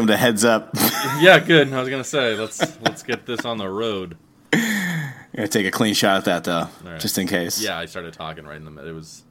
Welcome 0.00 0.14
to 0.14 0.16
Heads 0.16 0.46
Up. 0.46 0.74
Yeah, 1.20 1.38
good. 1.40 1.70
I 1.70 1.78
was 1.78 1.90
gonna 1.90 2.02
say 2.04 2.34
let's 2.34 2.58
let's 2.80 3.02
get 3.02 3.26
this 3.26 3.44
on 3.44 3.58
the 3.58 3.68
road. 3.68 4.16
Gonna 4.50 5.46
take 5.46 5.66
a 5.66 5.70
clean 5.70 5.92
shot 5.92 6.16
at 6.16 6.24
that 6.24 6.44
though, 6.44 6.68
right. 6.90 6.98
just 6.98 7.18
in 7.18 7.26
case. 7.26 7.62
Yeah, 7.62 7.78
I 7.78 7.84
started 7.84 8.14
talking 8.14 8.46
right 8.46 8.56
in 8.56 8.64
the 8.64 8.70
middle. 8.70 8.88
It 8.88 8.94
was 8.94 9.24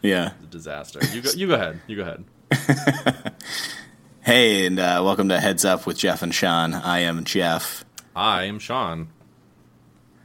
Yeah. 0.00 0.34
a 0.40 0.46
disaster. 0.46 1.00
You 1.12 1.22
go. 1.22 1.30
You 1.34 1.46
go 1.48 1.54
ahead. 1.54 1.80
You 1.88 1.96
go 1.96 2.02
ahead. 2.02 3.34
Hey, 4.20 4.64
and 4.66 4.78
uh, 4.78 5.02
welcome 5.04 5.28
to 5.30 5.40
Heads 5.40 5.64
Up 5.64 5.88
with 5.88 5.98
Jeff 5.98 6.22
and 6.22 6.32
Sean. 6.32 6.72
I 6.74 7.00
am 7.00 7.24
Jeff. 7.24 7.84
I 8.14 8.44
am 8.44 8.60
Sean, 8.60 9.08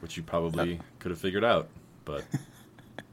which 0.02 0.16
you 0.16 0.22
probably 0.22 0.80
could 1.00 1.10
have 1.10 1.20
figured 1.20 1.44
out, 1.44 1.70
but 2.06 2.24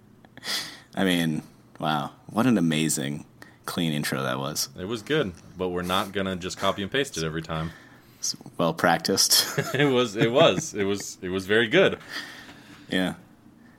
I 0.94 1.04
mean, 1.04 1.42
wow, 1.80 2.10
what 2.26 2.46
an 2.46 2.58
amazing 2.58 3.24
clean 3.66 3.92
intro 3.92 4.22
that 4.22 4.38
was. 4.38 4.69
it 4.78 4.86
was 4.86 5.02
good. 5.02 5.33
But 5.56 5.69
we're 5.70 5.83
not 5.83 6.12
gonna 6.12 6.36
just 6.36 6.58
copy 6.58 6.83
and 6.83 6.91
paste 6.91 7.16
it 7.16 7.25
every 7.25 7.42
time. 7.42 7.70
It's 8.19 8.36
well 8.58 8.75
practiced. 8.75 9.47
It 9.75 9.84
was. 9.86 10.16
It 10.16 10.30
was. 10.33 10.75
It 10.75 10.84
was. 10.84 11.19
It 11.22 11.28
was 11.28 11.47
very 11.47 11.69
good. 11.69 11.98
yeah. 12.88 13.14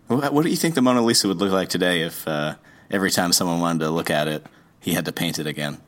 What, 0.08 0.34
what 0.34 0.44
do 0.44 0.50
you 0.52 0.56
think 0.56 0.76
the 0.76 0.82
Mona 0.84 1.02
Lisa 1.02 1.28
would 1.28 1.38
look 1.38 1.52
like 1.52 1.68
today 1.70 2.02
if 2.02 2.28
uh, 2.28 2.56
every 2.92 3.10
time 3.10 3.34
someone 3.34 3.60
wanted 3.60 3.80
to 3.86 3.90
look 3.90 4.12
at 4.12 4.28
it, 4.28 4.46
he 4.80 4.94
had 4.94 5.06
to 5.06 5.12
paint 5.12 5.40
it 5.40 5.48
again? 5.48 5.80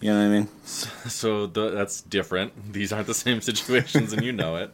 You 0.00 0.12
know 0.12 0.18
what 0.18 0.24
I 0.24 0.28
mean? 0.28 0.48
So 1.10 1.46
the, 1.46 1.70
that's 1.70 2.00
different. 2.00 2.72
These 2.72 2.90
aren't 2.92 3.06
the 3.06 3.12
same 3.14 3.40
situations, 3.42 4.14
and 4.14 4.22
you 4.24 4.32
know 4.32 4.56
it. 4.56 4.72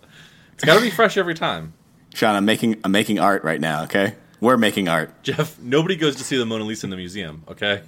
It's 0.55 0.65
got 0.65 0.77
to 0.77 0.81
be 0.81 0.91
fresh 0.91 1.17
every 1.17 1.35
time. 1.35 1.73
Sean, 2.15 2.37
I'm 2.37 2.45
making 2.45 2.77
I'm 2.85 2.93
making 2.93 3.19
art 3.19 3.43
right 3.43 3.61
now. 3.61 3.83
Okay, 3.85 4.15
we're 4.41 4.57
making 4.57 4.87
art. 4.89 5.11
Jeff, 5.25 5.59
nobody 5.61 5.97
goes 5.97 6.15
to 6.17 6.25
see 6.25 6.37
the 6.37 6.47
Mona 6.47 6.63
Lisa 6.65 6.87
in 6.87 6.91
the 6.91 6.97
museum, 6.97 7.43
okay? 7.49 7.83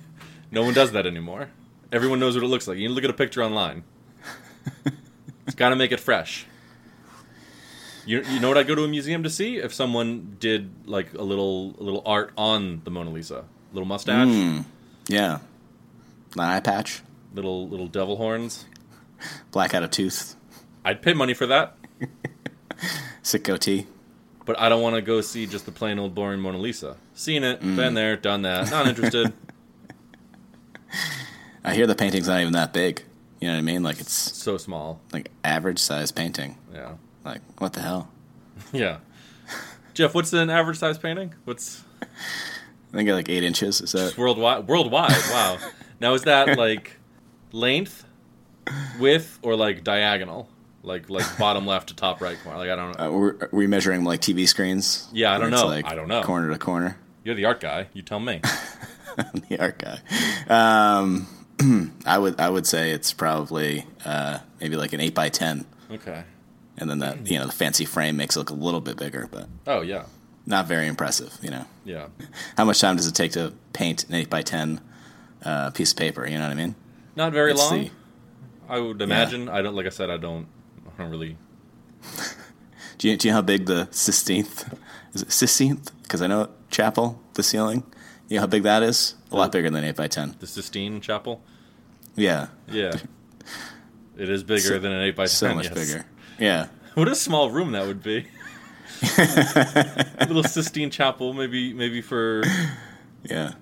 No 0.50 0.62
one 0.62 0.74
does 0.74 0.92
that 0.92 1.06
anymore. 1.06 1.50
Everyone 1.92 2.20
knows 2.20 2.34
what 2.34 2.44
it 2.44 2.48
looks 2.48 2.66
like. 2.66 2.78
You 2.78 2.84
need 2.84 2.88
to 2.88 2.94
look 2.94 3.04
at 3.04 3.10
a 3.10 3.14
picture 3.14 3.42
online. 3.42 3.84
it's 5.46 5.54
got 5.54 5.70
to 5.70 5.76
make 5.76 5.92
it 5.92 6.00
fresh. 6.00 6.46
You, 8.08 8.22
you 8.22 8.40
know 8.40 8.48
what 8.48 8.56
I 8.56 8.62
go 8.62 8.74
to 8.74 8.84
a 8.84 8.88
museum 8.88 9.22
to 9.22 9.30
see? 9.30 9.56
If 9.58 9.74
someone 9.74 10.36
did 10.40 10.70
like 10.86 11.12
a 11.12 11.22
little 11.22 11.74
a 11.78 11.82
little 11.82 12.02
art 12.06 12.32
on 12.38 12.80
the 12.84 12.90
Mona 12.90 13.10
Lisa, 13.10 13.44
little 13.74 13.86
mustache, 13.86 14.28
hmm. 14.28 14.60
Yeah, 15.08 15.40
an 16.34 16.40
eye 16.40 16.60
patch, 16.60 17.02
little 17.34 17.68
little 17.68 17.86
devil 17.86 18.16
horns. 18.16 18.64
black 19.50 19.74
out 19.74 19.82
a 19.82 19.88
tooth, 19.88 20.36
I'd 20.86 21.02
pay 21.02 21.12
money 21.12 21.34
for 21.34 21.46
that, 21.48 21.76
sick 23.22 23.44
goatee. 23.44 23.86
but 24.46 24.58
I 24.58 24.70
don't 24.70 24.80
want 24.80 24.96
to 24.96 25.02
go 25.02 25.20
see 25.20 25.46
just 25.46 25.66
the 25.66 25.72
plain 25.72 25.98
old 25.98 26.14
boring 26.14 26.40
Mona 26.40 26.56
Lisa. 26.56 26.96
Seen 27.12 27.44
it, 27.44 27.60
been 27.60 27.88
hmm. 27.88 27.94
there, 27.94 28.16
done 28.16 28.40
that. 28.40 28.70
Not 28.70 28.86
interested. 28.86 29.34
I 31.64 31.74
hear 31.74 31.86
the 31.86 31.94
painting's 31.94 32.28
not 32.28 32.40
even 32.40 32.52
that 32.54 32.72
big. 32.72 33.02
You 33.40 33.48
know 33.48 33.54
what 33.54 33.58
I 33.58 33.62
mean? 33.62 33.82
Like 33.82 34.00
it's 34.00 34.12
so 34.12 34.56
small. 34.56 35.00
like 35.12 35.30
average 35.44 35.78
size 35.78 36.10
painting. 36.10 36.56
Yeah, 36.72 36.94
Like 37.24 37.40
what 37.58 37.72
the 37.72 37.80
hell? 37.82 38.10
yeah. 38.72 38.98
Jeff, 39.94 40.14
what's 40.14 40.32
an 40.32 40.50
average 40.50 40.78
size 40.78 40.98
painting? 40.98 41.34
What's 41.44 41.82
I 42.02 42.06
think 42.96 43.08
like 43.10 43.28
eight 43.28 43.44
inches. 43.44 43.80
Is 43.80 43.92
that? 43.92 44.14
Worldwide, 44.18 44.66
worldwide. 44.66 45.10
Wow. 45.30 45.58
now 46.00 46.14
is 46.14 46.22
that 46.22 46.56
like 46.58 46.92
length, 47.52 48.04
width, 48.98 49.38
or 49.42 49.56
like 49.56 49.84
diagonal? 49.84 50.48
Like 50.82 51.10
like 51.10 51.26
bottom 51.38 51.66
left 51.66 51.88
to 51.88 51.94
top 51.96 52.20
right 52.20 52.38
corner. 52.42 52.58
Like 52.58 52.70
I 52.70 52.76
don't 52.76 52.98
know. 52.98 53.04
Uh, 53.06 53.10
we're, 53.10 53.30
are 53.34 53.48
we 53.52 53.66
measuring 53.66 54.04
like 54.04 54.20
TV 54.20 54.48
screens? 54.48 55.08
Yeah, 55.12 55.34
I 55.34 55.38
don't 55.38 55.50
know. 55.50 55.66
Like 55.66 55.84
I 55.84 55.94
don't 55.94 56.08
know. 56.08 56.22
Corner 56.22 56.50
to 56.50 56.58
corner. 56.58 56.96
You're 57.24 57.34
the 57.34 57.44
art 57.44 57.60
guy. 57.60 57.88
You 57.92 58.02
tell 58.02 58.20
me. 58.20 58.40
the 59.48 59.58
art 59.58 59.78
guy. 59.78 59.98
Um, 60.48 61.26
I 62.06 62.18
would 62.18 62.38
I 62.40 62.48
would 62.48 62.66
say 62.66 62.92
it's 62.92 63.12
probably 63.12 63.86
uh, 64.04 64.38
maybe 64.60 64.76
like 64.76 64.92
an 64.92 65.00
eight 65.00 65.14
by 65.14 65.28
ten, 65.28 65.66
Okay. 65.90 66.22
and 66.76 66.88
then 66.88 67.00
that 67.00 67.26
you 67.30 67.38
know 67.38 67.46
the 67.46 67.52
fancy 67.52 67.84
frame 67.84 68.16
makes 68.16 68.36
it 68.36 68.38
look 68.38 68.50
a 68.50 68.54
little 68.54 68.80
bit 68.80 68.96
bigger, 68.96 69.28
but 69.30 69.48
Oh 69.66 69.80
yeah, 69.80 70.04
not 70.46 70.66
very 70.66 70.86
impressive. 70.86 71.36
You 71.42 71.50
know, 71.50 71.64
yeah. 71.84 72.06
how 72.56 72.64
much 72.64 72.80
time 72.80 72.96
does 72.96 73.06
it 73.06 73.14
take 73.14 73.32
to 73.32 73.52
paint 73.72 74.04
an 74.08 74.14
eight 74.14 74.30
by 74.30 74.42
ten 74.42 74.80
uh, 75.44 75.70
piece 75.70 75.90
of 75.92 75.98
paper? 75.98 76.26
You 76.26 76.38
know 76.38 76.44
what 76.44 76.52
I 76.52 76.54
mean? 76.54 76.74
Not 77.16 77.32
very 77.32 77.52
Let's 77.52 77.70
long. 77.70 77.82
see. 77.84 77.90
I 78.68 78.78
would 78.78 79.00
imagine. 79.02 79.48
I 79.48 79.62
don't. 79.62 79.74
Like 79.74 79.86
I 79.86 79.90
said, 79.90 80.10
I 80.10 80.16
don't. 80.18 80.46
I 80.86 81.02
don't 81.02 81.10
really. 81.10 81.36
Do 82.98 83.08
you, 83.08 83.16
do 83.16 83.28
you 83.28 83.32
know 83.32 83.36
how 83.36 83.42
big 83.42 83.66
the 83.66 83.86
Sistine 83.92 84.44
is 85.14 85.22
it 85.22 85.30
Sistine? 85.30 85.80
Because 86.02 86.20
I 86.20 86.26
know 86.26 86.48
chapel, 86.68 87.20
the 87.34 87.44
ceiling. 87.44 87.84
You 88.28 88.36
know 88.36 88.40
how 88.42 88.46
big 88.46 88.64
that 88.64 88.82
is? 88.82 89.14
A 89.32 89.36
lot 89.36 89.52
bigger 89.52 89.70
than 89.70 89.84
eight 89.84 89.96
by 89.96 90.06
ten. 90.08 90.36
The 90.38 90.46
Sistine 90.46 91.00
Chapel. 91.00 91.42
Yeah, 92.16 92.48
Yeah. 92.70 92.92
It 94.16 94.28
is 94.28 94.42
bigger 94.42 94.60
So- 94.60 94.78
than 94.80 94.90
an 94.92 95.02
eight 95.02 95.14
by 95.16 95.24
ten. 95.24 95.28
so 95.28 95.54
much 95.54 95.66
yes. 95.66 95.74
bigger. 95.74 96.06
Yeah, 96.38 96.66
What 96.94 97.08
a 97.08 97.14
small 97.14 97.50
room 97.50 97.72
that 97.72 97.86
would 97.86 98.02
be. 98.02 98.26
a 99.18 100.26
little 100.26 100.42
Sistine 100.42 100.90
Chapel, 100.90 101.32
maybe 101.32 101.72
maybe 101.72 102.00
for 102.02 102.42
yeah. 103.22 103.52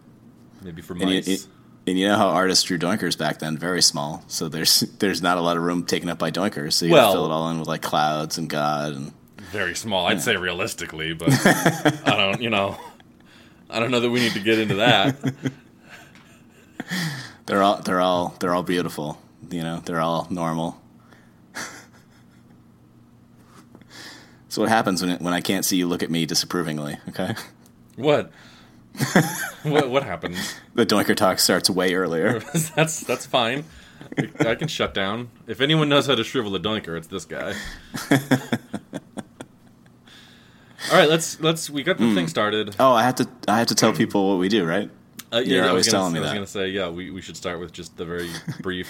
maybe 0.62 0.80
for 0.82 0.94
And 0.94 1.10
you, 1.10 1.18
it- 1.26 1.46
and 1.88 1.96
you 1.98 2.08
know 2.08 2.16
how 2.16 2.28
artists 2.28 2.64
drew 2.64 2.78
doinkers 2.78 3.16
back 3.16 3.38
then, 3.38 3.56
very 3.58 3.82
small. 3.82 4.24
So 4.28 4.48
there's 4.48 4.80
there's 4.98 5.22
not 5.22 5.38
a 5.38 5.40
lot 5.42 5.56
of 5.56 5.62
room 5.62 5.84
taken 5.84 6.08
up 6.08 6.18
by 6.18 6.30
doinkers. 6.30 6.72
So 6.74 6.86
you 6.86 6.92
Well- 6.92 7.08
gotta 7.12 7.16
fill 7.18 7.26
it 7.26 7.32
all 7.32 7.50
in 7.50 7.58
with 7.58 7.68
like 7.68 7.82
clouds 7.82 8.38
and 8.38 8.48
God 8.48 8.94
and 8.94 9.12
very 9.52 9.74
small. 9.76 10.06
I'd 10.06 10.22
say 10.22 10.36
realistically, 10.36 11.12
but 11.12 11.28
I 11.46 12.16
don't. 12.16 12.40
You 12.40 12.50
know, 12.50 12.76
I 13.68 13.80
don't 13.80 13.90
know 13.90 14.00
that 14.00 14.10
we 14.10 14.20
need 14.20 14.32
to 14.32 14.40
get 14.40 14.58
into 14.58 14.76
that. 14.76 15.16
they're 17.46 17.62
all 17.62 17.80
they're 17.82 18.00
all 18.00 18.34
they're 18.40 18.54
all 18.54 18.62
beautiful. 18.62 19.20
You 19.50 19.62
know, 19.62 19.82
they're 19.84 20.00
all 20.00 20.26
normal. 20.30 20.80
so 24.48 24.62
what 24.62 24.68
happens 24.68 25.02
when 25.02 25.10
it, 25.12 25.20
when 25.20 25.34
I 25.34 25.40
can't 25.40 25.64
see 25.64 25.76
you 25.76 25.86
look 25.86 26.02
at 26.02 26.10
me 26.10 26.26
disapprovingly? 26.26 26.96
Okay, 27.10 27.34
What? 27.96 28.30
what 29.62 29.90
what 29.90 30.02
happened? 30.04 30.36
the 30.74 30.86
doinker 30.86 31.14
talk 31.14 31.38
starts 31.38 31.68
way 31.68 31.94
earlier. 31.94 32.40
that's 32.74 33.00
that's 33.00 33.26
fine. 33.26 33.64
I 34.40 34.54
can 34.54 34.68
shut 34.68 34.94
down. 34.94 35.30
If 35.46 35.60
anyone 35.60 35.88
knows 35.88 36.06
how 36.06 36.14
to 36.14 36.24
shrivel 36.24 36.54
a 36.54 36.60
doinker, 36.60 36.96
it's 36.96 37.08
this 37.08 37.24
guy. 37.24 37.54
All 40.90 40.98
right, 40.98 41.08
let's 41.08 41.40
let's. 41.40 41.68
We 41.70 41.82
got 41.82 41.98
the 41.98 42.14
thing 42.14 42.28
started. 42.28 42.76
Oh, 42.78 42.92
I 42.92 43.02
have 43.02 43.16
to 43.16 43.28
I 43.48 43.58
have 43.58 43.68
to 43.68 43.74
tell 43.74 43.92
people 43.96 44.28
what 44.28 44.38
we 44.38 44.48
do, 44.48 44.64
right? 44.64 44.90
Uh, 45.32 45.38
You're 45.38 45.64
I 45.64 45.68
always 45.68 45.88
telling 45.88 46.12
me 46.12 46.20
I 46.20 46.22
was 46.22 46.32
gonna 46.32 46.46
say, 46.46 46.68
yeah, 46.68 46.88
we, 46.88 47.10
we 47.10 47.20
should 47.20 47.36
start 47.36 47.58
with 47.58 47.72
just 47.72 47.96
the 47.96 48.04
very 48.04 48.30
brief. 48.60 48.88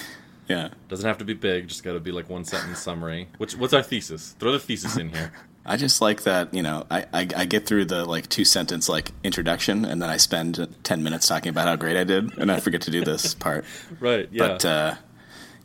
Yeah. 0.49 0.69
Doesn't 0.89 1.07
have 1.07 1.19
to 1.19 1.25
be 1.25 1.35
big. 1.35 1.69
Just 1.69 1.83
got 1.83 1.95
to 1.95 2.01
be 2.01 2.13
like 2.13 2.31
one 2.31 2.45
sentence 2.45 2.79
summary. 2.79 3.29
What's 3.39 3.57
what's 3.57 3.73
our 3.73 3.83
thesis? 3.83 4.37
Throw 4.39 4.53
the 4.53 4.61
thesis 4.61 4.97
in 4.97 5.09
here. 5.11 5.33
I 5.69 5.77
just 5.77 6.01
like 6.01 6.23
that, 6.23 6.55
you 6.55 6.63
know, 6.63 6.87
I, 6.89 7.07
I, 7.13 7.29
I 7.37 7.45
get 7.45 7.67
through 7.67 7.87
the 7.87 8.05
like 8.05 8.29
two 8.29 8.45
sentence 8.45 8.89
like 8.89 9.11
introduction 9.25 9.85
and 9.85 10.01
then 10.01 10.09
I 10.09 10.17
spend 10.17 10.65
10 10.85 11.03
minutes 11.03 11.27
talking 11.27 11.51
about 11.51 11.67
how 11.67 11.75
great 11.75 11.97
I 11.97 12.05
did 12.05 12.39
and 12.39 12.53
I 12.53 12.61
forget 12.61 12.83
to 12.83 12.93
do 12.93 13.05
this 13.05 13.35
part. 13.47 13.65
Right. 13.99 14.29
Yeah. 14.31 14.47
But 14.47 14.65
uh, 14.65 14.95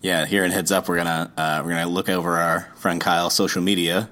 yeah, 0.01 0.25
here 0.25 0.43
in 0.43 0.49
Heads 0.49 0.71
Up, 0.71 0.89
we're 0.89 0.97
gonna 0.97 1.31
uh, 1.37 1.61
we're 1.63 1.73
gonna 1.73 1.85
look 1.85 2.09
over 2.09 2.37
our 2.37 2.61
friend 2.77 2.99
Kyle's 2.99 3.35
social 3.35 3.61
media. 3.61 4.09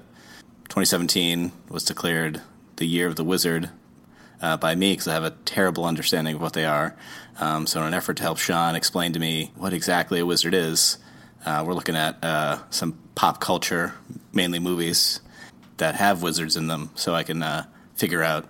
2017 0.70 1.50
was 1.68 1.84
declared 1.84 2.40
the 2.76 2.86
year 2.86 3.08
of 3.08 3.16
the 3.16 3.24
wizard 3.24 3.68
uh, 4.40 4.56
by 4.56 4.72
me 4.76 4.92
because 4.92 5.08
I 5.08 5.14
have 5.14 5.24
a 5.24 5.32
terrible 5.44 5.84
understanding 5.84 6.36
of 6.36 6.40
what 6.40 6.52
they 6.52 6.64
are. 6.64 6.96
Um, 7.40 7.66
so, 7.66 7.80
in 7.80 7.88
an 7.88 7.94
effort 7.94 8.18
to 8.18 8.22
help 8.22 8.38
Sean 8.38 8.76
explain 8.76 9.12
to 9.14 9.18
me 9.18 9.50
what 9.56 9.72
exactly 9.72 10.20
a 10.20 10.26
wizard 10.26 10.54
is, 10.54 10.98
uh, 11.44 11.64
we're 11.66 11.74
looking 11.74 11.96
at 11.96 12.22
uh, 12.22 12.60
some 12.70 12.96
pop 13.16 13.40
culture, 13.40 13.94
mainly 14.32 14.60
movies 14.60 15.20
that 15.78 15.96
have 15.96 16.22
wizards 16.22 16.56
in 16.56 16.68
them, 16.68 16.90
so 16.94 17.16
I 17.16 17.24
can 17.24 17.42
uh, 17.42 17.64
figure 17.96 18.22
out 18.22 18.46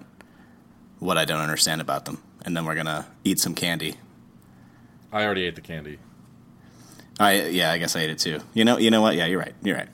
what 0.98 1.16
I 1.16 1.24
don't 1.24 1.40
understand 1.40 1.80
about 1.80 2.04
them. 2.04 2.22
And 2.44 2.54
then 2.54 2.66
we're 2.66 2.74
gonna 2.74 3.06
eat 3.24 3.38
some 3.40 3.54
candy. 3.54 3.94
I 5.10 5.24
already 5.24 5.46
ate 5.46 5.54
the 5.54 5.62
candy. 5.62 5.98
I 7.18 7.46
yeah, 7.46 7.72
I 7.72 7.78
guess 7.78 7.96
I 7.96 8.00
ate 8.00 8.10
it 8.10 8.18
too. 8.18 8.40
You 8.52 8.66
know, 8.66 8.76
you 8.76 8.90
know 8.90 9.00
what? 9.00 9.14
Yeah, 9.14 9.24
you're 9.24 9.40
right. 9.40 9.54
You're 9.62 9.76
right. 9.76 9.88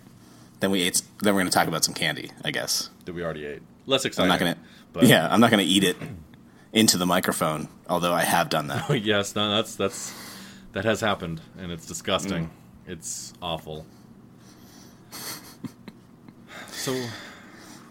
Then 0.61 0.71
we 0.71 0.83
ate. 0.83 1.03
Then 1.23 1.35
we're 1.35 1.41
gonna 1.41 1.51
talk 1.51 1.69
about 1.69 1.85
some 1.85 1.95
candy. 1.95 2.31
I 2.45 2.51
guess 2.51 2.91
that 3.05 3.15
we 3.15 3.23
already 3.23 3.45
ate. 3.47 3.63
Less 3.87 4.05
I'm 4.19 4.29
not 4.29 4.39
gonna. 4.39 4.57
But 4.93 5.05
Yeah, 5.05 5.29
I'm 5.31 5.41
not 5.41 5.51
gonna 5.51 5.63
eat 5.63 5.85
it 5.85 5.97
into 6.73 6.99
the 6.99 7.07
microphone. 7.07 7.69
Although 7.89 8.13
I 8.15 8.23
have 8.23 8.49
done 8.49 8.67
that. 8.69 8.89
yes, 9.03 9.35
no, 9.35 9.55
that's 9.57 9.77
that's 9.77 10.13
that 10.73 10.85
has 10.85 11.01
happened, 11.01 11.41
and 11.59 11.71
it's 11.71 11.87
disgusting. 11.87 12.47
Mm. 12.47 12.51
It's 12.93 13.33
awful. 13.43 13.87
So 16.71 16.93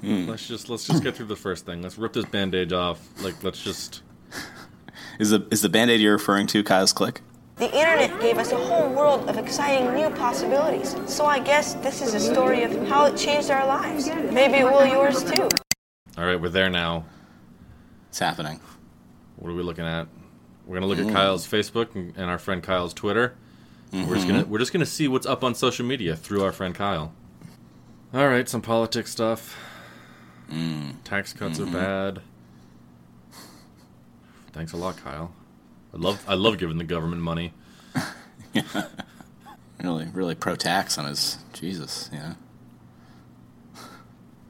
Mm. 0.04 0.28
let's 0.28 0.48
just 0.48 0.70
let's 0.70 0.86
just 0.86 1.02
get 1.04 1.16
through 1.16 1.26
the 1.26 1.36
first 1.36 1.66
thing. 1.66 1.82
Let's 1.82 1.98
rip 1.98 2.14
this 2.14 2.26
bandage 2.26 2.72
off. 2.72 3.00
Like 3.24 3.44
let's 3.44 3.62
just 3.62 4.04
Is 5.20 5.32
the 5.32 5.48
is 5.52 5.62
the 5.62 5.70
band 5.70 5.90
aid 5.92 6.00
you're 6.00 6.14
referring 6.14 6.48
to 6.48 6.64
Kyle's 6.64 6.94
click? 6.94 7.22
The 7.58 7.72
internet 7.74 8.20
gave 8.20 8.38
us 8.38 8.52
a 8.52 8.58
whole 8.58 8.90
world 8.90 9.30
of 9.30 9.38
exciting 9.38 9.94
new 9.94 10.10
possibilities. 10.10 10.94
So 11.08 11.26
I 11.26 11.40
guess 11.40 11.76
this 11.76 12.02
is 12.02 12.14
a 12.14 12.20
story 12.20 12.64
of 12.64 12.88
how 12.90 13.06
it 13.06 13.16
changed 13.16 13.50
our 13.50 13.66
lives. 13.66 14.08
Maybe 14.10 14.56
it 14.56 14.66
will 14.66 14.86
yours 14.86 15.24
too. 15.24 15.48
all 16.18 16.26
right. 16.26 16.40
We're 16.40 16.50
there 16.50 16.70
now. 16.70 17.06
It's 18.10 18.20
happening. 18.20 18.60
What 19.38 19.50
are 19.52 19.54
we 19.54 19.64
looking 19.64 19.86
at? 19.86 20.08
We're 20.66 20.76
gonna 20.76 20.88
look 20.88 20.98
Mm. 20.98 21.02
at 21.02 21.08
mm-hmm. 21.08 21.16
Kyle's 21.16 21.48
Facebook 21.48 21.96
and, 21.96 22.14
and 22.18 22.30
our 22.30 22.38
friend 22.38 22.62
Kyle's 22.62 22.94
Twitter. 22.94 23.36
We're 23.94 24.02
just 24.02 24.28
mm-hmm. 24.28 24.28
gonna 24.28 24.46
we're 24.46 24.60
just 24.60 24.74
gonna 24.74 24.86
see 24.86 25.08
what's 25.08 25.26
up 25.26 25.42
on 25.44 25.56
social 25.56 25.86
media 25.86 26.16
through 26.18 26.44
our 26.44 26.52
friend 26.52 26.76
Kyle. 26.76 27.14
All 28.14 28.28
right, 28.28 28.50
some 28.50 28.62
politics 28.62 29.12
stuff. 29.12 29.58
Mm. 30.52 30.96
Tax 31.06 31.32
cuts 31.32 31.60
are 31.60 31.64
mm-hmm. 31.64 31.74
bad. 31.74 32.22
Thanks 34.52 34.74
a 34.74 34.78
lot, 34.78 34.98
Kyle. 34.98 35.32
I 35.96 35.98
love 35.98 36.24
I 36.28 36.34
love 36.36 36.58
giving 36.58 36.78
the 36.78 36.84
government 36.84 37.22
money. 37.22 37.54
Really, 39.84 40.08
really 40.14 40.36
pro 40.36 40.56
tax 40.56 40.98
on 40.98 41.06
his 41.06 41.38
Jesus. 41.54 42.10
Yeah. 42.12 42.36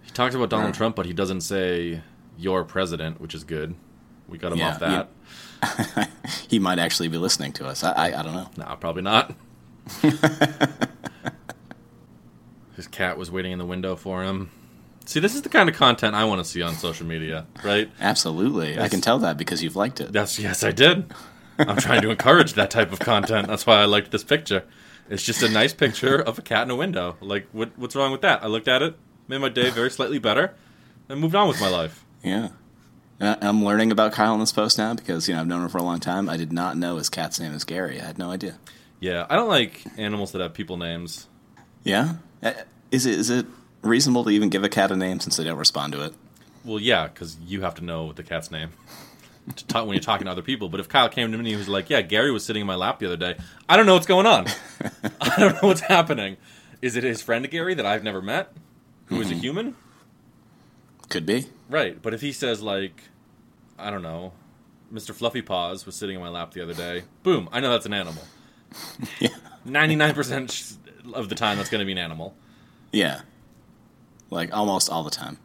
He 0.03 0.11
talks 0.11 0.35
about 0.35 0.49
Donald 0.49 0.67
Right. 0.67 0.75
Trump, 0.75 0.95
but 0.95 1.05
he 1.07 1.13
doesn't 1.13 1.41
say 1.41 2.01
your 2.37 2.63
president, 2.63 3.19
which 3.19 3.33
is 3.33 3.43
good. 3.43 3.75
We 4.29 4.37
got 4.37 4.51
him 4.53 4.59
Yeah, 4.59 4.69
off 4.69 4.79
that. 4.79 6.09
he 6.47 6.59
might 6.59 6.77
actually 6.79 7.07
be 7.09 7.17
listening 7.17 7.51
to 7.53 7.65
us. 7.67 7.83
I, 7.83 7.91
I, 7.91 8.19
I 8.19 8.23
don't 8.23 8.33
know. 8.35 8.49
Nah, 8.55 8.75
probably 8.75 9.01
not. 9.01 9.33
His 12.75 12.87
cat 12.87 13.17
was 13.17 13.31
waiting 13.31 13.51
in 13.51 13.57
the 13.59 13.65
window 13.65 13.95
for 13.95 14.23
him. 14.23 14.51
See, 15.05 15.19
this 15.19 15.33
is 15.35 15.41
the 15.43 15.49
kind 15.49 15.69
of 15.69 15.75
content 15.75 16.15
I 16.15 16.25
want 16.25 16.39
to 16.39 16.45
see 16.45 16.61
on 16.61 16.75
social 16.75 17.05
media, 17.07 17.45
right? 17.63 17.89
Absolutely, 17.99 18.79
I 18.79 18.89
can 18.89 19.01
tell 19.01 19.19
that 19.19 19.37
because 19.37 19.63
you've 19.63 19.75
liked 19.75 20.01
it. 20.01 20.11
That's 20.13 20.37
yes, 20.39 20.63
I 20.63 20.71
did. 20.71 21.11
I'm 21.59 21.77
trying 21.77 22.01
to 22.01 22.09
encourage 22.09 22.53
that 22.53 22.71
type 22.71 22.91
of 22.91 22.99
content. 22.99 23.47
That's 23.47 23.65
why 23.65 23.75
I 23.81 23.85
liked 23.85 24.11
this 24.11 24.23
picture. 24.23 24.63
It's 25.09 25.23
just 25.23 25.43
a 25.43 25.49
nice 25.49 25.73
picture 25.73 26.15
of 26.21 26.39
a 26.39 26.41
cat 26.41 26.63
in 26.63 26.71
a 26.71 26.75
window. 26.75 27.15
Like, 27.21 27.47
what, 27.51 27.77
what's 27.77 27.95
wrong 27.95 28.11
with 28.11 28.21
that? 28.21 28.43
I 28.43 28.47
looked 28.47 28.67
at 28.67 28.81
it, 28.81 28.95
made 29.27 29.37
my 29.39 29.49
day 29.49 29.69
very 29.69 29.91
slightly 29.91 30.17
better, 30.19 30.53
and 31.07 31.19
moved 31.19 31.35
on 31.35 31.47
with 31.47 31.61
my 31.61 31.69
life. 31.69 32.03
Yeah. 32.23 32.49
I'm 33.21 33.63
learning 33.63 33.91
about 33.91 34.11
Kyle 34.11 34.33
in 34.33 34.39
this 34.41 34.51
post 34.51 34.77
now 34.77 34.93
because 34.93 35.29
you 35.29 35.35
know 35.35 35.41
I've 35.41 35.47
known 35.47 35.61
him 35.63 35.69
for 35.69 35.77
a 35.77 35.83
long 35.83 35.99
time. 36.01 36.27
I 36.27 36.35
did 36.35 36.51
not 36.51 36.75
know 36.75 36.97
his 36.97 37.07
cat's 37.09 37.39
name 37.39 37.53
is 37.53 37.63
Gary. 37.63 38.01
I 38.01 38.03
had 38.05 38.17
no 38.17 38.29
idea. 38.31 38.57
Yeah, 38.99 39.25
I 39.29 39.35
don't 39.37 39.47
like 39.47 39.83
animals 39.97 40.33
that 40.33 40.41
have 40.41 40.53
people 40.53 40.75
names. 40.75 41.27
Yeah. 41.83 42.15
Uh, 42.43 42.51
Is 42.91 43.05
it 43.05 43.17
is 43.17 43.29
it 43.29 43.45
reasonable 43.83 44.25
to 44.25 44.31
even 44.31 44.49
give 44.49 44.63
a 44.65 44.69
cat 44.69 44.91
a 44.91 44.97
name 44.97 45.19
since 45.21 45.37
they 45.37 45.45
don't 45.45 45.57
respond 45.57 45.93
to 45.93 46.03
it? 46.03 46.13
Well, 46.65 46.79
yeah, 46.79 47.07
because 47.07 47.37
you 47.45 47.61
have 47.61 47.75
to 47.75 47.83
know 47.83 48.11
the 48.11 48.23
cat's 48.23 48.51
name 48.51 48.71
to 49.55 49.65
talk, 49.65 49.85
when 49.85 49.93
you're 49.93 50.01
talking 50.01 50.25
to 50.25 50.31
other 50.31 50.41
people. 50.41 50.69
But 50.69 50.79
if 50.79 50.89
Kyle 50.89 51.09
came 51.09 51.31
to 51.31 51.37
me 51.37 51.41
and 51.41 51.47
he 51.47 51.55
was 51.55 51.69
like, 51.69 51.89
"Yeah, 51.89 52.01
Gary 52.01 52.31
was 52.31 52.45
sitting 52.45 52.61
in 52.61 52.67
my 52.67 52.75
lap 52.75 52.99
the 52.99 53.05
other 53.05 53.17
day," 53.17 53.37
I 53.69 53.77
don't 53.77 53.85
know 53.85 53.93
what's 53.93 54.07
going 54.07 54.25
on. 54.25 54.47
I 55.21 55.39
don't 55.39 55.61
know 55.61 55.67
what's 55.67 55.81
happening. 55.81 56.37
Is 56.81 56.95
it 56.95 57.03
his 57.03 57.21
friend 57.21 57.49
Gary 57.49 57.73
that 57.73 57.85
I've 57.85 58.03
never 58.03 58.21
met, 58.21 58.53
who 59.05 59.21
is 59.21 59.29
a 59.29 59.33
mm-hmm. 59.33 59.41
human? 59.41 59.75
Could 61.09 61.25
be. 61.25 61.47
Right. 61.69 62.01
But 62.01 62.13
if 62.13 62.21
he 62.21 62.31
says 62.31 62.61
like, 62.61 63.03
I 63.77 63.89
don't 63.89 64.01
know, 64.01 64.33
Mr. 64.93 65.13
Fluffy 65.13 65.41
Paws 65.41 65.85
was 65.85 65.95
sitting 65.95 66.15
in 66.15 66.21
my 66.21 66.29
lap 66.29 66.51
the 66.51 66.61
other 66.61 66.73
day, 66.73 67.03
boom, 67.23 67.49
I 67.51 67.59
know 67.59 67.71
that's 67.71 67.85
an 67.85 67.93
animal. 67.93 68.23
Yeah. 69.19 69.29
Ninety 69.63 69.95
nine 69.95 70.13
percent 70.13 70.77
of 71.13 71.29
the 71.29 71.35
time, 71.35 71.57
that's 71.57 71.69
going 71.69 71.79
to 71.79 71.85
be 71.85 71.93
an 71.93 71.97
animal. 71.97 72.35
Yeah. 72.91 73.21
Like 74.29 74.53
almost 74.53 74.89
all 74.89 75.03
the 75.03 75.09
time. 75.09 75.37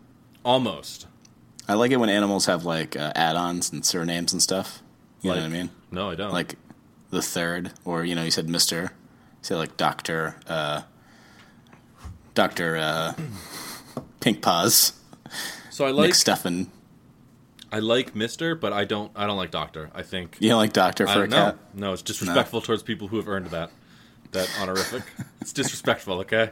Almost. 0.44 1.06
I 1.70 1.74
like 1.74 1.92
it 1.92 1.98
when 1.98 2.10
animals 2.10 2.46
have 2.46 2.64
like 2.64 2.96
uh, 2.96 3.12
add-ons 3.14 3.70
and 3.70 3.86
surnames 3.86 4.32
and 4.32 4.42
stuff. 4.42 4.82
You 5.20 5.30
know 5.30 5.36
what 5.36 5.44
I 5.44 5.48
mean? 5.48 5.70
No, 5.92 6.10
I 6.10 6.16
don't. 6.16 6.32
Like 6.32 6.56
the 7.10 7.22
third, 7.22 7.70
or 7.84 8.04
you 8.04 8.16
know, 8.16 8.24
you 8.24 8.32
said 8.32 8.48
Mister. 8.48 8.82
You 8.82 8.88
said 9.42 9.56
like 9.56 9.76
Doctor, 9.76 10.34
uh, 10.48 10.82
Doctor 12.34 12.76
uh, 12.76 13.14
Pink 14.20 14.42
Paws, 14.42 14.94
so 15.70 15.84
I 15.84 15.92
like 15.92 16.06
Nick 16.06 16.14
Stuffin. 16.16 16.72
I 17.70 17.78
like 17.78 18.16
Mister, 18.16 18.56
but 18.56 18.72
I 18.72 18.84
don't 18.84 19.12
I 19.14 19.28
don't 19.28 19.36
like 19.36 19.52
Doctor. 19.52 19.92
I 19.94 20.02
think 20.02 20.38
You 20.40 20.48
don't 20.48 20.58
like 20.58 20.72
Doctor 20.72 21.06
for 21.06 21.22
a 21.22 21.28
don't 21.28 21.52
cat? 21.52 21.58
No, 21.72 21.92
it's 21.92 22.02
disrespectful 22.02 22.62
towards 22.62 22.82
people 22.82 23.06
who 23.06 23.16
have 23.18 23.28
earned 23.28 23.46
that 23.46 23.70
that 24.32 24.50
honorific. 24.60 25.04
it's 25.40 25.52
disrespectful. 25.52 26.18
Okay. 26.22 26.50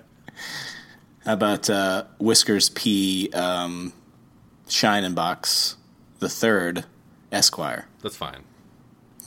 How 1.24 1.32
about 1.32 1.68
uh, 1.68 2.04
Whiskers 2.20 2.68
P. 2.68 3.30
Um, 3.32 3.92
Shine 4.68 5.12
Box 5.14 5.76
the 6.18 6.28
third 6.28 6.84
Esquire? 7.32 7.86
That's 8.02 8.16
fine. 8.16 8.44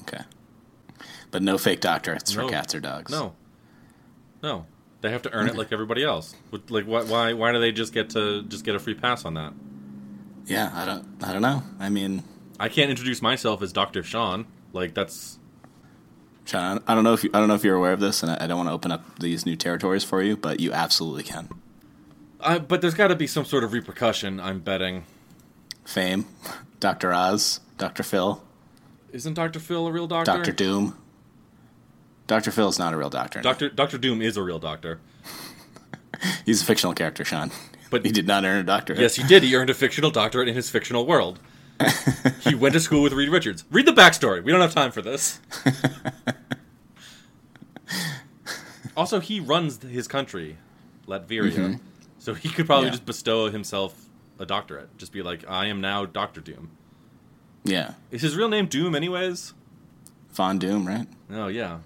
Okay, 0.01 0.23
but 1.29 1.41
no 1.41 1.57
fake 1.57 1.81
doctorates 1.81 2.33
for 2.33 2.47
cats 2.49 2.73
or 2.75 2.79
dogs. 2.79 3.11
No. 3.11 3.33
No. 4.41 4.65
They 5.01 5.09
have 5.09 5.23
to 5.23 5.33
earn 5.33 5.47
it 5.49 5.55
like 5.55 5.71
everybody 5.71 6.03
else. 6.03 6.35
Like 6.69 6.85
why 6.85 7.03
why 7.03 7.33
why 7.33 7.51
do 7.51 7.59
they 7.59 7.71
just 7.71 7.91
get 7.93 8.11
to 8.11 8.43
just 8.43 8.63
get 8.63 8.75
a 8.75 8.79
free 8.79 8.93
pass 8.93 9.25
on 9.25 9.33
that? 9.33 9.53
Yeah, 10.45 10.71
I 10.73 10.85
don't. 10.85 11.07
I 11.23 11.33
don't 11.33 11.41
know. 11.41 11.63
I 11.79 11.89
mean, 11.89 12.23
I 12.59 12.69
can't 12.69 12.89
introduce 12.89 13.21
myself 13.21 13.61
as 13.61 13.73
Dr. 13.73 14.03
Sean. 14.03 14.45
Like 14.73 14.93
that's 14.93 15.39
Sean, 16.45 16.83
I 16.87 16.95
don't 16.95 17.03
know 17.03 17.13
if 17.13 17.23
you, 17.23 17.29
I 17.33 17.39
don't 17.39 17.47
know 17.47 17.55
if 17.55 17.63
you're 17.63 17.75
aware 17.75 17.93
of 17.93 17.99
this, 17.99 18.23
and 18.23 18.31
I, 18.31 18.37
I 18.41 18.47
don't 18.47 18.57
want 18.57 18.69
to 18.69 18.73
open 18.73 18.91
up 18.91 19.19
these 19.19 19.45
new 19.45 19.55
territories 19.55 20.03
for 20.03 20.21
you, 20.21 20.35
but 20.35 20.59
you 20.59 20.73
absolutely 20.73 21.23
can. 21.23 21.49
I, 22.39 22.59
but 22.59 22.81
there's 22.81 22.93
got 22.95 23.07
to 23.07 23.15
be 23.15 23.27
some 23.27 23.45
sort 23.45 23.63
of 23.63 23.73
repercussion, 23.73 24.39
I'm 24.39 24.59
betting. 24.59 25.05
Fame, 25.91 26.25
Doctor 26.79 27.13
Oz, 27.13 27.59
Doctor 27.77 28.01
Phil, 28.01 28.41
Isn't 29.11 29.33
Dr. 29.33 29.59
Phil 29.59 29.87
a 29.87 29.91
real 29.91 30.07
doctor? 30.07 30.31
Doctor 30.31 30.51
Doom. 30.51 30.97
Doctor 32.27 32.49
Phil's 32.49 32.79
not 32.79 32.93
a 32.93 32.97
real 32.97 33.09
doctor. 33.09 33.41
Dr. 33.41 33.69
Dr. 33.69 33.97
Doom 33.97 34.21
is 34.21 34.37
a 34.37 34.41
real 34.41 34.59
doctor. 34.59 35.01
He's 36.45 36.61
a 36.61 36.65
fictional 36.65 36.93
character, 36.93 37.25
Sean. 37.25 37.51
But- 37.89 38.05
he 38.05 38.11
did 38.11 38.25
not 38.25 38.45
earn 38.45 38.59
a 38.59 38.63
doctorate. 38.63 38.99
Yes, 38.99 39.15
he 39.15 39.23
did. 39.23 39.43
He 39.43 39.53
earned 39.53 39.69
a 39.69 39.73
fictional 39.73 40.11
doctorate 40.11 40.47
in 40.47 40.55
his 40.55 40.69
fictional 40.69 41.05
world. 41.05 41.39
he 42.41 42.55
went 42.55 42.73
to 42.73 42.79
school 42.79 43.03
with 43.03 43.11
Reed 43.11 43.29
Richards. 43.29 43.65
Read 43.69 43.85
the 43.85 43.91
backstory. 43.91 44.41
We 44.41 44.51
don't 44.51 44.61
have 44.61 44.73
time 44.73 44.91
for 44.91 45.01
this. 45.01 45.41
also, 48.95 49.19
he 49.19 49.39
runs 49.39 49.81
his 49.81 50.07
country, 50.07 50.57
Latveria, 51.07 51.51
mm-hmm. 51.51 51.73
so 52.19 52.33
he 52.33 52.49
could 52.49 52.65
probably 52.65 52.85
Yeah. 52.85 52.91
just 52.91 53.05
bestow 53.05 53.49
himself 53.49 54.07
a 54.41 54.45
doctorate. 54.45 54.97
Just 54.97 55.13
be 55.13 55.21
like, 55.21 55.47
I 55.49 55.67
am 55.67 55.79
now 55.81 56.05
Doctor 56.05 56.41
Doom. 56.41 56.71
Yeah, 57.63 57.93
Is 58.09 58.21
his 58.23 58.35
real 58.35 58.49
name 58.49 58.65
Doom, 58.65 58.95
anyways? 58.95 59.53
Von 60.31 60.57
Doom, 60.59 60.87
right? 60.87 61.07
Oh 61.31 61.47
yeah. 61.47 61.77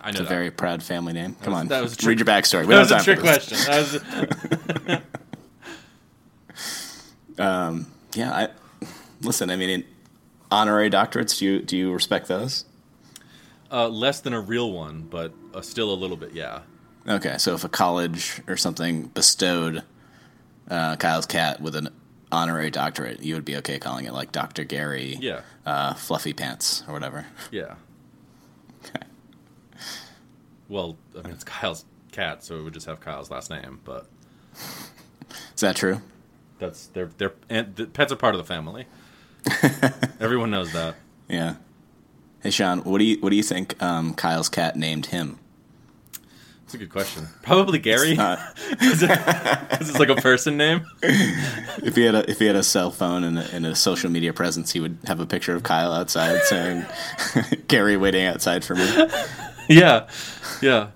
I 0.00 0.06
know 0.06 0.10
It's 0.10 0.20
a 0.20 0.22
that. 0.24 0.28
very 0.28 0.50
proud 0.50 0.82
family 0.82 1.12
name. 1.12 1.36
Come 1.42 1.52
was- 1.52 1.60
on, 1.60 1.68
that 1.68 1.82
was 1.82 2.04
read 2.04 2.18
your 2.18 2.26
backstory. 2.26 2.66
We 2.66 2.74
that 2.74 2.80
was 2.80 2.90
a 2.90 3.00
trick 3.02 3.20
question. 3.20 3.58
That 3.66 3.78
was 3.78 5.00
Yeah, 8.16 8.32
I 8.32 8.48
listen. 9.22 9.50
I 9.50 9.56
mean, 9.56 9.70
in 9.70 9.84
honorary 10.50 10.88
doctorates. 10.90 11.38
Do 11.38 11.44
you 11.44 11.60
do 11.60 11.76
you 11.76 11.92
respect 11.92 12.28
those? 12.28 12.64
uh, 13.70 13.88
less 13.88 14.20
than 14.20 14.32
a 14.32 14.40
real 14.40 14.70
one, 14.72 15.02
but 15.10 15.32
uh, 15.52 15.60
still 15.60 15.92
a 15.92 15.96
little 15.96 16.16
bit. 16.16 16.32
Yeah. 16.32 16.60
Okay, 17.08 17.36
so 17.38 17.54
if 17.54 17.64
a 17.64 17.68
college 17.68 18.40
or 18.46 18.56
something 18.56 19.08
bestowed 19.08 19.82
uh, 20.70 20.96
Kyle's 20.96 21.26
cat 21.26 21.60
with 21.60 21.74
an 21.76 21.88
honorary 22.32 22.70
doctorate, 22.70 23.22
you 23.22 23.34
would 23.34 23.44
be 23.44 23.56
okay 23.56 23.78
calling 23.78 24.06
it 24.06 24.12
like 24.12 24.32
Doctor 24.32 24.64
Gary, 24.64 25.16
Yeah. 25.20 25.40
uh, 25.66 25.94
Fluffy 25.94 26.32
Pants 26.32 26.82
or 26.88 26.92
whatever. 26.94 27.26
Yeah. 27.50 27.74
Well, 30.68 30.96
I 31.16 31.22
mean, 31.22 31.32
it's 31.34 31.44
Kyle's 31.44 31.84
cat, 32.10 32.42
so 32.42 32.58
it 32.58 32.62
would 32.62 32.74
just 32.74 32.86
have 32.86 33.00
Kyle's 33.00 33.30
last 33.30 33.50
name. 33.50 33.80
But 33.84 34.06
Is 35.54 35.60
that 35.60 35.76
true? 35.76 36.00
that's 36.58 36.86
they're 36.86 37.10
they're 37.18 37.34
and 37.50 37.74
the 37.76 37.84
pets 37.86 38.12
are 38.12 38.16
part 38.16 38.34
of 38.34 38.38
the 38.38 38.44
family. 38.46 38.86
Everyone 40.20 40.50
knows 40.50 40.72
that. 40.72 40.94
Yeah. 41.28 41.56
Hey 42.42 42.50
Sean, 42.50 42.78
what 42.80 42.98
do 42.98 43.04
you 43.04 43.18
what 43.20 43.30
do 43.30 43.36
you 43.36 43.42
think 43.42 43.80
um, 43.82 44.14
Kyle's 44.14 44.48
cat 44.48 44.74
named 44.76 45.06
him? 45.06 45.38
It's 46.74 46.82
a 46.82 46.86
good 46.86 46.92
question. 46.92 47.28
Probably 47.42 47.78
Gary. 47.78 48.18
Uh, 48.18 48.36
Is 48.80 49.00
it, 49.02 49.10
is 49.80 49.90
it 49.90 49.98
like 50.00 50.08
a 50.08 50.16
person 50.16 50.56
name? 50.56 50.84
if 51.04 51.94
he 51.94 52.02
had 52.02 52.16
a 52.16 52.28
if 52.28 52.40
he 52.40 52.46
had 52.46 52.56
a 52.56 52.64
cell 52.64 52.90
phone 52.90 53.22
and 53.22 53.38
a, 53.38 53.46
and 53.52 53.64
a 53.64 53.76
social 53.76 54.10
media 54.10 54.32
presence, 54.32 54.72
he 54.72 54.80
would 54.80 54.98
have 55.06 55.20
a 55.20 55.26
picture 55.26 55.54
of 55.54 55.62
Kyle 55.62 55.92
outside 55.92 56.42
saying, 56.42 56.84
"Gary 57.68 57.96
waiting 57.96 58.24
outside 58.26 58.64
for 58.64 58.74
me." 58.74 59.08
Yeah. 59.68 60.08
Yeah. 60.60 60.88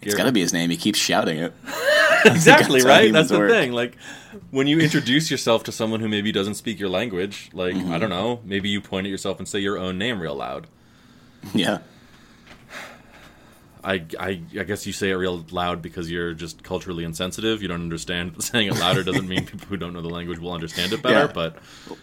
It's 0.00 0.14
got 0.14 0.24
to 0.24 0.32
be 0.32 0.40
his 0.40 0.54
name. 0.54 0.70
He 0.70 0.78
keeps 0.78 0.98
shouting 0.98 1.36
it. 1.38 1.52
exactly 2.24 2.80
That's 2.80 2.84
right. 2.88 3.12
That's 3.12 3.28
the 3.28 3.38
work. 3.38 3.50
thing. 3.50 3.72
Like 3.72 3.96
when 4.50 4.66
you 4.66 4.80
introduce 4.80 5.30
yourself 5.30 5.64
to 5.64 5.72
someone 5.72 6.00
who 6.00 6.08
maybe 6.08 6.32
doesn't 6.32 6.54
speak 6.54 6.80
your 6.80 6.88
language, 6.88 7.50
like 7.52 7.74
Mm-hmm. 7.74 7.92
I 7.92 7.98
don't 7.98 8.08
know, 8.10 8.40
maybe 8.44 8.70
you 8.70 8.80
point 8.80 9.06
at 9.06 9.10
yourself 9.10 9.38
and 9.38 9.46
say 9.46 9.58
your 9.58 9.76
own 9.78 9.98
name 9.98 10.18
real 10.20 10.34
loud. 10.34 10.66
Yeah. 11.54 11.78
I, 13.82 14.04
I, 14.18 14.40
I 14.58 14.64
guess 14.64 14.86
you 14.86 14.92
say 14.92 15.10
it 15.10 15.14
real 15.14 15.44
loud 15.50 15.82
because 15.82 16.10
you're 16.10 16.34
just 16.34 16.62
culturally 16.62 17.04
insensitive. 17.04 17.62
You 17.62 17.68
don't 17.68 17.80
understand. 17.82 18.34
But 18.34 18.42
saying 18.44 18.68
it 18.68 18.78
louder 18.78 19.02
doesn't 19.02 19.28
mean 19.28 19.46
people 19.46 19.68
who 19.68 19.76
don't 19.76 19.92
know 19.92 20.02
the 20.02 20.08
language 20.10 20.38
will 20.38 20.52
understand 20.52 20.92
it 20.92 21.02
better. 21.02 21.26
Yeah. 21.26 21.32
But 21.32 21.56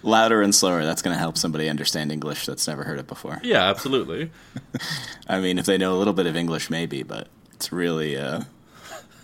Louder 0.04 0.42
and 0.42 0.54
slower. 0.54 0.84
That's 0.84 1.02
going 1.02 1.14
to 1.14 1.20
help 1.20 1.38
somebody 1.38 1.70
understand 1.70 2.12
English 2.12 2.46
that's 2.46 2.68
never 2.68 2.84
heard 2.84 3.00
it 3.00 3.08
before. 3.08 3.40
yeah, 3.44 3.70
absolutely. 3.70 4.32
I 5.28 5.40
mean, 5.40 5.58
if 5.58 5.66
they 5.66 5.78
know 5.78 5.96
a 5.96 6.00
little 6.00 6.14
bit 6.14 6.26
of 6.26 6.36
English, 6.36 6.70
maybe, 6.70 7.04
but 7.04 7.28
it's 7.54 7.72
really, 7.72 8.18
uh, 8.18 8.42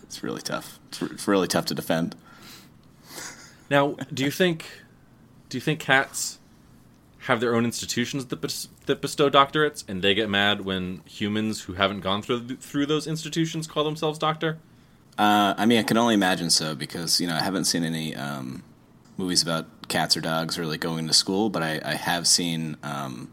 it's 0.04 0.24
really 0.24 0.42
tough. 0.42 0.80
It's, 0.90 1.02
re- 1.02 1.10
it's 1.12 1.28
really 1.28 1.48
tough 1.48 1.66
to 1.68 1.76
defend. 1.76 2.16
Now, 3.70 3.96
do 4.14 4.24
you 4.24 4.32
think 4.32 4.66
do 5.50 5.58
you 5.58 5.62
think 5.62 5.80
cats 5.80 6.40
have 7.24 7.40
their 7.40 7.56
own 7.56 7.66
institutions 7.66 8.26
that, 8.28 8.42
bes- 8.42 8.68
that 8.86 9.02
bestow 9.02 9.30
doctorates, 9.30 9.84
and 9.88 10.02
they 10.02 10.14
get 10.14 10.30
mad 10.30 10.62
when 10.62 11.02
humans 11.06 11.62
who 11.64 11.74
haven't 11.74 12.02
gone 12.02 12.22
through 12.22 12.58
through 12.58 12.86
those 12.86 13.08
institutions 13.08 13.68
call 13.68 13.84
themselves 13.84 14.20
doctor? 14.20 14.60
Uh, 15.18 15.54
I 15.58 15.66
mean, 15.66 15.80
I 15.80 15.84
can 15.84 15.98
only 15.98 16.16
imagine 16.16 16.50
so 16.50 16.76
because 16.76 17.22
you 17.22 17.28
know 17.28 17.36
I 17.36 17.42
haven't 17.42 17.66
seen 17.66 17.84
any 17.84 18.16
um, 18.16 18.64
movies 19.18 19.42
about 19.42 19.88
cats 19.88 20.18
or 20.18 20.22
dogs 20.22 20.58
really 20.60 20.78
going 20.78 21.08
to 21.08 21.14
school, 21.14 21.50
but 21.50 21.64
I, 21.64 21.80
I 21.84 21.94
have 21.94 22.28
seen 22.28 22.78
um, 22.84 23.32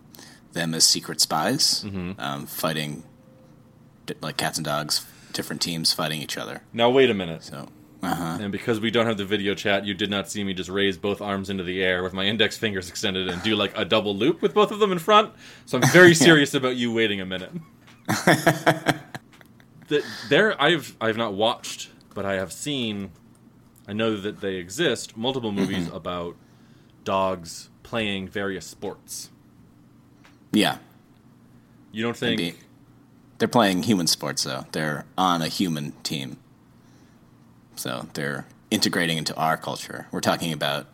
them 0.53 0.75
as 0.75 0.85
secret 0.85 1.21
spies 1.21 1.85
um, 2.19 2.47
fighting 2.47 3.03
like 4.21 4.37
cats 4.37 4.59
and 4.59 4.65
dogs, 4.65 5.07
different 5.33 5.63
teams 5.63 5.93
fighting 5.93 6.21
each 6.21 6.37
other. 6.37 6.63
Now 6.73 6.91
wait 6.91 7.11
a 7.11 7.15
minute. 7.15 7.43
So, 7.45 7.69
uh 8.02 8.14
huh. 8.14 8.38
And 8.40 8.50
because 8.52 8.80
we 8.80 8.90
don't 8.90 9.07
have 9.07 9.19
the 9.19 9.25
video 9.25 9.54
chat, 9.54 9.85
you 9.85 9.92
did 9.95 10.09
not 10.11 10.30
see 10.30 10.42
me 10.42 10.54
just 10.54 10.71
raise 10.71 10.97
both 10.97 11.21
arms 11.21 11.50
into 11.50 11.62
the 11.64 11.83
air 11.83 12.02
with 12.02 12.12
my 12.14 12.25
index 12.25 12.57
fingers 12.57 12.88
extended 12.88 13.28
and 13.28 13.42
do 13.42 13.54
like 13.57 13.76
a 13.76 13.85
double 13.85 14.16
loop 14.16 14.40
with 14.40 14.54
both 14.54 14.71
of 14.71 14.78
them 14.78 14.90
in 14.92 14.99
front. 14.99 15.33
So 15.66 15.78
I'm 15.78 15.88
very 15.90 16.14
serious 16.26 16.54
about 16.54 16.76
you 16.76 16.92
waiting 16.92 17.21
a 17.21 17.26
minute. 17.26 17.52
the, 19.88 20.04
there, 20.28 20.61
I've 20.61 20.97
I've 21.00 21.16
not 21.16 21.35
watched, 21.35 21.90
but 22.14 22.25
I 22.25 22.35
have 22.35 22.52
seen. 22.52 23.11
I 23.88 23.92
know 23.92 24.16
that 24.16 24.40
they 24.40 24.54
exist. 24.57 25.16
Multiple 25.16 25.52
movies 25.52 25.88
about 25.92 26.37
dogs 27.04 27.71
playing 27.83 28.28
various 28.28 28.66
sports. 28.66 29.30
Yeah, 30.52 30.78
You 31.92 32.02
don't 32.04 32.16
think? 32.16 32.40
maybe 32.40 32.57
they're 33.38 33.49
playing 33.49 33.83
human 33.85 34.07
sports 34.07 34.45
though. 34.45 34.66
They're 34.73 35.07
on 35.19 35.42
a 35.42 35.49
human 35.49 35.92
team, 36.02 36.37
so 37.81 38.07
they're 38.13 38.47
integrating 38.71 39.17
into 39.17 39.35
our 39.37 39.57
culture. 39.57 40.07
We're 40.13 40.21
talking 40.21 40.53
about 40.53 40.87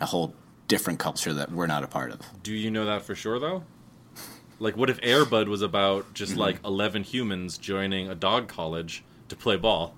a 0.00 0.06
whole 0.06 0.34
different 0.68 0.98
culture 0.98 1.34
that 1.34 1.52
we're 1.52 1.66
not 1.66 1.84
a 1.84 1.86
part 1.86 2.10
of. 2.12 2.20
Do 2.42 2.52
you 2.54 2.70
know 2.70 2.86
that 2.86 3.02
for 3.02 3.14
sure 3.14 3.38
though? 3.38 3.64
Like, 4.58 4.76
what 4.76 4.88
if 4.90 5.00
Airbud 5.02 5.48
was 5.48 5.62
about 5.62 6.14
just 6.14 6.32
Mm-hmm. 6.32 6.40
like 6.40 6.64
eleven 6.64 7.02
humans 7.04 7.58
joining 7.58 8.08
a 8.08 8.14
dog 8.14 8.48
college 8.48 9.02
to 9.28 9.36
play 9.36 9.56
ball? 9.56 9.94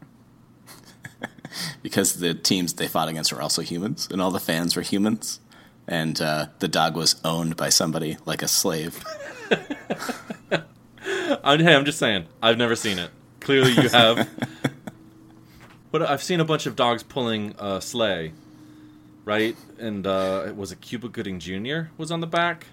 because 1.82 2.18
the 2.18 2.34
teams 2.34 2.72
they 2.74 2.88
fought 2.88 3.08
against 3.08 3.32
were 3.32 3.40
also 3.42 3.62
humans, 3.62 4.08
and 4.10 4.20
all 4.20 4.30
the 4.30 4.40
fans 4.40 4.74
were 4.74 4.82
humans, 4.82 5.38
and 5.86 6.20
uh, 6.20 6.46
the 6.58 6.68
dog 6.68 6.96
was 6.96 7.20
owned 7.24 7.56
by 7.56 7.68
somebody 7.68 8.16
like 8.26 8.42
a 8.42 8.48
slave. 8.48 9.04
I'm, 11.44 11.60
hey, 11.60 11.74
I'm 11.74 11.84
just 11.84 11.98
saying. 11.98 12.26
I've 12.42 12.58
never 12.58 12.76
seen 12.76 12.98
it. 12.98 13.10
Clearly, 13.40 13.72
you 13.72 13.88
have. 13.88 14.28
but 15.92 16.02
I've 16.02 16.22
seen 16.22 16.40
a 16.40 16.44
bunch 16.44 16.66
of 16.66 16.74
dogs 16.74 17.02
pulling 17.04 17.54
a 17.58 17.80
sleigh, 17.80 18.32
right? 19.24 19.56
And 19.78 20.06
uh, 20.06 20.44
it 20.48 20.56
was 20.56 20.72
it 20.72 20.80
Cuba 20.80 21.08
Gooding 21.08 21.38
Jr. 21.38 21.82
was 21.96 22.10
on 22.10 22.20
the 22.20 22.26
back? 22.26 22.66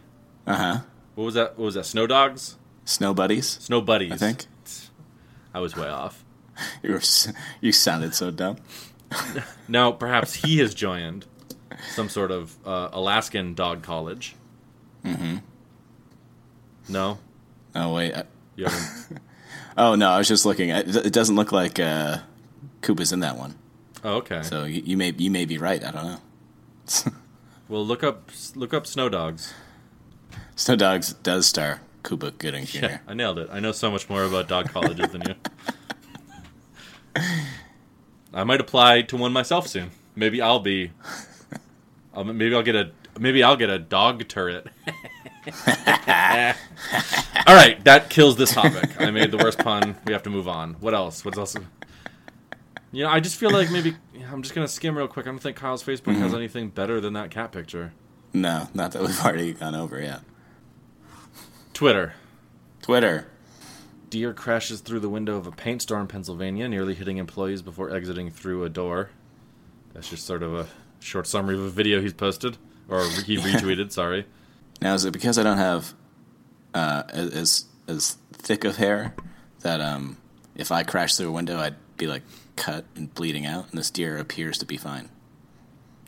Uh 0.48 0.56
huh. 0.56 0.80
What 1.14 1.26
was 1.26 1.34
that? 1.36 1.58
What 1.60 1.66
was 1.66 1.76
that? 1.76 1.86
Snow 1.86 2.08
dogs? 2.08 2.58
Snow 2.86 3.14
buddies, 3.14 3.48
Snow 3.48 3.82
buddies? 3.82 4.12
I 4.12 4.18
think. 4.18 4.46
I 5.54 5.60
was 5.60 5.76
way 5.76 5.88
off. 5.88 6.24
You 6.84 6.92
were 6.92 7.02
you 7.62 7.72
sounded 7.72 8.16
so 8.16 8.32
dumb. 8.32 8.58
Now, 9.68 9.92
perhaps 9.94 10.34
he 10.34 10.58
has 10.60 10.74
joined 10.74 11.26
some 11.92 12.10
sort 12.10 12.32
of 12.32 12.58
uh, 12.66 12.90
Alaskan 12.92 13.54
dog 13.54 13.82
college. 13.84 14.36
Mm-hmm. 15.06 15.38
No, 16.90 17.20
Oh 17.76 17.94
wait. 17.94 18.14
I, 18.14 18.24
you 18.56 18.68
oh 19.78 19.96
no, 19.96 20.10
I 20.10 20.18
was 20.18 20.28
just 20.28 20.46
looking. 20.46 20.70
It 20.70 20.96
it 20.96 21.14
doesn't 21.14 21.36
look 21.36 21.52
like 21.52 21.80
uh, 21.80 22.18
Cuba's 22.82 23.12
in 23.12 23.20
that 23.20 23.38
one. 23.38 23.56
Oh, 24.04 24.16
okay. 24.16 24.44
So 24.44 24.64
you, 24.64 24.82
you 24.86 24.98
may 24.98 25.14
you 25.18 25.30
may 25.30 25.46
be 25.46 25.58
right. 25.58 25.84
I 25.84 25.92
don't 25.92 26.06
know. 26.06 26.22
well, 27.70 27.86
look 27.86 28.04
up 28.04 28.32
look 28.56 28.74
up 28.74 28.88
Snow 28.88 29.10
Dogs. 29.10 29.54
Snow 30.56 30.76
Dogs 30.76 31.14
does 31.14 31.48
star 31.48 31.82
Cuba 32.04 32.32
Gooding 32.32 32.66
Jr. 32.66 32.78
Yeah, 32.86 32.98
I 33.08 33.14
nailed 33.14 33.40
it. 33.40 33.50
I 33.52 33.60
know 33.60 33.72
so 33.72 33.92
much 33.92 34.10
more 34.10 34.24
about 34.24 34.48
dog 34.48 34.70
colleges 34.70 35.12
than 35.12 35.24
you. 35.28 35.36
I 38.34 38.44
might 38.44 38.62
apply 38.62 39.02
to 39.04 39.18
one 39.18 39.34
myself 39.34 39.68
soon. 39.68 39.92
Maybe 40.16 40.42
I'll 40.42 40.60
be. 40.60 40.92
I'll, 42.14 42.24
maybe 42.24 42.56
I'll 42.56 42.64
get 42.64 42.76
a. 42.76 42.92
Maybe 43.20 43.44
I'll 43.44 43.58
get 43.58 43.70
a 43.70 43.80
dog 43.80 44.28
turret. 44.28 44.68
All 47.48 47.56
right, 47.56 47.84
that 47.84 48.10
kills 48.10 48.38
this 48.38 48.54
topic. 48.54 49.00
I 49.02 49.12
made 49.12 49.32
the 49.32 49.38
worst 49.38 49.60
pun. 49.60 49.98
We 50.06 50.14
have 50.14 50.24
to 50.24 50.30
move 50.30 50.48
on. 50.48 50.76
What 50.76 50.94
else? 50.94 51.26
What 51.26 51.38
else? 51.38 51.56
You 52.91 53.03
know, 53.03 53.10
I 53.10 53.19
just 53.19 53.38
feel 53.38 53.51
like 53.51 53.72
maybe 53.72 53.96
I'm 54.31 54.41
just 54.41 54.55
gonna 54.55 54.67
skim 54.67 54.98
real 54.98 55.08
quick. 55.08 55.27
I 55.27 55.29
don't 55.29 55.39
think 55.39 55.58
Kyle's 55.58 55.84
Facebook 55.84 56.15
has 56.15 56.34
anything 56.34 56.69
better 56.69 57.00
than 57.00 57.13
that 57.13 57.31
cat 57.31 57.51
picture. 57.51 57.93
No, 58.34 58.67
not 58.74 58.91
that 58.91 59.01
we've 59.01 59.19
already 59.25 59.53
gone 59.53 59.75
over 59.75 60.01
yet. 60.01 60.22
Twitter. 61.74 62.13
Twitter. 62.81 63.27
Deer 64.10 64.34
crashes 64.34 64.81
through 64.81 65.00
the 65.01 65.10
window 65.10 65.38
of 65.38 65.46
a 65.46 65.51
paint 65.51 65.84
store 65.84 66.00
in 66.00 66.08
Pennsylvania, 66.08 66.67
nearly 66.67 66.96
hitting 66.96 67.17
employees 67.17 67.62
before 67.62 67.93
exiting 67.93 68.31
through 68.31 68.63
a 68.63 68.69
door. 68.69 69.12
That's 69.93 70.10
just 70.10 70.25
sort 70.25 70.41
of 70.41 70.53
a 70.53 70.67
short 71.00 71.27
summary 71.27 71.55
of 71.55 71.62
a 71.62 71.69
video 71.69 72.01
he's 72.01 72.13
posted, 72.13 72.58
or 72.88 73.03
he 73.25 73.38
retweeted. 73.39 73.91
Sorry. 73.91 74.25
Now 74.81 74.93
is 74.93 75.05
it 75.05 75.12
because 75.12 75.38
I 75.38 75.43
don't 75.43 75.58
have 75.58 75.93
uh, 76.74 77.03
as 77.12 77.65
as 77.88 78.17
thick 78.34 78.63
of 78.63 78.77
hair 78.77 79.13
that 79.62 79.81
um, 79.81 80.17
if 80.55 80.72
I 80.72 80.84
crashed 80.84 81.17
through 81.17 81.29
a 81.29 81.31
window, 81.31 81.58
I'd 81.58 81.75
be 81.98 82.08
like 82.08 82.24
cut 82.60 82.86
and 82.96 83.12
bleeding 83.16 83.46
out, 83.46 83.70
and 83.70 83.80
this 83.80 83.89
deer 83.89 84.18
appears 84.18 84.58
to 84.60 84.66
be 84.66 84.78
fine. 84.78 85.10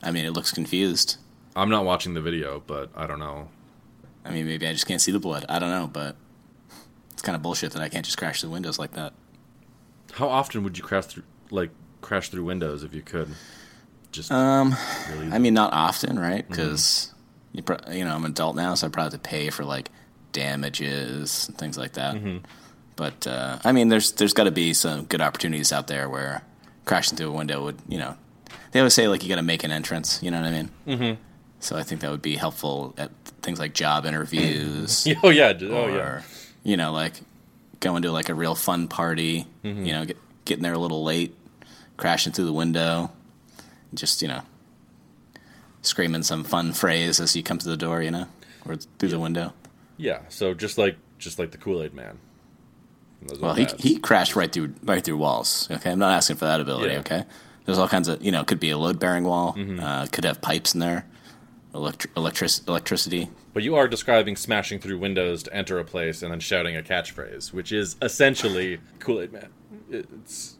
I 0.02 0.10
mean, 0.12 0.24
it 0.24 0.30
looks 0.32 0.52
confused. 0.52 1.16
I'm 1.56 1.68
not 1.70 1.84
watching 1.84 2.14
the 2.14 2.20
video, 2.20 2.62
but 2.66 2.90
I 2.94 3.06
don't 3.06 3.18
know. 3.18 3.48
I 4.24 4.30
mean, 4.30 4.46
maybe 4.46 4.66
I 4.68 4.72
just 4.72 4.86
can't 4.86 5.00
see 5.00 5.10
the 5.12 5.18
blood. 5.18 5.44
I 5.48 5.58
don't 5.58 5.70
know, 5.70 5.88
but 5.92 6.16
it's 7.12 7.22
kind 7.22 7.34
of 7.34 7.42
bullshit 7.42 7.72
that 7.72 7.82
I 7.82 7.88
can't 7.88 8.04
just 8.04 8.18
crash 8.18 8.40
through 8.40 8.50
windows 8.50 8.78
like 8.78 8.92
that. 8.92 9.12
How 10.12 10.28
often 10.28 10.62
would 10.64 10.78
you 10.78 10.84
crash 10.84 11.06
through, 11.06 11.24
like, 11.50 11.70
crash 12.00 12.28
through 12.28 12.44
windows 12.44 12.84
if 12.84 12.94
you 12.94 13.02
could? 13.02 13.28
Just 14.12 14.30
Um, 14.30 14.76
really. 15.10 15.32
I 15.32 15.38
mean, 15.38 15.54
not 15.54 15.72
often, 15.72 16.18
right? 16.18 16.46
Because 16.48 17.12
you, 17.52 17.62
pro- 17.62 17.78
you 17.90 18.04
know, 18.04 18.14
I'm 18.14 18.24
an 18.24 18.32
adult 18.32 18.56
now, 18.56 18.74
so 18.74 18.86
I 18.86 18.90
probably 18.90 19.12
have 19.16 19.22
to 19.22 19.28
pay 19.28 19.50
for 19.50 19.64
like 19.64 19.90
damages 20.32 21.48
and 21.48 21.56
things 21.58 21.78
like 21.78 21.94
that. 21.94 22.14
But 22.96 23.26
uh, 23.26 23.58
I 23.64 23.72
mean, 23.72 23.88
there's 23.88 24.12
there's 24.12 24.32
got 24.32 24.44
to 24.44 24.50
be 24.50 24.74
some 24.74 25.04
good 25.04 25.20
opportunities 25.20 25.72
out 25.72 25.86
there 25.86 26.08
where 26.08 26.42
crashing 26.84 27.16
through 27.16 27.28
a 27.28 27.32
window 27.32 27.64
would, 27.64 27.78
you 27.88 27.98
know, 27.98 28.16
they 28.72 28.80
always 28.80 28.94
say 28.94 29.08
like 29.08 29.22
you 29.22 29.28
got 29.28 29.36
to 29.36 29.42
make 29.42 29.64
an 29.64 29.70
entrance. 29.70 30.22
You 30.22 30.30
know 30.30 30.40
what 30.40 30.46
I 30.46 30.50
mean? 30.50 30.70
Mm-hmm. 30.86 31.22
So 31.60 31.76
I 31.76 31.82
think 31.84 32.00
that 32.00 32.10
would 32.10 32.22
be 32.22 32.36
helpful 32.36 32.94
at 32.98 33.10
things 33.42 33.58
like 33.58 33.72
job 33.72 34.04
interviews. 34.04 35.06
oh 35.22 35.30
yeah. 35.30 35.52
Oh 35.62 35.84
or, 35.84 35.90
yeah. 35.90 36.22
You 36.64 36.76
know, 36.76 36.92
like 36.92 37.14
going 37.80 38.02
to 38.02 38.12
like 38.12 38.28
a 38.28 38.34
real 38.34 38.54
fun 38.54 38.88
party. 38.88 39.46
Mm-hmm. 39.64 39.84
You 39.84 39.92
know, 39.92 40.04
get, 40.04 40.16
getting 40.44 40.62
there 40.62 40.72
a 40.72 40.78
little 40.78 41.04
late, 41.04 41.34
crashing 41.96 42.32
through 42.32 42.46
the 42.46 42.52
window, 42.52 43.10
just 43.94 44.22
you 44.22 44.28
know, 44.28 44.42
screaming 45.82 46.22
some 46.22 46.44
fun 46.44 46.72
phrase 46.72 47.20
as 47.20 47.36
you 47.36 47.42
come 47.42 47.58
to 47.58 47.68
the 47.68 47.76
door. 47.76 48.02
You 48.02 48.10
know, 48.10 48.26
or 48.66 48.76
through 48.76 49.10
the 49.10 49.20
window. 49.20 49.52
Yeah. 49.96 50.20
So 50.28 50.54
just 50.54 50.78
like 50.78 50.96
just 51.18 51.38
like 51.38 51.52
the 51.52 51.58
Kool 51.58 51.82
Aid 51.82 51.94
Man. 51.94 52.18
Well, 53.40 53.54
he 53.54 53.66
he 53.78 53.98
crashed 53.98 54.36
right 54.36 54.50
through 54.52 54.74
right 54.82 55.02
through 55.04 55.16
walls. 55.16 55.68
Okay, 55.70 55.90
I'm 55.90 55.98
not 55.98 56.12
asking 56.12 56.36
for 56.36 56.44
that 56.46 56.60
ability. 56.60 56.92
Yeah. 56.94 57.00
Okay, 57.00 57.24
there's 57.64 57.78
all 57.78 57.88
kinds 57.88 58.08
of 58.08 58.22
you 58.22 58.30
know, 58.32 58.40
it 58.40 58.46
could 58.46 58.60
be 58.60 58.70
a 58.70 58.78
load 58.78 58.98
bearing 58.98 59.24
wall. 59.24 59.54
Mm-hmm. 59.54 59.80
Uh, 59.80 60.06
could 60.06 60.24
have 60.24 60.40
pipes 60.40 60.74
in 60.74 60.80
there, 60.80 61.06
electri- 61.74 62.08
electric 62.16 62.50
electricity. 62.68 63.28
But 63.54 63.62
you 63.62 63.76
are 63.76 63.86
describing 63.86 64.36
smashing 64.36 64.80
through 64.80 64.98
windows 64.98 65.42
to 65.44 65.54
enter 65.54 65.78
a 65.78 65.84
place 65.84 66.22
and 66.22 66.32
then 66.32 66.40
shouting 66.40 66.76
a 66.76 66.82
catchphrase, 66.82 67.52
which 67.52 67.70
is 67.70 67.96
essentially 68.00 68.80
Kool 68.98 69.20
Aid 69.20 69.32
Man. 69.32 69.48
It's 69.90 70.56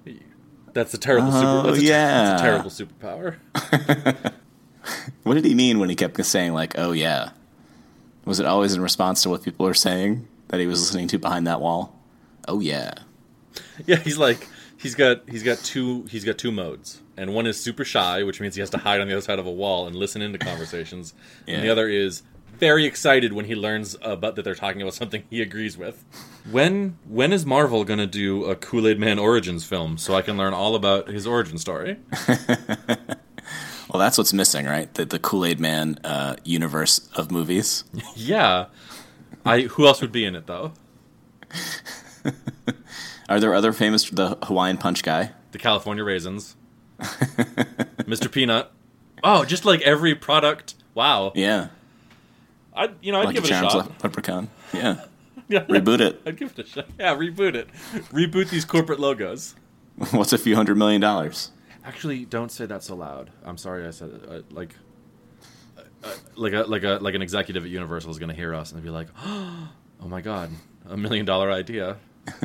that's 0.72 0.94
a 0.94 0.98
terrible 0.98 1.28
Oh, 1.32 1.40
super. 1.62 1.70
That's 1.70 1.82
a, 1.82 1.86
yeah. 1.86 2.24
that's 2.24 2.40
a 2.40 2.44
terrible 2.44 2.70
superpower. 2.70 4.32
What 5.22 5.34
did 5.34 5.44
he 5.44 5.54
mean 5.54 5.78
when 5.78 5.88
he 5.88 5.94
kept 5.94 6.22
saying 6.24 6.52
like, 6.54 6.76
"Oh 6.76 6.90
yeah"? 6.92 7.30
Was 8.24 8.40
it 8.40 8.46
always 8.46 8.74
in 8.74 8.80
response 8.82 9.22
to 9.22 9.30
what 9.30 9.42
people 9.44 9.64
were 9.66 9.74
saying 9.74 10.26
that 10.48 10.58
he 10.60 10.66
was 10.66 10.80
listening 10.80 11.08
to 11.08 11.18
behind 11.18 11.46
that 11.46 11.60
wall? 11.60 11.96
Oh 12.48 12.60
yeah. 12.60 12.94
Yeah, 13.86 13.96
he's 13.96 14.18
like 14.18 14.48
he's 14.76 14.94
got 14.94 15.28
he's 15.28 15.42
got 15.42 15.58
two 15.58 16.04
he's 16.04 16.24
got 16.24 16.38
two 16.38 16.52
modes, 16.52 17.00
and 17.16 17.34
one 17.34 17.46
is 17.46 17.60
super 17.60 17.84
shy, 17.84 18.22
which 18.22 18.40
means 18.40 18.54
he 18.54 18.60
has 18.60 18.70
to 18.70 18.78
hide 18.78 19.00
on 19.00 19.06
the 19.08 19.12
other 19.14 19.22
side 19.22 19.38
of 19.38 19.46
a 19.46 19.50
wall 19.50 19.86
and 19.86 19.94
listen 19.96 20.22
into 20.22 20.38
conversations, 20.38 21.14
and 21.46 21.62
the 21.62 21.68
other 21.68 21.88
is 21.88 22.22
very 22.58 22.84
excited 22.84 23.32
when 23.32 23.46
he 23.46 23.54
learns 23.54 23.96
about 24.02 24.36
that 24.36 24.42
they're 24.42 24.54
talking 24.54 24.80
about 24.82 24.94
something 24.94 25.24
he 25.28 25.42
agrees 25.42 25.76
with. 25.76 26.04
When 26.50 26.96
when 27.06 27.32
is 27.32 27.44
Marvel 27.44 27.84
gonna 27.84 28.06
do 28.06 28.44
a 28.44 28.54
Kool 28.56 28.86
Aid 28.86 28.98
Man 28.98 29.18
origins 29.18 29.64
film 29.64 29.98
so 29.98 30.14
I 30.14 30.22
can 30.22 30.36
learn 30.36 30.54
all 30.54 30.74
about 30.74 31.08
his 31.08 31.26
origin 31.26 31.58
story? 31.58 31.98
Well, 33.92 34.00
that's 34.00 34.16
what's 34.16 34.32
missing, 34.32 34.64
right? 34.64 34.92
The 34.94 35.04
the 35.04 35.18
Kool 35.18 35.44
Aid 35.44 35.60
Man 35.60 35.98
uh, 36.02 36.36
universe 36.44 37.10
of 37.14 37.30
movies. 37.30 37.84
Yeah, 38.16 38.66
I 39.44 39.62
who 39.62 39.86
else 39.86 40.00
would 40.00 40.12
be 40.12 40.24
in 40.24 40.34
it 40.34 40.46
though? 40.46 40.72
Are 43.28 43.40
there 43.40 43.54
other 43.54 43.72
famous 43.72 44.08
the 44.10 44.36
Hawaiian 44.42 44.76
Punch 44.78 45.02
guy? 45.02 45.32
The 45.52 45.58
California 45.58 46.04
Raisins, 46.04 46.56
Mr. 47.00 48.30
Peanut. 48.30 48.70
Oh, 49.24 49.44
just 49.44 49.64
like 49.64 49.80
every 49.82 50.14
product. 50.14 50.74
Wow. 50.94 51.32
Yeah. 51.34 51.68
I 52.74 52.90
you 53.00 53.12
know 53.12 53.20
I'd 53.20 53.26
Lucky 53.26 53.34
give 53.36 53.44
it 53.44 53.48
a 53.48 53.50
Charms 53.50 53.72
shot. 53.72 54.02
Leprechaun. 54.04 54.48
Yeah. 54.72 55.04
Yeah. 55.48 55.64
Reboot 55.64 56.00
it. 56.00 56.22
I'd 56.24 56.38
give 56.38 56.52
it 56.56 56.64
a 56.64 56.66
shot. 56.66 56.86
Yeah, 56.98 57.14
reboot 57.14 57.54
it. 57.54 57.68
reboot 58.10 58.48
these 58.48 58.64
corporate 58.64 59.00
logos. 59.00 59.54
What's 60.12 60.32
a 60.32 60.38
few 60.38 60.54
hundred 60.56 60.78
million 60.78 61.00
dollars? 61.02 61.50
Actually, 61.84 62.24
don't 62.24 62.50
say 62.50 62.64
that 62.64 62.82
so 62.82 62.94
loud. 62.96 63.30
I'm 63.44 63.58
sorry 63.58 63.86
I 63.86 63.90
said 63.90 64.10
it. 64.10 64.28
Uh, 64.30 64.40
like, 64.50 64.74
uh, 65.76 65.82
uh, 66.04 66.10
like 66.36 66.54
a 66.54 66.62
like 66.62 66.84
a 66.84 66.98
like 67.02 67.14
an 67.14 67.20
executive 67.20 67.64
at 67.64 67.70
Universal 67.70 68.10
is 68.12 68.18
going 68.18 68.30
to 68.30 68.34
hear 68.34 68.54
us 68.54 68.72
and 68.72 68.82
be 68.82 68.88
like, 68.88 69.08
"Oh 69.22 69.68
my 70.06 70.22
god, 70.22 70.50
a 70.88 70.96
million 70.96 71.26
dollar 71.26 71.50
idea." 71.50 71.98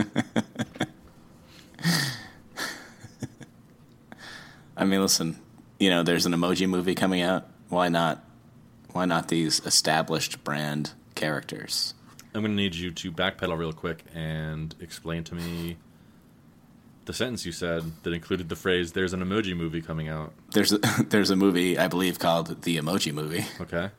I 4.75 4.86
mean, 4.86 5.01
listen, 5.01 5.39
you 5.79 5.89
know, 5.89 6.03
there's 6.03 6.25
an 6.25 6.34
emoji 6.34 6.67
movie 6.69 6.96
coming 6.96 7.22
out. 7.22 7.48
Why 7.69 7.89
not? 7.89 8.24
Why 8.91 9.05
not 9.05 9.27
these 9.27 9.60
established 9.65 10.43
brand 10.43 10.91
characters? 11.15 11.93
I'm 12.34 12.41
going 12.41 12.51
to 12.51 12.55
need 12.55 12.75
you 12.75 12.91
to 12.91 13.12
backpedal 13.12 13.57
real 13.57 13.74
quick 13.74 14.03
and 14.13 14.75
explain 14.79 15.24
to 15.25 15.36
me 15.36 15.77
the 17.05 17.13
sentence 17.13 17.46
you 17.46 17.51
said 17.51 17.84
that 18.03 18.13
included 18.13 18.50
the 18.50 18.55
phrase 18.55 18.91
"There's 18.93 19.13
an 19.13 19.22
emoji 19.24 19.55
movie 19.55 19.81
coming 19.81 20.07
out." 20.07 20.34
There's 20.51 20.72
a, 20.74 20.77
there's 21.10 21.29
a 21.31 21.36
movie 21.36 21.77
I 21.77 21.88
believe 21.88 22.19
called 22.19 22.62
The 22.63 22.77
Emoji 22.77 23.13
Movie, 23.13 23.46
Okay. 23.60 23.89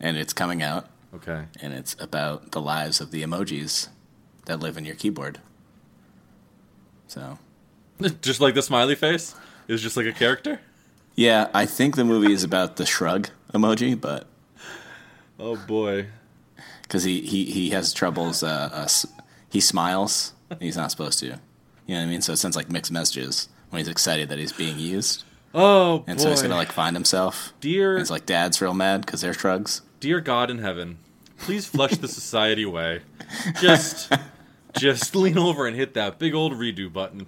and 0.00 0.16
it's 0.16 0.32
coming 0.32 0.62
out, 0.62 0.86
Okay. 1.14 1.44
and 1.60 1.72
it's 1.72 1.96
about 1.98 2.52
the 2.52 2.60
lives 2.60 3.00
of 3.00 3.10
the 3.10 3.22
emojis 3.22 3.88
that 4.46 4.60
live 4.60 4.76
in 4.76 4.84
your 4.84 4.94
keyboard. 4.96 5.40
So, 7.08 7.38
just 8.22 8.40
like 8.40 8.54
the 8.54 8.62
smiley 8.62 8.94
face 8.94 9.34
is 9.68 9.82
just 9.82 9.96
like 9.96 10.06
a 10.06 10.12
character. 10.12 10.60
yeah, 11.14 11.48
I 11.54 11.66
think 11.66 11.96
the 11.96 12.04
movie 12.04 12.32
is 12.32 12.42
about 12.44 12.76
the 12.76 12.86
shrug 12.86 13.28
emoji, 13.52 13.98
but 14.00 14.26
Oh 15.38 15.56
boy. 15.56 16.06
because 16.82 17.04
he, 17.04 17.20
he, 17.22 17.44
he 17.46 17.70
has 17.70 17.92
troubles, 17.92 18.42
uh, 18.42 18.70
uh, 18.72 18.88
he 19.50 19.60
smiles. 19.60 20.32
He's 20.60 20.76
not 20.76 20.90
supposed 20.90 21.18
to. 21.20 21.26
You 21.26 21.32
know 21.32 21.96
what 21.96 22.00
I 22.00 22.06
mean? 22.06 22.22
So 22.22 22.32
it 22.32 22.36
sends 22.36 22.56
like 22.56 22.70
mixed 22.70 22.92
messages 22.92 23.48
when 23.70 23.78
he's 23.80 23.88
excited 23.88 24.28
that 24.28 24.38
he's 24.38 24.52
being 24.52 24.78
used. 24.78 25.24
Oh 25.54 26.04
And 26.06 26.16
boy. 26.18 26.22
so 26.24 26.30
he's 26.30 26.42
gonna 26.42 26.54
like 26.56 26.72
find 26.72 26.96
himself. 26.96 27.52
dear 27.60 27.98
it's 27.98 28.10
like 28.10 28.24
dad's 28.26 28.60
real 28.62 28.72
mad 28.74 29.04
because 29.04 29.20
they're 29.20 29.34
shrugs. 29.34 29.82
dear 30.00 30.20
God 30.20 30.50
in 30.50 30.58
heaven, 30.58 30.98
please 31.38 31.66
flush 31.66 31.92
the 31.96 32.08
society 32.08 32.62
away. 32.62 33.00
Just, 33.60 34.10
just 34.82 35.14
lean 35.24 35.38
over 35.38 35.66
and 35.66 35.76
hit 35.76 35.94
that 35.94 36.18
big 36.18 36.34
old 36.34 36.52
redo 36.52 36.92
button. 36.92 37.26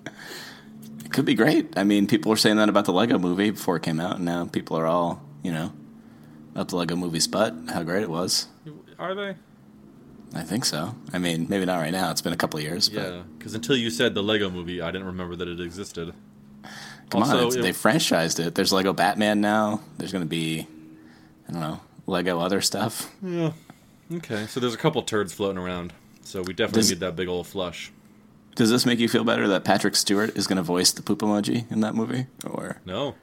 It 1.05 1.13
could 1.13 1.25
be 1.25 1.35
great. 1.35 1.79
I 1.79 1.85
mean, 1.85 2.07
people 2.07 2.31
were 2.31 2.37
saying 2.37 2.57
that 2.57 2.69
about 2.69 2.85
the 2.85 2.93
Lego 2.93 3.19
movie 3.19 3.51
before 3.51 3.77
it 3.77 3.83
came 3.83 4.01
out, 4.01 4.17
and 4.17 4.25
now 4.25 4.45
people 4.47 4.77
are 4.77 4.87
all, 4.87 5.23
you 5.43 5.53
know, 5.53 5.73
up 6.57 6.69
the 6.69 6.77
Lego 6.77 6.97
movie's 6.97 7.27
butt, 7.29 7.55
how 7.69 7.83
great 7.83 8.03
it 8.03 8.11
was. 8.11 8.49
Are 8.99 9.15
they? 9.15 9.37
I 10.35 10.43
think 10.43 10.65
so. 10.65 10.97
I 11.13 11.19
mean, 11.19 11.47
maybe 11.49 11.65
not 11.65 11.77
right 11.79 11.93
now. 11.93 12.11
It's 12.11 12.21
been 12.23 12.33
a 12.33 12.37
couple 12.37 12.59
of 12.59 12.65
years. 12.65 12.89
Yeah, 12.89 13.23
because 13.39 13.55
until 13.55 13.77
you 13.77 13.89
said 13.91 14.15
the 14.15 14.23
Lego 14.23 14.51
Movie, 14.51 14.83
I 14.83 14.91
didn't 14.91 15.07
remember 15.07 15.37
that 15.37 15.47
it 15.47 15.61
existed. 15.61 16.13
come 17.11 17.23
on, 17.23 17.31
Also, 17.31 17.47
it's, 17.47 17.57
it- 17.57 17.63
they 17.63 17.71
franchised 17.71 18.45
it. 18.45 18.55
There's 18.57 18.73
Lego 18.73 18.93
Batman 18.93 19.41
now. 19.41 19.81
There's 19.99 20.11
going 20.11 20.25
to 20.25 20.29
be, 20.29 20.67
I 21.49 21.53
don't 21.53 21.61
know, 21.61 21.81
Lego 22.07 22.41
other 22.41 22.61
stuff. 22.61 23.13
Yeah. 23.23 23.53
Okay, 24.13 24.47
so 24.47 24.59
there's 24.61 24.75
a 24.75 24.79
couple 24.79 25.03
turds 25.03 25.33
floating 25.33 25.59
around. 25.59 25.93
So 26.25 26.43
we 26.43 26.53
definitely 26.53 26.81
Does- 26.83 26.91
need 26.91 27.01
that 27.01 27.17
big 27.17 27.29
old 27.29 27.47
flush. 27.47 27.93
Does 28.57 28.71
this 28.71 28.87
make 28.87 28.99
you 29.01 29.09
feel 29.09 29.25
better 29.25 29.49
that 29.49 29.65
Patrick 29.65 29.97
Stewart 29.97 30.37
is 30.37 30.47
going 30.47 30.57
to 30.59 30.63
voice 30.63 30.93
the 30.93 31.03
poop 31.03 31.19
emoji 31.21 31.71
in 31.73 31.81
that 31.81 31.95
movie? 31.97 32.27
Or 32.45 32.81
No. 32.85 33.17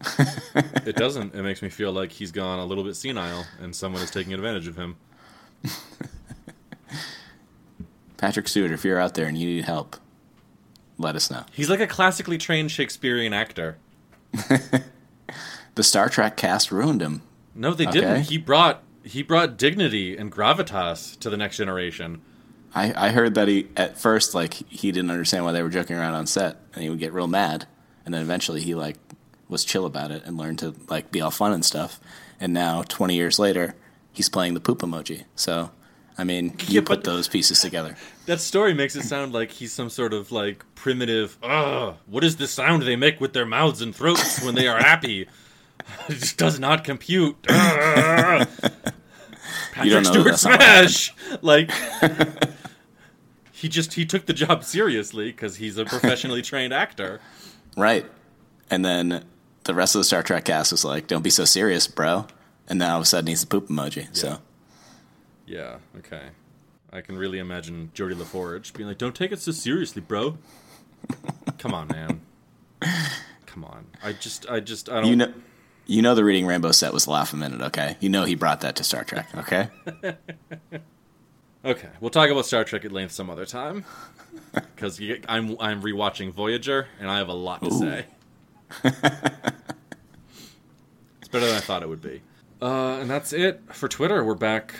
it 0.86 0.96
doesn't. 0.96 1.34
It 1.34 1.42
makes 1.42 1.60
me 1.60 1.68
feel 1.68 1.92
like 1.92 2.10
he's 2.12 2.32
gone 2.32 2.58
a 2.58 2.64
little 2.64 2.82
bit 2.84 2.96
senile 2.96 3.44
and 3.60 3.76
someone 3.76 4.00
is 4.00 4.10
taking 4.10 4.32
advantage 4.32 4.66
of 4.66 4.76
him. 4.76 4.96
Patrick 8.16 8.48
Stewart, 8.48 8.70
if 8.70 8.84
you're 8.84 8.98
out 8.98 9.14
there 9.14 9.26
and 9.26 9.36
you 9.36 9.46
need 9.46 9.64
help, 9.64 9.96
let 10.98 11.16
us 11.16 11.30
know. 11.30 11.44
He's 11.52 11.70
like 11.70 11.80
a 11.80 11.86
classically 11.86 12.38
trained 12.38 12.70
Shakespearean 12.70 13.32
actor. 13.32 13.76
The 15.76 15.84
Star 15.84 16.08
Trek 16.08 16.36
cast 16.36 16.72
ruined 16.72 17.00
him. 17.00 17.22
No, 17.54 17.72
they 17.72 17.86
Okay. 17.86 18.00
didn't. 18.00 18.22
He 18.24 18.36
brought 18.38 18.82
he 19.04 19.22
brought 19.22 19.56
dignity 19.56 20.16
and 20.16 20.30
gravitas 20.30 21.18
to 21.20 21.30
the 21.30 21.36
next 21.36 21.56
generation. 21.58 22.20
I, 22.74 23.08
I 23.08 23.10
heard 23.10 23.34
that 23.34 23.48
he 23.48 23.68
at 23.76 23.98
first 23.98 24.34
like 24.34 24.54
he 24.54 24.92
didn't 24.92 25.10
understand 25.10 25.44
why 25.44 25.52
they 25.52 25.62
were 25.62 25.68
joking 25.70 25.96
around 25.96 26.14
on 26.14 26.26
set, 26.26 26.56
and 26.74 26.82
he 26.82 26.90
would 26.90 26.98
get 27.00 27.12
real 27.12 27.26
mad, 27.26 27.66
and 28.04 28.14
then 28.14 28.22
eventually 28.22 28.60
he 28.60 28.74
like 28.74 28.96
was 29.48 29.64
chill 29.64 29.84
about 29.86 30.10
it 30.12 30.24
and 30.24 30.36
learned 30.36 30.58
to 30.60 30.74
like 30.88 31.10
be 31.10 31.20
all 31.20 31.30
fun 31.32 31.52
and 31.52 31.64
stuff. 31.64 31.98
And 32.38 32.52
now, 32.54 32.82
twenty 32.82 33.16
years 33.16 33.38
later, 33.38 33.74
he's 34.12 34.28
playing 34.28 34.54
the 34.54 34.60
poop 34.60 34.78
emoji. 34.80 35.24
So, 35.34 35.70
I 36.16 36.24
mean, 36.24 36.54
you 36.68 36.76
Yeah, 36.76 36.80
put 36.86 37.04
those 37.04 37.28
pieces 37.28 37.60
together. 37.60 37.96
That 38.26 38.40
story 38.40 38.74
makes 38.74 38.94
it 38.94 39.02
sound 39.02 39.32
like 39.32 39.50
he's 39.50 39.72
some 39.72 39.90
sort 39.90 40.12
of 40.12 40.30
like 40.30 40.64
primitive. 40.76 41.36
Ugh, 41.42 41.96
what 42.06 42.22
is 42.22 42.36
the 42.36 42.46
sound 42.46 42.84
they 42.84 42.94
make 42.94 43.20
with 43.20 43.32
their 43.32 43.44
mouths 43.46 43.82
and 43.82 43.92
throats 43.92 44.40
when 44.44 44.54
they 44.54 44.68
are 44.68 44.78
happy? 44.78 45.26
It 46.08 46.18
just 46.20 46.36
does 46.36 46.60
not 46.60 46.84
compute. 46.84 47.34
Ugh. 47.48 48.46
Patrick 49.72 50.04
Stewart 50.04 50.24
that's 50.26 50.44
not 50.44 50.60
what 50.60 50.62
happened. 50.62 50.90
smash. 50.90 51.14
Like 51.42 51.70
he 53.60 53.68
just 53.68 53.94
he 53.94 54.06
took 54.06 54.26
the 54.26 54.32
job 54.32 54.64
seriously 54.76 55.26
because 55.30 55.56
he's 55.56 55.76
a 55.78 55.84
professionally 55.84 56.42
trained 56.50 56.72
actor. 56.72 57.20
Right. 57.76 58.06
And 58.70 58.84
then 58.84 59.24
the 59.64 59.74
rest 59.74 59.94
of 59.94 60.00
the 60.00 60.04
Star 60.04 60.22
Trek 60.22 60.44
cast 60.46 60.72
was 60.72 60.84
like, 60.84 61.06
"Don't 61.06 61.22
be 61.22 61.30
so 61.30 61.44
serious, 61.44 61.86
bro." 61.86 62.26
And 62.68 62.78
now 62.78 62.92
all 62.92 62.96
of 62.98 63.02
a 63.02 63.06
sudden, 63.06 63.28
he's 63.28 63.40
the 63.40 63.46
poop 63.46 63.68
emoji. 63.68 64.08
So, 64.16 64.38
Yeah. 65.46 65.76
Okay. 65.98 66.28
I 66.92 67.00
can 67.02 67.16
really 67.18 67.38
imagine 67.38 67.90
Geordi 67.94 68.18
La 68.18 68.24
Forge 68.24 68.72
being 68.72 68.88
like, 68.88 68.98
"Don't 68.98 69.14
take 69.14 69.32
it 69.32 69.40
so 69.40 69.52
seriously, 69.52 70.00
bro." 70.02 70.38
Come 71.58 71.74
on, 71.74 71.88
man. 71.88 72.20
Come 73.46 73.64
on. 73.64 73.86
I 74.02 74.12
just, 74.12 74.48
I 74.48 74.60
just, 74.60 74.88
I 74.88 75.00
don't. 75.00 75.06
you 75.10 75.16
know, 75.16 75.32
you 75.86 76.02
know, 76.02 76.14
the 76.14 76.24
Reading 76.24 76.46
Rainbow 76.46 76.72
set 76.72 76.92
was 76.92 77.06
laugh 77.08 77.32
a 77.32 77.36
minute. 77.36 77.60
Okay, 77.60 77.96
you 78.00 78.08
know 78.08 78.24
he 78.24 78.34
brought 78.34 78.60
that 78.62 78.76
to 78.76 78.84
Star 78.84 79.04
Trek. 79.04 79.28
Okay. 79.36 79.68
Okay, 81.64 81.88
we'll 82.00 82.10
talk 82.10 82.30
about 82.30 82.46
Star 82.46 82.64
Trek 82.64 82.84
at 82.84 82.92
length 82.92 83.12
some 83.12 83.30
other 83.30 83.46
time. 83.46 83.84
Because 84.52 85.00
I'm 85.28 85.56
I'm 85.60 85.82
rewatching 85.82 86.32
Voyager, 86.32 86.88
and 86.98 87.10
I 87.10 87.18
have 87.18 87.28
a 87.28 87.34
lot 87.34 87.62
to 87.62 87.70
say. 87.70 88.06
it's 88.84 88.98
better 91.30 91.46
than 91.46 91.54
I 91.56 91.60
thought 91.60 91.82
it 91.82 91.88
would 91.88 92.00
be. 92.00 92.22
Uh, 92.62 92.98
and 93.00 93.10
that's 93.10 93.32
it 93.32 93.60
for 93.72 93.88
Twitter. 93.88 94.24
We're 94.24 94.34
back 94.34 94.74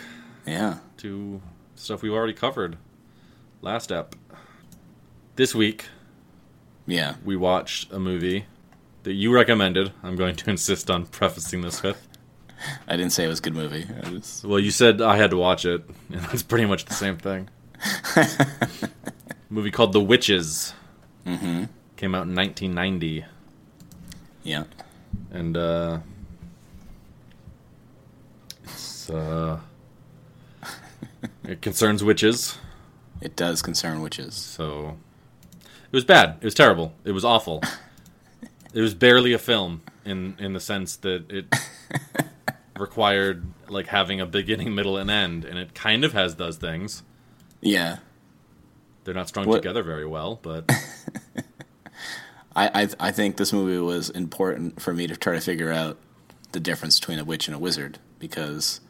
yeah. 0.45 0.77
to 0.97 1.41
stuff 1.75 2.01
we've 2.01 2.13
already 2.13 2.33
covered 2.33 2.77
last 3.61 3.91
ep. 3.91 4.15
This 5.35 5.53
week 5.55 5.85
Yeah. 6.87 7.15
we 7.23 7.35
watched 7.35 7.91
a 7.91 7.99
movie 7.99 8.45
that 9.03 9.13
you 9.13 9.33
recommended. 9.33 9.91
I'm 10.03 10.15
going 10.15 10.35
to 10.37 10.49
insist 10.49 10.89
on 10.89 11.05
prefacing 11.05 11.61
this 11.61 11.83
with. 11.83 12.07
I 12.87 12.95
didn't 12.95 13.11
say 13.11 13.25
it 13.25 13.27
was 13.27 13.39
a 13.39 13.41
good 13.41 13.55
movie. 13.55 13.87
I 14.03 14.09
was, 14.09 14.43
Well, 14.45 14.59
you 14.59 14.71
said 14.71 15.01
I 15.01 15.17
had 15.17 15.31
to 15.31 15.37
watch 15.37 15.65
it, 15.65 15.83
and 16.13 16.25
it's 16.31 16.43
pretty 16.43 16.65
much 16.65 16.85
the 16.85 16.93
same 16.93 17.17
thing. 17.17 17.49
movie 19.49 19.71
called 19.71 19.93
The 19.93 20.01
Witches. 20.01 20.73
Mm-hmm. 21.25 21.65
Came 21.97 22.15
out 22.15 22.25
in 22.25 22.35
1990, 22.35 23.25
yeah. 24.41 24.63
and 25.31 25.55
uh, 25.55 25.99
it's 28.63 29.07
uh, 29.07 29.59
it 31.43 31.61
concerns 31.61 32.03
witches. 32.03 32.57
It 33.21 33.35
does 33.35 33.61
concern 33.61 34.01
witches. 34.01 34.33
So 34.33 34.97
it 35.61 35.93
was 35.93 36.03
bad. 36.03 36.37
It 36.41 36.45
was 36.45 36.55
terrible. 36.55 36.93
It 37.05 37.11
was 37.11 37.23
awful. 37.23 37.61
it 38.73 38.81
was 38.81 38.95
barely 38.95 39.33
a 39.33 39.37
film 39.37 39.83
in 40.03 40.35
in 40.39 40.53
the 40.53 40.59
sense 40.59 40.95
that 40.97 41.29
it 41.29 41.53
required 42.81 43.45
like 43.69 43.87
having 43.87 44.19
a 44.19 44.25
beginning, 44.25 44.75
middle, 44.75 44.97
and 44.97 45.09
end, 45.09 45.45
and 45.45 45.57
it 45.57 45.73
kind 45.73 46.03
of 46.03 46.11
has 46.13 46.35
those 46.35 46.57
things. 46.57 47.03
Yeah. 47.61 47.99
They're 49.03 49.13
not 49.13 49.27
strung 49.29 49.47
What- 49.47 49.57
together 49.57 49.83
very 49.83 50.05
well, 50.05 50.39
but 50.41 50.69
I, 52.55 52.83
I 52.83 52.87
I 52.99 53.11
think 53.11 53.37
this 53.37 53.53
movie 53.53 53.77
was 53.79 54.09
important 54.09 54.81
for 54.81 54.93
me 54.93 55.07
to 55.07 55.15
try 55.15 55.33
to 55.35 55.41
figure 55.41 55.71
out 55.71 55.97
the 56.51 56.59
difference 56.59 56.99
between 56.99 57.17
a 57.19 57.23
witch 57.23 57.47
and 57.47 57.55
a 57.55 57.59
wizard 57.59 57.97
because 58.19 58.81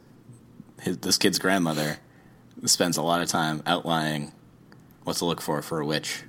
his, 0.81 0.97
this 0.97 1.17
kid's 1.17 1.37
grandmother 1.37 1.97
spends 2.65 2.97
a 2.97 3.01
lot 3.03 3.21
of 3.21 3.27
time 3.29 3.61
outlining 3.67 4.31
what 5.03 5.15
to 5.17 5.25
look 5.25 5.41
for 5.41 5.61
for 5.61 5.79
a 5.79 5.85
witch. 5.85 6.23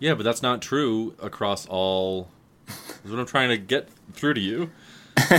yeah, 0.00 0.14
but 0.14 0.22
that's 0.22 0.42
not 0.42 0.60
true 0.60 1.14
across 1.20 1.66
all. 1.66 2.28
Is 3.04 3.10
what 3.10 3.18
I'm 3.20 3.26
trying 3.26 3.48
to 3.50 3.58
get 3.58 3.88
through 4.12 4.34
to 4.34 4.40
you. 4.40 4.70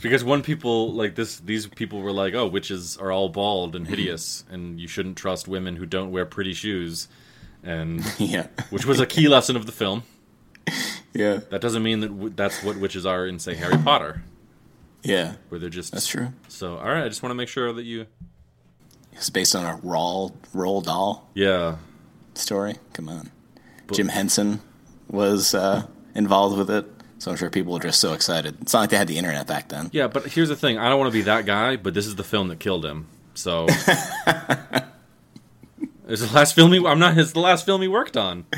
Because 0.00 0.22
one 0.24 0.42
people 0.42 0.92
like 0.92 1.14
this, 1.14 1.38
these 1.40 1.66
people 1.66 2.00
were 2.00 2.12
like, 2.12 2.34
"Oh, 2.34 2.46
witches 2.46 2.96
are 2.96 3.10
all 3.12 3.28
bald 3.28 3.74
and 3.76 3.86
hideous, 3.86 4.44
and 4.50 4.80
you 4.80 4.88
shouldn't 4.88 5.16
trust 5.16 5.48
women 5.48 5.76
who 5.76 5.86
don't 5.86 6.10
wear 6.10 6.24
pretty 6.26 6.54
shoes," 6.54 7.08
and 7.62 8.04
Yeah. 8.18 8.46
which 8.70 8.86
was 8.86 9.00
a 9.00 9.06
key 9.06 9.28
lesson 9.28 9.56
of 9.56 9.66
the 9.66 9.72
film. 9.72 10.02
Yeah. 11.14 11.40
That 11.50 11.60
doesn't 11.62 11.82
mean 11.82 12.00
that 12.00 12.08
w- 12.08 12.32
that's 12.36 12.62
what 12.62 12.76
witches 12.76 13.04
are 13.06 13.26
in, 13.26 13.38
say, 13.40 13.54
Harry 13.56 13.78
Potter. 13.78 14.22
Yeah, 15.02 15.34
where 15.48 15.58
they're 15.58 15.70
just 15.70 15.90
that's 15.90 16.06
true. 16.06 16.28
So, 16.48 16.76
all 16.76 16.84
right, 16.84 17.02
I 17.02 17.08
just 17.08 17.22
want 17.22 17.30
to 17.30 17.34
make 17.34 17.48
sure 17.48 17.72
that 17.72 17.82
you. 17.84 18.06
It's 19.14 19.30
based 19.30 19.56
on 19.56 19.64
a 19.64 19.78
Roald 19.78 20.34
Roll 20.52 20.80
doll 20.80 21.28
Yeah, 21.34 21.76
story. 22.34 22.76
Come 22.92 23.08
on, 23.08 23.30
Jim 23.90 24.08
Henson 24.08 24.60
was 25.08 25.54
uh, 25.54 25.86
involved 26.14 26.56
with 26.58 26.70
it, 26.70 26.86
so 27.18 27.30
I'm 27.30 27.36
sure 27.36 27.50
people 27.50 27.72
were 27.72 27.80
just 27.80 28.00
so 28.00 28.12
excited. 28.12 28.56
It's 28.62 28.72
not 28.72 28.80
like 28.80 28.90
they 28.90 28.96
had 28.96 29.08
the 29.08 29.18
internet 29.18 29.46
back 29.46 29.68
then. 29.68 29.90
yeah, 29.92 30.06
but 30.08 30.26
here's 30.26 30.48
the 30.48 30.56
thing: 30.56 30.78
I 30.78 30.88
don't 30.88 30.98
want 30.98 31.12
to 31.12 31.18
be 31.18 31.22
that 31.22 31.46
guy, 31.46 31.76
but 31.76 31.94
this 31.94 32.06
is 32.06 32.16
the 32.16 32.24
film 32.24 32.48
that 32.48 32.60
killed 32.60 32.84
him. 32.84 33.06
So, 33.34 33.66
it's 33.68 33.82
the 36.06 36.30
last 36.32 36.54
film 36.54 36.72
he. 36.72 36.84
I'm 36.84 36.98
not. 36.98 37.16
It's 37.18 37.32
the 37.32 37.40
last 37.40 37.64
film 37.64 37.82
he 37.82 37.88
worked 37.88 38.16
on. 38.16 38.46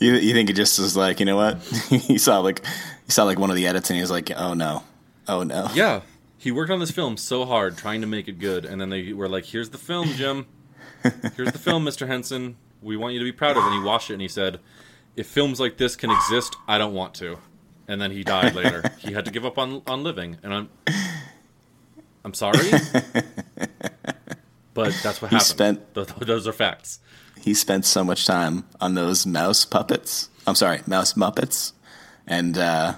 You, 0.00 0.14
you 0.14 0.32
think 0.32 0.48
it 0.48 0.56
just 0.56 0.78
was 0.78 0.96
like, 0.96 1.20
you 1.20 1.26
know 1.26 1.36
what? 1.36 1.58
he 1.90 2.16
saw 2.16 2.40
like 2.40 2.64
he 3.04 3.12
saw 3.12 3.24
like 3.24 3.38
one 3.38 3.50
of 3.50 3.56
the 3.56 3.66
edits 3.66 3.90
and 3.90 3.96
he 3.96 4.00
was 4.00 4.10
like, 4.10 4.30
oh 4.34 4.54
no, 4.54 4.82
oh 5.28 5.42
no. 5.42 5.68
Yeah, 5.74 6.00
he 6.38 6.50
worked 6.50 6.70
on 6.70 6.80
this 6.80 6.90
film 6.90 7.18
so 7.18 7.44
hard 7.44 7.76
trying 7.76 8.00
to 8.00 8.06
make 8.06 8.26
it 8.26 8.38
good, 8.38 8.64
and 8.64 8.80
then 8.80 8.88
they 8.88 9.12
were 9.12 9.28
like, 9.28 9.44
"Here's 9.44 9.68
the 9.68 9.78
film, 9.78 10.08
Jim. 10.14 10.46
Here's 11.36 11.52
the 11.52 11.58
film, 11.58 11.84
Mr. 11.84 12.06
Henson. 12.06 12.56
We 12.80 12.96
want 12.96 13.12
you 13.12 13.18
to 13.18 13.24
be 13.26 13.32
proud 13.32 13.58
of." 13.58 13.62
it. 13.62 13.66
And 13.66 13.74
he 13.74 13.86
watched 13.86 14.08
it 14.08 14.14
and 14.14 14.22
he 14.22 14.28
said, 14.28 14.58
"If 15.16 15.26
films 15.26 15.60
like 15.60 15.76
this 15.76 15.96
can 15.96 16.10
exist, 16.10 16.56
I 16.68 16.78
don't 16.78 16.94
want 16.94 17.14
to." 17.14 17.38
And 17.88 18.00
then 18.00 18.10
he 18.12 18.22
died 18.22 18.54
later. 18.54 18.84
he 18.98 19.12
had 19.12 19.24
to 19.24 19.30
give 19.30 19.44
up 19.44 19.58
on 19.58 19.82
on 19.86 20.02
living, 20.04 20.38
and 20.42 20.54
I'm 20.54 20.68
I'm 22.24 22.34
sorry, 22.34 22.58
but 24.74 24.94
that's 25.02 25.20
what 25.22 25.30
happened. 25.30 25.42
spent- 25.42 25.94
Th- 25.94 26.06
th- 26.06 26.20
those 26.20 26.46
are 26.46 26.52
facts. 26.52 27.00
He 27.40 27.54
spent 27.54 27.84
so 27.86 28.04
much 28.04 28.26
time 28.26 28.64
on 28.80 28.94
those 28.94 29.26
mouse 29.26 29.64
puppets. 29.64 30.28
I'm 30.46 30.54
sorry, 30.54 30.80
mouse 30.86 31.14
muppets, 31.14 31.72
and 32.26 32.56
uh, 32.58 32.94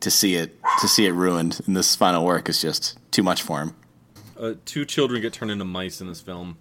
to 0.00 0.10
see 0.10 0.34
it 0.34 0.58
to 0.80 0.88
see 0.88 1.06
it 1.06 1.12
ruined 1.12 1.60
in 1.66 1.74
this 1.74 1.94
final 1.94 2.24
work 2.24 2.48
is 2.48 2.60
just 2.62 2.98
too 3.10 3.22
much 3.22 3.42
for 3.42 3.60
him. 3.60 3.74
uh, 4.40 4.54
two 4.64 4.84
children 4.84 5.20
get 5.20 5.32
turned 5.34 5.50
into 5.50 5.64
mice 5.64 6.00
in 6.00 6.06
this 6.08 6.20
film, 6.22 6.56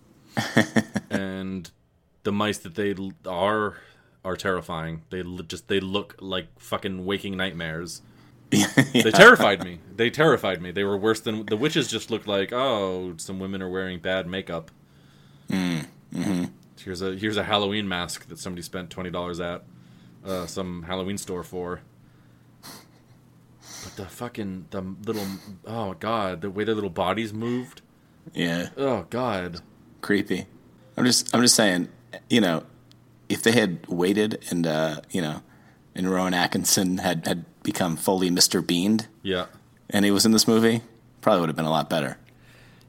and 1.10 1.72
the 2.24 2.32
mice 2.32 2.58
that 2.60 2.76
they 2.76 2.94
are 3.26 3.78
are 4.26 4.36
terrifying. 4.36 5.04
They 5.10 5.24
just 5.48 5.68
they 5.68 5.80
look 5.80 6.16
like 6.20 6.48
fucking 6.60 7.06
waking 7.06 7.38
nightmares. 7.38 8.02
They 8.94 9.10
terrified 9.12 9.64
me. 9.64 9.80
They 9.96 10.12
terrified 10.12 10.62
me. 10.62 10.70
They 10.72 10.84
were 10.84 10.96
worse 10.98 11.20
than 11.22 11.46
the 11.48 11.58
witches. 11.58 11.88
Just 11.90 12.12
looked 12.12 12.28
like 12.28 12.54
oh, 12.54 13.16
some 13.18 13.40
women 13.40 13.62
are 13.64 13.70
wearing 13.70 14.00
bad 14.00 14.28
makeup. 14.28 14.70
Here's 15.50 17.02
a 17.02 17.16
here's 17.16 17.38
a 17.38 17.44
Halloween 17.44 17.88
mask 17.88 18.28
that 18.28 18.38
somebody 18.40 18.62
spent 18.62 18.90
twenty 18.90 19.10
dollars 19.10 19.40
at 19.40 19.64
uh, 20.26 20.46
some 20.46 20.84
Halloween 20.84 21.18
store 21.18 21.44
for. 21.44 21.82
But 23.84 23.96
the 23.96 24.06
fucking 24.06 24.68
the 24.72 24.82
little 25.06 25.26
oh 25.66 25.94
god, 25.94 26.42
the 26.42 26.50
way 26.52 26.64
their 26.64 26.76
little 26.76 26.90
bodies 26.90 27.34
moved. 27.34 27.82
Yeah, 28.34 28.70
Oh 28.78 29.06
God. 29.10 29.62
creepy. 30.02 30.46
I'm 30.96 31.06
just 31.06 31.34
I'm 31.34 31.42
just 31.42 31.56
saying, 31.56 31.90
you 32.30 32.42
know, 32.42 32.64
if 33.34 33.44
they 33.44 33.52
had 33.52 33.86
waited 33.88 34.44
and 34.50 34.66
uh, 34.68 35.02
you 35.12 35.22
know, 35.22 35.42
and 35.96 36.10
Rowan 36.10 36.34
Atkinson 36.34 37.00
had 37.00 37.26
had 37.28 37.46
become 37.64 37.96
fully 37.98 38.30
Mr. 38.30 38.66
Beaned, 38.66 39.08
Yeah. 39.22 39.46
and 39.90 40.06
he 40.06 40.12
was 40.12 40.26
in 40.26 40.32
this 40.32 40.48
movie, 40.48 40.82
probably 41.22 41.40
would 41.42 41.50
have 41.50 41.56
been 41.56 41.66
a 41.66 41.70
lot 41.72 41.90
better. 41.90 42.18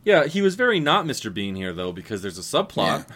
Yeah, 0.04 0.26
he 0.26 0.42
was 0.42 0.54
very 0.54 0.80
not 0.80 1.06
Mr. 1.06 1.32
Bean 1.32 1.54
here 1.54 1.72
though, 1.72 1.92
because 1.92 2.22
there's 2.22 2.38
a 2.38 2.42
subplot 2.42 3.06
Yeah. 3.08 3.14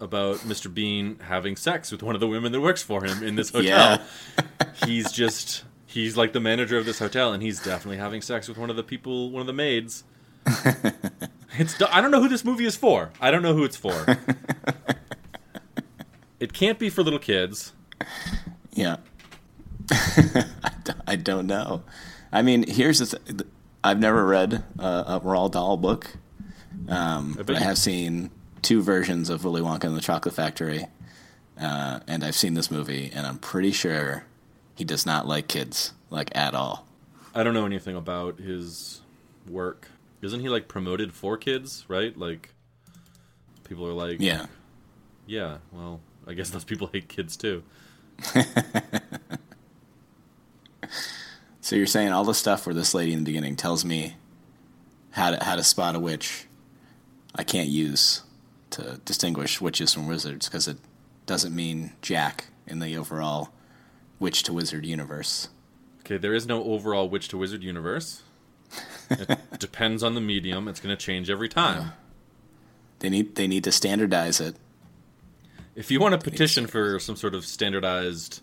about 0.00 0.36
Mr. 0.40 0.72
Bean 0.72 1.18
having 1.20 1.56
sex 1.56 1.90
with 1.90 2.02
one 2.02 2.14
of 2.14 2.20
the 2.20 2.26
women 2.28 2.52
that 2.52 2.60
works 2.60 2.82
for 2.82 3.04
him 3.04 3.22
in 3.22 3.36
this 3.36 3.50
hotel. 3.56 4.00
He's 4.84 5.10
just 5.12 5.64
he's 5.86 6.16
like 6.16 6.32
the 6.34 6.40
manager 6.40 6.76
of 6.76 6.84
this 6.84 6.98
hotel, 6.98 7.32
and 7.32 7.42
he's 7.42 7.58
definitely 7.62 7.98
having 7.98 8.20
sex 8.20 8.48
with 8.48 8.58
one 8.58 8.68
of 8.70 8.76
the 8.76 8.82
people, 8.82 9.30
one 9.30 9.40
of 9.40 9.46
the 9.46 9.52
maids. 9.54 10.04
it's 11.58 11.80
I 11.90 12.00
don't 12.00 12.10
know 12.10 12.20
who 12.20 12.28
this 12.28 12.44
movie 12.44 12.66
is 12.66 12.76
for. 12.76 13.10
I 13.20 13.30
don't 13.30 13.42
know 13.42 13.54
who 13.54 13.64
it's 13.64 13.76
for. 13.76 13.94
it 16.40 16.52
can't 16.52 16.78
be 16.78 16.90
for 16.90 17.02
little 17.02 17.18
kids. 17.18 17.72
Yeah. 18.72 18.96
I, 21.06 21.16
don't, 21.16 21.46
know. 21.46 21.82
I 22.32 22.42
mean, 22.42 22.66
here's 22.68 22.98
the 22.98 23.06
thing. 23.06 23.40
I've 23.82 24.00
never 24.00 24.26
read 24.26 24.64
uh, 24.78 25.04
a 25.06 25.20
Roald 25.20 25.52
Dahl 25.52 25.76
book, 25.76 26.16
um, 26.88 27.34
bet 27.34 27.46
but 27.46 27.56
I 27.56 27.60
have 27.60 27.78
seen 27.78 28.30
two 28.62 28.82
versions 28.82 29.30
of 29.30 29.44
Willy 29.44 29.60
Wonka 29.62 29.84
and 29.84 29.96
the 29.96 30.00
Chocolate 30.00 30.34
Factory, 30.34 30.86
uh, 31.60 32.00
and 32.08 32.24
I've 32.24 32.34
seen 32.34 32.54
this 32.54 32.68
movie, 32.68 33.12
and 33.14 33.24
I'm 33.26 33.38
pretty 33.38 33.70
sure 33.70 34.24
he 34.74 34.84
does 34.84 35.06
not 35.06 35.28
like 35.28 35.46
kids, 35.46 35.92
like 36.10 36.34
at 36.34 36.54
all. 36.54 36.84
I 37.32 37.44
don't 37.44 37.54
know 37.54 37.64
anything 37.64 37.94
about 37.94 38.40
his 38.40 39.02
work. 39.48 39.88
Isn't 40.20 40.40
he 40.40 40.48
like 40.48 40.66
promoted 40.66 41.12
for 41.12 41.36
kids, 41.36 41.84
right? 41.86 42.16
Like 42.18 42.50
people 43.64 43.86
are 43.86 43.92
like, 43.92 44.20
Yeah. 44.20 44.46
yeah. 45.26 45.58
Well, 45.70 46.00
I 46.26 46.34
guess 46.34 46.50
those 46.50 46.64
people 46.64 46.88
hate 46.92 47.08
kids 47.08 47.36
too. 47.36 47.62
So 51.66 51.74
you're 51.74 51.86
saying 51.88 52.12
all 52.12 52.22
the 52.22 52.32
stuff 52.32 52.64
where 52.64 52.74
this 52.76 52.94
lady 52.94 53.12
in 53.12 53.18
the 53.18 53.24
beginning 53.24 53.56
tells 53.56 53.84
me 53.84 54.14
how 55.10 55.32
to 55.32 55.42
how 55.42 55.56
to 55.56 55.64
spot 55.64 55.96
a 55.96 55.98
witch, 55.98 56.46
I 57.34 57.42
can't 57.42 57.68
use 57.68 58.22
to 58.70 59.00
distinguish 59.04 59.60
witches 59.60 59.92
from 59.92 60.06
wizards 60.06 60.46
because 60.46 60.68
it 60.68 60.76
doesn't 61.26 61.52
mean 61.52 61.90
jack 62.02 62.50
in 62.68 62.78
the 62.78 62.96
overall 62.96 63.48
witch 64.20 64.44
to 64.44 64.52
wizard 64.52 64.86
universe. 64.86 65.48
Okay, 66.02 66.18
there 66.18 66.34
is 66.34 66.46
no 66.46 66.62
overall 66.62 67.08
witch 67.08 67.26
to 67.30 67.36
wizard 67.36 67.64
universe. 67.64 68.22
It 69.10 69.36
depends 69.58 70.04
on 70.04 70.14
the 70.14 70.20
medium. 70.20 70.68
It's 70.68 70.78
going 70.78 70.96
to 70.96 71.04
change 71.04 71.28
every 71.28 71.48
time. 71.48 71.94
They 73.00 73.08
need 73.08 73.34
they 73.34 73.48
need 73.48 73.64
to 73.64 73.72
standardize 73.72 74.40
it. 74.40 74.54
If 75.76 75.90
you 75.90 76.00
want 76.00 76.18
to 76.18 76.30
petition 76.30 76.66
for 76.66 76.98
some 76.98 77.16
sort 77.16 77.34
of 77.34 77.44
standardized 77.44 78.40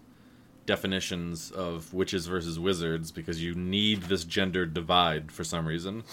definitions 0.68 1.52
of 1.52 1.94
witches 1.94 2.28
versus 2.28 2.60
wizards 2.60 3.12
because 3.12 3.44
you 3.44 3.56
need 3.56 4.04
this 4.04 4.24
gender 4.24 4.66
divide 4.68 5.32
for 5.32 5.44
some 5.44 5.68
reason, 5.68 6.04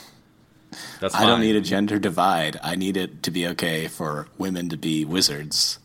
that's 0.98 1.14
fine. 1.14 1.24
I 1.24 1.26
don't 1.26 1.40
need 1.40 1.56
a 1.56 1.60
gender 1.60 1.98
divide. 1.98 2.58
I 2.62 2.74
need 2.74 2.96
it 2.96 3.22
to 3.24 3.30
be 3.30 3.46
okay 3.48 3.86
for 3.86 4.28
women 4.38 4.70
to 4.70 4.78
be 4.78 5.04
wizards, 5.04 5.78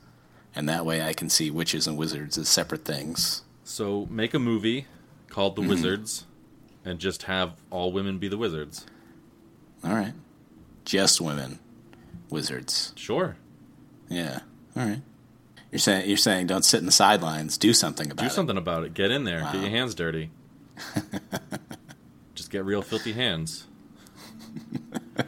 and 0.55 0.69
that 0.69 0.85
way 0.85 1.01
I 1.01 1.11
can 1.11 1.29
see 1.29 1.51
witches 1.51 1.85
and 1.85 1.97
wizards 1.97 2.37
as 2.37 2.47
separate 2.47 2.85
things. 2.85 3.43
So 3.65 4.07
make 4.09 4.33
a 4.33 4.39
movie 4.39 4.87
called 5.27 5.57
The 5.57 5.61
mm-hmm. 5.61 5.71
Wizards 5.71 6.25
and 6.85 6.97
just 6.97 7.23
have 7.23 7.53
all 7.71 7.91
women 7.91 8.19
be 8.19 8.29
the 8.29 8.37
wizards. 8.37 8.85
All 9.83 9.93
right, 9.93 10.13
just 10.85 11.19
women, 11.19 11.59
wizards. 12.29 12.93
Sure. 12.95 13.35
Yeah. 14.07 14.39
All 14.77 14.85
right. 14.85 15.01
You're 15.75 15.79
saying 15.81 16.07
you're 16.07 16.15
saying 16.15 16.47
don't 16.47 16.63
sit 16.63 16.79
in 16.79 16.85
the 16.85 16.91
sidelines. 16.93 17.57
Do 17.57 17.73
something 17.73 18.09
about 18.09 18.21
Do 18.23 18.27
it. 18.27 18.31
something 18.31 18.55
about 18.55 18.85
it. 18.85 18.93
Get 18.93 19.11
in 19.11 19.25
there. 19.25 19.41
Get 19.51 19.55
your 19.55 19.69
hands 19.71 19.93
dirty. 19.93 20.29
just 22.33 22.49
get 22.49 22.63
real 22.63 22.81
filthy 22.81 23.11
hands. 23.11 23.67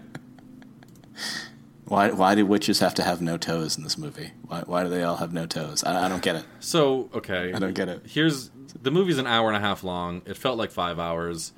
Why 1.86 2.12
why 2.12 2.36
do 2.36 2.46
witches 2.46 2.80
have 2.80 2.94
to 2.96 3.04
have 3.04 3.22
no 3.22 3.38
toes 3.38 3.78
in 3.78 3.84
this 3.84 3.98
movie? 3.98 4.32
Why 4.46 4.62
why 4.66 4.84
do 4.84 4.90
they 4.90 5.04
all 5.04 5.18
have 5.18 5.32
no 5.34 5.46
toes? 5.46 5.84
I, 5.86 6.06
I 6.06 6.08
don't 6.10 6.22
get 6.22 6.36
it. 6.36 6.44
So, 6.60 7.10
okay. 7.14 7.54
I 7.56 7.60
don't 7.60 7.74
get 7.74 7.88
it. 7.88 8.02
Here's 8.06 8.50
the 8.82 8.92
movie's 8.92 9.18
an 9.18 9.28
hour 9.28 9.48
and 9.48 9.56
a 9.56 9.62
half 9.62 9.84
long. 9.86 10.22
It 10.26 10.36
felt 10.38 10.58
like 10.58 10.72
five 10.72 11.00
hours. 11.00 11.54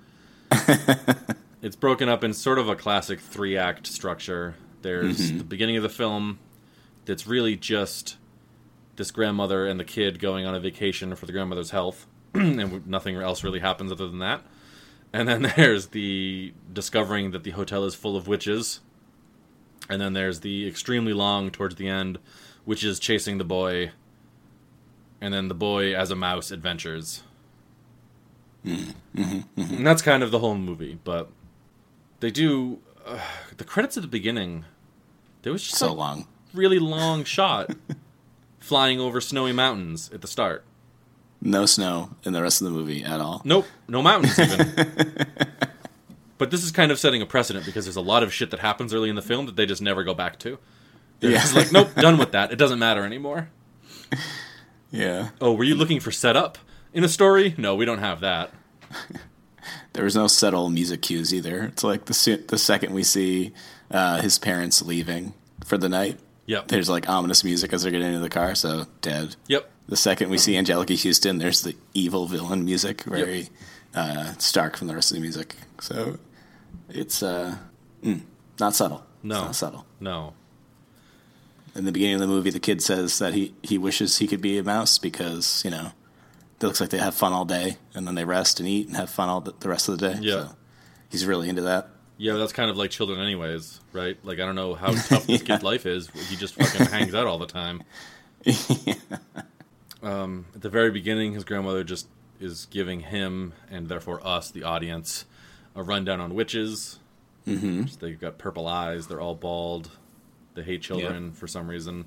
it's 1.61 1.75
broken 1.75 2.09
up 2.09 2.23
in 2.23 2.33
sort 2.33 2.59
of 2.59 2.69
a 2.69 2.75
classic 2.75 3.19
three 3.19 3.57
act 3.57 3.87
structure. 3.87 4.55
There's 4.83 5.17
Mm-hmm. 5.19 5.37
the 5.39 5.43
beginning 5.43 5.77
of 5.77 5.83
the 5.83 5.89
film 5.89 6.37
that's 7.05 7.25
really 7.25 7.55
just 7.55 8.17
this 8.99 9.09
grandmother 9.11 9.65
and 9.65 9.79
the 9.79 9.83
kid 9.85 10.19
going 10.19 10.45
on 10.45 10.53
a 10.53 10.59
vacation 10.59 11.15
for 11.15 11.25
the 11.25 11.31
grandmother's 11.31 11.71
health, 11.71 12.05
and 12.35 12.85
nothing 12.85 13.15
else 13.15 13.43
really 13.43 13.59
happens 13.61 13.91
other 13.91 14.07
than 14.07 14.19
that. 14.19 14.43
And 15.11 15.27
then 15.27 15.41
there's 15.55 15.87
the 15.87 16.53
discovering 16.71 17.31
that 17.31 17.43
the 17.43 17.51
hotel 17.51 17.85
is 17.85 17.95
full 17.95 18.15
of 18.15 18.27
witches. 18.27 18.81
And 19.89 19.99
then 19.99 20.13
there's 20.13 20.41
the 20.41 20.67
extremely 20.67 21.13
long 21.13 21.49
towards 21.49 21.75
the 21.75 21.87
end, 21.87 22.19
witches 22.65 22.99
chasing 22.99 23.39
the 23.39 23.43
boy 23.43 23.91
and 25.21 25.33
then 25.33 25.47
the 25.47 25.55
boy 25.55 25.95
as 25.95 26.11
a 26.11 26.15
mouse 26.15 26.51
adventures. 26.51 27.23
And 28.63 28.93
that's 29.85 30.01
kind 30.01 30.21
of 30.23 30.31
the 30.31 30.39
whole 30.39 30.55
movie, 30.55 30.99
but 31.03 31.29
they 32.19 32.29
do 32.31 32.79
uh, 33.05 33.19
the 33.57 33.63
credits 33.63 33.97
at 33.97 34.01
the 34.03 34.07
beginning. 34.09 34.65
There 35.41 35.51
was 35.53 35.63
just 35.63 35.77
So 35.77 35.91
a 35.91 35.93
long. 35.93 36.27
really 36.53 36.79
long 36.79 37.23
shot 37.23 37.71
flying 38.59 38.99
over 38.99 39.19
snowy 39.21 39.51
mountains 39.51 40.09
at 40.13 40.21
the 40.21 40.27
start. 40.27 40.63
No 41.41 41.65
snow 41.65 42.11
in 42.23 42.33
the 42.33 42.41
rest 42.41 42.61
of 42.61 42.65
the 42.65 42.71
movie 42.71 43.03
at 43.03 43.21
all. 43.21 43.41
Nope, 43.45 43.65
no 43.87 44.01
mountains 44.01 44.37
even. 44.37 44.73
but 46.37 46.51
this 46.51 46.63
is 46.63 46.71
kind 46.71 46.91
of 46.91 46.99
setting 46.99 47.21
a 47.21 47.25
precedent 47.25 47.65
because 47.65 47.85
there's 47.85 47.95
a 47.95 48.01
lot 48.01 48.23
of 48.23 48.33
shit 48.33 48.51
that 48.51 48.59
happens 48.59 48.93
early 48.93 49.09
in 49.09 49.15
the 49.15 49.21
film 49.21 49.45
that 49.45 49.55
they 49.55 49.65
just 49.65 49.81
never 49.81 50.03
go 50.03 50.13
back 50.13 50.37
to. 50.39 50.57
They're 51.19 51.31
Yeah. 51.31 51.39
just 51.41 51.55
like, 51.55 51.71
nope, 51.71 51.93
done 51.95 52.17
with 52.17 52.31
that. 52.33 52.51
It 52.51 52.57
doesn't 52.57 52.79
matter 52.79 53.05
anymore. 53.05 53.49
Yeah. 54.91 55.29
Oh, 55.39 55.53
were 55.53 55.63
you 55.63 55.75
looking 55.75 55.99
for 55.99 56.11
setup 56.11 56.57
in 56.93 57.03
a 57.03 57.09
story? 57.09 57.53
No, 57.57 57.75
we 57.75 57.85
don't 57.85 57.99
have 57.99 58.19
that. 58.21 58.51
there 59.93 60.03
was 60.03 60.15
no 60.15 60.27
subtle 60.27 60.69
music 60.69 61.01
cues 61.03 61.33
either. 61.33 61.63
It's 61.63 61.83
like 61.83 62.05
the 62.05 62.43
the 62.47 62.57
second 62.57 62.93
we 62.93 63.03
see 63.03 63.53
uh, 63.91 64.21
his 64.21 64.39
parents 64.39 64.81
leaving 64.81 65.33
for 65.63 65.77
the 65.77 65.89
night, 65.89 66.19
Yep. 66.49 66.69
there's 66.69 66.89
like 66.89 67.07
ominous 67.07 67.43
music 67.43 67.71
as 67.73 67.83
they're 67.83 67.91
getting 67.91 68.07
into 68.07 68.21
the 68.21 68.29
car. 68.29 68.55
So 68.55 68.87
dead. 69.01 69.35
Yep. 69.47 69.69
The 69.87 69.95
second 69.95 70.31
we 70.31 70.39
see 70.39 70.53
Anjelica 70.53 71.01
Huston, 71.01 71.37
there's 71.37 71.61
the 71.61 71.75
evil 71.93 72.25
villain 72.25 72.65
music, 72.65 73.03
very 73.03 73.49
uh, 73.93 74.33
stark 74.39 74.75
from 74.75 74.87
the 74.87 74.95
rest 74.95 75.11
of 75.11 75.15
the 75.15 75.21
music. 75.21 75.55
So 75.79 76.17
it's 76.89 77.21
uh, 77.21 77.55
mm, 78.03 78.21
not 78.59 78.73
subtle. 78.73 79.05
No. 79.21 79.35
it's 79.35 79.45
not 79.45 79.55
subtle. 79.55 79.85
No. 79.99 80.33
In 81.75 81.85
the 81.85 81.91
beginning 81.91 82.15
of 82.15 82.21
the 82.21 82.27
movie, 82.27 82.49
the 82.49 82.59
kid 82.59 82.81
says 82.81 83.19
that 83.19 83.35
he, 83.35 83.53
he 83.61 83.77
wishes 83.77 84.17
he 84.17 84.25
could 84.25 84.41
be 84.41 84.57
a 84.57 84.63
mouse 84.63 84.97
because 84.97 85.63
you 85.63 85.69
know 85.69 85.91
it 86.59 86.65
looks 86.65 86.81
like 86.81 86.89
they 86.89 86.97
have 86.97 87.13
fun 87.13 87.31
all 87.31 87.45
day 87.45 87.77
and 87.93 88.07
then 88.07 88.15
they 88.15 88.25
rest 88.25 88.59
and 88.59 88.67
eat 88.67 88.87
and 88.87 88.97
have 88.97 89.11
fun 89.11 89.29
all 89.29 89.39
the, 89.39 89.53
the 89.59 89.69
rest 89.69 89.87
of 89.87 89.99
the 89.99 90.09
day. 90.09 90.19
Yeah. 90.19 90.33
So 90.33 90.55
he's 91.09 91.27
really 91.27 91.47
into 91.47 91.61
that. 91.61 91.89
Yeah, 92.21 92.33
that's 92.33 92.51
kind 92.51 92.69
of 92.69 92.75
like 92.77 92.91
children, 92.91 93.19
anyways, 93.19 93.79
right? 93.93 94.17
Like 94.23 94.39
I 94.39 94.45
don't 94.45 94.55
know 94.55 94.75
how 94.75 94.87
tough 94.91 95.25
this 95.25 95.29
Yeah. 95.41 95.47
kid's 95.55 95.63
life 95.63 95.85
is. 95.85 96.09
He 96.29 96.35
just 96.35 96.53
fucking 96.55 96.87
hangs 96.87 97.15
out 97.15 97.25
all 97.27 97.37
the 97.39 97.47
time. 97.47 97.81
Um, 100.01 100.45
at 100.55 100.61
the 100.61 100.69
very 100.69 100.91
beginning, 100.91 101.33
his 101.33 101.43
grandmother 101.43 101.83
just 101.83 102.07
is 102.39 102.67
giving 102.67 103.01
him 103.01 103.51
and 103.69 103.89
therefore 103.89 104.25
us, 104.25 104.49
the 104.49 104.63
audience, 104.63 105.25
a 105.75 105.83
rundown 105.83 106.21
on 106.21 106.33
witches. 106.33 106.99
Mm-hmm. 107.45 107.83
They've 107.99 108.17
got 108.19 108.37
purple 108.37 108.65
eyes. 108.67 109.07
They're 109.07 109.19
all 109.19 109.35
bald. 109.35 109.91
They 110.55 110.63
hate 110.63 110.81
children 110.81 111.33
for 111.33 111.47
some 111.47 111.67
reason, 111.69 112.05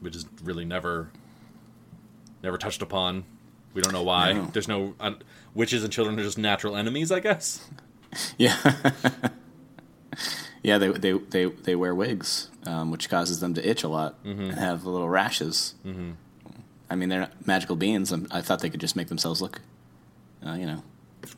which 0.00 0.16
is 0.16 0.24
really 0.42 0.64
never, 0.64 1.10
never 2.42 2.56
touched 2.56 2.80
upon. 2.80 3.24
We 3.74 3.82
don't 3.82 3.92
know 3.92 4.02
why. 4.04 4.32
No. 4.32 4.46
There's 4.46 4.68
no 4.68 4.94
uh, 4.98 5.12
witches 5.52 5.84
and 5.84 5.92
children 5.92 6.18
are 6.18 6.22
just 6.22 6.38
natural 6.38 6.76
enemies, 6.76 7.12
I 7.12 7.20
guess. 7.20 7.68
Yeah. 8.38 8.56
Yeah, 10.62 10.78
they, 10.78 10.88
they, 10.88 11.12
they, 11.12 11.44
they 11.46 11.76
wear 11.76 11.94
wigs, 11.94 12.50
um, 12.66 12.90
which 12.90 13.08
causes 13.08 13.40
them 13.40 13.54
to 13.54 13.68
itch 13.68 13.82
a 13.82 13.88
lot 13.88 14.16
and 14.24 14.52
have 14.52 14.84
little 14.84 15.08
rashes. 15.08 15.74
Mm-hmm. 15.84 16.12
I 16.90 16.94
mean, 16.94 17.08
they're 17.08 17.30
magical 17.44 17.76
beings. 17.76 18.12
I 18.30 18.40
thought 18.40 18.60
they 18.60 18.70
could 18.70 18.80
just 18.80 18.96
make 18.96 19.08
themselves 19.08 19.42
look, 19.42 19.60
uh, 20.46 20.54
you 20.54 20.66
know, 20.66 20.82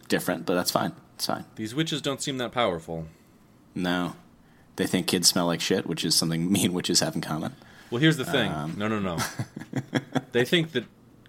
different, 0.08 0.46
but 0.46 0.54
that's 0.54 0.70
fine. 0.70 0.92
It's 1.16 1.26
fine. 1.26 1.44
These 1.56 1.74
witches 1.74 2.00
don't 2.00 2.22
seem 2.22 2.38
that 2.38 2.52
powerful. 2.52 3.06
No. 3.74 4.14
They 4.76 4.86
think 4.86 5.06
kids 5.06 5.28
smell 5.28 5.46
like 5.46 5.60
shit, 5.60 5.86
which 5.86 6.04
is 6.04 6.14
something 6.14 6.50
me 6.52 6.64
and 6.64 6.74
witches 6.74 7.00
have 7.00 7.14
in 7.14 7.20
common. 7.20 7.54
Well, 7.90 8.00
here's 8.00 8.16
the 8.16 8.24
thing. 8.24 8.50
Um. 8.52 8.74
no, 8.78 8.88
no, 8.88 9.00
no. 9.00 9.18
they 10.32 10.44
think 10.44 10.72
that 10.72 10.84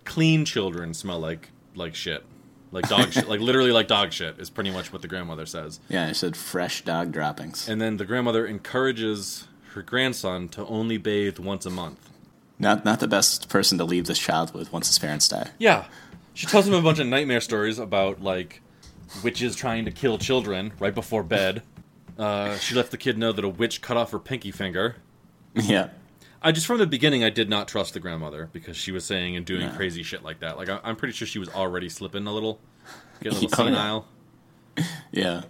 clean 0.05 0.45
children 0.45 0.93
smell 0.93 1.19
like 1.19 1.49
like 1.75 1.95
shit, 1.95 2.23
like 2.71 2.87
dog 2.87 3.11
shit, 3.11 3.27
like 3.27 3.39
literally 3.39 3.71
like 3.71 3.87
dog 3.87 4.13
shit 4.13 4.39
is 4.39 4.49
pretty 4.49 4.71
much 4.71 4.91
what 4.93 5.01
the 5.01 5.07
grandmother 5.07 5.45
says. 5.45 5.79
Yeah, 5.89 6.07
I 6.07 6.11
said 6.13 6.35
fresh 6.35 6.83
dog 6.83 7.11
droppings. 7.11 7.67
And 7.67 7.81
then 7.81 7.97
the 7.97 8.05
grandmother 8.05 8.45
encourages 8.45 9.47
her 9.73 9.81
grandson 9.81 10.49
to 10.49 10.65
only 10.65 10.97
bathe 10.97 11.39
once 11.39 11.65
a 11.65 11.69
month. 11.69 12.09
Not 12.59 12.85
not 12.85 12.99
the 12.99 13.07
best 13.07 13.49
person 13.49 13.77
to 13.77 13.83
leave 13.83 14.05
this 14.05 14.19
child 14.19 14.53
with 14.53 14.71
once 14.71 14.87
his 14.87 14.99
parents 14.99 15.27
die. 15.27 15.49
Yeah, 15.57 15.85
she 16.33 16.47
tells 16.47 16.67
him 16.67 16.73
a 16.73 16.81
bunch 16.81 16.99
of 16.99 17.07
nightmare 17.07 17.41
stories 17.41 17.79
about 17.79 18.21
like 18.21 18.61
witches 19.23 19.55
trying 19.55 19.85
to 19.85 19.91
kill 19.91 20.17
children 20.17 20.73
right 20.79 20.93
before 20.93 21.23
bed. 21.23 21.63
Uh, 22.17 22.57
she 22.57 22.75
lets 22.75 22.89
the 22.89 22.97
kid 22.97 23.17
know 23.17 23.31
that 23.31 23.43
a 23.43 23.49
witch 23.49 23.81
cut 23.81 23.97
off 23.97 24.11
her 24.11 24.19
pinky 24.19 24.51
finger. 24.51 24.95
yeah. 25.55 25.89
I 26.41 26.51
just 26.51 26.65
from 26.65 26.79
the 26.79 26.87
beginning 26.87 27.23
I 27.23 27.29
did 27.29 27.49
not 27.49 27.67
trust 27.67 27.93
the 27.93 27.99
grandmother 27.99 28.49
because 28.51 28.75
she 28.75 28.91
was 28.91 29.05
saying 29.05 29.35
and 29.35 29.45
doing 29.45 29.67
No. 29.67 29.73
crazy 29.75 30.01
shit 30.03 30.23
like 30.23 30.39
that. 30.39 30.57
Like 30.57 30.69
I, 30.69 30.79
I'm 30.83 30.95
pretty 30.95 31.13
sure 31.13 31.27
she 31.27 31.37
was 31.39 31.49
already 31.49 31.87
slipping 31.89 32.25
a 32.25 32.33
little, 32.33 32.59
getting 33.21 33.37
a 33.37 33.41
little 33.47 33.63
Oh, 33.63 33.67
yeah. 33.67 33.73
senile. 33.73 34.07
Yeah. 35.11 35.41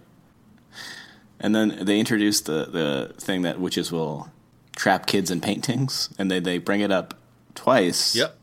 And 1.40 1.54
then 1.54 1.78
they 1.84 1.98
introduced 1.98 2.46
the, 2.46 2.66
the 2.66 3.14
thing 3.18 3.42
that 3.42 3.58
witches 3.58 3.90
will 3.90 4.30
trap 4.76 5.06
kids 5.06 5.30
in 5.30 5.40
paintings, 5.40 6.08
and 6.18 6.30
they, 6.30 6.38
they 6.40 6.58
bring 6.58 6.80
it 6.80 6.92
up 6.92 7.14
twice. 7.54 8.14
Yep. 8.14 8.36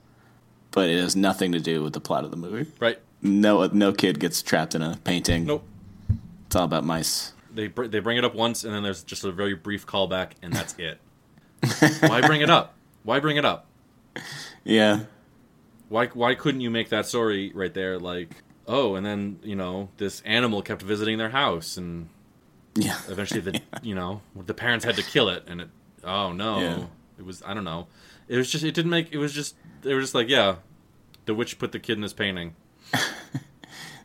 But 0.71 0.89
it 0.89 0.99
has 0.99 1.15
nothing 1.15 1.51
to 1.53 1.59
do 1.59 1.81
with 1.83 1.93
the 1.93 2.01
plot 2.01 2.25
of 2.25 2.31
the 2.31 2.37
movie. 2.37 2.69
Right. 2.79 2.99
No 3.21 3.65
no 3.67 3.91
kid 3.91 4.19
gets 4.19 4.41
trapped 4.41 4.75
in 4.75 4.81
a 4.81 4.97
painting. 5.03 5.45
Nope. 5.45 5.63
It's 6.47 6.55
all 6.55 6.63
about 6.65 6.83
mice. 6.85 7.33
They 7.53 7.67
br- 7.67 7.87
they 7.87 7.99
bring 7.99 8.17
it 8.17 8.23
up 8.23 8.33
once 8.35 8.63
and 8.63 8.73
then 8.73 8.83
there's 8.83 9.03
just 9.03 9.23
a 9.25 9.31
very 9.31 9.55
brief 9.55 9.85
callback 9.85 10.31
and 10.41 10.53
that's 10.53 10.75
it. 10.77 10.99
Why 12.01 12.21
bring 12.21 12.41
it 12.41 12.49
up? 12.49 12.73
Why 13.03 13.19
bring 13.19 13.37
it 13.37 13.45
up? 13.45 13.65
Yeah. 14.63 15.01
Why 15.89 16.07
why 16.07 16.35
couldn't 16.35 16.61
you 16.61 16.69
make 16.69 16.89
that 16.89 17.05
story 17.07 17.51
right 17.55 17.73
there 17.73 17.97
like 17.97 18.29
oh 18.67 18.93
and 18.95 19.03
then 19.05 19.39
you 19.43 19.55
know 19.55 19.89
this 19.97 20.21
animal 20.21 20.61
kept 20.61 20.81
visiting 20.83 21.17
their 21.17 21.29
house 21.29 21.77
and 21.77 22.09
Yeah. 22.75 22.97
eventually 23.09 23.39
the 23.39 23.61
you 23.81 23.95
know 23.95 24.21
the 24.35 24.53
parents 24.53 24.85
had 24.85 24.95
to 24.97 25.03
kill 25.03 25.29
it 25.29 25.45
and 25.47 25.61
it 25.61 25.69
oh 26.03 26.31
no 26.31 26.59
Yeah. 26.59 26.85
it 27.17 27.25
was 27.25 27.41
I 27.43 27.53
don't 27.55 27.63
know 27.63 27.87
it 28.27 28.37
was 28.37 28.51
just 28.51 28.63
it 28.63 28.75
didn't 28.75 28.91
make 28.91 29.11
it 29.11 29.17
was 29.17 29.33
just 29.33 29.55
they 29.81 29.93
were 29.95 30.01
just 30.01 30.13
like 30.13 30.29
yeah 30.29 30.57
the 31.25 31.33
witch 31.33 31.57
put 31.57 31.71
the 31.71 31.79
kid 31.79 31.93
in 31.93 32.01
this 32.01 32.13
painting 32.13 32.55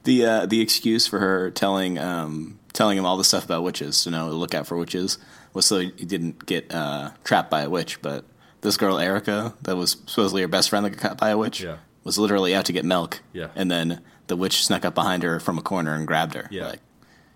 The 0.04 0.24
uh, 0.26 0.46
the 0.46 0.60
excuse 0.60 1.06
for 1.06 1.18
her 1.18 1.50
telling 1.50 1.98
um, 1.98 2.58
telling 2.74 2.98
him 2.98 3.06
all 3.06 3.16
the 3.16 3.24
stuff 3.24 3.44
about 3.46 3.62
witches 3.62 4.02
to 4.04 4.10
know 4.10 4.28
look 4.28 4.54
out 4.54 4.66
for 4.66 4.76
witches 4.76 5.16
was 5.54 5.64
so 5.66 5.78
he 5.78 5.90
didn't 6.04 6.44
get 6.46 6.72
uh, 6.74 7.12
trapped 7.24 7.50
by 7.50 7.62
a 7.62 7.70
witch. 7.70 8.02
But 8.02 8.24
this 8.60 8.76
girl 8.76 8.98
Erica, 8.98 9.54
that 9.62 9.76
was 9.76 9.92
supposedly 10.06 10.42
her 10.42 10.48
best 10.48 10.68
friend 10.68 10.84
that 10.84 10.90
got 10.90 11.00
caught 11.00 11.18
by 11.18 11.30
a 11.30 11.38
witch, 11.38 11.62
Yeah. 11.62 11.76
was 12.04 12.18
literally 12.18 12.54
out 12.54 12.66
to 12.66 12.72
get 12.72 12.84
milk. 12.84 13.22
Yeah. 13.32 13.48
and 13.56 13.70
then 13.70 14.02
the 14.26 14.36
witch 14.36 14.64
snuck 14.64 14.84
up 14.84 14.94
behind 14.94 15.22
her 15.22 15.38
from 15.40 15.56
a 15.58 15.62
corner 15.62 15.94
and 15.94 16.06
grabbed 16.06 16.34
her. 16.34 16.48
Yeah. 16.50 16.66
like 16.68 16.80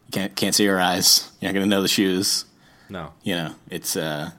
you 0.06 0.12
can't 0.12 0.34
can't 0.36 0.54
see 0.54 0.66
her 0.66 0.80
eyes. 0.80 1.30
You're 1.40 1.50
not 1.52 1.54
gonna 1.54 1.66
know 1.66 1.82
the 1.82 1.88
shoes. 1.88 2.44
no 2.88 3.12
You 3.22 3.34
know, 3.34 3.54
it's 3.70 3.96
uh, 3.96 4.30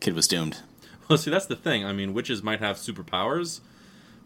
kid 0.00 0.14
was 0.14 0.28
doomed. 0.28 0.58
Well, 1.08 1.18
see, 1.18 1.30
that's 1.30 1.46
the 1.46 1.56
thing. 1.56 1.84
I 1.84 1.92
mean, 1.92 2.14
witches 2.14 2.42
might 2.42 2.60
have 2.60 2.76
superpowers, 2.76 3.60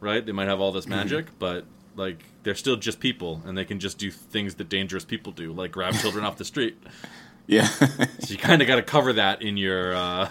right? 0.00 0.24
They 0.24 0.32
might 0.32 0.46
have 0.48 0.60
all 0.60 0.72
this 0.72 0.86
magic, 0.86 1.26
but 1.38 1.64
like 1.96 2.22
they're 2.42 2.54
still 2.54 2.76
just 2.76 3.00
people, 3.00 3.42
and 3.46 3.56
they 3.56 3.64
can 3.64 3.80
just 3.80 3.98
do 3.98 4.10
things 4.10 4.56
that 4.56 4.68
dangerous 4.68 5.04
people 5.04 5.32
do, 5.32 5.52
like 5.52 5.72
grab 5.72 5.94
children 5.94 6.24
off 6.24 6.36
the 6.36 6.44
street. 6.44 6.76
Yeah, 7.46 7.66
So 7.68 8.32
you 8.32 8.38
kind 8.38 8.60
of 8.62 8.68
got 8.68 8.76
to 8.76 8.82
cover 8.82 9.12
that 9.14 9.42
in 9.42 9.56
your. 9.56 9.94
Uh... 9.94 10.28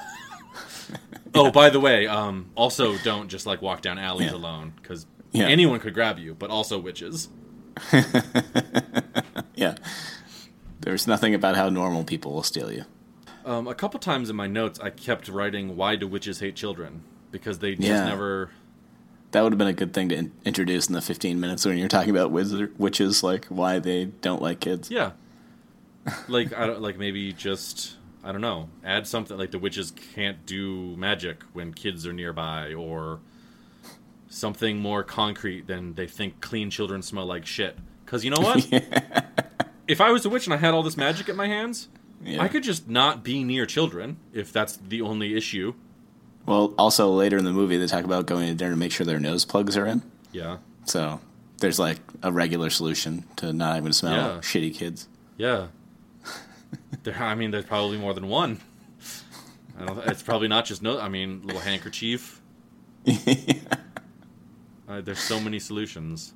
oh, 1.33 1.51
by 1.51 1.69
the 1.69 1.79
way, 1.79 2.07
um, 2.07 2.49
also 2.55 2.97
don't 2.99 3.29
just 3.29 3.45
like 3.45 3.61
walk 3.61 3.81
down 3.81 3.97
alleys 3.97 4.31
Yeah. 4.31 4.37
alone 4.37 4.73
because 4.81 5.05
Yeah. 5.31 5.47
anyone 5.47 5.79
could 5.79 5.93
grab 5.93 6.19
you, 6.19 6.33
but 6.35 6.49
also 6.49 6.77
witches. 6.79 7.29
yeah. 9.55 9.75
There's 10.81 11.07
nothing 11.07 11.33
about 11.33 11.55
how 11.55 11.69
normal 11.69 12.03
people 12.03 12.33
will 12.33 12.43
steal 12.43 12.71
you. 12.71 12.85
Um, 13.45 13.67
a 13.67 13.75
couple 13.75 13.99
times 13.99 14.29
in 14.29 14.35
my 14.35 14.47
notes, 14.47 14.79
I 14.79 14.89
kept 14.89 15.27
writing, 15.29 15.75
"Why 15.75 15.95
do 15.95 16.07
witches 16.07 16.39
hate 16.39 16.55
children?" 16.55 17.03
Because 17.31 17.59
they 17.59 17.75
just 17.75 17.87
Yeah. 17.87 18.05
never. 18.05 18.51
That 19.31 19.41
would 19.43 19.51
have 19.51 19.57
been 19.57 19.67
a 19.67 19.73
good 19.73 19.93
thing 19.93 20.09
to 20.09 20.15
in- 20.15 20.31
introduce 20.45 20.87
in 20.87 20.93
the 20.93 21.01
15 21.01 21.39
minutes 21.39 21.65
when 21.65 21.77
you're 21.77 21.87
talking 21.89 22.09
about 22.11 22.31
wizard 22.31 22.73
witches, 22.79 23.23
like 23.23 23.45
why 23.47 23.79
they 23.79 24.05
don't 24.05 24.41
like 24.41 24.59
kids. 24.61 24.89
Yeah. 24.89 25.11
Like 26.27 26.53
I 26.53 26.65
don't 26.67 26.81
like 26.81 26.97
maybe 26.97 27.33
just 27.33 27.95
I 28.23 28.31
don't 28.31 28.41
know, 28.41 28.69
add 28.83 29.07
something 29.07 29.37
like 29.37 29.51
the 29.51 29.59
witches 29.59 29.91
can't 30.15 30.45
do 30.45 30.95
magic 30.97 31.43
when 31.53 31.73
kids 31.73 32.05
are 32.07 32.13
nearby 32.13 32.73
or 32.73 33.19
something 34.27 34.79
more 34.79 35.03
concrete 35.03 35.67
than 35.67 35.93
they 35.93 36.07
think 36.07 36.41
clean 36.41 36.69
children 36.69 37.01
smell 37.01 37.25
like 37.25 37.45
shit. 37.45 37.77
Cuz 38.05 38.23
you 38.25 38.31
know 38.31 38.41
what? 38.41 38.67
If 39.87 40.01
I 40.01 40.09
was 40.11 40.25
a 40.25 40.29
witch 40.31 40.47
and 40.47 40.53
I 40.55 40.57
had 40.57 40.73
all 40.73 40.81
this 40.81 40.97
magic 40.97 41.29
at 41.29 41.35
my 41.35 41.47
hands, 41.47 41.89
Yeah. 42.23 42.41
I 42.41 42.47
could 42.47 42.63
just 42.63 42.89
not 42.89 43.23
be 43.23 43.43
near 43.43 43.67
children 43.67 44.17
if 44.33 44.51
that's 44.51 44.77
the 44.77 45.01
only 45.01 45.35
issue. 45.37 45.75
Well, 46.47 46.73
also 46.75 47.11
later 47.11 47.37
in 47.37 47.45
the 47.45 47.51
movie, 47.53 47.77
they 47.77 47.85
talk 47.85 48.03
about 48.03 48.25
going 48.25 48.47
to 48.47 48.55
dinner 48.55 48.71
to 48.71 48.77
make 48.77 48.91
sure 48.91 49.05
their 49.05 49.19
nose 49.19 49.45
plugs 49.45 49.77
are 49.77 49.85
in. 49.85 50.01
Yeah. 50.31 50.57
So 50.85 51.19
there's 51.59 51.77
like 51.77 51.99
a 52.23 52.31
regular 52.31 52.71
solution 52.71 53.25
to 53.35 53.53
not 53.53 53.75
having 53.75 53.91
to 53.91 53.93
smell 53.93 54.13
Yeah. 54.15 54.37
shitty 54.39 54.73
kids. 54.73 55.07
Yeah. 55.37 55.67
There 57.03 57.15
I 57.17 57.35
mean 57.35 57.51
there's 57.51 57.65
probably 57.65 57.97
more 57.97 58.13
than 58.13 58.27
one. 58.27 58.59
I 59.77 59.85
don't 59.85 59.97
it's 60.07 60.23
probably 60.23 60.47
not 60.47 60.65
just 60.65 60.81
no 60.81 60.99
I 60.99 61.09
mean 61.09 61.41
little 61.43 61.61
handkerchief. 61.61 62.41
Uh, 64.87 65.01
there's 65.01 65.19
so 65.19 65.39
many 65.39 65.59
solutions. 65.59 66.33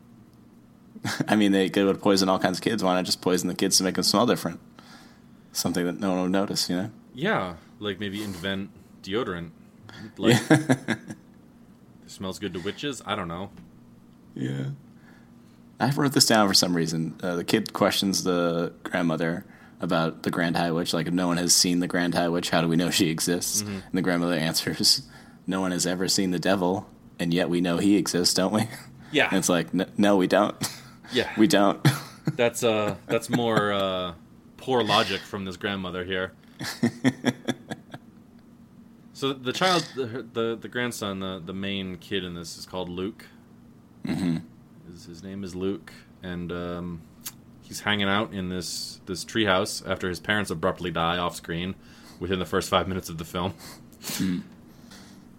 I 1.27 1.35
mean, 1.35 1.51
they 1.51 1.69
to 1.69 1.93
poison 1.93 2.29
all 2.29 2.39
kinds 2.39 2.57
of 2.57 2.63
kids. 2.63 2.83
Why 2.83 2.95
not 2.95 3.05
just 3.05 3.21
poison 3.21 3.47
the 3.47 3.55
kids 3.55 3.77
to 3.77 3.83
make 3.83 3.95
them 3.95 4.03
smell 4.03 4.25
different? 4.25 4.59
Something 5.51 5.85
that 5.85 5.99
no 5.99 6.11
one 6.11 6.21
would 6.23 6.31
notice, 6.31 6.69
you 6.69 6.75
know? 6.75 6.91
Yeah, 7.13 7.55
like 7.79 7.99
maybe 7.99 8.23
invent 8.23 8.71
deodorant. 9.03 9.51
Like 10.17 10.39
it 10.49 10.97
smells 12.07 12.39
good 12.39 12.53
to 12.53 12.59
witches. 12.59 13.01
I 13.05 13.15
don't 13.15 13.27
know. 13.27 13.51
Yeah. 14.35 14.69
I 15.79 15.91
wrote 15.91 16.13
this 16.13 16.25
down 16.25 16.47
for 16.47 16.53
some 16.53 16.75
reason. 16.75 17.17
Uh, 17.21 17.35
the 17.35 17.43
kid 17.43 17.73
questions 17.73 18.23
the 18.23 18.73
grandmother 18.83 19.45
about 19.81 20.23
the 20.23 20.31
Grand 20.31 20.57
High 20.57 20.71
Witch. 20.71 20.93
Like, 20.93 21.07
if 21.07 21.13
no 21.13 21.27
one 21.27 21.37
has 21.37 21.55
seen 21.55 21.79
the 21.79 21.87
Grand 21.87 22.13
High 22.15 22.29
Witch, 22.29 22.49
how 22.49 22.61
do 22.61 22.67
we 22.67 22.75
know 22.75 22.89
she 22.89 23.09
exists? 23.09 23.61
And 23.61 23.83
the 23.93 24.01
grandmother 24.01 24.35
answers, 24.35 25.03
No 25.47 25.61
one 25.61 25.71
has 25.71 25.85
ever 25.87 26.07
seen 26.07 26.31
the 26.31 26.39
devil, 26.39 26.87
and 27.19 27.33
yet 27.33 27.49
we 27.49 27.61
know 27.61 27.77
he 27.77 27.95
exists, 27.97 28.33
don't 28.33 28.53
we? 28.53 28.67
Yeah, 29.11 29.27
And 29.29 29.39
it's 29.39 29.49
like, 29.49 29.67
"N- 29.73 29.91
No, 29.97 30.17
we 30.17 30.27
don't. 30.27 30.55
Yeah. 31.11 31.29
we 31.37 31.47
don't. 31.47 31.85
That's 32.35 32.63
uh 32.63 32.95
that's 33.07 33.29
more 33.29 33.73
uh 33.73 34.13
poor 34.57 34.83
logic 34.83 35.21
from 35.21 35.45
this 35.45 35.57
grandmother 35.57 36.03
here. 36.03 36.33
so 39.13 39.33
the 39.33 39.51
child 39.51 39.87
the 39.95 40.25
the, 40.33 40.57
the 40.61 40.67
grandson, 40.67 41.19
the 41.19 41.41
the 41.43 41.53
main 41.53 41.97
kid 41.97 42.23
in 42.23 42.35
this 42.35 42.57
is 42.57 42.65
called 42.65 42.89
Luke. 42.89 43.25
Mm-hmm. 44.05 44.37
His, 44.91 45.05
his 45.05 45.23
name 45.23 45.43
is 45.43 45.55
Luke 45.55 45.91
and 46.21 46.51
um 46.51 47.01
he's 47.69 47.81
hanging 47.81 48.09
out 48.09 48.33
in 48.33 48.49
this 48.49 48.99
this 49.05 49.23
treehouse 49.23 49.87
after 49.89 50.09
his 50.09 50.19
parents 50.19 50.51
abruptly 50.51 50.91
die 50.91 51.17
off 51.17 51.35
screen 51.35 51.75
within 52.19 52.39
the 52.39 52.45
first 52.45 52.69
5 52.69 52.85
minutes 52.89 53.07
of 53.07 53.17
the 53.17 53.23
film. 53.23 53.53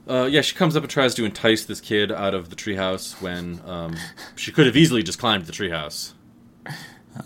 Uh, 0.08 0.24
yeah, 0.24 0.40
she 0.40 0.56
comes 0.56 0.74
up 0.76 0.82
and 0.82 0.90
tries 0.90 1.14
to 1.14 1.26
entice 1.26 1.64
this 1.66 1.80
kid 1.80 2.10
out 2.10 2.32
of 2.32 2.48
the 2.48 2.56
treehouse 2.56 3.20
when 3.20 3.60
um, 3.66 3.94
she 4.34 4.50
could 4.50 4.64
have 4.64 4.76
easily 4.76 5.02
just 5.02 5.18
climbed 5.18 5.44
the 5.44 5.52
treehouse. 5.52 6.14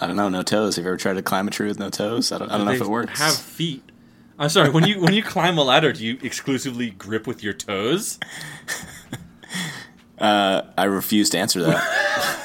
I 0.01 0.07
don't 0.07 0.17
know. 0.17 0.29
No 0.29 0.43
toes. 0.43 0.77
Have 0.77 0.85
you 0.85 0.91
ever 0.91 0.97
tried 0.97 1.15
to 1.15 1.23
climb 1.23 1.47
a 1.47 1.51
tree 1.53 1.69
with 1.69 1.79
no 1.79 1.89
toes? 1.89 2.33
I 2.33 2.39
don't, 2.39 2.51
I 2.51 2.57
don't 2.57 2.67
know 2.67 2.73
if 2.73 2.81
it 2.81 2.89
works. 2.89 3.19
Have 3.21 3.37
feet. 3.37 3.83
I'm 4.39 4.49
sorry. 4.49 4.71
When 4.71 4.85
you 4.85 5.01
when 5.01 5.13
you 5.13 5.23
climb 5.23 5.57
a 5.59 5.63
ladder, 5.63 5.93
do 5.93 6.05
you 6.05 6.19
exclusively 6.23 6.91
grip 6.91 7.27
with 7.27 7.45
your 7.45 7.53
toes? 7.53 8.19
Uh, 10.19 10.63
I 10.77 10.85
refuse 10.85 11.31
to 11.31 11.39
answer 11.39 11.63
that. 11.63 12.41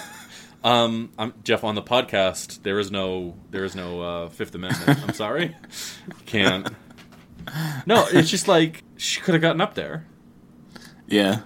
Um, 0.63 1.11
I'm 1.17 1.33
Jeff 1.43 1.63
on 1.63 1.75
the 1.75 1.81
podcast. 1.81 2.63
There 2.63 2.79
is 2.79 2.91
no 2.91 3.35
there 3.51 3.63
is 3.63 3.75
no 3.75 4.01
uh, 4.01 4.29
Fifth 4.29 4.53
Amendment. 4.55 5.01
I'm 5.03 5.13
sorry, 5.13 5.55
can't. 6.25 6.67
No, 7.85 8.05
it's 8.11 8.29
just 8.29 8.47
like 8.47 8.83
she 8.97 9.21
could 9.21 9.33
have 9.35 9.41
gotten 9.41 9.61
up 9.61 9.73
there. 9.75 10.05
yeah. 11.07 11.41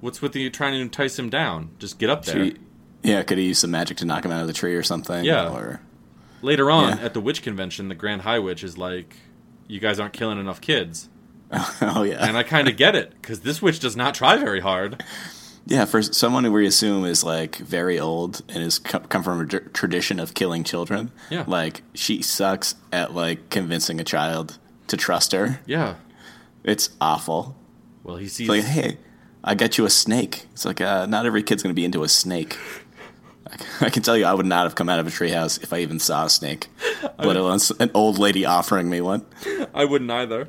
What's 0.00 0.20
with 0.20 0.32
the 0.32 0.50
trying 0.50 0.72
to 0.72 0.80
entice 0.80 1.16
him 1.18 1.30
down? 1.30 1.70
Just 1.78 1.98
get 1.98 2.10
up 2.10 2.24
there. 2.24 2.46
She, 2.46 2.56
yeah, 3.04 3.22
could 3.22 3.38
he 3.38 3.44
use 3.46 3.58
some 3.60 3.70
magic 3.70 3.98
to 3.98 4.04
knock 4.04 4.24
him 4.24 4.32
out 4.32 4.40
of 4.40 4.48
the 4.48 4.52
tree 4.52 4.74
or 4.74 4.82
something? 4.82 5.24
Yeah. 5.24 5.48
Or 5.48 5.80
Later 6.40 6.72
on 6.72 6.98
Yeah. 6.98 7.04
at 7.04 7.14
the 7.14 7.20
witch 7.20 7.40
convention, 7.42 7.88
the 7.88 7.94
Grand 7.94 8.22
High 8.22 8.40
Witch 8.40 8.64
is 8.64 8.76
like, 8.76 9.14
"You 9.68 9.78
guys 9.78 10.00
aren't 10.00 10.12
killing 10.12 10.40
enough 10.40 10.60
kids," 10.60 11.08
oh 11.80 12.02
yeah. 12.02 12.26
and 12.26 12.36
I 12.36 12.42
kind 12.42 12.66
of 12.68 12.76
get 12.76 12.96
it 12.96 13.12
because 13.20 13.40
this 13.40 13.60
witch 13.62 13.78
does 13.78 13.94
not 13.96 14.14
try 14.14 14.36
very 14.36 14.58
hard. 14.60 15.04
Yeah, 15.66 15.84
for 15.84 16.02
someone 16.02 16.44
who 16.44 16.52
we 16.52 16.66
assume 16.66 17.04
is 17.04 17.22
like 17.22 17.56
very 17.56 17.98
old 17.98 18.42
and 18.48 18.62
has 18.62 18.78
come 18.80 19.22
from 19.22 19.40
a 19.40 19.46
tradition 19.46 20.18
of 20.18 20.34
killing 20.34 20.64
children, 20.64 21.12
Yeah. 21.30 21.44
like 21.46 21.82
she 21.94 22.20
sucks 22.22 22.74
at 22.92 23.14
like 23.14 23.48
convincing 23.50 24.00
a 24.00 24.04
child 24.04 24.58
to 24.88 24.96
trust 24.96 25.32
her. 25.32 25.60
Yeah. 25.66 25.94
It's 26.64 26.90
awful. 27.00 27.56
Well, 28.02 28.16
he 28.16 28.26
sees. 28.28 28.48
It's 28.48 28.48
like, 28.48 28.64
hey, 28.64 28.98
I 29.44 29.54
got 29.54 29.78
you 29.78 29.84
a 29.84 29.90
snake. 29.90 30.46
It's 30.52 30.64
like, 30.64 30.80
uh, 30.80 31.06
not 31.06 31.26
every 31.26 31.42
kid's 31.42 31.62
going 31.62 31.72
to 31.74 31.78
be 31.80 31.84
into 31.84 32.02
a 32.02 32.08
snake. 32.08 32.56
I 33.80 33.90
can 33.90 34.02
tell 34.02 34.16
you, 34.16 34.24
I 34.24 34.34
would 34.34 34.46
not 34.46 34.64
have 34.64 34.74
come 34.74 34.88
out 34.88 34.98
of 34.98 35.06
a 35.06 35.10
treehouse 35.10 35.62
if 35.62 35.72
I 35.72 35.78
even 35.78 35.98
saw 35.98 36.26
a 36.26 36.30
snake, 36.30 36.68
let 37.18 37.36
alone 37.36 37.58
an 37.80 37.90
old 37.94 38.18
lady 38.18 38.44
offering 38.44 38.88
me 38.88 39.00
one. 39.00 39.24
I 39.74 39.84
wouldn't 39.84 40.10
either. 40.10 40.48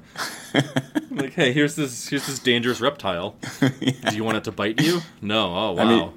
like, 1.12 1.34
hey, 1.34 1.52
here's 1.54 1.76
this 1.76 2.08
here's 2.08 2.28
this 2.28 2.40
dangerous 2.40 2.80
reptile. 2.82 3.36
Do 3.60 4.16
you 4.16 4.24
want 4.24 4.38
it 4.38 4.44
to 4.46 4.52
bite 4.52 4.82
you? 4.82 5.02
No. 5.22 5.46
Oh 5.56 5.72
wow. 5.74 5.84
I 5.84 5.86
mean, 5.86 6.12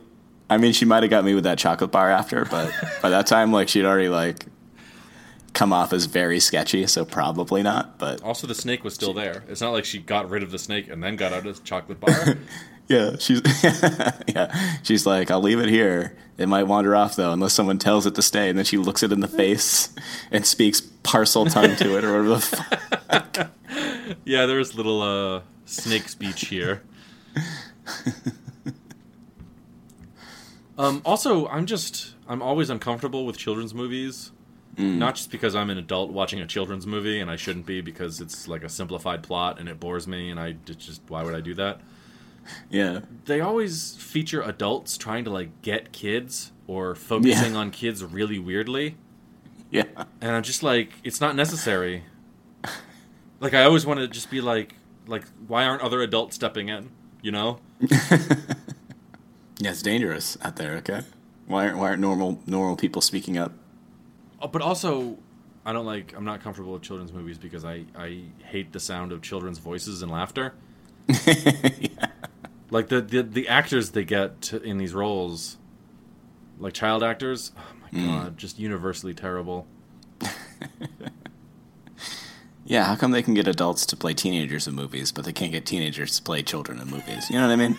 I 0.48 0.56
mean, 0.58 0.72
she 0.72 0.84
might 0.84 1.02
have 1.02 1.10
got 1.10 1.24
me 1.24 1.34
with 1.34 1.44
that 1.44 1.58
chocolate 1.58 1.90
bar 1.90 2.10
after, 2.10 2.44
but 2.44 2.72
by 3.02 3.10
that 3.10 3.26
time, 3.26 3.52
like, 3.52 3.68
she'd 3.68 3.84
already 3.84 4.08
like 4.08 4.46
come 5.52 5.72
off 5.72 5.92
as 5.92 6.04
very 6.04 6.38
sketchy, 6.38 6.86
so 6.86 7.04
probably 7.04 7.62
not. 7.62 7.98
But 7.98 8.22
also, 8.22 8.46
the 8.46 8.54
snake 8.54 8.84
was 8.84 8.94
still 8.94 9.12
there. 9.12 9.42
It's 9.48 9.60
not 9.60 9.70
like 9.72 9.84
she 9.84 9.98
got 9.98 10.28
rid 10.30 10.42
of 10.42 10.50
the 10.50 10.58
snake 10.58 10.88
and 10.88 11.02
then 11.02 11.16
got 11.16 11.32
out 11.32 11.46
of 11.46 11.56
the 11.56 11.62
chocolate 11.62 11.98
bar. 11.98 12.36
Yeah, 12.88 13.16
she's 13.18 13.42
yeah, 14.28 14.76
she's 14.82 15.06
like, 15.06 15.30
I'll 15.30 15.40
leave 15.40 15.58
it 15.58 15.68
here. 15.68 16.16
It 16.38 16.48
might 16.48 16.64
wander 16.64 16.94
off 16.94 17.16
though, 17.16 17.32
unless 17.32 17.52
someone 17.52 17.78
tells 17.78 18.06
it 18.06 18.14
to 18.14 18.22
stay. 18.22 18.48
And 18.48 18.58
then 18.58 18.64
she 18.64 18.76
looks 18.76 19.02
it 19.02 19.10
in 19.12 19.20
the 19.20 19.28
face 19.28 19.94
and 20.30 20.46
speaks 20.46 20.80
Parseltongue 20.80 21.76
to 21.78 21.96
it, 21.96 22.04
or 22.04 22.12
whatever 22.12 22.28
the 22.28 22.40
fuck. 22.40 23.50
yeah, 24.24 24.46
there's 24.46 24.74
little 24.74 25.02
uh, 25.02 25.40
snake 25.64 26.08
speech 26.08 26.46
here. 26.46 26.82
um, 30.78 31.02
also, 31.04 31.48
I'm 31.48 31.66
just 31.66 32.14
I'm 32.28 32.42
always 32.42 32.70
uncomfortable 32.70 33.26
with 33.26 33.36
children's 33.36 33.74
movies. 33.74 34.30
Not 34.78 35.14
just 35.14 35.30
because 35.30 35.54
I'm 35.54 35.70
an 35.70 35.78
adult 35.78 36.10
watching 36.10 36.40
a 36.40 36.46
children's 36.46 36.86
movie 36.86 37.18
and 37.20 37.30
I 37.30 37.36
shouldn't 37.36 37.64
be 37.64 37.80
because 37.80 38.20
it's 38.20 38.46
like 38.46 38.62
a 38.62 38.68
simplified 38.68 39.22
plot 39.22 39.58
and 39.58 39.70
it 39.70 39.80
bores 39.80 40.06
me 40.06 40.30
and 40.30 40.38
I 40.38 40.52
just 40.66 41.00
why 41.08 41.22
would 41.22 41.34
I 41.34 41.40
do 41.40 41.54
that? 41.54 41.80
Yeah, 42.70 43.00
they 43.24 43.40
always 43.40 43.96
feature 43.96 44.42
adults 44.42 44.96
trying 44.96 45.24
to 45.24 45.30
like 45.30 45.62
get 45.62 45.92
kids 45.92 46.52
or 46.66 46.94
focusing 46.94 47.52
Yeah. 47.52 47.58
on 47.58 47.70
kids 47.70 48.02
really 48.04 48.38
weirdly 48.38 48.96
yeah, 49.70 49.84
and 50.20 50.30
i'm 50.30 50.42
just 50.42 50.62
like 50.62 50.90
it's 51.04 51.20
not 51.20 51.34
necessary 51.36 52.04
like 53.40 53.52
i 53.54 53.64
always 53.64 53.84
want 53.86 53.98
to 54.00 54.06
just 54.08 54.30
be 54.30 54.40
like 54.40 54.74
like 55.06 55.24
why 55.48 55.64
aren't 55.64 55.82
other 55.82 56.00
adults 56.02 56.34
stepping 56.36 56.68
in 56.68 56.90
you 57.22 57.30
know 57.32 57.58
yeah. 57.90 59.70
It's 59.70 59.82
dangerous 59.82 60.36
out 60.42 60.56
there. 60.56 60.76
Okay, 60.76 61.02
why 61.46 61.66
aren't 61.66 61.78
why 61.78 61.88
aren't 61.88 62.00
normal 62.00 62.40
normal 62.46 62.76
people 62.76 63.02
speaking 63.02 63.36
up? 63.38 63.52
Oh, 64.40 64.48
but 64.48 64.62
also 64.62 65.18
i 65.64 65.72
don't 65.72 65.86
like 65.86 66.14
i'm 66.16 66.24
not 66.24 66.40
comfortable 66.42 66.72
with 66.74 66.82
children's 66.82 67.12
movies 67.12 67.38
because 67.38 67.64
i 67.64 67.84
i 67.98 68.20
hate 68.44 68.72
the 68.72 68.78
sound 68.80 69.10
of 69.12 69.20
children's 69.22 69.58
voices 69.58 70.00
and 70.02 70.12
laughter 70.12 70.54
like 72.70 72.88
the, 72.88 73.00
the 73.00 73.22
the 73.22 73.48
actors 73.48 73.90
they 73.90 74.04
get 74.04 74.40
to, 74.42 74.62
in 74.62 74.78
these 74.78 74.94
roles 74.94 75.56
like 76.58 76.72
child 76.72 77.02
actors 77.02 77.52
oh 77.56 77.62
my 77.92 78.04
god 78.04 78.38
just 78.38 78.58
universally 78.58 79.14
terrible 79.14 79.66
Yeah, 82.68 82.82
how 82.82 82.96
come 82.96 83.12
they 83.12 83.22
can 83.22 83.34
get 83.34 83.46
adults 83.46 83.86
to 83.86 83.96
play 83.96 84.12
teenagers 84.12 84.66
in 84.66 84.74
movies, 84.74 85.12
but 85.12 85.24
they 85.24 85.32
can't 85.32 85.52
get 85.52 85.64
teenagers 85.64 86.16
to 86.16 86.22
play 86.22 86.42
children 86.42 86.80
in 86.80 86.88
movies? 86.88 87.30
You 87.30 87.36
know 87.38 87.46
what 87.46 87.52
I 87.52 87.56
mean? 87.56 87.78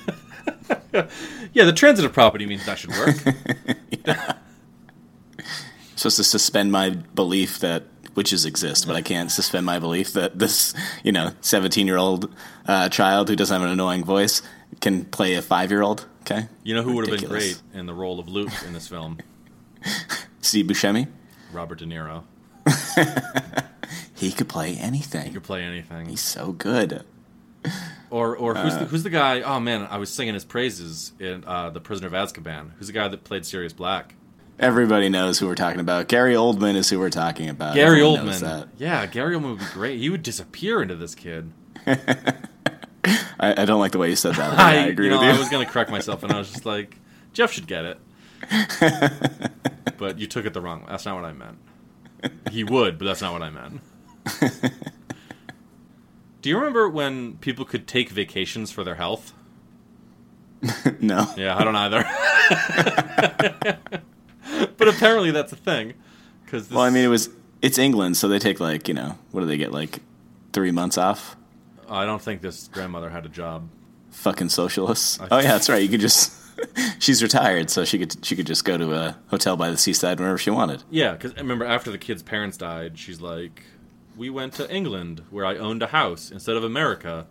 yeah 1.53 1.65
the 1.65 1.73
transitive 1.73 2.13
property 2.13 2.45
means 2.45 2.65
that 2.65 2.79
should 2.79 2.91
work 2.91 3.15
supposed 5.95 6.17
to 6.17 6.23
suspend 6.23 6.71
my 6.71 6.91
belief 6.91 7.59
that 7.59 7.83
witches 8.15 8.45
exist, 8.45 8.87
but 8.87 8.95
I 8.95 9.01
can't 9.01 9.29
suspend 9.31 9.65
my 9.65 9.77
belief 9.77 10.13
that 10.13 10.39
this, 10.39 10.73
you 11.03 11.11
know, 11.11 11.31
17 11.41 11.85
year 11.85 11.97
old 11.97 12.33
uh, 12.65 12.87
child 12.89 13.29
who 13.29 13.35
doesn't 13.35 13.53
have 13.53 13.63
an 13.63 13.71
annoying 13.71 14.03
voice 14.03 14.41
can 14.81 15.05
play 15.05 15.33
a 15.35 15.41
five 15.41 15.71
year 15.71 15.81
old. 15.81 16.05
Okay. 16.21 16.47
You 16.63 16.75
know 16.75 16.83
who 16.83 16.93
would 16.95 17.07
have 17.07 17.19
been 17.19 17.29
great 17.29 17.61
in 17.73 17.85
the 17.85 17.93
role 17.93 18.19
of 18.19 18.27
Luke 18.27 18.51
in 18.65 18.73
this 18.73 18.87
film? 18.87 19.17
Steve 20.41 20.65
Buscemi? 20.65 21.07
Robert 21.53 21.79
De 21.79 21.85
Niro. 21.85 22.23
He 24.15 24.31
could 24.31 24.49
play 24.49 24.75
anything. 24.75 25.27
He 25.27 25.31
could 25.33 25.43
play 25.43 25.61
anything. 25.61 26.09
He's 26.09 26.21
so 26.21 26.51
good. 26.51 27.03
Or 28.09 28.35
or 28.35 28.55
who's 28.55 28.73
Uh, 28.73 28.79
the, 28.79 28.85
who's 28.85 29.03
the 29.03 29.11
guy? 29.11 29.41
Oh 29.41 29.59
man, 29.59 29.87
I 29.91 29.97
was 29.97 30.09
singing 30.11 30.33
his 30.33 30.43
praises 30.43 31.11
in 31.19 31.43
uh, 31.45 31.69
the 31.69 31.79
Prisoner 31.79 32.07
of 32.07 32.13
Azkaban. 32.13 32.71
Who's 32.77 32.87
the 32.87 32.93
guy 32.93 33.07
that 33.09 33.23
played 33.23 33.45
Sirius 33.45 33.73
Black? 33.73 34.15
Everybody 34.57 35.09
knows 35.09 35.37
who 35.37 35.45
we're 35.45 35.53
talking 35.53 35.79
about. 35.79 36.07
Gary 36.07 36.33
Oldman 36.33 36.75
is 36.75 36.89
who 36.89 36.97
we're 36.97 37.11
talking 37.11 37.47
about. 37.47 37.75
Gary 37.75 38.01
Everyone 38.01 38.25
Oldman. 38.27 38.39
that. 38.39 38.69
Yeah, 38.79 39.05
Gary 39.05 39.35
Oldman 39.35 39.51
would 39.51 39.59
be 39.59 39.65
great. 39.71 39.99
He 39.99 40.09
would 40.09 40.23
disappear 40.23 40.81
into 40.81 40.95
this 40.95 41.13
kid. 41.13 41.51
I, 43.39 43.61
I 43.61 43.65
don't 43.65 43.79
like 43.79 43.91
the 43.91 43.97
way 43.99 44.09
you 44.09 44.15
said 44.15 44.35
that. 44.35 44.51
but 44.51 44.59
I, 44.59 44.73
agree 44.87 45.05
you 45.05 45.11
know, 45.11 45.19
with 45.19 45.27
you. 45.27 45.33
I 45.33 45.39
was 45.39 45.49
gonna 45.49 45.65
correct 45.65 45.91
myself, 45.91 46.23
and 46.23 46.31
I 46.31 46.37
was 46.37 46.51
just 46.51 46.65
like, 46.65 46.97
Jeff 47.33 47.51
should 47.51 47.67
get 47.67 47.85
it. 47.85 47.99
but 49.97 50.19
you 50.19 50.27
took 50.27 50.45
it 50.45 50.53
the 50.53 50.61
wrong. 50.61 50.81
way. 50.81 50.87
That's 50.89 51.05
not 51.05 51.15
what 51.15 51.25
I 51.25 51.33
meant. 51.33 51.57
He 52.51 52.63
would, 52.63 52.97
but 52.97 53.05
that's 53.05 53.21
not 53.21 53.33
what 53.33 53.41
I 53.43 53.49
meant. 53.49 53.81
Do 56.41 56.49
you 56.49 56.57
remember 56.57 56.89
when 56.89 57.37
people 57.37 57.65
could 57.65 57.87
take 57.87 58.09
vacations 58.09 58.71
for 58.71 58.83
their 58.83 58.95
health? 58.95 59.33
no. 60.99 61.27
Yeah, 61.37 61.55
I 61.57 61.63
don't 61.63 61.75
either. 61.75 62.03
but 64.77 64.87
apparently 64.87 65.31
that's 65.31 65.51
a 65.51 65.55
thing. 65.55 65.93
Cause 66.47 66.69
Well, 66.71 66.81
I 66.81 66.89
mean, 66.89 67.03
it 67.05 67.09
was. 67.09 67.29
It's 67.61 67.77
England, 67.77 68.17
so 68.17 68.27
they 68.27 68.39
take 68.39 68.59
like 68.59 68.87
you 68.87 68.93
know 68.93 69.17
what 69.31 69.41
do 69.41 69.47
they 69.47 69.57
get 69.57 69.71
like 69.71 69.99
three 70.53 70.71
months 70.71 70.97
off? 70.97 71.36
I 71.89 72.05
don't 72.05 72.21
think 72.21 72.41
this 72.41 72.67
grandmother 72.67 73.09
had 73.09 73.25
a 73.25 73.29
job. 73.29 73.69
Fucking 74.11 74.49
socialists. 74.49 75.19
Oh 75.31 75.37
yeah, 75.39 75.51
that's 75.53 75.69
right. 75.69 75.81
You 75.81 75.89
could 75.89 76.01
just. 76.01 76.33
she's 76.99 77.21
retired, 77.21 77.69
so 77.69 77.85
she 77.85 77.99
could 77.99 78.25
she 78.25 78.35
could 78.35 78.47
just 78.47 78.65
go 78.65 78.77
to 78.77 78.93
a 78.93 79.17
hotel 79.27 79.55
by 79.55 79.69
the 79.69 79.77
seaside 79.77 80.19
whenever 80.19 80.37
she 80.37 80.49
wanted. 80.49 80.83
Yeah, 80.89 81.11
because 81.11 81.35
remember 81.35 81.65
after 81.65 81.91
the 81.91 81.97
kid's 81.99 82.23
parents 82.23 82.57
died, 82.57 82.97
she's 82.97 83.21
like, 83.21 83.63
"We 84.15 84.29
went 84.31 84.53
to 84.53 84.69
England 84.73 85.21
where 85.29 85.45
I 85.45 85.55
owned 85.57 85.83
a 85.83 85.87
house 85.87 86.31
instead 86.31 86.55
of 86.55 86.63
America." 86.63 87.27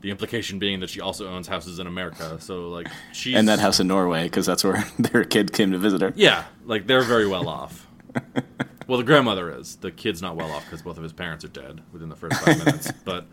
The 0.00 0.12
implication 0.12 0.60
being 0.60 0.78
that 0.78 0.90
she 0.90 1.00
also 1.00 1.28
owns 1.28 1.48
houses 1.48 1.80
in 1.80 1.88
America. 1.88 2.40
So 2.40 2.68
like 2.68 2.86
she 3.12 3.34
And 3.34 3.48
that 3.48 3.58
house 3.58 3.80
in 3.80 3.88
Norway, 3.88 4.24
because 4.24 4.46
that's 4.46 4.62
where 4.62 4.84
their 4.98 5.24
kid 5.24 5.52
came 5.52 5.72
to 5.72 5.78
visit 5.78 6.00
her. 6.02 6.12
Yeah, 6.14 6.44
like 6.64 6.86
they're 6.86 7.02
very 7.02 7.26
well 7.26 7.48
off. 7.48 7.84
well, 8.86 8.98
the 8.98 9.04
grandmother 9.04 9.52
is. 9.58 9.74
The 9.74 9.90
kid's 9.90 10.22
not 10.22 10.36
well 10.36 10.52
off 10.52 10.64
because 10.66 10.82
both 10.82 10.98
of 10.98 11.02
his 11.02 11.12
parents 11.12 11.44
are 11.44 11.48
dead 11.48 11.80
within 11.92 12.10
the 12.10 12.14
first 12.14 12.40
five 12.40 12.58
minutes. 12.64 12.92
But 13.04 13.26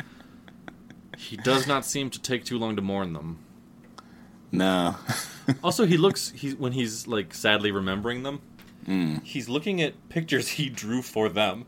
he 1.18 1.38
does 1.38 1.68
not 1.68 1.86
seem 1.86 2.09
to 2.11 2.22
take 2.22 2.43
too 2.45 2.57
long 2.57 2.76
to 2.76 2.82
mourn 2.82 3.13
them. 3.13 3.39
No. 4.51 4.95
Also, 5.63 5.86
he 5.86 5.95
looks 5.95 6.32
he's 6.32 6.55
when 6.55 6.72
he's 6.72 7.05
like 7.05 7.32
sadly 7.32 7.70
remembering 7.70 8.24
them. 8.24 8.41
Hmm. 8.88 9.18
He's 9.24 9.47
looking 9.47 9.80
at 9.80 10.09
pictures 10.09 10.47
he 10.47 10.70
drew 10.70 11.03
for 11.03 11.30
them. 11.30 11.66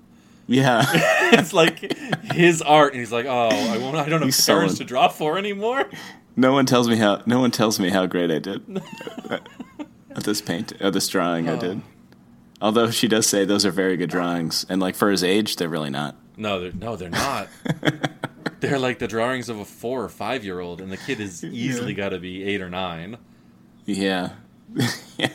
yeah. 0.47 0.83
it's 1.33 1.53
like 1.53 1.93
his 2.33 2.63
art, 2.63 2.93
and 2.93 2.99
he's 2.99 3.11
like, 3.11 3.27
"Oh, 3.27 3.49
I 3.49 3.77
won't. 3.77 3.95
I 3.95 4.09
don't 4.09 4.21
have 4.21 4.33
He's 4.33 4.77
to 4.79 4.83
draw 4.83 5.09
for 5.09 5.37
anymore." 5.37 5.85
no 6.35 6.53
one 6.53 6.65
tells 6.65 6.89
me 6.89 6.95
how. 6.95 7.21
No 7.27 7.39
one 7.39 7.51
tells 7.51 7.79
me 7.79 7.89
how 7.89 8.07
great 8.07 8.31
I 8.31 8.39
did 8.39 8.81
at 9.29 10.23
this 10.23 10.41
paint. 10.41 10.73
At 10.81 10.93
this 10.93 11.07
drawing, 11.07 11.47
I 11.47 11.53
Oh. 11.53 11.59
did. 11.59 11.81
Although 12.59 12.89
she 12.89 13.07
does 13.07 13.27
say 13.27 13.45
those 13.45 13.63
are 13.63 13.69
very 13.71 13.95
good 13.97 14.09
drawings, 14.09 14.65
and 14.69 14.81
like 14.81 14.95
for 14.95 15.11
his 15.11 15.23
age, 15.23 15.57
they're 15.57 15.69
really 15.69 15.91
not. 15.91 16.15
No, 16.35 16.59
they're, 16.59 16.73
no, 16.73 16.95
they're 16.95 17.09
not. 17.11 17.47
they're 18.61 18.79
like 18.79 18.99
the 18.99 19.07
drawings 19.07 19.49
of 19.49 19.59
a 19.59 19.65
four 19.65 20.03
or 20.03 20.09
five 20.09 20.43
year 20.43 20.59
old, 20.59 20.81
and 20.81 20.91
the 20.91 20.97
kid 20.97 21.19
is 21.19 21.43
easily 21.43 21.93
got 21.93 22.09
to 22.09 22.19
be 22.19 22.43
eight 22.43 22.61
or 22.61 22.69
nine. 22.69 23.17
Yeah. 23.85 24.31
yeah. 25.17 25.29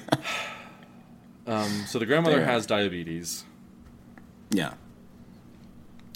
Um, 1.46 1.84
so 1.86 1.98
the 1.98 2.06
grandmother 2.06 2.36
There. 2.36 2.44
has 2.46 2.66
diabetes. 2.66 3.44
Yeah. 4.50 4.74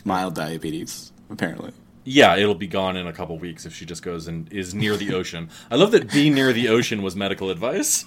Mild 0.04 0.34
diabetes, 0.34 1.12
apparently. 1.30 1.72
Yeah, 2.04 2.36
it'll 2.36 2.54
be 2.54 2.68
gone 2.68 2.96
in 2.96 3.08
a 3.08 3.12
couple 3.12 3.36
weeks 3.38 3.66
if 3.66 3.74
she 3.74 3.84
just 3.84 4.02
goes 4.02 4.28
and 4.28 4.52
is 4.52 4.72
near 4.74 4.96
the 4.96 5.12
ocean. 5.14 5.48
I 5.70 5.74
love 5.74 5.90
that 5.90 6.12
being 6.12 6.34
near 6.34 6.52
the 6.52 6.68
ocean 6.68 7.02
was 7.02 7.16
medical 7.16 7.50
advice. 7.50 8.04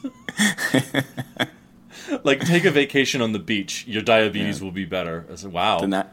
like, 2.24 2.39
take 2.45 2.64
a 2.64 2.72
vacation 2.72 3.22
on 3.22 3.34
the 3.34 3.39
beach. 3.39 3.86
Your 3.88 4.02
diabetes 4.02 4.60
Yeah. 4.60 4.64
will 4.66 4.72
be 4.72 4.86
better. 4.86 5.26
I 5.30 5.36
said, 5.36 5.52
wow. 5.52 5.80
The, 5.80 5.88
ni- 5.88 6.10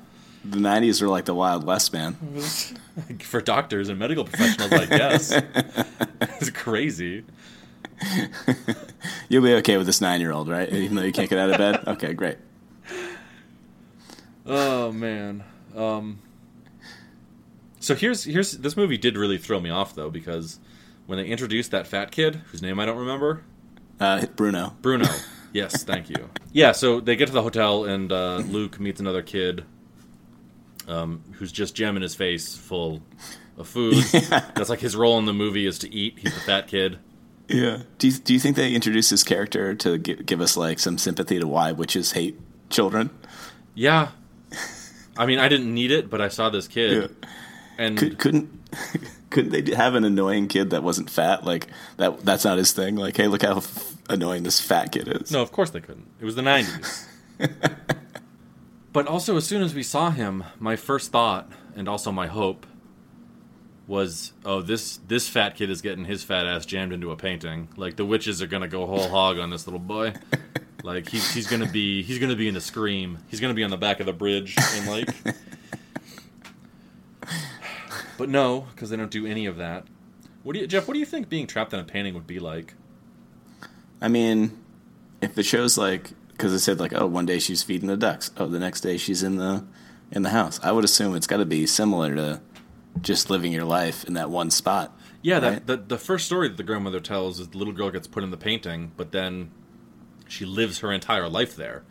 the 0.51 0.59
90s 0.59 1.01
were 1.03 1.09
like 1.09 1.25
the 1.25 1.35
Wild 1.35 1.65
West, 1.65 1.93
man. 1.93 2.15
For 3.21 3.41
doctors 3.41 3.89
and 3.89 3.99
medical 3.99 4.25
professionals, 4.25 4.73
I 4.73 4.87
guess. 4.87 5.31
it's 6.21 6.51
crazy. 6.51 7.25
You'll 9.29 9.43
be 9.43 9.55
okay 9.55 9.77
with 9.77 9.87
this 9.87 10.01
nine 10.01 10.21
year 10.21 10.33
old, 10.33 10.49
right? 10.49 10.71
Even 10.73 10.97
though 10.97 11.03
you 11.03 11.13
can't 11.13 11.29
get 11.31 11.39
out 11.39 11.51
of 11.51 11.59
bed? 11.59 11.83
Okay, 11.87 12.13
great. 12.15 12.39
Oh 14.47 14.93
man. 14.93 15.45
Um, 15.75 16.21
so 17.81 17.95
here's 17.95 18.25
here's 18.25 18.53
this 18.53 18.77
movie 18.77 18.97
did 18.99 19.17
really 19.17 19.39
throw 19.39 19.61
me 19.61 19.71
off 19.71 19.95
though 19.95 20.11
because 20.11 20.59
when 21.07 21.19
they 21.19 21.27
introduced 21.27 21.71
that 21.73 21.87
fat 21.87 22.11
kid 22.11 22.37
whose 22.51 22.63
name 22.63 22.79
I 22.81 22.87
don't 22.87 22.99
remember, 22.99 23.43
Uh, 24.01 24.27
Bruno. 24.37 24.77
Bruno. 24.83 25.07
yes, 25.53 25.85
thank 25.85 26.09
you. 26.11 26.29
Yeah, 26.53 26.73
so 26.73 27.01
they 27.01 27.17
get 27.17 27.27
to 27.27 27.33
the 27.33 27.43
hotel 27.43 27.85
and 27.85 28.11
uh, 28.13 28.37
Luke 28.39 28.79
meets 28.81 29.01
another 29.01 29.23
kid 29.23 29.65
um, 30.87 31.23
who's 31.33 31.53
just 31.53 31.75
jamming 31.75 32.03
his 32.03 32.15
face 32.15 32.57
full 32.57 33.03
of 33.57 33.69
food. 33.69 34.05
That's 34.13 34.69
like 34.69 34.81
his 34.81 34.97
role 34.97 35.19
in 35.19 35.25
the 35.27 35.33
movie 35.35 35.67
is 35.67 35.79
to 35.81 35.93
eat. 35.93 36.19
He's 36.19 36.35
the 36.35 36.41
fat 36.41 36.67
kid. 36.69 36.99
Yeah. 37.49 37.83
Do 37.99 38.09
you, 38.09 38.15
do 38.15 38.35
you 38.35 38.41
think 38.41 38.57
they 38.57 38.73
introduced 38.75 39.11
this 39.11 39.23
character 39.23 39.75
to 39.75 39.99
gi- 39.99 40.23
give 40.25 40.41
us 40.41 40.57
like 40.57 40.79
some 40.79 40.99
sympathy 40.99 41.39
to 41.39 41.47
why 41.47 41.73
witches 41.73 42.13
hate 42.13 42.39
children? 42.71 43.11
Yeah. 43.75 44.09
I 45.17 45.27
mean, 45.27 45.39
I 45.39 45.49
didn't 45.49 45.73
need 45.73 45.91
it, 45.91 46.11
but 46.11 46.21
I 46.21 46.29
saw 46.29 46.51
this 46.51 46.69
kid, 46.69 47.15
and 47.79 47.97
Could, 47.97 48.19
couldn't 48.19 48.51
couldn't 49.31 49.51
they 49.51 49.75
have 49.75 49.95
an 49.95 50.05
annoying 50.05 50.47
kid 50.49 50.71
that 50.71 50.83
wasn't 50.83 51.09
fat? 51.09 51.45
Like 51.45 51.69
that 51.97 52.21
that's 52.25 52.45
not 52.45 52.59
his 52.59 52.73
thing. 52.73 52.97
Like, 52.97 53.17
hey, 53.17 53.27
look 53.29 53.43
how 53.43 53.59
f- 53.59 53.95
annoying 54.11 54.43
this 54.43 54.61
fat 54.61 54.93
kid 54.93 55.09
is. 55.09 55.31
No, 55.31 55.41
of 55.41 55.53
course 55.53 55.71
they 55.71 55.81
couldn't. 55.81 56.07
It 56.21 56.25
was 56.27 56.35
the 56.35 56.43
90s. 56.43 57.07
but 58.97 59.07
also, 59.07 59.37
as 59.37 59.45
soon 59.45 59.61
as 59.61 59.75
we 59.75 59.83
saw 59.83 60.09
him, 60.11 60.43
my 60.59 60.75
first 60.75 61.13
thought, 61.13 61.53
and 61.75 61.87
also 61.87 62.11
my 62.11 62.29
hope, 62.29 62.67
was, 63.87 64.33
oh, 64.43 64.63
this 64.63 64.97
this 65.07 65.29
fat 65.29 65.55
kid 65.55 65.69
is 65.69 65.83
getting 65.83 66.07
his 66.07 66.25
fat 66.25 66.47
ass 66.47 66.65
jammed 66.65 66.95
into 66.95 67.11
a 67.11 67.17
painting. 67.17 67.69
Like 67.77 67.97
the 67.97 68.07
witches 68.07 68.41
are 68.41 68.47
gonna 68.47 68.69
go 68.69 68.87
whole 68.87 69.11
hog 69.11 69.39
on 69.39 69.51
this 69.51 69.67
little 69.67 69.81
boy. 69.81 70.15
Like 70.83 71.09
he's 71.09 71.35
he's 71.35 71.47
gonna 71.47 71.67
be 71.67 72.03
he's 72.05 72.19
gonna 72.19 72.37
be 72.37 72.49
in 72.49 72.55
the 72.55 72.61
scream. 72.61 73.19
He's 73.27 73.41
gonna 73.41 73.55
be 73.55 73.65
on 73.65 73.71
the 73.71 73.77
back 73.77 73.99
of 73.99 74.07
the 74.07 74.13
bridge 74.13 74.55
and 74.57 74.89
like. 74.89 75.09
but 78.17 78.29
no, 78.31 78.69
because 78.73 78.89
they 78.89 78.97
don't 78.97 79.11
do 79.11 79.27
any 79.27 79.45
of 79.45 79.57
that. 79.57 79.85
What 80.43 80.55
do 80.55 80.61
you, 80.61 80.67
Jeff? 80.67 80.87
What 80.87 80.95
do 80.95 81.01
you 81.01 81.07
think 81.07 81.29
being 81.29 81.49
trapped 81.49 81.75
in 81.75 81.81
a 81.81 81.85
painting 81.85 82.15
would 82.15 82.27
be 82.27 82.39
like? 82.39 82.75
I 84.01 84.07
mean, 84.09 84.57
if 85.21 85.35
the 85.35 85.43
show's 85.43 85.77
like 85.77 86.13
because 86.37 86.53
it 86.53 86.61
said 86.61 86.79
like, 86.79 86.93
oh, 86.95 87.07
one 87.07 87.25
day 87.27 87.39
she's 87.39 87.63
feeding 87.63 87.89
the 87.89 87.97
ducks. 87.97 88.31
Oh, 88.37 88.47
the 88.47 88.59
next 88.59 88.83
day 88.83 88.97
she's 88.99 89.23
in 89.23 89.37
the 89.37 89.65
in 90.11 90.23
the 90.23 90.31
house. 90.31 90.61
I 90.63 90.73
would 90.73 90.85
assume 90.85 91.15
it's 91.17 91.27
got 91.27 91.39
to 91.39 91.47
be 91.47 91.67
similar 91.67 92.15
to 92.15 92.41
just 93.01 93.31
living 93.31 93.53
your 93.53 93.65
life 93.65 94.05
in 94.05 94.15
that 94.15 94.31
one 94.31 94.51
spot. 94.51 94.97
Yeah, 95.23 95.41
that, 95.41 95.53
right? 95.53 95.67
the 95.67 95.77
the 95.77 95.99
first 95.99 96.27
story 96.27 96.49
that 96.49 96.57
the 96.57 96.63
grandmother 96.63 97.01
tells 97.01 97.41
is 97.41 97.49
the 97.49 97.59
little 97.59 97.73
girl 97.73 97.91
gets 97.91 98.07
put 98.07 98.23
in 98.23 98.31
the 98.31 98.37
painting, 98.37 98.93
but 98.97 99.13
then 99.13 99.51
she 100.29 100.45
lives 100.45 100.81
her 100.81 100.93
entire 100.93 101.29
life 101.29 101.57
there. 101.57 101.83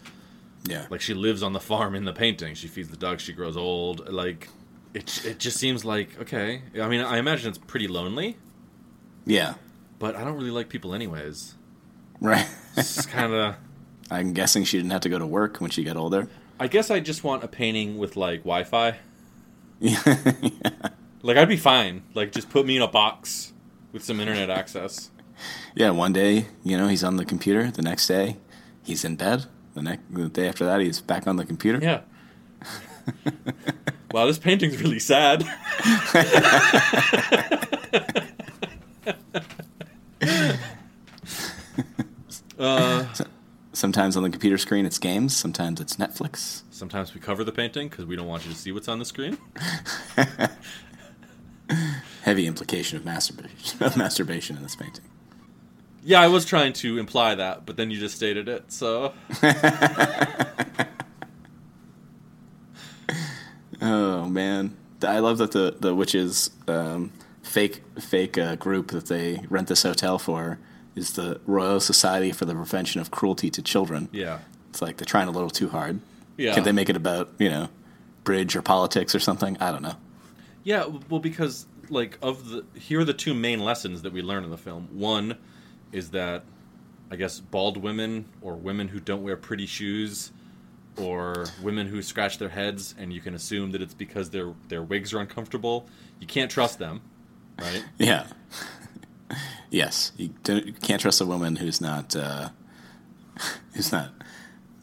Yeah, 0.68 0.88
Like 0.90 1.02
she 1.02 1.14
lives 1.14 1.44
on 1.44 1.54
the 1.54 1.60
farm 1.60 1.94
in 1.94 2.06
the 2.06 2.14
painting. 2.14 2.56
She 2.56 2.68
feeds 2.68 2.90
the 2.90 2.98
ducks. 2.98 3.22
She 3.24 3.34
grows 3.34 3.56
old. 3.56 4.10
Like 4.12 4.50
it, 4.94 5.24
it 5.26 5.40
just 5.40 5.58
seems 5.58 5.86
like 5.86 6.20
okay. 6.22 6.62
I 6.82 6.88
mean, 6.88 7.02
I 7.02 7.18
imagine 7.18 7.50
it's 7.50 7.58
pretty 7.58 7.88
lonely, 7.88 8.38
yeah, 9.26 9.56
but 10.00 10.16
I 10.16 10.24
don't 10.24 10.36
really 10.38 10.52
like 10.52 10.70
people 10.70 10.94
anyways. 10.96 11.56
right. 12.22 12.48
It's 12.78 13.06
kind 13.06 13.34
of. 13.34 13.56
I'm 14.12 14.34
guessing 14.34 14.64
she 14.64 14.78
didn't 14.78 14.92
have 14.92 15.02
to 15.02 15.10
go 15.10 15.18
to 15.20 15.26
work 15.26 15.60
when 15.62 15.72
she 15.72 15.84
got 15.84 15.98
older. 15.98 16.28
I 16.60 16.68
guess 16.68 16.90
I 16.92 17.00
just 17.00 17.24
want 17.24 17.44
a 17.44 17.48
painting 17.48 17.98
with 17.98 18.16
like 18.16 18.40
Wi-Fi. 18.42 18.98
Yeah, 19.80 20.00
Like 21.22 21.36
I'd 21.38 21.50
be 21.50 21.58
fine. 21.58 22.04
Like 22.14 22.32
just 22.32 22.50
put 22.50 22.66
me 22.66 22.78
in 22.78 22.82
a 22.82 22.88
box 22.88 23.52
with 23.92 24.04
some 24.06 24.20
internet 24.22 24.50
access. 24.50 25.10
yeah. 25.76 25.90
One 25.90 26.14
day, 26.14 26.46
you 26.64 26.78
know, 26.78 26.88
he's 26.88 27.04
on 27.04 27.18
the 27.18 27.26
computer. 27.26 27.70
The 27.72 27.82
next 27.82 28.08
day, 28.08 28.38
he's 28.84 29.04
in 29.04 29.16
bed. 29.18 29.46
The 29.74 29.82
next, 29.82 30.04
the 30.14 30.30
day 30.30 30.48
after 30.48 30.64
that, 30.66 30.80
he's 30.80 31.02
back 31.02 31.28
on 31.28 31.36
the 31.36 31.46
computer. 31.46 31.80
Yeah. 31.82 32.02
wow, 34.12 34.26
this 34.28 34.38
painting's 34.40 34.82
really 34.82 35.00
sad. 35.00 35.44
uh, 42.60 43.06
Sometimes 43.76 44.16
on 44.16 44.24
the 44.24 44.30
computer 44.30 44.58
screen, 44.58 44.86
it's 44.86 44.98
games. 44.98 45.36
Sometimes 45.36 45.82
it's 45.82 45.98
Netflix. 45.98 46.62
sometimes 46.72 47.14
we 47.14 47.20
cover 47.20 47.44
the 47.44 47.52
painting 47.52 47.90
because 47.90 48.06
we 48.06 48.16
don't 48.16 48.26
want 48.28 48.46
you 48.46 48.52
to 48.54 48.58
see 48.58 48.72
what's 48.72 48.88
on 48.88 49.00
the 49.00 49.06
screen. 49.06 49.38
Heavy 52.24 52.48
implication 52.48 52.98
of 52.98 53.04
masturbation 53.04 53.84
of 53.84 53.98
masturbation 53.98 54.56
in 54.56 54.64
this 54.64 54.76
painting. 54.78 55.04
Yeah, 56.04 56.22
I 56.22 56.28
was 56.28 56.46
trying 56.46 56.72
to 56.74 56.98
imply 56.98 57.36
that, 57.36 57.66
but 57.66 57.76
then 57.76 57.92
you 57.92 58.00
just 58.00 58.16
stated 58.16 58.48
it. 58.48 58.72
So 58.72 59.14
Oh 63.82 64.26
man, 64.30 64.78
I 65.02 65.20
love 65.20 65.38
that 65.40 65.52
the 65.52 65.76
the 65.80 65.94
witches 65.94 66.50
um, 66.68 67.12
fake 67.44 67.84
fake 68.00 68.38
uh, 68.38 68.56
group 68.56 68.92
that 68.92 69.08
they 69.08 69.42
rent 69.50 69.68
this 69.68 69.84
hotel 69.84 70.18
for 70.18 70.60
is 70.96 71.14
the 71.14 71.40
Royal 71.46 71.80
Society 71.80 72.32
for 72.32 72.46
the 72.46 72.54
Prevention 72.54 73.02
of 73.02 73.12
Cruelty 73.12 73.50
to 73.52 73.62
Children. 73.62 74.10
yeah, 74.12 74.40
It's 74.70 74.82
like 74.82 74.98
they're 74.98 75.06
trying 75.06 75.28
a 75.28 75.32
little 75.32 75.50
too 75.50 75.70
hard. 75.70 76.00
Yeah. 76.38 76.54
Can 76.54 76.64
they 76.64 76.72
make 76.72 76.90
it 76.90 76.96
about 76.98 77.30
you 77.38 77.50
know 77.50 77.70
bridge 78.24 78.56
or 78.56 78.62
politics 78.62 79.14
or 79.16 79.20
something? 79.20 79.58
I 79.60 79.72
don't 79.72 79.82
know. 79.84 79.96
yeah. 80.64 80.86
Well, 81.10 81.20
because 81.20 81.66
like 81.90 82.18
of 82.22 82.50
the 82.50 82.66
here 82.74 83.00
are 83.02 83.06
the 83.06 83.14
two 83.14 83.34
main 83.34 83.60
lessons 83.60 84.02
that 84.02 84.12
we 84.14 84.22
learn 84.22 84.44
in 84.44 84.50
the 84.50 84.58
film. 84.58 84.88
One 84.92 85.38
is 85.92 86.12
that 86.12 86.44
I 87.12 87.16
guess 87.16 87.40
bald 87.40 87.78
women 87.78 88.26
or 88.42 88.56
women 88.56 88.88
who 88.88 89.00
don't 89.00 89.24
wear 89.24 89.38
pretty 89.38 89.66
shoes 89.68 90.32
or 90.98 91.46
women 91.62 91.88
who 91.88 92.02
scratch 92.02 92.38
their 92.38 92.50
heads 92.50 92.96
and 92.98 93.12
you 93.14 93.22
can 93.22 93.34
assume 93.36 93.72
that 93.72 93.82
it's 93.82 93.94
because 93.94 94.30
their 94.32 94.54
their 94.70 94.82
wigs 94.84 95.14
are 95.14 95.20
uncomfortable. 95.20 95.88
You 96.20 96.28
can't 96.28 96.50
trust 96.50 96.80
them, 96.80 97.02
right? 97.60 97.84
Yeah. 97.98 98.28
Yes, 99.76 100.14
you, 100.16 100.30
don't, 100.44 100.66
you 100.66 100.74
can't 100.74 101.02
trust 101.02 101.20
a 101.22 101.26
woman 101.26 101.58
who's 101.58 101.82
not 101.82 102.16
uh, 102.16 102.50
who's 103.74 103.92
not 103.92 104.12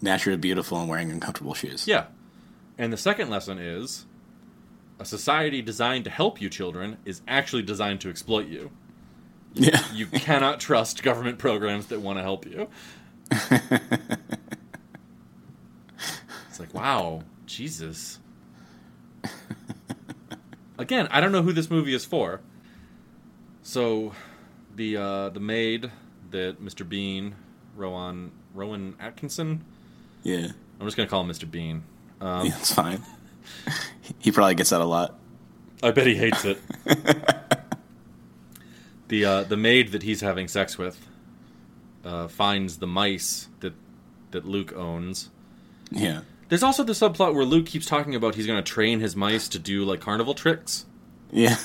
naturally 0.01 0.37
beautiful 0.37 0.79
and 0.79 0.89
wearing 0.89 1.11
uncomfortable 1.11 1.55
shoes. 1.55 1.89
Yeah. 1.89 2.07
And 2.77 2.93
the 2.93 2.97
second 2.97 3.31
lesson 3.31 3.59
is 3.59 4.07
a 4.99 5.05
society 5.05 5.63
designed 5.63 6.05
to 6.05 6.11
help 6.11 6.41
you 6.41 6.49
children 6.49 6.99
is 7.05 7.23
actually 7.27 7.63
designed 7.63 8.01
to 8.03 8.11
exploit 8.11 8.47
you. 8.49 8.71
Yeah. 9.55 9.83
You 9.95 10.07
cannot 10.07 10.61
trust 10.61 11.03
government 11.03 11.39
programs 11.39 11.87
that 11.87 12.01
want 12.01 12.19
to 12.19 12.23
help 12.23 12.47
you. 12.47 12.69
it's 16.49 16.59
like, 16.59 16.73
wow, 16.73 17.23
Jesus. 17.45 18.19
Again, 20.79 21.09
I 21.11 21.21
don't 21.21 21.31
know 21.31 21.43
who 21.43 21.53
this 21.53 21.71
movie 21.71 21.93
is 21.95 22.07
for. 22.07 22.41
So, 23.63 24.13
the 24.77 24.97
uh, 24.97 25.29
the 25.31 25.41
maid 25.41 25.91
that 26.31 26.63
Mr. 26.63 26.89
Bean, 26.89 27.35
Rowan 27.77 28.33
Rowan 28.55 28.95
Atkinson, 29.01 29.65
yeah. 30.23 30.49
I'm 30.81 30.87
just 30.87 30.97
gonna 30.97 31.09
call 31.09 31.23
him 31.23 31.29
Mr. 31.29 31.51
Bean. 31.51 31.83
Um, 32.21 32.47
Yeah, 32.47 32.57
it's 32.59 32.73
fine. 32.73 33.03
he 34.19 34.33
probably 34.33 34.55
gets 34.55 34.71
that 34.71 34.81
a 34.81 34.85
lot. 34.85 35.19
I 35.83 35.91
bet 35.91 36.07
he 36.07 36.15
hates 36.15 36.45
it. 36.45 36.59
the 39.09 39.25
uh, 39.25 39.43
the 39.45 39.57
maid 39.57 39.93
that 39.93 40.03
he's 40.03 40.21
having 40.21 40.49
sex 40.49 40.79
with 40.79 40.99
uh, 42.05 42.29
finds 42.29 42.79
the 42.79 42.87
mice 42.87 43.49
that 43.61 43.75
that 44.31 44.47
Luke 44.47 44.73
owns. 44.75 45.31
Yeah. 45.91 46.23
There's 46.49 46.63
also 46.63 46.85
the 46.85 46.93
subplot 46.93 47.35
where 47.35 47.45
Luke 47.45 47.67
keeps 47.67 47.87
talking 47.87 48.15
about 48.15 48.35
he's 48.35 48.47
going 48.47 48.63
to 48.63 48.71
train 48.71 49.01
his 49.01 49.17
mice 49.17 49.49
to 49.49 49.59
do 49.59 49.85
like 49.85 50.01
carnival 50.01 50.35
tricks. 50.35 50.85
Yeah. 51.33 51.57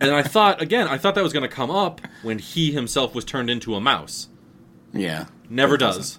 And 0.00 0.10
I 0.10 0.22
thought 0.22 0.60
again, 0.60 0.88
I 0.88 0.98
thought 0.98 1.14
that 1.14 1.22
was 1.22 1.32
going 1.32 1.48
to 1.48 1.54
come 1.54 1.70
up 1.70 2.00
when 2.22 2.38
he 2.38 2.72
himself 2.72 3.14
was 3.14 3.24
turned 3.24 3.48
into 3.50 3.74
a 3.74 3.80
mouse. 3.80 4.28
yeah. 4.92 5.26
Never 5.48 5.76
does. 5.76 6.18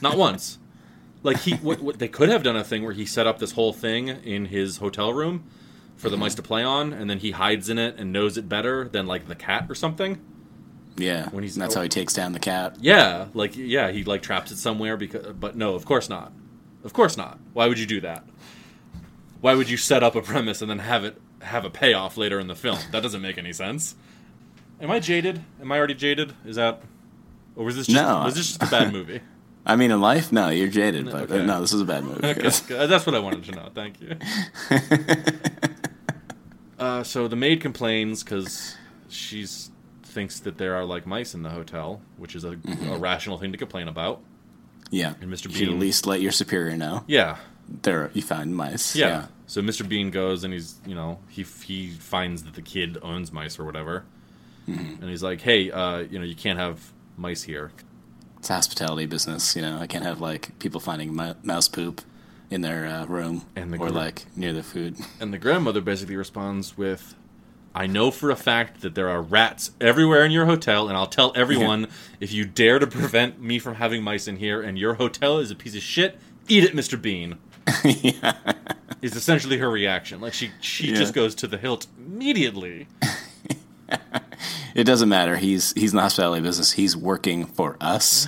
Not 0.00 0.16
once. 0.16 0.58
Like 1.22 1.38
he, 1.38 1.54
what, 1.54 1.80
what, 1.80 1.98
they 1.98 2.08
could 2.08 2.28
have 2.28 2.42
done 2.42 2.56
a 2.56 2.62
thing 2.62 2.84
where 2.84 2.92
he 2.92 3.04
set 3.04 3.26
up 3.26 3.38
this 3.38 3.52
whole 3.52 3.72
thing 3.72 4.08
in 4.08 4.46
his 4.46 4.76
hotel 4.76 5.12
room 5.12 5.44
for 5.96 6.08
the 6.08 6.14
mm-hmm. 6.14 6.22
mice 6.22 6.36
to 6.36 6.42
play 6.42 6.62
on, 6.62 6.92
and 6.92 7.10
then 7.10 7.18
he 7.18 7.32
hides 7.32 7.68
in 7.68 7.76
it 7.76 7.96
and 7.98 8.12
knows 8.12 8.38
it 8.38 8.48
better 8.48 8.88
than 8.88 9.06
like 9.06 9.26
the 9.26 9.34
cat 9.34 9.66
or 9.68 9.74
something. 9.74 10.20
Yeah. 10.96 11.28
When 11.30 11.42
he's- 11.42 11.54
And 11.54 11.62
that's 11.62 11.74
oh. 11.74 11.80
how 11.80 11.82
he 11.82 11.88
takes 11.88 12.12
down 12.12 12.32
the 12.32 12.38
cat. 12.38 12.76
Yeah, 12.80 13.26
like 13.34 13.56
yeah, 13.56 13.90
he 13.90 14.04
like 14.04 14.22
traps 14.22 14.52
it 14.52 14.58
somewhere 14.58 14.96
because, 14.96 15.32
but 15.32 15.56
no, 15.56 15.74
of 15.74 15.84
course 15.84 16.08
not. 16.08 16.32
Of 16.84 16.92
course 16.92 17.16
not. 17.16 17.38
Why 17.52 17.66
would 17.66 17.78
you 17.78 17.86
do 17.86 18.00
that? 18.02 18.24
Why 19.40 19.54
would 19.54 19.68
you 19.68 19.76
set 19.76 20.02
up 20.02 20.14
a 20.14 20.22
premise 20.22 20.62
and 20.62 20.70
then 20.70 20.78
have 20.78 21.04
it 21.04 21.20
have 21.42 21.64
a 21.64 21.70
payoff 21.70 22.16
later 22.16 22.38
in 22.40 22.46
the 22.46 22.54
film? 22.54 22.78
That 22.92 23.02
doesn't 23.02 23.22
make 23.22 23.38
any 23.38 23.52
sense. 23.52 23.94
Am 24.80 24.90
I 24.90 25.00
jaded? 25.00 25.42
Am 25.60 25.70
I 25.72 25.78
already 25.78 25.94
jaded? 25.94 26.32
Is 26.44 26.56
that, 26.56 26.82
or 27.56 27.64
was 27.64 27.76
this 27.76 27.86
just 27.86 27.96
No. 28.00 28.24
was 28.24 28.34
this 28.36 28.46
just 28.48 28.62
a 28.62 28.66
bad 28.66 28.92
movie? 28.98 29.20
I 29.66 29.76
mean, 29.76 29.90
in 29.90 30.00
life, 30.00 30.32
no, 30.32 30.48
you're 30.48 30.68
jaded, 30.68 31.06
but 31.06 31.30
uh, 31.30 31.34
okay. 31.34 31.44
no, 31.44 31.60
this 31.60 31.72
is 31.74 31.80
a 31.82 31.84
bad 31.84 32.02
movie. 32.04 32.26
Okay, 32.26 32.42
that's 32.86 33.04
what 33.04 33.14
I 33.14 33.18
wanted 33.18 33.44
to 33.44 33.50
know. 33.52 33.68
Thank 33.74 34.00
you. 34.00 34.16
uh, 36.78 37.02
so 37.02 37.28
the 37.28 37.36
maid 37.36 37.60
complains 37.60 38.22
because 38.22 38.76
she 39.08 39.46
thinks 40.04 40.40
that 40.40 40.58
there 40.58 40.74
are 40.76 40.84
like 40.84 41.06
mice 41.06 41.34
in 41.34 41.42
the 41.42 41.50
hotel, 41.50 42.00
which 42.16 42.34
is 42.34 42.44
a, 42.44 42.56
a 42.90 42.96
rational 42.98 43.36
thing 43.38 43.52
to 43.52 43.58
complain 43.58 43.88
about. 43.88 44.20
yeah. 44.90 45.14
And 45.20 45.30
Mr. 45.30 45.48
You 45.50 45.54
should 45.56 45.68
at 45.68 45.74
least 45.74 46.06
let 46.06 46.20
your 46.20 46.32
superior 46.32 46.76
know. 46.76 47.04
Yeah, 47.06 47.36
There, 47.82 48.10
you 48.14 48.22
found 48.22 48.56
mice. 48.56 48.96
yeah. 48.96 49.26
So 49.48 49.60
Mr. 49.62 49.88
Bean 49.88 50.10
goes 50.10 50.44
and 50.44 50.52
he's 50.52 50.76
you 50.86 50.94
know 50.94 51.18
he 51.28 51.42
he 51.42 51.88
finds 51.88 52.44
that 52.44 52.54
the 52.54 52.62
kid 52.62 52.98
owns 53.02 53.32
mice 53.32 53.58
or 53.58 53.64
whatever, 53.64 54.04
and 54.66 55.04
he's 55.04 55.22
like, 55.22 55.40
hey, 55.40 55.70
uh, 55.70 55.98
you 55.98 56.18
know 56.18 56.24
you 56.24 56.36
can't 56.36 56.58
have 56.58 56.92
mice 57.16 57.42
here. 57.42 57.72
It's 58.38 58.50
a 58.50 58.54
hospitality 58.54 59.06
business, 59.06 59.56
you 59.56 59.62
know. 59.62 59.78
I 59.78 59.86
can't 59.86 60.04
have 60.04 60.20
like 60.20 60.56
people 60.58 60.80
finding 60.80 61.14
mouse 61.42 61.66
poop 61.66 62.02
in 62.50 62.60
their 62.60 62.86
uh, 62.86 63.06
room 63.06 63.44
And 63.56 63.72
the 63.72 63.78
or 63.78 63.90
like 63.90 64.26
near 64.36 64.52
the 64.52 64.62
food. 64.62 64.96
And 65.20 65.32
the 65.32 65.38
grandmother 65.38 65.80
basically 65.80 66.16
responds 66.16 66.78
with, 66.78 67.14
I 67.74 67.86
know 67.86 68.10
for 68.10 68.30
a 68.30 68.36
fact 68.36 68.80
that 68.82 68.94
there 68.94 69.08
are 69.08 69.20
rats 69.20 69.72
everywhere 69.80 70.24
in 70.24 70.30
your 70.30 70.46
hotel, 70.46 70.88
and 70.88 70.96
I'll 70.96 71.06
tell 71.06 71.32
everyone 71.34 71.88
if 72.20 72.32
you 72.32 72.44
dare 72.44 72.78
to 72.78 72.86
prevent 72.86 73.40
me 73.40 73.58
from 73.58 73.76
having 73.76 74.02
mice 74.02 74.28
in 74.28 74.36
here 74.36 74.62
and 74.62 74.78
your 74.78 74.94
hotel 74.94 75.38
is 75.38 75.50
a 75.50 75.54
piece 75.56 75.74
of 75.74 75.82
shit, 75.82 76.18
eat 76.46 76.64
it, 76.64 76.74
Mr. 76.74 77.00
Bean. 77.00 77.38
yeah. 77.84 78.34
Is 79.00 79.14
essentially 79.14 79.58
her 79.58 79.70
reaction. 79.70 80.20
Like 80.20 80.32
she 80.34 80.50
she 80.60 80.88
Yeah. 80.90 80.96
just 80.96 81.14
goes 81.14 81.34
to 81.36 81.46
the 81.46 81.56
hilt 81.58 81.86
immediately. 81.98 82.88
It 84.74 84.84
doesn't 84.84 85.08
matter. 85.08 85.36
He's 85.36 85.72
he's 85.72 85.92
in 85.92 85.96
the 85.96 86.02
hospitality 86.02 86.42
business. 86.42 86.72
He's 86.72 86.96
working 86.96 87.46
for 87.46 87.76
us. 87.80 88.26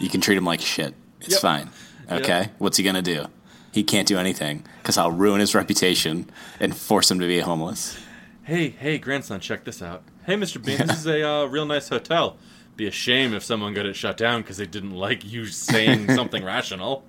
You 0.00 0.08
can 0.08 0.20
treat 0.20 0.36
him 0.36 0.44
like 0.44 0.60
shit. 0.60 0.94
It's 1.20 1.32
Yep. 1.32 1.40
fine. 1.40 1.70
Okay. 2.10 2.40
Yep. 2.40 2.54
What's 2.58 2.76
he 2.76 2.82
gonna 2.84 3.02
do? 3.02 3.26
He 3.72 3.82
can't 3.84 4.08
do 4.08 4.18
anything 4.18 4.64
because 4.82 4.98
I'll 4.98 5.12
ruin 5.12 5.40
his 5.40 5.54
reputation 5.54 6.28
and 6.60 6.76
force 6.76 7.10
him 7.10 7.20
to 7.20 7.26
be 7.26 7.38
homeless. 7.40 7.96
Hey, 8.44 8.70
hey, 8.70 8.98
grandson, 8.98 9.38
check 9.40 9.64
this 9.64 9.80
out. 9.80 10.02
Hey, 10.26 10.34
Mr. 10.34 10.62
Bean, 10.64 10.78
this 10.86 10.98
is 10.98 11.06
a 11.06 11.22
uh, 11.26 11.44
real 11.46 11.64
nice 11.66 11.88
hotel. 11.88 12.36
Be 12.76 12.86
a 12.88 12.90
shame 12.90 13.32
if 13.34 13.44
someone 13.44 13.72
got 13.72 13.86
it 13.86 13.94
shut 13.94 14.16
down 14.16 14.42
because 14.42 14.56
they 14.56 14.66
didn't 14.66 14.90
like 14.92 15.24
you 15.24 15.46
saying 15.46 16.10
something 16.14 16.44
rational. 16.44 17.04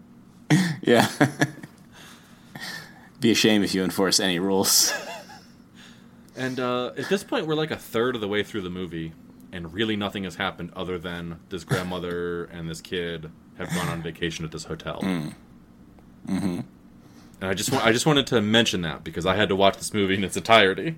Yeah. 0.82 1.10
be 3.24 3.32
a 3.32 3.36
shame 3.36 3.64
if 3.64 3.74
you 3.74 3.84
enforce 3.84 4.20
any 4.20 4.38
rules. 4.38 4.94
And 6.36 6.60
uh, 6.60 6.94
at 6.98 7.10
this 7.10 7.24
point, 7.24 7.46
we're 7.46 7.54
like 7.54 7.70
a 7.70 7.78
third 7.78 8.16
of 8.16 8.22
the 8.22 8.28
way 8.28 8.42
through 8.42 8.62
the 8.62 8.70
movie, 8.72 9.14
and 9.52 9.72
really 9.72 9.96
nothing 9.96 10.24
has 10.24 10.34
happened 10.34 10.72
other 10.76 10.98
than 10.98 11.40
this 11.50 11.64
grandmother 11.64 12.46
and 12.52 12.68
this 12.68 12.82
kid 12.82 13.30
have 13.60 13.70
gone 13.70 13.88
on 13.88 14.02
vacation 14.02 14.44
at 14.44 14.52
this 14.52 14.64
hotel. 14.64 15.00
Mm-hmm. 15.04 15.30
And 16.28 16.66
I 17.40 17.54
just 17.54 17.72
wa- 17.72 17.84
I 17.84 17.92
just 17.92 18.08
wanted 18.08 18.26
to 18.26 18.42
mention 18.42 18.82
that 18.82 19.04
because 19.04 19.28
I 19.28 19.36
had 19.36 19.50
to 19.50 19.56
watch 19.56 19.78
this 19.78 19.94
movie 19.94 20.16
in 20.16 20.24
its 20.24 20.36
entirety. 20.36 20.98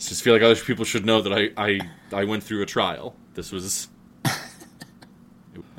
just 0.00 0.24
feel 0.24 0.32
like 0.32 0.42
other 0.42 0.56
people 0.56 0.84
should 0.84 1.06
know 1.06 1.22
that 1.22 1.32
I, 1.32 1.50
I 1.56 1.80
I 2.12 2.24
went 2.24 2.42
through 2.42 2.62
a 2.62 2.66
trial. 2.66 3.14
This 3.34 3.52
was 3.52 3.86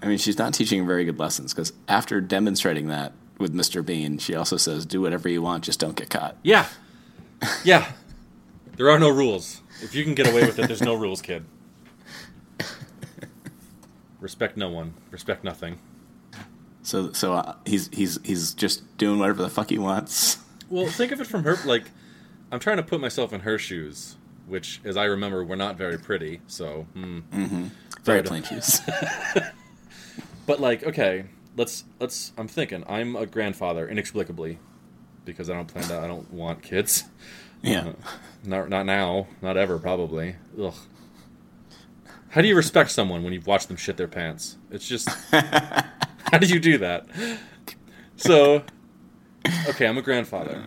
I 0.03 0.07
mean, 0.07 0.17
she's 0.17 0.37
not 0.37 0.53
teaching 0.53 0.87
very 0.87 1.05
good 1.05 1.19
lessons 1.19 1.53
because 1.53 1.73
after 1.87 2.21
demonstrating 2.21 2.87
that 2.87 3.13
with 3.41 3.53
Mr. 3.53 3.85
Bean, 3.85 4.17
she 4.17 4.35
also 4.35 4.57
says, 4.57 4.85
"Do 4.85 5.01
whatever 5.01 5.27
you 5.27 5.41
want, 5.41 5.63
just 5.63 5.79
don't 5.79 5.95
get 5.95 6.09
caught." 6.09 6.37
yeah, 6.43 6.67
yeah. 7.63 7.91
There 8.77 8.89
are 8.89 8.99
no 8.99 9.09
rules. 9.09 9.61
If 9.83 9.93
you 9.95 10.03
can 10.03 10.15
get 10.15 10.27
away 10.29 10.45
with 10.45 10.57
it, 10.59 10.67
there's 10.67 10.81
no 10.81 10.93
rules, 10.95 11.21
kid. 11.21 11.45
Respect 14.19 14.55
no 14.55 14.69
one. 14.69 14.93
Respect 15.09 15.43
nothing. 15.43 15.79
So, 16.83 17.11
so 17.11 17.33
uh, 17.33 17.55
he's 17.65 17.89
he's 17.91 18.19
he's 18.23 18.53
just 18.53 18.97
doing 18.97 19.19
whatever 19.19 19.41
the 19.41 19.49
fuck 19.49 19.69
he 19.69 19.77
wants. 19.77 20.37
Well, 20.69 20.87
think 20.87 21.11
of 21.11 21.19
it 21.19 21.27
from 21.27 21.43
her 21.43 21.57
like 21.65 21.83
I'm 22.51 22.59
trying 22.59 22.77
to 22.77 22.83
put 22.83 23.01
myself 23.01 23.33
in 23.33 23.41
her 23.41 23.57
shoes, 23.57 24.15
which, 24.47 24.79
as 24.83 24.97
I 24.97 25.05
remember, 25.05 25.43
were 25.43 25.55
not 25.55 25.75
very 25.75 25.97
pretty. 25.97 26.41
So, 26.47 26.85
hmm. 26.93 27.19
Very 28.03 28.21
But- 28.21 28.25
plain 28.27 28.43
shoes. 28.43 28.81
but 30.45 30.59
like, 30.59 30.83
okay, 30.83 31.25
let's 31.55 31.83
let's. 31.99 32.31
I'm 32.37 32.47
thinking 32.47 32.83
I'm 32.87 33.15
a 33.15 33.25
grandfather 33.25 33.87
inexplicably 33.87 34.59
because 35.25 35.49
I 35.49 35.53
don't 35.53 35.67
plan 35.67 35.85
to. 35.85 35.99
I 35.99 36.07
don't 36.07 36.31
want 36.33 36.61
kids. 36.61 37.05
yeah. 37.61 37.93
Not 38.43 38.69
not 38.69 38.85
now. 38.85 39.27
Not 39.41 39.57
ever. 39.57 39.79
Probably. 39.79 40.35
Ugh. 40.61 40.73
How 42.29 42.41
do 42.41 42.47
you 42.47 42.55
respect 42.55 42.91
someone 42.91 43.23
when 43.23 43.33
you've 43.33 43.47
watched 43.47 43.67
them 43.67 43.77
shit 43.77 43.97
their 43.97 44.07
pants? 44.07 44.57
It's 44.69 44.87
just. 44.87 45.09
how 45.31 46.37
do 46.39 46.47
you 46.47 46.59
do 46.59 46.77
that? 46.77 47.07
So, 48.15 48.63
okay, 49.67 49.87
I'm 49.87 49.97
a 49.97 50.01
grandfather, 50.01 50.63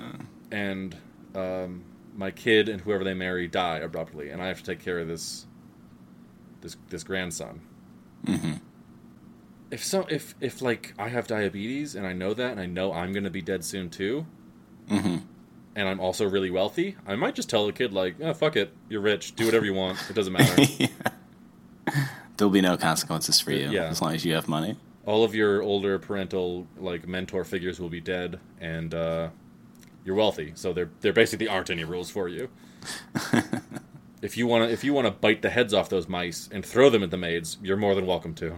and 0.50 0.96
um, 1.34 1.84
my 2.14 2.30
kid 2.30 2.68
and 2.68 2.80
whoever 2.80 3.04
they 3.04 3.14
marry 3.14 3.48
die 3.48 3.78
abruptly, 3.78 4.30
and 4.30 4.42
I 4.42 4.48
have 4.48 4.58
to 4.58 4.64
take 4.64 4.80
care 4.80 4.98
of 4.98 5.08
this. 5.08 5.46
This 6.60 6.76
this 6.88 7.04
grandson. 7.04 7.60
If 9.70 9.84
so, 9.84 10.06
if 10.08 10.34
if 10.40 10.62
like 10.62 10.94
I 10.98 11.08
have 11.08 11.26
diabetes 11.26 11.94
and 11.94 12.06
I 12.06 12.12
know 12.12 12.34
that, 12.34 12.52
and 12.52 12.60
I 12.60 12.66
know 12.66 12.92
I'm 12.92 13.12
gonna 13.12 13.30
be 13.30 13.42
dead 13.42 13.64
soon 13.64 13.90
too, 13.90 14.26
and 14.88 15.22
I'm 15.76 15.98
also 16.00 16.28
really 16.28 16.50
wealthy, 16.50 16.96
I 17.06 17.16
might 17.16 17.34
just 17.34 17.48
tell 17.50 17.66
the 17.66 17.72
kid 17.72 17.92
like, 17.92 18.16
oh, 18.20 18.34
"Fuck 18.34 18.56
it, 18.56 18.72
you're 18.88 19.00
rich, 19.00 19.34
do 19.34 19.44
whatever 19.46 19.64
you 19.64 19.74
want, 19.74 19.98
it 20.08 20.14
doesn't 20.14 20.32
matter." 20.38 20.62
There'll 22.36 22.52
be 22.52 22.60
no 22.60 22.76
consequences 22.76 23.40
for 23.40 23.52
you 23.52 23.70
Yeah. 23.70 23.84
as 23.84 24.02
long 24.02 24.14
as 24.14 24.24
you 24.24 24.34
have 24.34 24.48
money. 24.48 24.76
All 25.06 25.22
of 25.24 25.34
your 25.34 25.62
older 25.62 25.98
parental 25.98 26.66
like 26.78 27.06
mentor 27.06 27.44
figures 27.44 27.78
will 27.80 27.88
be 27.90 28.00
dead, 28.00 28.38
and 28.60 28.94
uh, 28.94 29.28
you're 30.04 30.14
wealthy, 30.16 30.52
so 30.54 30.72
there 30.72 30.90
there 31.00 31.12
basically 31.12 31.48
aren't 31.48 31.70
any 31.70 31.84
rules 31.84 32.10
for 32.10 32.28
you. 32.28 32.48
if 34.24 34.38
you 34.38 34.46
want 34.46 34.66
to 34.66 34.72
if 34.72 34.82
you 34.82 34.94
want 34.94 35.06
to 35.06 35.10
bite 35.10 35.42
the 35.42 35.50
heads 35.50 35.74
off 35.74 35.90
those 35.90 36.08
mice 36.08 36.48
and 36.50 36.64
throw 36.64 36.88
them 36.88 37.02
at 37.02 37.10
the 37.10 37.18
maids, 37.18 37.58
you're 37.62 37.76
more 37.76 37.94
than 37.94 38.06
welcome 38.06 38.34
to. 38.34 38.56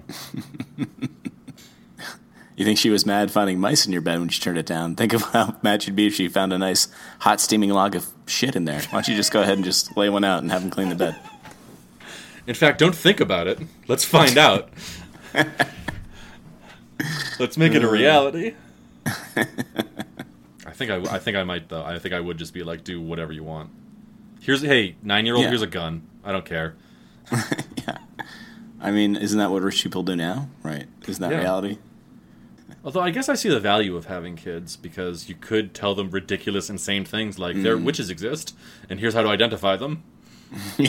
You 2.57 2.65
think 2.65 2.79
she 2.79 2.89
was 2.89 3.05
mad 3.05 3.31
finding 3.31 3.61
mice 3.61 3.85
in 3.85 3.93
your 3.93 4.01
bed 4.01 4.19
when 4.19 4.31
she 4.31 4.41
turned 4.41 4.57
it 4.57 4.65
down? 4.65 4.95
Think 4.95 5.13
of 5.13 5.21
how 5.23 5.57
mad 5.63 5.83
she'd 5.83 5.95
be 5.95 6.07
if 6.07 6.15
she 6.15 6.27
found 6.29 6.55
a 6.55 6.59
nice 6.59 6.89
hot 7.19 7.39
steaming 7.39 7.69
log 7.69 7.95
of 7.95 8.07
shit 8.27 8.57
in 8.57 8.65
there. 8.65 8.81
Why 8.81 8.93
don't 8.93 9.09
you 9.09 9.15
just 9.15 9.31
go 9.31 9.43
ahead 9.43 9.59
and 9.59 9.65
just 9.65 9.95
lay 9.95 10.09
one 10.09 10.25
out 10.25 10.41
and 10.41 10.51
have 10.51 10.63
them 10.63 10.71
clean 10.71 10.89
the 10.89 10.95
bed? 10.95 11.17
In 12.47 12.55
fact, 12.55 12.79
don't 12.79 12.95
think 12.95 13.21
about 13.21 13.47
it. 13.47 13.59
Let's 13.89 14.07
find 14.07 14.39
out. 14.39 14.71
Let's 17.39 17.59
make 17.59 17.75
it 17.75 17.85
a 17.85 17.91
reality. 17.91 18.55
I 19.05 20.73
think 20.73 20.91
I, 20.91 20.97
I 21.15 21.19
think 21.19 21.37
I 21.37 21.45
might 21.45 21.69
though. 21.69 21.85
I 21.85 21.99
think 21.99 22.15
I 22.15 22.21
would 22.21 22.39
just 22.39 22.55
be 22.55 22.63
like, 22.63 22.85
do 22.85 23.03
whatever 23.03 23.35
you 23.35 23.45
want. 23.45 23.69
Here's 24.47 24.63
hey, 24.63 24.95
nine 25.03 25.27
year 25.27 25.35
old. 25.35 25.43
Yeah. 25.43 25.49
Here's 25.49 25.63
a 25.63 25.67
gun. 25.67 26.07
I 26.25 26.31
don't 26.31 26.45
care. 26.45 26.77
yeah. 27.33 27.99
I 28.81 28.93
mean, 28.93 29.17
isn't 29.17 29.37
that 29.41 29.51
what 29.51 29.63
rich 29.63 29.83
people 29.83 30.05
do 30.05 30.15
now? 30.15 30.49
Right? 30.63 30.87
Isn't 31.09 31.21
that 31.21 31.33
Yeah. 31.33 31.41
reality? 31.41 31.79
Although 32.85 33.01
I 33.01 33.11
guess 33.11 33.29
I 33.29 33.35
see 33.35 33.49
the 33.49 33.59
value 33.59 33.97
of 33.97 34.07
having 34.07 34.37
kids 34.37 34.77
because 34.77 35.29
you 35.29 35.35
could 35.35 35.75
tell 35.75 35.97
them 35.97 36.11
ridiculous, 36.13 36.71
insane 36.71 37.05
things 37.05 37.41
like 37.41 37.61
their 37.61 37.77
witches 37.77 38.09
exist, 38.09 38.55
and 38.89 39.01
here's 39.01 39.15
how 39.15 39.23
to 39.23 39.29
identify 39.29 39.77
them. 39.77 40.05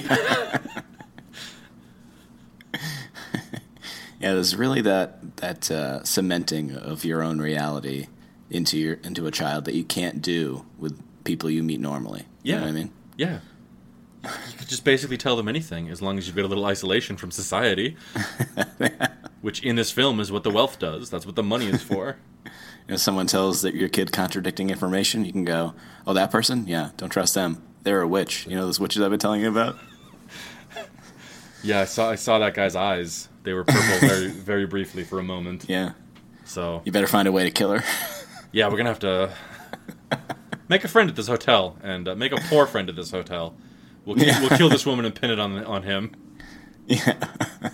Yeah, 4.20 4.34
there's 4.34 4.56
really 4.56 4.82
that 4.82 5.38
that 5.38 5.70
uh, 5.70 6.04
cementing 6.04 6.76
of 6.76 7.06
your 7.06 7.22
own 7.22 7.40
reality 7.40 8.08
into 8.50 8.76
your 8.78 8.96
into 9.04 9.28
a 9.28 9.32
child 9.32 9.66
that 9.66 9.76
you 9.76 9.84
can't 9.84 10.24
do 10.24 10.66
with 10.80 11.00
people 11.24 11.52
you 11.52 11.62
meet 11.62 11.80
normally. 11.80 12.26
You 12.42 12.54
know 12.54 12.58
Yeah. 12.60 12.64
what 12.66 12.70
I 12.70 12.74
mean? 12.74 12.92
Yeah, 13.18 13.40
you 14.24 14.58
could 14.58 14.68
just 14.70 14.84
basically 14.84 15.18
tell 15.18 15.36
them 15.36 15.48
anything 15.48 15.90
as 15.90 16.02
long 16.02 16.18
as 16.18 16.28
you've 16.28 16.36
got 16.36 16.46
a 16.46 16.48
little 16.48 16.66
isolation 16.66 17.18
from 17.18 17.32
society. 17.32 17.98
Which 19.42 19.62
in 19.64 19.76
this 19.76 19.92
film 19.92 20.20
is 20.20 20.32
what 20.32 20.44
the 20.44 20.50
wealth 20.50 20.80
does. 20.80 21.10
That's 21.10 21.26
what 21.26 21.36
the 21.36 21.44
money 21.44 21.68
is 21.68 21.82
for. 21.82 22.18
If 22.90 23.02
someone 23.02 23.28
tells 23.28 23.64
that 23.64 23.76
your 23.76 23.90
kid 23.90 24.14
contradicting 24.14 24.70
information, 24.70 25.26
you 25.26 25.34
can 25.34 25.44
go, 25.44 25.74
"Oh, 26.06 26.14
that 26.14 26.32
person? 26.32 26.66
Yeah, 26.68 26.92
don't 26.96 27.10
trust 27.10 27.34
them. 27.36 27.62
They're 27.84 28.00
a 28.00 28.08
witch. 28.08 28.48
You 28.48 28.56
know 28.56 28.66
those 28.66 28.80
witches 28.80 29.02
I've 29.02 29.10
been 29.10 29.20
telling 29.20 29.42
you 29.42 29.50
about." 29.50 29.76
yeah, 31.64 31.82
I 31.82 31.84
saw 31.84 32.10
I 32.12 32.16
saw 32.16 32.40
that 32.40 32.54
guy's 32.54 32.78
eyes. 32.78 33.28
They 33.44 33.52
were 33.52 33.66
purple 33.66 34.08
very 34.08 34.28
very 34.30 34.66
briefly 34.66 35.04
for 35.04 35.20
a 35.20 35.24
moment. 35.24 35.66
Yeah, 35.68 35.92
So 36.46 36.82
you 36.86 36.94
better 36.94 37.08
find 37.08 37.28
a 37.28 37.32
way 37.34 37.44
to 37.44 37.52
kill 37.52 37.72
her. 37.72 37.84
yeah, 38.54 38.70
we're 38.70 38.78
gonna 38.78 38.88
have 38.90 39.00
to 39.00 39.34
make 40.70 40.84
a 40.84 40.88
friend 40.88 41.10
at 41.10 41.16
this 41.16 41.28
hotel 41.28 41.78
and 41.82 42.08
uh, 42.08 42.16
make 42.16 42.32
a 42.32 42.38
poor 42.50 42.66
friend 42.66 42.90
at 42.90 42.96
this 42.96 43.12
hotel. 43.12 43.56
We'll 44.06 44.18
Yeah. 44.20 44.40
we'll 44.40 44.58
kill 44.58 44.70
this 44.70 44.86
woman 44.86 45.06
and 45.06 45.14
pin 45.14 45.30
it 45.32 45.40
on 45.40 45.64
on 45.66 45.84
him. 45.84 46.12
yeah. 46.88 47.14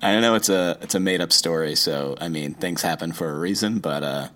I 0.00 0.12
don't 0.12 0.22
know 0.22 0.34
it's 0.36 0.48
a 0.48 0.78
it's 0.80 0.94
a 0.94 1.00
made 1.00 1.20
up 1.20 1.32
story, 1.32 1.74
so 1.74 2.16
I 2.20 2.28
mean 2.28 2.54
things 2.54 2.82
happen 2.82 3.12
for 3.12 3.30
a 3.30 3.38
reason. 3.38 3.78
But 3.80 4.02
uh, 4.04 4.28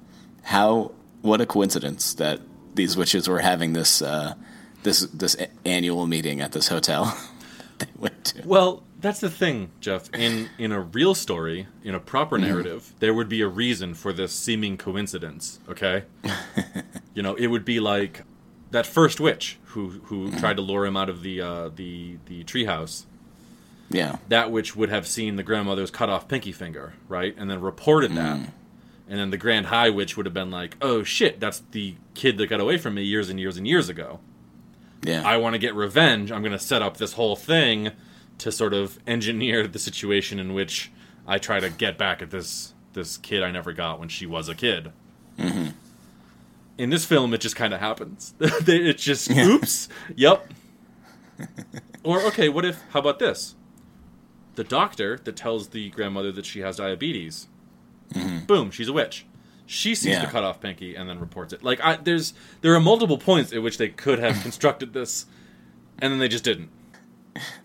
how? 0.42 0.92
What 1.20 1.40
a 1.40 1.46
coincidence 1.46 2.14
that 2.14 2.40
these 2.74 2.96
witches 2.96 3.28
were 3.28 3.38
having 3.38 3.72
this 3.74 4.02
uh, 4.02 4.34
this 4.82 5.00
this 5.06 5.36
annual 5.64 6.06
meeting 6.08 6.40
at 6.40 6.50
this 6.52 6.66
hotel. 6.66 7.16
they 7.78 7.86
went 7.96 8.24
to. 8.24 8.42
Well, 8.44 8.82
that's 9.02 9.20
the 9.20 9.28
thing, 9.28 9.70
Jeff. 9.80 10.08
In 10.14 10.48
in 10.56 10.72
a 10.72 10.80
real 10.80 11.14
story, 11.14 11.66
in 11.82 11.94
a 11.94 12.00
proper 12.00 12.38
mm-hmm. 12.38 12.46
narrative, 12.46 12.94
there 13.00 13.12
would 13.12 13.28
be 13.28 13.40
a 13.42 13.48
reason 13.48 13.94
for 13.94 14.12
this 14.12 14.32
seeming 14.32 14.78
coincidence. 14.78 15.60
Okay, 15.68 16.04
you 17.14 17.22
know, 17.22 17.34
it 17.34 17.48
would 17.48 17.64
be 17.64 17.80
like 17.80 18.22
that 18.70 18.86
first 18.86 19.20
witch 19.20 19.58
who 19.64 20.00
who 20.04 20.28
mm-hmm. 20.28 20.38
tried 20.38 20.56
to 20.56 20.62
lure 20.62 20.86
him 20.86 20.96
out 20.96 21.10
of 21.10 21.22
the 21.22 21.40
uh, 21.40 21.68
the 21.74 22.18
the 22.26 22.44
treehouse. 22.44 23.04
Yeah, 23.90 24.16
That 24.28 24.50
witch 24.50 24.74
would 24.74 24.88
have 24.88 25.06
seen 25.06 25.36
the 25.36 25.42
grandmother's 25.42 25.90
cut 25.90 26.08
off 26.08 26.26
pinky 26.26 26.52
finger, 26.52 26.94
right, 27.08 27.34
and 27.36 27.50
then 27.50 27.60
reported 27.60 28.14
that. 28.14 28.38
Mm. 28.38 28.52
And 29.06 29.18
then 29.18 29.28
the 29.28 29.36
Grand 29.36 29.66
High 29.66 29.90
Witch 29.90 30.16
would 30.16 30.24
have 30.24 30.32
been 30.32 30.50
like, 30.50 30.78
"Oh 30.80 31.02
shit, 31.02 31.40
that's 31.40 31.60
the 31.72 31.96
kid 32.14 32.38
that 32.38 32.46
got 32.46 32.60
away 32.60 32.78
from 32.78 32.94
me 32.94 33.02
years 33.02 33.28
and 33.28 33.38
years 33.38 33.58
and 33.58 33.66
years 33.66 33.90
ago." 33.90 34.20
yeah, 35.02 35.22
I 35.26 35.36
want 35.36 35.54
to 35.54 35.58
get 35.58 35.74
revenge. 35.74 36.30
I'm 36.30 36.40
going 36.40 36.52
to 36.52 36.58
set 36.58 36.80
up 36.80 36.96
this 36.96 37.14
whole 37.14 37.36
thing 37.36 37.90
to 38.42 38.50
sort 38.50 38.74
of 38.74 38.98
engineer 39.06 39.68
the 39.68 39.78
situation 39.78 40.38
in 40.40 40.52
which 40.52 40.90
I 41.28 41.38
try 41.38 41.60
to 41.60 41.70
get 41.70 41.96
back 41.96 42.20
at 42.22 42.30
this 42.30 42.74
this 42.92 43.16
kid 43.16 43.42
I 43.42 43.50
never 43.52 43.72
got 43.72 43.98
when 44.00 44.08
she 44.08 44.26
was 44.26 44.48
a 44.48 44.54
kid. 44.54 44.92
Mm-hmm. 45.38 45.68
In 46.76 46.90
this 46.90 47.04
film, 47.04 47.32
it 47.32 47.40
just 47.40 47.54
kind 47.56 47.72
of 47.72 47.78
happens. 47.80 48.34
it's 48.40 49.02
just 49.04 49.30
Yeah. 49.30 49.46
oops, 49.46 49.88
yep. 50.16 50.46
or 52.02 52.20
okay, 52.22 52.48
what 52.48 52.64
if? 52.64 52.82
How 52.90 53.00
about 53.00 53.18
this? 53.18 53.54
The 54.56 54.64
doctor 54.64 55.18
that 55.24 55.36
tells 55.36 55.68
the 55.68 55.90
grandmother 55.90 56.32
that 56.32 56.44
she 56.44 56.60
has 56.60 56.76
diabetes. 56.76 57.46
Mm-hmm. 58.12 58.44
Boom, 58.46 58.70
she's 58.70 58.88
a 58.88 58.92
witch. 58.92 59.24
She 59.66 59.94
sees 59.94 60.12
Yeah. 60.14 60.24
the 60.26 60.30
cut 60.30 60.42
off 60.44 60.60
pinky 60.60 60.94
and 60.96 61.08
then 61.08 61.18
reports 61.20 61.52
it. 61.52 61.62
Like 61.62 61.80
I, 61.80 61.96
there's 61.96 62.34
there 62.60 62.74
are 62.74 62.80
multiple 62.80 63.18
points 63.18 63.52
at 63.52 63.62
which 63.62 63.78
they 63.78 63.88
could 63.88 64.18
have 64.18 64.42
constructed 64.42 64.92
this, 64.92 65.26
and 66.00 66.12
then 66.12 66.18
they 66.18 66.28
just 66.28 66.44
didn't. 66.44 66.70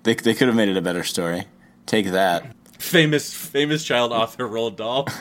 They 0.03 0.13
they 0.15 0.33
could 0.33 0.47
have 0.47 0.55
made 0.55 0.69
it 0.69 0.77
a 0.77 0.81
better 0.81 1.03
story. 1.03 1.45
Take 1.85 2.07
that. 2.07 2.53
Famous 2.79 3.33
famous 3.33 3.83
child 3.83 4.11
author 4.11 4.47
Roald 4.47 4.75
Dahl. 4.77 5.07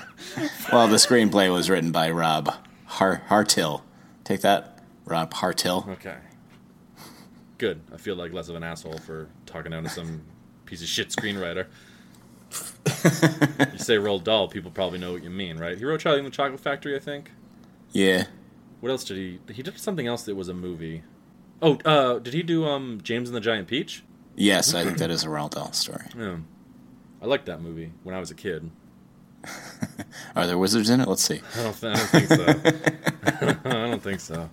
Well, 0.73 0.89
the 0.89 0.97
screenplay 0.97 1.51
was 1.53 1.71
written 1.71 1.93
by 1.93 2.11
Rob 2.11 2.53
Har- 2.87 3.23
Hartill. 3.29 3.83
Take 4.25 4.41
that, 4.43 4.81
Rob 5.05 5.33
Hartill. 5.33 5.87
okay, 5.93 6.17
good. 7.57 7.81
I 7.95 7.97
feel 7.97 8.17
like 8.17 8.33
less 8.33 8.49
of 8.49 8.57
an 8.57 8.63
asshole 8.65 8.99
for 8.99 9.29
talking 9.47 9.71
down 9.71 9.85
to 9.85 9.89
some 9.89 10.23
piece 10.67 10.83
of 10.83 10.89
shit 10.89 11.09
screenwriter. 11.11 11.67
you 13.73 13.79
say 13.79 13.97
Roald 13.97 14.25
Dahl, 14.25 14.49
people 14.49 14.71
probably 14.71 14.99
know 14.99 15.13
what 15.13 15.23
you 15.23 15.31
mean, 15.31 15.57
right? 15.59 15.79
He 15.79 15.85
wrote 15.85 16.01
Charlie 16.01 16.19
and 16.19 16.27
the 16.27 16.31
Chocolate 16.31 16.61
Factory, 16.61 16.97
I 16.97 16.99
think. 16.99 17.31
Yeah, 17.93 18.25
What 18.81 18.91
else 18.91 19.05
did 19.05 19.17
he? 19.17 19.39
He 19.53 19.63
did 19.63 19.79
something 19.79 20.07
else 20.07 20.25
that 20.25 20.35
was 20.35 20.49
a 20.49 20.55
movie. 20.55 21.03
Oh, 21.63 21.79
uh, 21.85 22.19
did 22.19 22.35
he 22.35 22.43
do 22.43 22.67
um 22.67 23.01
James 23.03 23.29
and 23.29 23.37
the 23.37 23.41
Giant 23.41 23.69
Peach? 23.69 24.03
Yes, 24.37 24.75
I 24.75 24.85
think 24.85 24.99
that 24.99 25.11
is 25.11 25.25
a 25.25 25.29
Roald 25.29 25.51
Dahl 25.53 25.73
story. 25.73 26.05
Yeah, 26.17 26.37
I 27.21 27.27
liked 27.27 27.47
that 27.47 27.61
movie 27.61 27.93
when 28.05 28.15
I 28.15 28.21
was 28.21 28.31
a 28.31 28.35
kid. 28.35 28.71
Are 30.37 30.47
there 30.47 30.59
wizards 30.59 30.91
in 30.91 31.01
it? 31.01 31.09
Let's 31.09 31.23
see. 31.23 31.41
I 31.59 31.63
don't, 31.63 31.81
th- 31.81 31.97
I 31.97 31.99
don't 31.99 32.09
think 32.09 32.29
so. 32.29 33.59
I 33.65 33.71
don't 33.87 34.03
think 34.03 34.21
so. 34.21 34.51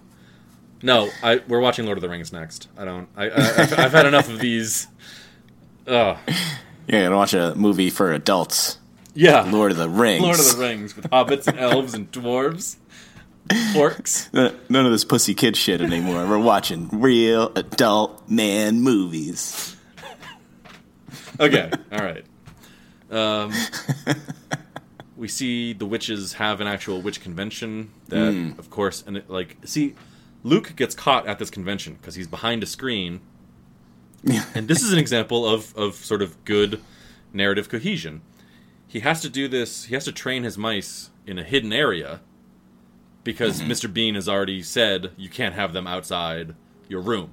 No, 0.82 1.10
I 1.24 1.42
we're 1.48 1.60
watching 1.62 1.86
Lord 1.86 1.98
of 1.98 2.02
the 2.02 2.10
Rings 2.10 2.34
next. 2.34 2.68
I 2.78 2.86
don't. 2.86 3.08
I, 3.16 3.30
I 3.30 3.36
I've, 3.36 3.80
I've 3.80 3.92
had 3.92 4.06
enough 4.06 4.30
of 4.30 4.40
these. 4.40 4.88
Ugh. 5.88 6.18
You're 6.88 7.04
gonna 7.04 7.16
watch 7.16 7.34
a 7.34 7.56
movie 7.56 7.90
for 7.90 8.12
adults. 8.12 8.80
Yeah, 9.14 9.42
Lord 9.50 9.72
of 9.72 9.78
the 9.78 9.90
Rings. 9.90 10.24
Lord 10.24 10.40
of 10.40 10.52
the 10.52 10.58
Rings 10.58 10.96
with 10.96 11.10
hobbits 11.10 11.48
and 11.48 11.58
elves 11.60 11.94
and 11.94 12.12
dwarves, 12.12 12.78
orcs. 13.50 14.32
None 14.70 14.86
of 14.86 14.92
this 14.92 15.06
pussy 15.06 15.34
kid 15.34 15.56
shit 15.58 15.82
anymore. 15.82 16.26
We're 16.28 16.40
watching 16.40 16.90
real 16.92 17.52
adult 17.56 18.30
man 18.30 18.82
movies. 18.82 19.76
Okay, 21.40 21.72
all 21.92 22.00
right. 22.00 22.26
Um, 23.10 23.54
we 25.18 25.28
see 25.28 25.74
the 25.74 25.86
witches 25.86 26.34
have 26.34 26.62
an 26.62 26.68
actual 26.68 27.02
witch 27.02 27.22
convention. 27.22 27.92
That, 28.08 28.56
of 28.58 28.70
course, 28.70 29.04
and 29.06 29.18
it, 29.18 29.30
like, 29.30 29.58
see, 29.66 29.96
Luke 30.44 30.76
gets 30.76 30.96
caught 30.96 31.28
at 31.28 31.40
this 31.40 31.50
convention 31.50 31.96
because 31.96 32.16
he's 32.16 32.28
behind 32.28 32.64
a 32.64 32.66
screen, 32.66 33.22
and 34.56 34.68
this 34.68 34.82
is 34.82 34.94
an 34.94 35.00
example 35.00 35.48
of 35.48 35.76
of 35.76 35.96
sort 35.96 36.22
of 36.22 36.44
good 36.46 36.82
narrative 37.32 37.70
cohesion. 37.70 38.22
He 38.88 39.00
has 39.00 39.22
to 39.22 39.30
do 39.30 39.48
this. 39.48 39.86
He 39.86 39.96
has 39.96 40.06
to 40.06 40.12
train 40.12 40.44
his 40.44 40.58
mice 40.58 41.10
in 41.26 41.40
a 41.40 41.44
hidden 41.44 41.74
area 41.74 42.22
because 43.24 43.62
Mr. 43.62 43.92
Bean 43.92 44.16
has 44.16 44.28
already 44.28 44.62
said 44.62 45.12
you 45.18 45.30
can't 45.30 45.56
have 45.56 45.74
them 45.74 45.88
outside 45.88 46.56
your 46.88 47.02
room. 47.02 47.32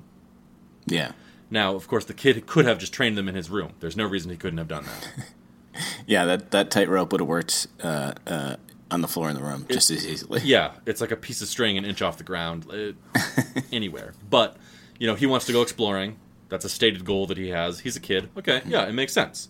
Yeah, 0.86 1.12
Now, 1.51 1.74
of 1.74 1.86
course, 1.88 2.05
the 2.05 2.14
kid 2.14 2.47
could 2.47 2.64
have 2.64 2.78
just 2.78 2.93
trained 2.93 3.16
them 3.18 3.28
in 3.28 3.34
his 3.34 3.51
room. 3.51 3.72
There's 3.80 3.97
no 3.97 4.07
reason 4.07 4.30
he 4.30 4.36
couldn't 4.36 4.59
have 4.59 4.68
done 4.68 4.84
that. 4.84 5.84
yeah. 6.07 6.24
That 6.24 6.51
that 6.53 6.70
tightrope 6.70 7.12
would 7.12 7.20
have 7.20 7.28
worked 7.28 7.66
uh, 7.82 8.14
uh, 8.26 8.57
on 8.91 9.03
the 9.03 9.09
floor 9.09 9.28
in 9.28 9.36
the 9.36 9.43
room 9.43 9.66
just 9.68 9.91
as 9.91 10.07
easily. 10.07 10.41
Yeah, 10.45 10.72
it's 10.86 11.01
like 11.01 11.11
a 11.11 11.16
piece 11.16 11.43
of 11.43 11.49
string 11.49 11.76
an 11.78 11.84
inch 11.84 12.03
off 12.03 12.16
the 12.18 12.24
ground, 12.24 12.66
uh, 12.72 13.20
anywhere. 13.72 14.14
But 14.28 14.57
you 14.99 15.07
know, 15.07 15.14
he 15.14 15.26
wants 15.26 15.47
to 15.47 15.53
go 15.53 15.62
exploring. 15.62 16.16
That's 16.49 16.64
a 16.64 16.68
stated 16.68 17.05
goal 17.05 17.26
that 17.26 17.36
he 17.36 17.51
has. 17.51 17.80
He's 17.80 17.95
a 17.97 18.01
kid. 18.01 18.30
Okay, 18.36 18.62
yeah, 18.66 18.86
it 18.88 18.93
makes 18.93 19.12
sense. 19.12 19.49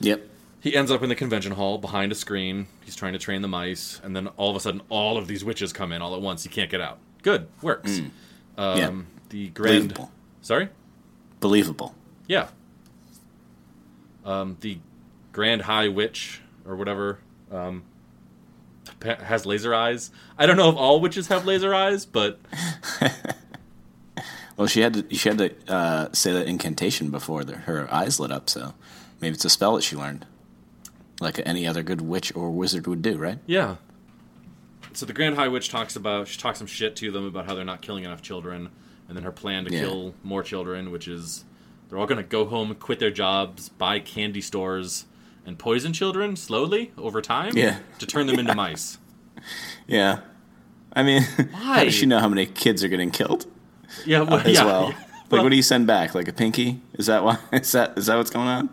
Yep. 0.00 0.28
He 0.66 0.74
ends 0.74 0.90
up 0.90 1.00
in 1.04 1.08
the 1.08 1.14
convention 1.14 1.52
hall 1.52 1.78
behind 1.78 2.10
a 2.10 2.16
screen. 2.16 2.66
He's 2.84 2.96
trying 2.96 3.12
to 3.12 3.20
train 3.20 3.40
the 3.40 3.46
mice, 3.46 4.00
and 4.02 4.16
then 4.16 4.26
all 4.36 4.50
of 4.50 4.56
a 4.56 4.60
sudden, 4.60 4.82
all 4.88 5.16
of 5.16 5.28
these 5.28 5.44
witches 5.44 5.72
come 5.72 5.92
in 5.92 6.02
all 6.02 6.12
at 6.16 6.20
once. 6.20 6.42
He 6.42 6.48
can't 6.48 6.68
get 6.68 6.80
out. 6.80 6.98
Good, 7.22 7.46
works. 7.62 8.00
Um, 8.58 8.78
Yeah. 8.78 8.90
The 9.28 9.48
grand. 9.50 9.78
Believable. 9.90 10.10
Sorry. 10.42 10.68
Believable. 11.38 11.94
Yeah. 12.26 12.48
Um, 14.24 14.56
the 14.60 14.78
Grand 15.32 15.62
High 15.62 15.86
Witch 15.86 16.40
or 16.66 16.74
whatever 16.74 17.20
um, 17.52 17.84
has 19.22 19.46
laser 19.46 19.72
eyes. 19.72 20.10
I 20.36 20.46
don't 20.46 20.56
know 20.56 20.68
if 20.70 20.74
all 20.74 21.00
witches 21.00 21.28
have 21.28 21.46
laser 21.46 21.72
eyes, 21.72 22.04
but 22.06 22.40
Well, 24.56 24.66
she 24.66 24.80
had 24.80 24.94
to 24.94 25.14
she 25.14 25.28
had 25.28 25.38
to 25.38 25.54
uh, 25.68 26.08
say 26.12 26.32
that 26.32 26.48
incantation 26.48 27.10
before 27.10 27.44
the, 27.44 27.54
her 27.54 27.92
eyes 27.94 28.18
lit 28.18 28.32
up. 28.32 28.50
So 28.50 28.74
maybe 29.20 29.34
it's 29.34 29.44
a 29.44 29.50
spell 29.50 29.76
that 29.76 29.82
she 29.82 29.94
learned, 29.94 30.26
like 31.20 31.40
any 31.46 31.66
other 31.66 31.82
good 31.82 32.00
witch 32.00 32.34
or 32.34 32.50
wizard 32.50 32.86
would 32.86 33.02
do, 33.02 33.16
right? 33.16 33.38
yeah. 33.46 33.76
So 34.92 35.04
the 35.04 35.12
Grand 35.12 35.34
High 35.36 35.48
Witch 35.48 35.68
talks 35.68 35.94
about 35.94 36.26
she 36.26 36.38
talks 36.38 36.56
some 36.58 36.66
shit 36.66 36.96
to 36.96 37.10
them 37.10 37.26
about 37.26 37.44
how 37.44 37.54
they're 37.54 37.66
not 37.66 37.82
killing 37.82 38.04
enough 38.04 38.22
children, 38.22 38.70
and 39.08 39.16
then 39.16 39.24
her 39.24 39.32
plan 39.32 39.66
to 39.66 39.72
Yeah. 39.72 39.80
kill 39.80 40.14
more 40.22 40.42
children, 40.42 40.90
which 40.90 41.06
is 41.06 41.44
they're 41.88 41.98
all 41.98 42.06
going 42.06 42.16
to 42.22 42.26
go 42.28 42.46
home, 42.46 42.74
quit 42.76 42.98
their 42.98 43.10
jobs, 43.10 43.68
buy 43.68 43.98
candy 44.00 44.40
stores, 44.40 45.04
and 45.44 45.58
poison 45.58 45.92
children 45.92 46.34
slowly 46.34 46.92
over 46.96 47.20
time 47.20 47.54
Yeah. 47.56 47.78
to 47.98 48.06
turn 48.06 48.26
them 48.26 48.38
into 48.38 48.54
mice. 48.64 48.96
Yeah. 49.86 50.20
I 50.94 51.02
mean, 51.02 51.20
how 51.22 51.72
Why? 51.74 51.84
does 51.84 51.94
she 51.94 52.06
know 52.06 52.18
how 52.18 52.28
many 52.30 52.46
kids 52.46 52.82
are 52.82 52.88
getting 52.88 53.10
killed 53.10 53.44
Yeah, 54.06 54.22
well, 54.22 54.40
as 54.40 54.54
yeah, 54.54 54.64
well? 54.64 54.88
yeah. 54.90 54.98
Like, 55.30 55.42
what 55.42 55.48
do 55.50 55.56
you 55.56 55.62
send 55.62 55.86
back? 55.88 56.14
Like 56.14 56.28
a 56.28 56.32
pinky? 56.32 56.80
Is 56.94 57.06
that 57.06 57.22
why? 57.24 57.36
Is 57.52 57.72
that 57.72 57.98
is 57.98 58.06
that 58.06 58.16
what's 58.16 58.30
going 58.30 58.46
on? 58.46 58.70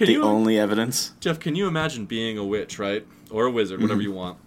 Can 0.00 0.06
The 0.06 0.14
you 0.14 0.22
only 0.22 0.58
evidence? 0.58 1.12
Jeff, 1.20 1.38
can 1.38 1.54
you 1.54 1.68
imagine 1.68 2.06
being 2.06 2.38
a 2.38 2.44
witch, 2.44 2.78
right? 2.78 3.06
Or 3.30 3.44
a 3.44 3.50
wizard, 3.50 3.82
whatever 3.82 4.00
mm-hmm. 4.00 4.08
you 4.08 4.16
want. 4.16 4.38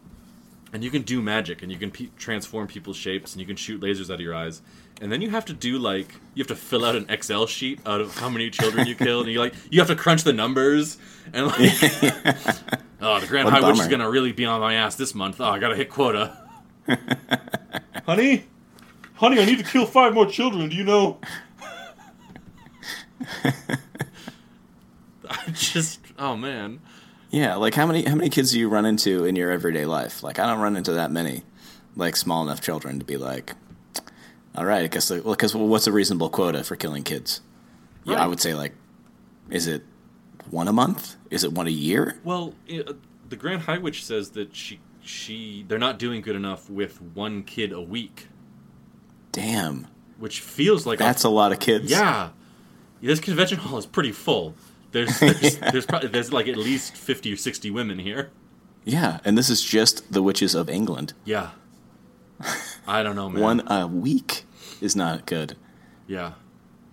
And 0.73 0.83
you 0.83 0.89
can 0.89 1.03
do 1.03 1.21
magic 1.21 1.61
and 1.61 1.71
you 1.71 1.77
can 1.77 1.91
pe- 1.91 2.09
transform 2.17 2.65
people's 2.65 2.97
shapes 2.97 3.33
and 3.33 3.39
you 3.39 3.45
can 3.45 3.55
shoot 3.55 3.79
lasers 3.79 4.05
out 4.05 4.15
of 4.15 4.21
your 4.21 4.33
eyes. 4.33 4.63
And 4.99 5.11
then 5.11 5.21
you 5.21 5.29
have 5.29 5.45
to 5.45 5.53
do 5.53 5.77
like 5.77 6.15
you 6.33 6.41
have 6.41 6.47
to 6.47 6.55
fill 6.55 6.83
out 6.83 6.95
an 6.95 7.05
Excel 7.07 7.45
sheet 7.45 7.79
out 7.85 8.01
of 8.01 8.17
how 8.17 8.29
many 8.29 8.49
children 8.49 8.87
you 8.87 8.95
killed 8.95 9.25
and 9.25 9.31
you 9.31 9.37
like 9.37 9.53
you 9.69 9.79
have 9.79 9.89
to 9.89 9.95
crunch 9.95 10.23
the 10.23 10.33
numbers 10.33 10.97
and 11.31 11.45
like 11.45 11.59
Oh, 12.99 13.19
the 13.19 13.27
Grand 13.27 13.45
What 13.45 13.53
High 13.53 13.69
Witch 13.69 13.79
is 13.79 13.87
going 13.87 13.99
to 13.99 14.09
really 14.09 14.31
be 14.31 14.45
on 14.45 14.59
my 14.59 14.73
ass 14.73 14.95
this 14.95 15.13
month. 15.13 15.39
Oh, 15.39 15.45
I 15.45 15.59
got 15.59 15.67
to 15.67 15.75
hit 15.75 15.91
quota. 15.91 16.35
Honey, 18.07 18.45
Honey, 19.13 19.39
I 19.39 19.45
need 19.45 19.59
to 19.59 19.63
kill 19.63 19.85
five 19.85 20.15
more 20.15 20.25
children. 20.25 20.67
Do 20.69 20.75
you 20.75 20.83
know? 20.83 21.19
I 25.29 25.51
just, 25.51 25.99
oh 26.19 26.35
man. 26.37 26.79
Yeah, 27.31 27.55
like 27.55 27.73
how 27.73 27.87
many 27.87 28.03
how 28.03 28.15
many 28.15 28.29
kids 28.29 28.51
do 28.51 28.59
you 28.59 28.69
run 28.69 28.85
into 28.85 29.25
in 29.25 29.35
your 29.35 29.51
everyday 29.51 29.85
life? 29.85 30.21
Like 30.23 30.37
I 30.39 30.45
don't 30.45 30.59
run 30.59 30.75
into 30.77 30.93
that 30.93 31.11
many, 31.11 31.43
like 31.95 32.15
small 32.15 32.43
enough 32.43 32.61
children 32.61 32.99
to 32.99 33.05
be 33.05 33.17
like, 33.17 33.53
all 34.55 34.65
right, 34.65 34.83
I 34.83 34.87
guess 34.87 35.09
like, 35.09 35.25
well, 35.25 35.33
because 35.33 35.55
well, 35.55 35.67
what's 35.67 35.87
a 35.87 35.91
reasonable 35.91 36.29
quota 36.29 36.63
for 36.63 36.75
killing 36.75 37.03
kids? 37.03 37.41
Yeah, 38.03 38.23
I 38.23 38.27
would 38.27 38.39
say 38.39 38.53
like, 38.53 38.73
is 39.49 39.65
it 39.65 39.83
one 40.51 40.67
a 40.67 40.73
month? 40.73 41.15
Is 41.31 41.43
it 41.43 41.53
one 41.53 41.65
a 41.67 41.71
year? 41.71 42.19
Well, 42.23 42.53
i- 42.71 42.83
uh, 42.87 42.93
the 43.29 43.35
Grand 43.35 43.61
High 43.63 43.79
Witch 43.79 44.05
says 44.05 44.31
that 44.31 44.55
she 44.55 44.79
she 45.01 45.65
they're 45.67 45.79
not 45.79 45.97
doing 45.97 46.21
good 46.21 46.35
enough 46.35 46.69
with 46.69 47.01
one 47.01 47.41
kid 47.43 47.71
a 47.71 47.81
week, 47.81 48.27
Damn, 49.31 49.87
which 50.19 50.39
feels 50.41 50.85
like 50.85 50.99
that's 50.99 51.23
a 51.23 51.29
lot 51.29 51.51
of 51.51 51.59
kids. 51.59 51.89
yeah. 51.89 52.29
This 53.01 53.19
convention 53.19 53.57
hall 53.57 53.77
is 53.79 53.85
pretty 53.85 54.11
full. 54.13 54.53
There's 54.93 55.19
there's, 55.19 55.57
there's 55.57 55.85
probably 55.85 56.07
there's 56.09 56.31
like 56.31 56.47
at 56.47 56.55
least 56.57 56.95
fifty 56.95 57.33
or 57.33 57.35
sixty 57.35 57.69
women 57.69 57.99
here. 57.99 58.31
yeah, 58.85 59.19
and 59.25 59.37
this 59.37 59.49
is 59.49 59.61
just 59.63 60.11
the 60.13 60.23
witches 60.23 60.55
of 60.55 60.69
England. 60.69 61.13
Yeah. 61.25 61.49
I 62.87 63.03
don't 63.03 63.15
know, 63.15 63.29
man. 63.33 63.41
One 63.41 63.67
a 63.67 63.85
week 63.87 64.45
is 64.81 64.95
not 64.95 65.25
good. 65.25 65.55
Yeah. 66.07 66.33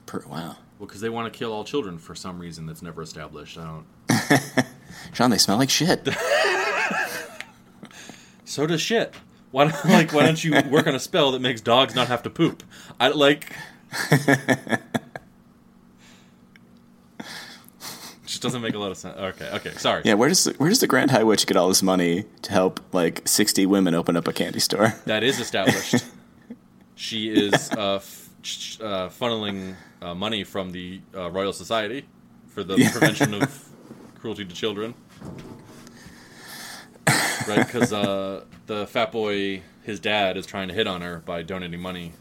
Per, 0.07 0.25
wow, 0.27 0.57
Well, 0.79 0.87
because 0.89 1.01
they 1.01 1.09
want 1.09 1.33
to 1.33 1.37
kill 1.39 1.53
all 1.53 1.63
children 1.65 1.99
for 1.99 2.15
some 2.17 2.39
reason 2.41 2.67
that's 2.67 2.83
never 2.83 3.01
established. 3.03 3.57
I 3.59 3.65
don't. 4.09 4.67
Sean, 5.13 5.31
they 5.31 5.39
smell 5.39 5.57
like 5.59 5.71
shit. 5.71 6.09
So 8.45 8.67
does 8.67 8.81
shit. 8.81 9.15
Why 9.53 9.65
don't, 9.69 9.85
like 9.85 10.13
why 10.13 10.25
don't 10.25 10.43
you 10.43 10.61
work 10.69 10.87
on 10.89 10.95
a 10.95 10.99
spell 11.01 11.31
that 11.33 11.41
makes 11.41 11.61
dogs 11.61 11.95
not 11.95 12.09
have 12.09 12.23
to 12.25 12.31
poop? 12.31 12.63
I 12.99 13.09
like. 13.09 13.53
Doesn't 18.41 18.63
make 18.63 18.75
a 18.75 18.79
lot 18.79 18.91
of 18.91 18.97
sense. 18.97 19.17
Okay, 19.17 19.51
okay, 19.55 19.71
sorry. 19.77 20.03
yeah, 20.05 20.15
where 20.15 20.29
does 20.29 20.45
the, 20.45 20.53
where 20.55 20.69
does 20.71 20.81
the 20.81 20.87
Grand 20.87 21.11
High 21.11 21.23
Witch 21.25 21.47
get 21.47 21.57
all 21.57 21.69
this 21.69 21.83
money 21.83 22.25
to 22.43 22.53
help 22.53 22.81
like 22.93 23.27
sixty 23.29 23.67
women 23.67 23.95
open 23.95 24.17
up 24.17 24.27
a 24.29 24.33
candy 24.33 24.61
store? 24.61 24.95
That 25.05 25.23
is 25.23 25.39
established. 25.41 26.05
she 26.95 27.29
is 27.29 27.71
uh, 27.73 27.97
f- 27.97 28.29
uh, 28.81 29.09
funneling 29.11 29.75
uh, 30.01 30.15
money 30.15 30.45
from 30.45 30.73
the 30.73 31.01
uh, 31.15 31.31
Royal 31.31 31.53
Society 31.53 32.07
for 32.49 32.65
the 32.65 32.77
Yeah. 32.77 32.91
prevention 32.91 33.35
of 33.35 33.69
cruelty 34.19 34.45
to 34.45 34.55
children. 34.55 34.95
Right, 37.49 37.67
because 37.67 37.93
uh, 37.93 38.45
the 38.67 38.87
fat 38.87 39.11
boy, 39.13 39.63
his 39.83 39.99
dad, 39.99 40.37
is 40.37 40.47
trying 40.47 40.69
to 40.69 40.75
hit 40.75 40.87
on 40.87 41.01
her 41.01 41.19
by 41.25 41.43
donating 41.43 41.81
money. 41.81 42.13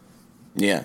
Yeah. 0.56 0.84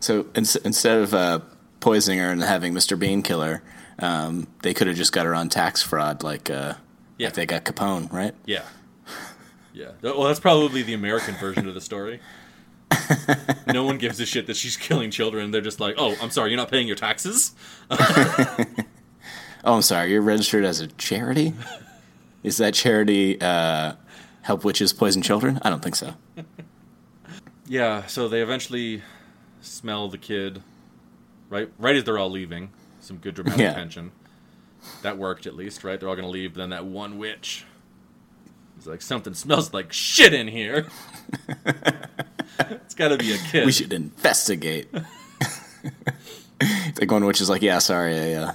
So 0.00 0.26
ins- 0.34 0.56
instead 0.56 0.98
of 0.98 1.12
uh, 1.12 1.40
poisoning 1.80 2.18
her 2.18 2.30
and 2.30 2.42
having 2.42 2.72
Mr. 2.74 2.98
Bean 2.98 3.22
kill 3.22 3.42
her, 3.42 3.62
um, 3.98 4.46
they 4.62 4.74
could 4.74 4.86
have 4.86 4.96
just 4.96 5.12
got 5.12 5.26
her 5.26 5.34
on 5.34 5.48
tax 5.48 5.82
fraud, 5.82 6.22
like 6.22 6.50
uh, 6.50 6.74
Yeah. 7.18 7.28
like 7.28 7.34
they 7.34 7.46
got 7.46 7.64
Capone, 7.64 8.12
right? 8.12 8.34
Yeah. 8.46 8.62
Yeah. 9.72 9.92
Well, 10.02 10.24
that's 10.24 10.40
probably 10.40 10.82
the 10.82 10.94
American 10.94 11.34
version 11.36 11.68
of 11.68 11.74
the 11.74 11.80
story. 11.80 12.20
no 13.66 13.84
one 13.84 13.98
gives 13.98 14.18
a 14.18 14.26
shit 14.26 14.46
that 14.48 14.56
she's 14.56 14.76
killing 14.76 15.10
children. 15.10 15.50
They're 15.52 15.60
just 15.60 15.78
like, 15.78 15.94
oh, 15.98 16.16
I'm 16.20 16.30
sorry, 16.30 16.50
you're 16.50 16.56
not 16.56 16.70
paying 16.70 16.86
your 16.86 16.96
taxes? 16.96 17.54
Oh, 19.64 19.74
I'm 19.74 19.82
sorry, 19.82 20.12
you're 20.12 20.22
registered 20.22 20.64
as 20.64 20.80
a 20.80 20.86
charity. 20.86 21.52
Is 22.44 22.58
that 22.58 22.74
charity 22.74 23.40
uh, 23.40 23.94
help 24.42 24.64
witches 24.64 24.92
poison 24.92 25.20
children? 25.20 25.58
I 25.62 25.68
don't 25.70 25.82
think 25.82 25.96
so. 25.96 26.14
Yeah, 27.70 28.06
so 28.06 28.28
they 28.28 28.40
eventually 28.40 29.02
smell 29.60 30.08
the 30.08 30.16
kid, 30.16 30.62
right? 31.48 31.70
Right 31.78 31.96
as 31.96 32.04
they're 32.04 32.18
all 32.18 32.30
leaving. 32.30 32.70
Some 33.00 33.18
good 33.18 33.34
dramatic 33.34 33.60
Yeah. 33.60 33.74
tension. 33.74 34.12
That 35.02 35.18
worked 35.18 35.46
at 35.46 35.54
least, 35.56 35.84
right? 35.84 35.98
They're 35.98 36.08
all 36.08 36.16
gonna 36.16 36.28
leave. 36.28 36.54
But 36.54 36.60
then 36.60 36.70
that 36.70 36.84
one 36.84 37.18
witch 37.18 37.64
is 38.78 38.86
like, 38.86 39.02
something 39.02 39.34
smells 39.34 39.72
like 39.72 39.92
shit 39.92 40.32
in 40.32 40.48
here. 40.48 40.86
it's 42.58 42.94
got 42.94 43.08
to 43.08 43.16
be 43.16 43.32
a 43.32 43.38
kid. 43.38 43.66
We 43.66 43.72
should 43.72 43.92
investigate. 43.92 44.88
the 46.60 47.06
one 47.08 47.24
witch 47.24 47.40
is 47.40 47.48
like, 47.50 47.62
yeah, 47.62 47.78
sorry, 47.78 48.18
I, 48.18 48.32
uh, 48.34 48.52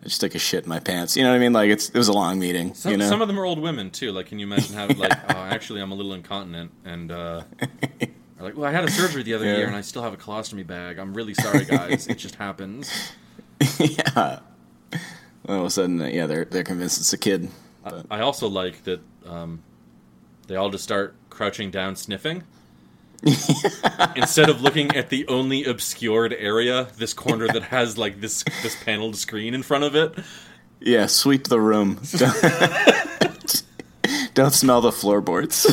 I 0.00 0.04
just 0.04 0.20
took 0.20 0.34
a 0.34 0.38
shit 0.38 0.64
in 0.64 0.68
my 0.68 0.80
pants. 0.80 1.16
You 1.16 1.24
know 1.24 1.30
what 1.30 1.36
I 1.36 1.40
mean? 1.40 1.52
Like 1.52 1.70
it's 1.70 1.88
it 1.90 1.96
was 1.96 2.08
a 2.08 2.12
long 2.12 2.38
meeting. 2.38 2.74
Some, 2.74 2.92
you 2.92 2.98
know? 2.98 3.08
some 3.08 3.20
of 3.20 3.28
them 3.28 3.38
are 3.38 3.44
old 3.44 3.58
women 3.60 3.90
too. 3.90 4.12
Like, 4.12 4.26
can 4.26 4.38
you 4.38 4.46
imagine 4.46 4.74
how 4.74 4.86
like, 4.86 5.12
oh, 5.28 5.38
actually, 5.38 5.80
I'm 5.80 5.92
a 5.92 5.94
little 5.94 6.14
incontinent, 6.14 6.72
and 6.84 7.12
uh, 7.12 7.42
like, 8.42 8.56
well, 8.56 8.68
I 8.68 8.72
had 8.72 8.84
a 8.84 8.90
surgery 8.90 9.22
the 9.22 9.34
other 9.34 9.44
Yeah. 9.46 9.56
year, 9.58 9.66
and 9.66 9.76
I 9.76 9.80
still 9.82 10.02
have 10.02 10.12
a 10.12 10.16
colostomy 10.16 10.66
bag. 10.66 10.98
I'm 10.98 11.14
really 11.14 11.34
sorry, 11.34 11.64
guys. 11.64 12.06
it 12.06 12.16
just 12.18 12.36
happens. 12.36 12.90
yeah. 13.78 14.40
All 15.48 15.60
of 15.60 15.64
a 15.66 15.70
sudden, 15.70 16.00
uh, 16.02 16.06
yeah, 16.06 16.26
they're 16.26 16.44
they're 16.44 16.64
convinced 16.64 16.98
it's 17.00 17.12
a 17.12 17.18
kid. 17.18 17.48
But, 17.82 18.06
I 18.10 18.20
also 18.20 18.48
like 18.48 18.84
that 18.84 19.00
um, 19.26 19.62
they 20.46 20.56
all 20.56 20.70
just 20.70 20.84
start 20.84 21.14
crouching 21.30 21.70
down, 21.70 21.96
sniffing. 21.96 22.42
Instead 24.16 24.48
of 24.48 24.62
looking 24.62 24.96
at 24.96 25.10
the 25.10 25.26
only 25.28 25.64
obscured 25.64 26.32
area, 26.32 26.88
this 26.96 27.12
corner 27.12 27.46
that 27.48 27.64
has 27.64 27.98
like 27.98 28.20
this 28.20 28.44
this 28.62 28.82
paneled 28.82 29.16
screen 29.16 29.52
in 29.54 29.62
front 29.62 29.84
of 29.84 29.94
it. 29.94 30.14
yeah, 30.80 31.04
sweep 31.06 31.48
the 31.48 31.60
room. 31.60 32.00
Don't, 32.16 33.62
don't 34.34 34.54
smell 34.54 34.80
the 34.80 34.92
floorboards. 34.92 35.66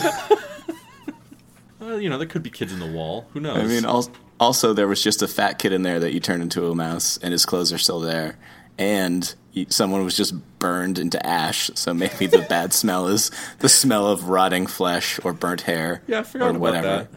Well, 1.88 2.02
you 2.02 2.10
know, 2.10 2.18
there 2.18 2.28
could 2.28 2.44
be 2.44 2.50
kids 2.50 2.74
in 2.74 2.80
the 2.82 2.86
wall. 2.86 3.28
Who 3.32 3.40
knows? 3.40 3.58
I 3.58 3.64
mean, 3.66 3.86
al- 3.86 4.12
also 4.42 4.74
there 4.74 4.90
was 4.90 5.02
just 5.02 5.22
a 5.22 5.28
fat 5.28 5.58
kid 5.58 5.72
in 5.72 5.84
there 5.84 6.02
that 6.02 6.14
you 6.14 6.20
turned 6.20 6.44
into 6.44 6.70
a 6.70 6.76
mouse, 6.76 7.18
and 7.24 7.32
his 7.32 7.46
clothes 7.46 7.72
are 7.72 7.78
still 7.78 8.02
there, 8.02 8.38
and 8.78 9.34
someone 9.70 10.04
was 10.04 10.18
just 10.18 10.36
burned 10.60 11.00
into 11.00 11.26
ash. 11.26 11.72
So 11.76 11.94
maybe 11.94 12.26
the 12.28 12.40
bad 12.50 12.74
smell 12.74 13.08
is 13.08 13.32
the 13.60 13.70
smell 13.70 14.06
of 14.06 14.28
rotting 14.28 14.68
flesh 14.68 15.18
or 15.24 15.32
burnt 15.32 15.62
hair. 15.62 16.02
yeah, 16.08 16.20
I 16.20 16.24
forgot 16.24 16.48
or 16.48 16.50
about 16.50 16.60
whatever. 16.60 17.08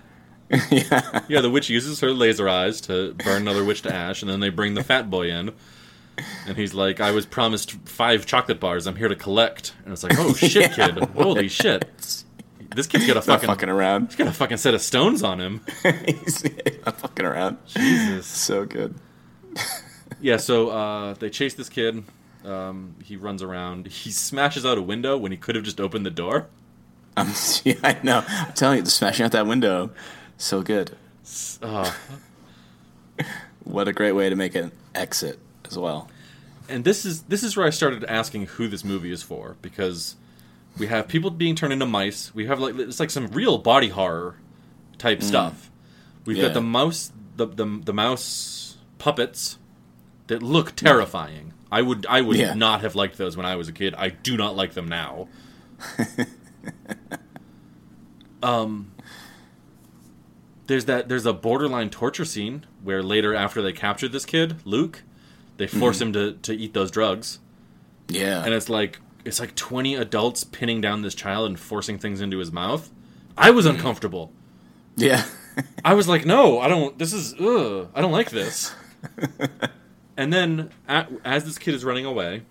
that. 0.49 0.71
yeah, 0.71 1.21
Yeah, 1.29 1.41
the 1.41 1.51
witch 1.57 1.69
uses 1.69 1.99
her 1.99 2.13
laser 2.13 2.49
eyes 2.49 2.81
to 2.83 3.15
burn 3.15 3.43
another 3.43 3.65
witch 3.65 3.83
to 3.83 3.93
ash, 3.93 4.23
and 4.23 4.31
then 4.31 4.39
they 4.39 4.51
bring 4.51 4.75
the 4.75 4.85
fat 4.85 5.11
boy 5.11 5.33
in. 5.33 5.51
And 6.47 6.57
he's 6.57 6.75
like, 6.75 7.01
I 7.01 7.11
was 7.11 7.27
promised 7.27 7.73
five 7.89 8.25
chocolate 8.25 8.61
bars. 8.61 8.87
I'm 8.87 8.95
here 8.97 9.09
to 9.09 9.17
collect. 9.17 9.73
And 9.85 9.93
it's 9.93 10.05
like, 10.05 10.17
oh 10.17 10.35
shit, 10.35 10.73
kid. 10.75 10.97
Holy 11.17 11.49
shit. 11.49 12.25
This 12.75 12.87
kid's 12.87 13.07
got 13.07 13.17
a 13.17 13.23
fucking, 13.23 13.47
fucking 13.49 13.69
around. 13.69 14.07
he's 14.07 14.17
got 14.17 14.29
a 14.29 14.33
fucking 14.33 14.57
set 14.59 14.75
of 14.75 14.81
stones 14.81 15.23
on 15.23 15.41
him. 15.41 15.61
he's 15.83 16.45
not 16.87 16.99
fucking 17.01 17.25
around. 17.27 17.59
Jesus. 17.67 18.27
So 18.27 18.65
good. 18.65 18.95
Yeah, 20.21 20.37
so 20.37 20.71
uh, 20.71 21.15
they 21.15 21.31
chase 21.31 21.55
this 21.55 21.69
kid. 21.69 22.05
Um, 22.45 22.95
he 23.05 23.17
runs 23.17 23.43
around. 23.43 23.87
He 23.89 24.11
smashes 24.11 24.65
out 24.65 24.79
a 24.79 24.83
window 24.83 25.17
when 25.19 25.33
he 25.33 25.37
could 25.39 25.55
have 25.57 25.65
just 25.65 25.81
opened 25.81 26.07
the 26.07 26.11
door. 26.11 26.47
Um, 27.17 27.33
yeah, 27.65 27.75
I 27.83 27.99
know. 28.03 28.23
I'm 28.29 28.53
telling 28.53 28.77
you, 28.79 28.83
the 28.85 28.91
smashing 28.91 29.25
out 29.27 29.33
that 29.33 29.47
window, 29.47 29.91
so 30.39 30.63
good. 30.63 30.97
Uh, 31.63 31.93
What 33.65 33.89
a 33.89 33.93
great 33.93 34.13
way 34.13 34.29
to 34.31 34.37
make 34.37 34.55
an 34.55 34.73
exit 34.95 35.39
as 35.67 35.77
well. 35.79 36.09
and 36.69 36.85
this 36.85 37.05
is 37.05 37.23
this 37.25 37.43
is 37.43 37.57
where 37.57 37.67
I 37.67 37.71
started 37.71 38.05
asking 38.05 38.47
who 38.47 38.69
this 38.69 38.85
movie 38.85 39.13
is 39.13 39.23
for 39.23 39.57
because 39.61 40.17
we 40.81 40.89
have 40.89 41.07
people 41.07 41.31
being 41.31 41.55
turned 41.55 41.73
into 41.73 41.87
mice. 41.87 42.35
We 42.35 42.47
have 42.47 42.59
like 42.59 42.75
it's 42.77 42.99
like 42.99 43.11
some 43.11 43.29
real 43.29 43.59
body 43.59 43.89
horror 43.91 44.35
type 44.99 45.23
stuff. 45.23 45.71
We've 46.25 46.37
Yeah. 46.37 46.47
got 46.47 46.55
the 46.55 46.63
mouse 46.63 47.13
the, 47.37 47.47
the 47.47 47.81
the 47.85 47.93
mouse 47.93 48.77
puppets 48.99 49.59
that 50.27 50.43
look 50.43 50.75
terrifying. 50.75 51.53
I 51.71 51.83
would 51.83 52.05
I 52.09 52.21
would 52.21 52.37
Yeah. 52.37 52.55
not 52.55 52.81
have 52.81 52.97
liked 52.97 53.17
those 53.19 53.37
when 53.37 53.47
I 53.47 53.55
was 53.57 53.69
a 53.69 53.73
kid. 53.73 53.95
I 53.97 54.09
do 54.09 54.37
not 54.37 54.57
like 54.57 54.73
them 54.75 54.89
now. 54.89 55.29
um 58.43 58.93
there's 60.67 60.85
that 60.87 61.09
there's 61.09 61.27
a 61.27 61.33
borderline 61.33 61.91
torture 61.91 62.25
scene 62.25 62.65
where 62.83 63.03
later 63.03 63.35
after 63.35 63.61
they 63.61 63.73
capture 63.73 64.09
this 64.09 64.25
kid, 64.25 64.57
Luke, 64.65 65.03
they 65.57 65.67
force 65.67 66.01
him 66.01 66.13
to, 66.13 66.35
to 66.43 66.55
eat 66.55 66.75
those 66.75 66.91
drugs. 66.91 67.41
Yeah. 68.09 68.45
And 68.45 68.55
it's 68.55 68.69
like 68.69 69.01
it's 69.25 69.41
like 69.41 69.55
20 69.55 69.95
adults 69.95 70.45
pinning 70.45 70.81
down 70.81 71.03
this 71.03 71.15
child 71.15 71.47
and 71.47 71.59
forcing 71.59 71.99
things 71.99 72.21
into 72.21 72.39
his 72.39 72.53
mouth. 72.53 72.91
I 73.37 73.51
was 73.51 73.67
mm-hmm. 73.67 73.77
uncomfortable. 73.77 74.33
yeah. 74.97 75.25
I 75.85 75.95
was 75.95 76.09
like, 76.09 76.25
no, 76.25 76.61
I 76.61 76.69
don't. 76.69 76.97
This 76.99 77.13
is, 77.13 77.35
ugh, 77.35 77.89
I 77.95 78.01
don't 78.01 78.13
like 78.13 78.31
this. 78.31 78.73
and 80.17 80.33
then, 80.33 80.71
a 80.89 81.07
as 81.25 81.45
this 81.45 81.59
kid 81.59 81.75
is 81.75 81.85
running 81.85 82.07
away, 82.07 82.43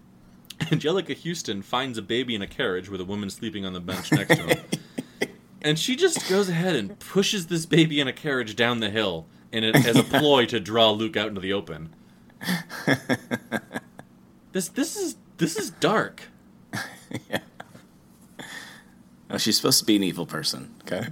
Anjelica 0.60 1.16
Huston 1.16 1.62
finds 1.62 1.98
a 1.98 2.02
baby 2.02 2.34
in 2.34 2.40
a 2.40 2.46
carriage 2.46 2.88
with 2.88 3.00
a 3.00 3.04
woman 3.04 3.28
sleeping 3.30 3.66
on 3.66 3.74
the 3.74 3.80
bench 3.80 4.10
next 4.12 4.34
to 4.36 4.42
him. 4.42 4.58
and 5.62 5.78
she 5.78 5.94
just 5.94 6.28
goes 6.28 6.48
ahead 6.48 6.74
and 6.74 6.98
pushes 6.98 7.48
this 7.48 7.66
baby 7.66 8.00
in 8.00 8.08
a 8.08 8.14
carriage 8.14 8.56
down 8.56 8.80
the 8.80 8.90
hill 8.90 9.26
in 9.52 9.62
it 9.62 9.76
as 9.86 9.96
a 9.96 10.02
ploy 10.02 10.46
to 10.46 10.58
draw 10.58 10.90
Luke 10.90 11.16
out 11.16 11.28
into 11.28 11.40
the 11.40 11.52
open. 11.52 11.94
This 14.52 14.68
this 14.68 14.96
is 14.96 15.16
this 15.38 15.56
is 15.56 15.70
dark. 15.70 16.22
Oh, 19.30 19.36
she's 19.36 19.56
supposed 19.56 19.78
to 19.80 19.84
be 19.84 19.96
an 19.96 20.02
evil 20.02 20.24
person. 20.26 20.74
Okay. 20.82 21.08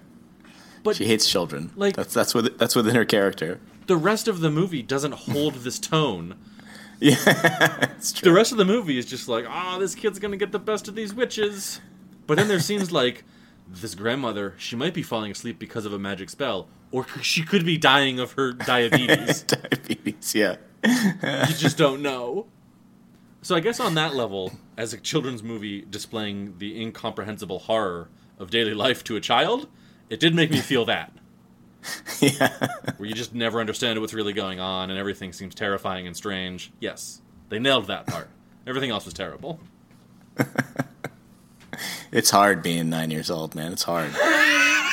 But 0.82 0.96
She 0.96 1.04
hates 1.04 1.28
children. 1.28 1.70
Like- 1.76 1.96
that's 1.96 2.14
that's 2.14 2.34
with 2.34 2.58
that's 2.58 2.74
within 2.74 2.94
her 2.94 3.04
character. 3.04 3.60
the 3.86 3.96
rest 3.96 4.26
of 4.26 4.40
the 4.40 4.50
movie 4.50 4.82
doesn't 4.82 5.12
hold 5.12 5.54
this 5.64 5.78
tone. 5.78 6.36
It's 7.00 8.12
The 8.20 8.32
rest 8.32 8.52
of 8.52 8.58
the 8.58 8.64
movie 8.64 8.98
is 8.98 9.04
just 9.04 9.28
like, 9.28 9.44
oh, 9.48 9.78
this 9.78 9.94
kid's 9.94 10.18
gonna 10.18 10.38
get 10.38 10.50
the 10.52 10.58
best 10.58 10.88
of 10.88 10.94
these 10.94 11.12
witches. 11.12 11.80
But 12.26 12.38
then 12.38 12.48
there 12.48 12.60
seems 12.60 12.90
like 12.90 13.24
this 13.68 13.94
grandmother, 13.94 14.54
she 14.56 14.76
might 14.76 14.94
be 14.94 15.02
falling 15.02 15.30
asleep 15.30 15.58
because 15.58 15.84
of 15.84 15.92
a 15.92 15.98
magic 15.98 16.30
spell, 16.30 16.68
or 16.92 17.06
she 17.20 17.42
could 17.42 17.66
be 17.66 17.76
dying 17.76 18.18
of 18.18 18.32
her 18.32 18.52
diabetes. 18.52 19.42
Diabetes. 19.42 20.34
Yeah. 20.34 20.56
you 20.86 21.54
just 21.54 21.76
don't 21.76 22.00
know. 22.00 22.46
So 23.46 23.54
I 23.54 23.60
guess 23.60 23.78
on 23.78 23.94
that 23.94 24.12
level, 24.12 24.50
as 24.76 24.92
a 24.92 24.96
children's 24.96 25.40
movie 25.40 25.86
displaying 25.88 26.58
the 26.58 26.82
incomprehensible 26.82 27.60
horror 27.60 28.08
of 28.40 28.50
daily 28.50 28.74
life 28.74 29.04
to 29.04 29.14
a 29.14 29.20
child, 29.20 29.68
it 30.10 30.18
did 30.18 30.34
make 30.34 30.50
me 30.50 30.58
feel 30.58 30.84
that. 30.86 31.12
yeah. 32.20 32.50
Where 32.96 33.08
you 33.08 33.14
just 33.14 33.36
never 33.36 33.60
understand 33.60 34.00
what's 34.00 34.14
really 34.14 34.32
going 34.32 34.58
on 34.58 34.90
and 34.90 34.98
everything 34.98 35.32
seems 35.32 35.54
terrifying 35.54 36.08
and 36.08 36.16
strange. 36.16 36.72
Yes, 36.80 37.22
they 37.48 37.60
nailed 37.60 37.86
that 37.86 38.08
part. 38.08 38.28
Everything 38.66 38.90
else 38.90 39.04
was 39.04 39.14
terrible. 39.14 39.60
It's 42.10 42.30
hard 42.30 42.62
being 42.62 42.88
nine 42.88 43.10
years 43.10 43.30
old, 43.30 43.54
man. 43.54 43.72
It's 43.72 43.82
hard. 43.82 44.10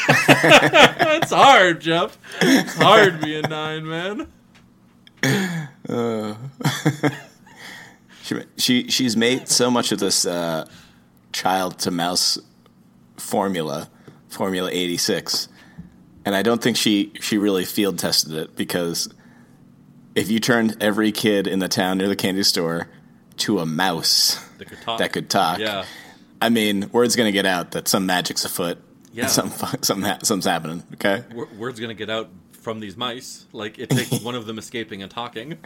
It's 0.05 1.31
hard, 1.31 1.79
Jeff. 1.79 2.17
It's 2.41 2.75
hard 2.75 3.21
being 3.21 3.43
nine, 3.49 3.87
man. 3.87 4.27
Uh. 5.87 6.35
She, 8.23 8.35
she 8.57 8.87
she's 8.89 9.17
made 9.17 9.47
so 9.49 9.69
much 9.69 9.91
of 9.91 9.99
this 9.99 10.25
uh, 10.25 10.67
child 11.33 11.77
to 11.79 11.91
mouse 11.91 12.39
formula, 13.17 13.89
Formula 14.29 14.69
eighty 14.71 14.97
six, 14.97 15.49
and 16.25 16.33
I 16.33 16.41
don't 16.41 16.61
think 16.63 16.77
she 16.77 17.11
she 17.19 17.37
really 17.37 17.65
field 17.65 17.99
tested 17.99 18.33
it 18.33 18.55
because 18.55 19.09
if 20.15 20.31
you 20.31 20.39
turned 20.39 20.77
every 20.81 21.11
kid 21.11 21.47
in 21.47 21.59
the 21.59 21.67
town 21.67 21.97
near 21.97 22.07
the 22.07 22.15
candy 22.15 22.43
store 22.43 22.87
to 23.37 23.59
a 23.59 23.65
mouse 23.65 24.39
That 24.57 24.69
could 24.69 24.81
talk. 24.81 24.99
that 24.99 25.11
could 25.11 25.29
talk, 25.29 25.59
Yeah. 25.59 25.85
I 26.41 26.49
mean, 26.49 26.89
word's 26.91 27.15
gonna 27.15 27.31
get 27.31 27.45
out 27.45 27.71
that 27.71 27.87
some 27.87 28.05
magic's 28.05 28.45
afoot. 28.45 28.77
Yeah. 29.11 29.27
Some 29.27 29.49
something 29.81 30.01
ha- 30.03 30.19
something's 30.23 30.45
happening. 30.45 30.83
Okay. 30.93 31.23
Word's 31.57 31.79
gonna 31.79 31.93
get 31.93 32.09
out 32.09 32.29
from 32.53 32.79
these 32.79 32.95
mice. 32.95 33.45
Like 33.51 33.79
it 33.79 33.89
takes 33.89 34.19
one 34.23 34.35
of 34.35 34.45
them 34.45 34.57
escaping 34.57 35.01
and 35.01 35.11
talking. 35.11 35.57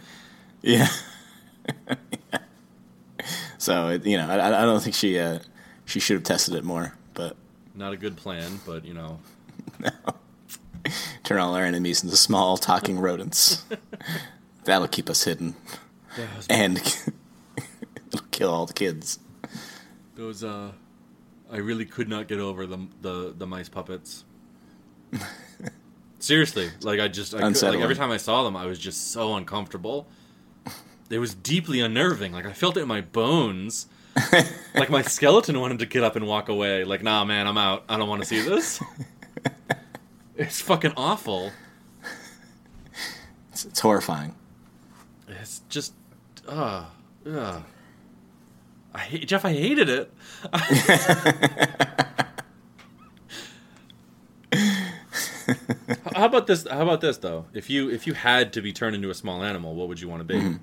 Yeah. 0.60 0.88
so 3.58 3.88
it, 3.88 4.06
you 4.06 4.16
know, 4.16 4.28
I, 4.28 4.62
I 4.62 4.64
don't 4.64 4.82
think 4.82 4.94
she 4.94 5.18
uh, 5.18 5.40
she 5.84 6.00
should 6.00 6.14
have 6.14 6.24
tested 6.24 6.54
it 6.54 6.64
more, 6.64 6.94
but 7.14 7.36
Not 7.74 7.92
a 7.92 7.96
good 7.96 8.16
plan, 8.16 8.60
but 8.66 8.84
you 8.84 8.94
know, 8.94 9.20
turn 11.24 11.38
all 11.38 11.54
our 11.54 11.64
enemies 11.64 12.02
into 12.02 12.16
small 12.16 12.56
talking 12.56 12.98
rodents. 12.98 13.64
That'll 14.64 14.88
keep 14.88 15.08
us 15.08 15.24
hidden, 15.24 15.54
and 16.50 16.78
it'll 18.12 18.26
kill 18.30 18.50
all 18.50 18.66
the 18.66 18.74
kids. 18.74 19.18
those 20.14 20.44
uh, 20.44 20.72
I 21.50 21.56
really 21.56 21.86
could 21.86 22.08
not 22.08 22.28
get 22.28 22.38
over 22.38 22.66
the 22.66 22.86
the, 23.00 23.34
the 23.36 23.46
mice 23.46 23.68
puppets. 23.68 24.24
Seriously, 26.18 26.70
like 26.82 27.00
I 27.00 27.08
just 27.08 27.34
I 27.34 27.40
could, 27.52 27.62
like 27.62 27.80
every 27.80 27.94
time 27.94 28.10
I 28.10 28.16
saw 28.16 28.42
them, 28.42 28.56
I 28.56 28.66
was 28.66 28.78
just 28.78 29.12
so 29.12 29.36
uncomfortable. 29.36 30.06
It 31.10 31.18
was 31.18 31.34
deeply 31.34 31.80
unnerving. 31.80 32.32
Like 32.32 32.46
I 32.46 32.52
felt 32.52 32.76
it 32.76 32.80
in 32.80 32.88
my 32.88 33.00
bones. 33.00 33.86
like 34.74 34.90
my 34.90 35.02
skeleton 35.02 35.58
wanted 35.60 35.78
to 35.78 35.86
get 35.86 36.02
up 36.02 36.16
and 36.16 36.26
walk 36.26 36.48
away. 36.48 36.84
Like, 36.84 37.02
nah, 37.02 37.24
man, 37.24 37.46
I'm 37.46 37.58
out. 37.58 37.84
I 37.88 37.96
don't 37.96 38.08
want 38.08 38.22
to 38.22 38.28
see 38.28 38.40
this. 38.40 38.82
it's 40.36 40.60
fucking 40.60 40.92
awful. 40.96 41.52
It's, 43.52 43.64
it's 43.64 43.80
horrifying. 43.80 44.34
It's 45.28 45.62
just, 45.68 45.94
uh, 46.46 46.86
uh. 47.30 47.60
I 48.94 48.98
hate, 48.98 49.28
Jeff. 49.28 49.44
I 49.44 49.52
hated 49.52 49.88
it. 49.88 50.12
how 56.14 56.24
about 56.24 56.46
this? 56.46 56.66
How 56.66 56.82
about 56.82 57.00
this 57.00 57.18
though? 57.18 57.46
If 57.52 57.70
you 57.70 57.90
if 57.90 58.06
you 58.06 58.14
had 58.14 58.52
to 58.54 58.62
be 58.62 58.72
turned 58.72 58.96
into 58.96 59.10
a 59.10 59.14
small 59.14 59.44
animal, 59.44 59.74
what 59.74 59.88
would 59.88 60.00
you 60.00 60.08
want 60.08 60.20
to 60.20 60.24
be? 60.24 60.58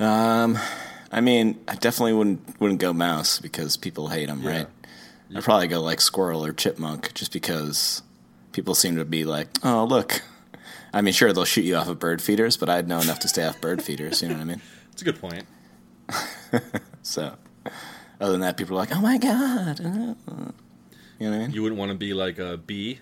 Um, 0.00 0.58
I 1.12 1.20
mean, 1.20 1.58
I 1.68 1.74
definitely 1.74 2.14
wouldn't 2.14 2.60
wouldn't 2.60 2.80
go 2.80 2.92
mouse 2.92 3.38
because 3.38 3.76
people 3.76 4.08
hate 4.08 4.26
them, 4.26 4.42
Yeah. 4.42 4.50
right? 4.50 4.66
I'd 5.34 5.44
probably 5.44 5.68
go 5.68 5.80
like 5.80 6.00
squirrel 6.00 6.44
or 6.44 6.52
chipmunk, 6.52 7.14
just 7.14 7.32
because 7.32 8.02
people 8.52 8.74
seem 8.74 8.96
to 8.96 9.04
be 9.04 9.24
like, 9.24 9.48
oh 9.64 9.84
look. 9.84 10.22
I 10.92 11.02
mean, 11.02 11.14
sure 11.14 11.32
they'll 11.32 11.44
shoot 11.44 11.62
you 11.64 11.76
off 11.76 11.88
of 11.88 12.00
bird 12.00 12.20
feeders, 12.20 12.56
but 12.56 12.68
I'd 12.68 12.88
know 12.88 13.00
enough 13.00 13.20
to 13.20 13.28
stay 13.28 13.44
off 13.44 13.60
bird 13.60 13.80
feeders. 13.80 14.22
You 14.22 14.28
know 14.28 14.34
what 14.34 14.40
I 14.40 14.44
mean? 14.44 14.60
It's 14.92 15.02
a 15.02 15.04
good 15.04 15.20
point. 15.20 15.44
So, 17.02 17.34
other 18.20 18.32
than 18.32 18.42
that, 18.42 18.56
people 18.58 18.76
are 18.76 18.80
like, 18.80 18.94
"Oh 18.94 19.00
my 19.00 19.16
god," 19.16 19.78
you 19.80 19.86
know 19.86 20.14
what 21.18 21.32
I 21.32 21.38
mean? 21.38 21.50
You 21.52 21.62
wouldn't 21.62 21.78
want 21.78 21.90
to 21.92 21.96
be 21.96 22.12
like 22.12 22.38
a 22.38 22.58
bee, 22.58 22.98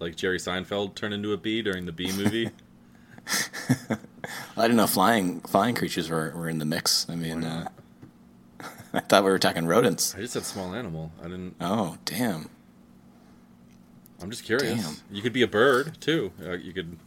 like 0.00 0.16
Jerry 0.16 0.38
Seinfeld 0.38 0.94
turned 0.94 1.14
into 1.14 1.32
a 1.32 1.38
bee 1.38 1.62
during 1.62 1.86
the 1.86 1.92
Bee 1.92 2.12
movie. 2.12 2.50
I 4.56 4.62
didn't 4.62 4.76
know 4.76 4.86
flying 4.86 5.40
flying 5.40 5.74
creatures 5.74 6.08
were, 6.08 6.32
were 6.34 6.48
in 6.48 6.58
the 6.58 6.64
mix. 6.64 7.08
I 7.08 7.14
mean, 7.14 7.44
uh, 7.44 7.68
I 8.92 9.00
thought 9.00 9.24
we 9.24 9.30
were 9.30 9.38
talking 9.38 9.66
rodents. 9.66 10.14
I 10.14 10.20
just 10.20 10.32
said 10.32 10.44
small 10.44 10.74
animal. 10.74 11.12
I 11.20 11.24
didn't. 11.24 11.56
Oh, 11.60 11.98
damn! 12.04 12.48
I'm 14.20 14.30
just 14.30 14.44
curious. 14.44 14.82
Damn. 14.84 14.96
You 15.10 15.22
could 15.22 15.32
be 15.32 15.42
a 15.42 15.48
bird 15.48 16.00
too. 16.00 16.32
Uh, 16.42 16.52
you 16.52 16.72
could. 16.72 16.98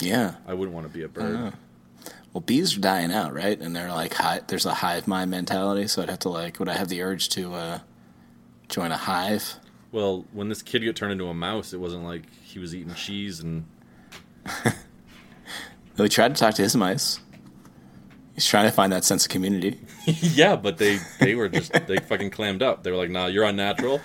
Yeah. 0.00 0.36
I 0.46 0.54
wouldn't 0.54 0.74
want 0.74 0.86
to 0.86 0.92
be 0.92 1.02
a 1.02 1.08
bird. 1.08 1.52
Well, 2.32 2.40
bees 2.40 2.76
are 2.76 2.80
dying 2.80 3.10
out, 3.12 3.34
right? 3.34 3.60
And 3.60 3.74
they're 3.74 3.90
like, 3.92 4.14
hi- 4.14 4.40
there's 4.46 4.64
a 4.64 4.74
hive 4.74 5.08
mind 5.08 5.30
mentality. 5.30 5.88
So 5.88 6.02
I'd 6.02 6.08
have 6.10 6.20
to 6.20 6.28
like, 6.28 6.58
would 6.58 6.68
I 6.68 6.74
have 6.74 6.88
the 6.88 7.02
urge 7.02 7.28
to 7.30 7.52
uh, 7.54 7.78
join 8.68 8.92
a 8.92 8.96
hive? 8.96 9.56
Well, 9.92 10.24
when 10.32 10.48
this 10.48 10.62
kid 10.62 10.84
got 10.84 10.94
turned 10.94 11.12
into 11.12 11.26
a 11.26 11.34
mouse, 11.34 11.72
it 11.72 11.80
wasn't 11.80 12.04
like 12.04 12.22
he 12.42 12.60
was 12.60 12.74
eating 12.74 12.94
cheese 12.94 13.40
and 13.40 13.64
He 16.02 16.08
tried 16.08 16.34
to 16.34 16.40
talk 16.40 16.54
to 16.54 16.62
his 16.62 16.76
mice. 16.76 17.20
He's 18.34 18.46
trying 18.46 18.64
to 18.66 18.72
find 18.72 18.92
that 18.92 19.04
sense 19.04 19.26
of 19.26 19.30
community. 19.30 19.80
yeah, 20.06 20.56
but 20.56 20.78
they 20.78 20.98
they 21.18 21.34
were 21.34 21.48
just 21.48 21.72
they 21.86 21.98
fucking 21.98 22.30
clammed 22.30 22.62
up. 22.62 22.82
They 22.82 22.90
were 22.90 22.96
like, 22.96 23.10
"Nah, 23.10 23.26
you're 23.26 23.44
unnatural." 23.44 24.00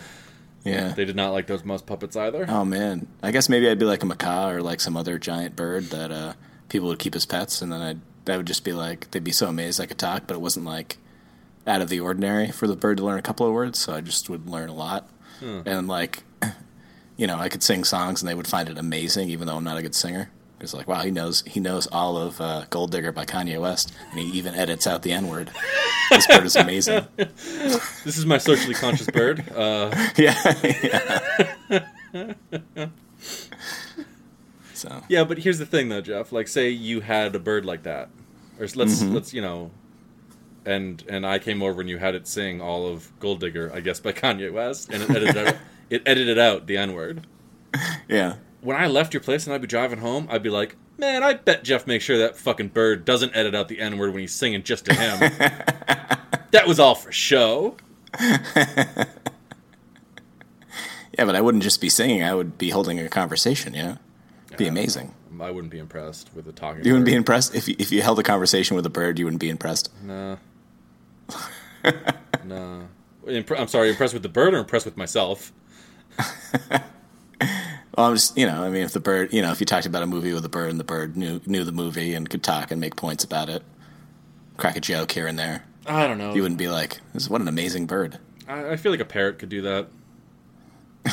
Yeah. 0.66 0.90
They 0.90 1.06
did 1.06 1.16
not 1.16 1.32
like 1.32 1.46
those 1.46 1.64
mouse 1.64 1.84
puppets 1.84 2.16
either. 2.16 2.46
Oh 2.50 2.66
man, 2.66 3.08
I 3.22 3.32
guess 3.32 3.50
maybe 3.50 3.70
I'd 3.70 3.78
be 3.80 3.86
like 3.86 4.02
a 4.02 4.06
macaw 4.08 4.50
or 4.50 4.62
like 4.62 4.82
some 4.82 4.98
other 4.98 5.20
giant 5.20 5.56
bird 5.56 5.86
that 5.92 6.12
uh, 6.12 6.34
people 6.70 6.88
would 6.88 7.00
keep 7.00 7.16
as 7.16 7.26
pets, 7.26 7.62
and 7.62 7.72
then 7.72 7.82
I'd 7.82 8.00
that 8.26 8.38
would 8.38 8.48
just 8.48 8.64
be 8.64 8.74
like 8.74 9.12
they'd 9.12 9.24
be 9.24 9.32
so 9.32 9.48
amazed 9.48 9.80
I 9.80 9.86
could 9.86 10.00
talk, 10.00 10.24
but 10.26 10.34
it 10.34 10.42
wasn't 10.42 10.66
like 10.66 10.98
out 11.68 11.82
of 11.82 11.90
the 11.90 12.00
ordinary 12.00 12.52
for 12.52 12.68
the 12.68 12.76
bird 12.76 12.98
to 12.98 13.06
learn 13.06 13.20
a 13.20 13.22
couple 13.22 13.46
of 13.46 13.54
words, 13.54 13.80
so 13.80 13.94
I 13.94 14.02
just 14.02 14.30
would 14.30 14.50
learn 14.50 14.70
a 14.70 14.74
lot, 14.74 15.08
and 15.66 15.88
like 15.88 16.24
you 17.16 17.28
know 17.28 17.38
I 17.38 17.48
could 17.48 17.64
sing 17.64 17.84
songs 17.84 18.22
and 18.22 18.28
they 18.28 18.36
would 18.36 18.48
find 18.48 18.68
it 18.68 18.78
amazing, 18.78 19.30
even 19.30 19.48
though 19.48 19.56
I'm 19.56 19.64
not 19.64 19.78
a 19.78 19.84
good 19.84 19.96
singer. 19.96 20.32
It's 20.60 20.74
like 20.74 20.88
wow, 20.88 21.02
he 21.02 21.12
knows 21.12 21.44
he 21.46 21.60
knows 21.60 21.86
all 21.88 22.18
of 22.18 22.40
uh, 22.40 22.66
"Gold 22.70 22.92
Digger" 22.92 23.12
by 23.12 23.26
Kanye 23.26 23.60
West, 23.60 23.94
and 24.12 24.20
he 24.20 24.26
even 24.38 24.56
edits 24.56 24.88
out 24.88 25.02
the 25.02 25.12
N 25.12 25.28
word. 25.28 25.52
this 26.10 26.28
bird 26.28 26.46
is 26.46 26.56
amazing. 26.56 27.06
This 28.06 28.18
is 28.18 28.26
my 28.26 28.38
socially 28.38 28.76
conscious 28.76 29.08
bird. 29.08 29.44
Uh, 29.56 29.90
yeah, 30.18 30.54
yeah. 31.72 32.88
so 34.74 35.02
yeah, 35.10 35.24
but 35.24 35.40
here's 35.40 35.60
the 35.60 35.66
thing, 35.66 35.90
though, 35.90 36.02
Jeff. 36.02 36.32
Like, 36.32 36.48
say 36.48 36.70
you 36.70 37.02
had 37.02 37.36
a 37.36 37.40
bird 37.40 37.66
like 37.66 37.84
that, 37.84 38.10
or 38.60 38.68
let's 38.76 39.02
let's 39.04 39.34
you 39.34 39.42
know, 39.42 39.72
and 40.66 41.04
and 41.10 41.26
I 41.26 41.40
came 41.40 41.62
over 41.62 41.82
and 41.82 41.90
you 41.90 41.98
had 41.98 42.16
it 42.16 42.28
sing 42.28 42.62
all 42.62 42.88
of 42.88 43.12
"Gold 43.20 43.40
Digger," 43.40 43.72
I 43.74 43.82
guess 43.82 44.00
by 44.00 44.14
Kanye 44.14 44.52
West, 44.54 44.90
and 44.92 45.04
it 45.04 45.10
edited 45.10 45.38
out, 45.38 45.56
it 45.90 46.02
edited 46.06 46.40
out 46.40 46.68
the 46.68 46.78
N 46.78 46.94
word. 46.94 47.28
yeah. 48.08 48.36
When 48.66 48.76
I 48.76 48.88
left 48.88 49.14
your 49.14 49.22
place 49.22 49.46
and 49.46 49.54
I'd 49.54 49.62
be 49.62 49.68
driving 49.68 50.00
home, 50.00 50.28
I'd 50.30 50.44
be 50.44 50.50
like, 50.50 50.76
man, 50.98 51.24
I 51.24 51.34
bet 51.34 51.64
Jeff 51.64 51.88
makes 51.88 52.04
sure 52.04 52.18
that 52.18 52.36
fucking 52.36 52.70
bird 52.70 53.06
doesn't 53.06 53.36
edit 53.36 53.56
out 53.56 53.68
the 53.68 53.80
N 53.80 53.98
word 53.98 54.12
when 54.12 54.22
he's 54.22 54.34
singing 54.34 54.64
just 54.64 54.86
to 54.86 54.94
him. 54.94 55.20
that 56.52 56.64
was 56.68 56.80
all 56.80 56.96
for 56.96 57.12
show. 57.12 57.78
Yeah, 61.18 61.26
but 61.26 61.36
I 61.36 61.42
wouldn't 61.42 61.64
just 61.64 61.80
be 61.80 61.90
singing. 61.90 62.24
I 62.24 62.34
would 62.34 62.58
be 62.58 62.70
holding 62.72 63.00
a 63.00 63.08
conversation. 63.08 63.74
Yeah, 63.74 63.98
be 64.58 64.68
amazing. 64.68 65.14
I 65.40 65.52
wouldn't 65.52 65.72
be 65.72 65.80
impressed 65.80 66.30
with 66.34 66.46
the 66.46 66.52
talking. 66.52 66.84
You 66.84 66.94
wouldn't 66.94 67.06
bird. 67.06 67.12
be 67.12 67.16
impressed 67.16 67.56
if 67.56 67.68
you, 67.68 67.76
if 67.80 67.92
you 67.92 68.02
held 68.02 68.20
a 68.20 68.24
conversation 68.24 68.76
with 68.76 68.86
a 68.86 68.90
bird. 68.90 69.20
You 69.20 69.26
wouldn't 69.26 69.40
be 69.42 69.50
impressed. 69.50 69.92
Nah. 70.04 70.38
nah. 72.44 72.82
Impre- 73.26 73.60
I'm 73.60 73.68
sorry, 73.68 73.90
impressed 73.90 74.14
with 74.14 74.24
the 74.24 74.30
bird 74.30 74.54
or 74.54 74.58
impressed 74.58 74.86
with 74.86 74.98
myself? 74.98 75.52
Well, 77.96 78.08
I'm 78.08 78.16
just 78.16 78.38
you 78.38 78.46
know, 78.46 78.64
I 78.64 78.70
mean, 78.70 78.84
if 78.84 78.92
the 78.92 79.00
bird, 79.00 79.32
you 79.34 79.42
know, 79.42 79.52
if 79.52 79.60
you 79.60 79.66
talked 79.66 79.86
about 79.86 80.04
a 80.04 80.08
movie 80.08 80.34
with 80.34 80.44
a 80.44 80.50
bird 80.50 80.70
and 80.70 80.80
the 80.80 80.84
bird 80.84 81.16
knew 81.16 81.40
knew 81.46 81.64
the 81.64 81.72
movie 81.72 82.14
and 82.14 82.30
could 82.30 82.44
talk 82.44 82.72
and 82.72 82.82
make 82.82 82.96
points 82.96 83.24
about 83.24 83.50
it, 83.50 83.64
crack 84.58 84.76
a 84.76 84.82
joke 84.82 85.12
here 85.14 85.28
and 85.28 85.40
there, 85.40 85.64
I 85.86 86.06
don't 86.08 86.18
know. 86.18 86.34
you 86.34 86.42
wouldn't 86.42 86.58
be 86.58 86.68
like, 86.68 87.00
"This 87.14 87.24
is 87.24 87.30
what 87.30 87.42
an 87.42 87.48
amazing 87.48 87.88
bird." 87.88 88.20
I, 88.48 88.72
I 88.72 88.76
feel 88.76 88.92
like 88.92 89.02
a 89.02 89.06
parrot 89.06 89.40
could 89.40 89.50
do 89.50 89.62
that. 89.62 89.88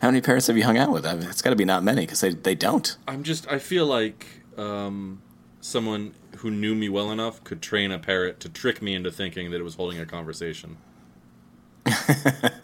How 0.00 0.08
many 0.08 0.20
parrots 0.20 0.46
have 0.48 0.56
you 0.56 0.64
hung 0.64 0.78
out 0.78 0.92
with? 0.92 1.06
I 1.06 1.14
mean, 1.14 1.28
it's 1.28 1.42
got 1.42 1.50
to 1.50 1.56
be 1.56 1.64
not 1.64 1.82
many 1.82 2.02
because 2.02 2.20
they, 2.20 2.30
they 2.30 2.54
don't. 2.54 2.96
I'm 3.08 3.22
just. 3.22 3.50
I 3.50 3.58
feel 3.58 3.86
like 3.86 4.26
um, 4.56 5.22
someone 5.60 6.14
who 6.38 6.50
knew 6.50 6.74
me 6.74 6.88
well 6.88 7.10
enough 7.10 7.42
could 7.44 7.62
train 7.62 7.90
a 7.90 7.98
parrot 7.98 8.40
to 8.40 8.48
trick 8.48 8.82
me 8.82 8.94
into 8.94 9.10
thinking 9.10 9.50
that 9.50 9.58
it 9.58 9.64
was 9.64 9.74
holding 9.76 9.98
a 9.98 10.06
conversation. 10.06 10.76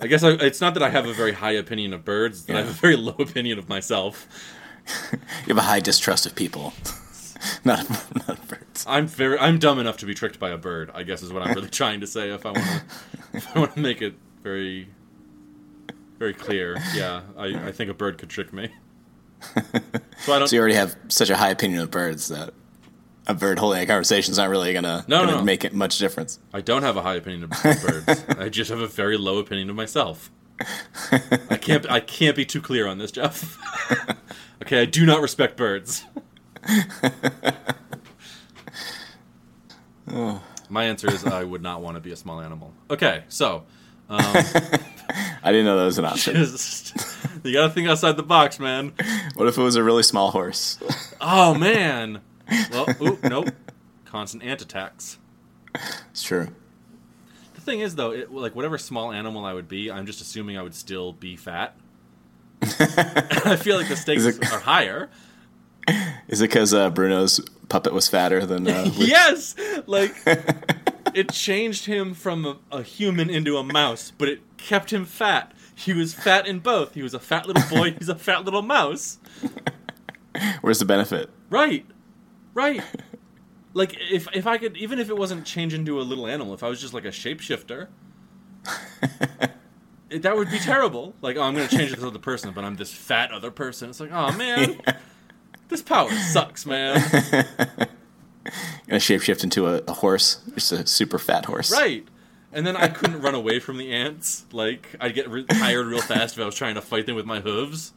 I 0.01 0.07
guess 0.09 0.23
I, 0.23 0.31
it's 0.31 0.61
not 0.61 0.75
that 0.75 0.83
I 0.83 0.91
have 0.91 1.07
a 1.07 1.12
very 1.12 1.33
high 1.33 1.53
opinion 1.53 1.93
of 1.93 2.05
birds; 2.05 2.45
that 2.47 2.57
I 2.57 2.61
have 2.61 2.69
a 2.69 2.73
very 2.73 2.97
low 2.97 3.16
opinion 3.19 3.59
of 3.59 3.69
myself. 3.69 4.27
You 5.47 5.55
have 5.55 5.59
a 5.59 5.66
high 5.69 5.81
distrust 5.81 6.25
of 6.25 6.35
people, 6.35 6.73
not 7.64 7.81
of, 7.91 8.14
not 8.16 8.39
of 8.39 8.49
birds. 8.49 8.87
I'm 8.89 9.07
very. 9.07 9.39
I'm 9.39 9.59
dumb 9.59 9.79
enough 9.79 9.99
to 9.99 10.07
be 10.07 10.14
tricked 10.14 10.39
by 10.39 10.49
a 10.49 10.57
bird. 10.57 10.91
I 10.95 11.03
guess 11.03 11.23
is 11.23 11.31
what 11.31 11.43
I'm 11.43 11.55
really 11.55 11.69
trying 11.69 12.01
to 12.01 12.07
say. 12.07 12.31
If 12.31 12.47
I 12.47 12.53
want 12.53 12.64
to, 12.64 12.83
if 13.35 13.57
I 13.57 13.61
want 13.61 13.75
to 13.75 13.81
make 13.81 14.01
it 14.01 14.14
very, 14.43 14.89
very 16.19 16.33
clear, 16.33 16.79
yeah, 16.95 17.21
I, 17.37 17.69
I 17.69 17.73
think 17.73 17.91
a 17.91 17.95
bird 17.95 18.16
could 18.16 18.31
trick 18.31 18.51
me. 18.55 18.71
So 20.25 20.33
I 20.33 20.39
don't. 20.39 20.49
So 20.49 20.57
you 20.57 20.61
already 20.61 20.77
have 20.77 20.97
such 21.09 21.29
a 21.29 21.37
high 21.37 21.51
opinion 21.51 21.81
of 21.83 21.91
birds 21.91 22.29
that 22.29 22.55
a 23.29 23.35
bird 23.35 23.59
holding 23.59 23.81
a 23.83 23.87
conversation 23.87 24.33
is 24.33 24.39
not 24.39 24.49
really 24.49 24.72
gonna, 24.72 25.05
No, 25.07 25.20
gonna 25.26 25.37
no. 25.39 25.43
make 25.45 25.64
it 25.64 25.72
much 25.74 25.99
difference. 25.99 26.39
I 26.53 26.61
don't 26.62 26.83
have 26.83 26.97
a 26.97 27.03
high 27.03 27.14
opinion 27.16 27.45
of 27.45 27.51
birds. 27.62 28.24
I 28.39 28.49
just 28.49 28.70
have 28.70 28.81
a 28.81 28.87
very 28.87 29.16
low 29.18 29.39
opinion 29.39 29.68
of 29.70 29.76
myself. 29.76 30.31
I 31.51 31.57
can't. 31.61 31.89
I 31.89 32.01
can't 32.01 32.35
be 32.35 32.45
too 32.45 32.61
clear 32.61 32.89
on 32.89 32.99
this, 32.99 33.12
Jeff. 33.12 33.57
okay, 34.62 34.83
I 34.83 34.85
do 34.87 35.07
not 35.07 35.20
respect 35.20 35.57
birds. 35.57 36.05
My 40.70 40.85
answer 40.85 41.09
is 41.11 41.24
I 41.24 41.45
would 41.45 41.62
not 41.62 41.81
want 41.81 41.95
to 41.97 42.01
be 42.01 42.11
a 42.12 42.16
small 42.16 42.41
animal. 42.41 42.72
Okay, 42.91 43.22
so 43.29 43.64
um, 44.09 44.18
I 45.43 45.53
didn't 45.53 45.64
know 45.66 45.79
that 45.79 45.85
was 45.85 45.99
an 45.99 46.05
option. 46.07 46.35
just, 46.35 46.95
you 47.45 47.53
got 47.53 47.68
to 47.68 47.72
think 47.72 47.89
outside 47.89 48.16
the 48.16 48.22
box, 48.22 48.59
man. 48.59 48.93
what 49.35 49.49
if 49.49 49.57
it 49.59 49.62
was 49.62 49.76
a 49.76 49.83
really 49.83 50.03
small 50.03 50.31
horse? 50.31 50.79
Oh 51.20 51.55
man. 51.55 52.20
Well, 52.71 52.87
ooh, 53.03 53.19
nope. 53.23 53.51
Constant 54.05 54.43
ant 54.43 54.63
attacks. 54.63 55.19
It's 56.11 56.23
true. 56.23 56.49
The 57.55 57.61
thing 57.61 57.81
is, 57.81 57.95
though, 57.97 58.13
it, 58.13 58.33
like 58.33 58.55
whatever 58.55 58.79
small 58.79 59.13
animal 59.13 59.45
I 59.45 59.53
would 59.53 59.69
be, 59.69 59.91
I'm 59.91 60.07
just 60.07 60.21
assuming 60.21 60.57
I 60.57 60.63
would 60.63 60.75
still 60.75 61.13
be 61.13 61.37
fat. 61.37 61.77
I 62.63 63.57
feel 63.57 63.77
like 63.77 63.89
the 63.89 63.97
stakes 63.97 64.25
it- 64.25 64.53
are 64.53 64.61
higher. 64.61 65.11
Is 66.29 66.43
it 66.43 66.49
because 66.51 66.75
uh, 66.75 66.91
Bruno's 66.91 67.41
puppet 67.71 67.95
was 67.95 68.09
fatter 68.09 68.45
than? 68.45 68.69
Uh, 68.69 68.91
yes, 68.95 69.55
like 69.87 70.15
it 71.15 71.33
changed 71.33 71.87
him 71.87 72.13
from 72.13 72.45
a, 72.45 72.57
a 72.71 72.83
human 72.83 73.31
into 73.31 73.57
a 73.57 73.65
mouse, 73.65 74.13
but 74.19 74.29
it 74.29 74.41
kept 74.59 74.93
him 74.93 75.07
fat. 75.07 75.53
He 75.75 75.95
was 75.95 76.13
fat 76.13 76.47
in 76.47 76.59
both. 76.59 76.93
He 76.95 77.03
was 77.03 77.15
a 77.15 77.19
fat 77.19 77.47
little 77.47 77.67
boy. 77.71 77.93
He's 77.99 78.09
a 78.11 78.15
fat 78.17 78.45
little 78.45 78.61
mouse. 78.61 79.19
Where's 80.61 80.79
the 80.79 80.85
benefit? 80.85 81.31
Right, 81.49 81.87
right. 82.59 82.83
Like 83.75 83.97
if 84.11 84.27
if 84.35 84.47
I 84.47 84.57
could, 84.59 84.77
even 84.79 84.99
if 84.99 85.11
it 85.11 85.17
wasn't 85.17 85.45
change 85.45 85.75
into 85.75 86.01
a 86.01 86.03
little 86.03 86.27
animal, 86.27 86.55
if 86.55 86.65
I 86.65 86.69
was 86.69 86.81
just 86.81 86.95
like 86.95 87.05
a 87.05 87.11
shapeshifter, 87.11 87.89
it, 90.11 90.23
that 90.23 90.37
would 90.37 90.51
be 90.51 90.59
terrible. 90.59 91.15
Like, 91.21 91.37
oh, 91.37 91.43
I'm 91.43 91.55
gonna 91.55 91.69
change 91.69 91.93
into 91.93 92.05
other 92.05 92.19
person, 92.19 92.53
but 92.53 92.65
I'm 92.65 92.77
this 92.77 92.93
fat 92.93 93.31
other 93.31 93.51
person. 93.51 93.91
It's 93.91 94.01
like, 94.01 94.11
oh 94.11 94.33
man, 94.33 94.81
this 95.69 95.83
power 95.83 96.11
sucks, 96.11 96.65
man. 96.65 96.99
Gonna 98.89 98.99
shapeshift 98.99 99.45
into 99.45 99.69
a, 99.69 99.83
a 99.87 99.93
horse, 99.93 100.41
just 100.55 100.73
a 100.73 100.87
super 100.87 101.19
fat 101.19 101.45
horse. 101.45 101.71
Right. 101.71 102.09
And 102.53 102.67
then 102.67 102.75
I 102.75 102.89
couldn't 102.89 103.21
run 103.21 103.35
away 103.35 103.61
from 103.61 103.77
the 103.77 103.93
ants. 103.93 104.47
Like 104.51 104.97
I'd 104.99 105.15
get 105.15 105.29
re- 105.29 105.45
tired 105.45 105.87
real 105.87 106.01
fast 106.01 106.37
if 106.37 106.43
I 106.43 106.47
was 106.47 106.57
trying 106.57 106.75
to 106.77 106.83
fight 106.83 107.05
them 107.05 107.17
with 107.17 107.27
my 107.27 107.41
hooves. 107.41 107.93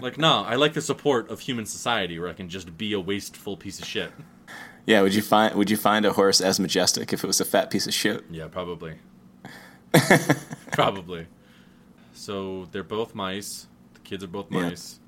Like, 0.00 0.18
no, 0.18 0.42
I 0.44 0.54
like 0.56 0.72
the 0.74 0.80
support 0.80 1.30
of 1.30 1.40
human 1.40 1.66
society 1.66 2.18
where 2.18 2.28
I 2.28 2.32
can 2.32 2.48
just 2.48 2.76
be 2.76 2.92
a 2.92 3.00
wasteful 3.00 3.56
piece 3.56 3.78
of 3.78 3.86
shit. 3.86 4.12
Yeah. 4.86 5.02
Would 5.02 5.14
you 5.14 5.22
find 5.22 5.54
Would 5.54 5.70
you 5.70 5.76
find 5.76 6.04
a 6.06 6.12
horse 6.12 6.40
as 6.40 6.60
majestic 6.60 7.12
if 7.12 7.24
it 7.24 7.26
was 7.26 7.40
a 7.40 7.44
fat 7.44 7.70
piece 7.70 7.86
of 7.86 7.94
shit? 7.94 8.24
Yeah, 8.30 8.48
probably. 8.48 8.94
probably. 10.72 11.26
So 12.12 12.68
they're 12.72 12.82
both 12.84 13.14
mice. 13.14 13.66
The 13.94 14.00
kids 14.00 14.22
are 14.24 14.28
both 14.28 14.46
Yeah. 14.50 14.62
mice. 14.68 15.00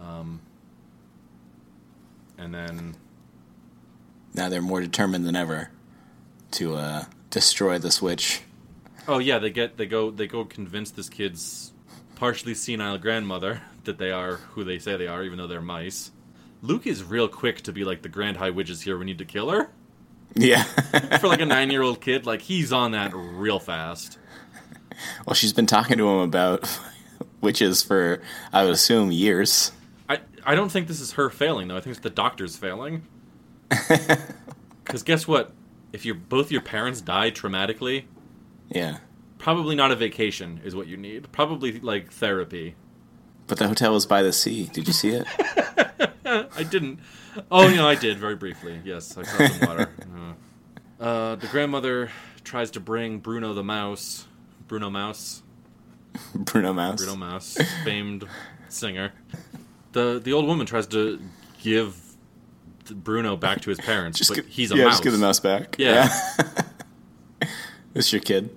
Um, 0.00 0.40
and 2.38 2.52
then 2.54 2.94
Now 4.34 4.48
they're 4.48 4.62
more 4.62 4.80
determined 4.80 5.26
than 5.26 5.36
ever 5.36 5.70
to 6.52 6.74
uh, 6.74 7.04
destroy 7.30 7.78
the 7.78 7.90
switch. 7.90 8.42
Oh 9.08 9.18
yeah, 9.18 9.38
they 9.38 9.50
get 9.50 9.76
they 9.76 9.86
go 9.86 10.10
they 10.10 10.26
go 10.26 10.44
convince 10.44 10.90
this 10.90 11.08
kid's 11.08 11.71
partially 12.22 12.54
senile 12.54 12.98
grandmother 12.98 13.60
that 13.82 13.98
they 13.98 14.12
are 14.12 14.36
who 14.36 14.62
they 14.62 14.78
say 14.78 14.96
they 14.96 15.08
are, 15.08 15.24
even 15.24 15.36
though 15.38 15.48
they're 15.48 15.60
mice. 15.60 16.12
Luke 16.62 16.86
is 16.86 17.02
real 17.02 17.26
quick 17.26 17.62
to 17.62 17.72
be 17.72 17.82
like 17.82 18.02
the 18.02 18.08
Grand 18.08 18.36
High 18.36 18.50
Witch 18.50 18.70
is 18.70 18.80
here. 18.82 18.96
We 18.96 19.04
need 19.06 19.18
to 19.18 19.24
kill 19.24 19.50
her. 19.50 19.70
Yeah. 20.36 20.62
For 21.18 21.26
like 21.26 21.40
a 21.40 21.46
nine 21.46 21.68
year 21.68 21.82
old 21.82 22.00
kid, 22.00 22.24
like 22.24 22.40
he's 22.42 22.72
on 22.72 22.92
that 22.92 23.10
real 23.12 23.58
fast. 23.58 24.20
well, 25.26 25.34
she's 25.34 25.52
been 25.52 25.66
talking 25.66 25.98
to 25.98 26.08
him 26.08 26.20
about 26.20 26.78
witches 27.40 27.82
for, 27.82 28.22
I 28.52 28.62
would 28.62 28.74
assume, 28.74 29.10
years. 29.10 29.72
I 30.08 30.20
I 30.46 30.54
don't 30.54 30.70
think 30.70 30.86
this 30.86 31.00
is 31.00 31.14
her 31.14 31.28
failing 31.28 31.66
though. 31.66 31.76
I 31.76 31.80
think 31.80 31.96
it's 31.96 32.04
the 32.04 32.10
doctor's 32.10 32.56
failing. 32.56 33.02
Because 34.84 35.02
guess 35.02 35.26
what? 35.26 35.52
If 35.92 36.04
your 36.04 36.14
both 36.14 36.52
your 36.52 36.60
parents 36.60 37.00
died 37.00 37.34
traumatically, 37.34 38.04
Yeah. 38.68 38.98
Probably 39.42 39.74
not 39.74 39.90
a 39.90 39.96
vacation 39.96 40.60
is 40.64 40.74
what 40.74 40.86
you 40.86 40.96
need. 40.96 41.30
Probably 41.32 41.80
like 41.80 42.12
therapy. 42.12 42.76
But 43.48 43.58
the 43.58 43.66
hotel 43.66 43.92
was 43.92 44.06
by 44.06 44.22
the 44.22 44.32
sea. 44.32 44.70
Did 44.72 44.86
you 44.86 44.94
see 44.94 45.10
it? 45.10 45.26
I 46.56 46.62
didn't. 46.62 47.00
Oh, 47.50 47.68
you 47.68 47.76
know, 47.76 47.88
I 47.88 47.96
did 47.96 48.18
very 48.18 48.36
briefly. 48.36 48.80
Yes, 48.84 49.18
I 49.18 49.24
saw 49.24 49.46
some 49.48 49.68
water. 49.68 49.90
Uh, 51.00 51.02
uh, 51.02 51.34
the 51.34 51.48
grandmother 51.48 52.10
tries 52.44 52.70
to 52.72 52.80
bring 52.80 53.18
Bruno 53.18 53.52
the 53.52 53.64
mouse, 53.64 54.26
Bruno 54.68 54.88
Mouse, 54.88 55.42
Bruno 56.34 56.72
Mouse. 56.72 57.02
Bruno 57.02 57.16
Mouse, 57.16 57.58
famed 57.84 58.24
singer. 58.68 59.12
The 59.90 60.20
the 60.22 60.32
old 60.32 60.46
woman 60.46 60.66
tries 60.66 60.86
to 60.88 61.20
give 61.60 61.96
Bruno 62.90 63.36
back 63.36 63.60
to 63.62 63.70
his 63.70 63.78
parents, 63.80 64.18
Just 64.18 64.30
but 64.30 64.36
give, 64.36 64.46
he's 64.46 64.70
a 64.70 64.76
yeah, 64.76 64.84
mouse. 64.84 64.92
just 64.94 65.02
give 65.02 65.12
the 65.12 65.18
mouse 65.18 65.40
back. 65.40 65.76
Yeah. 65.78 66.08
This 67.94 68.10
your 68.10 68.22
kid. 68.22 68.48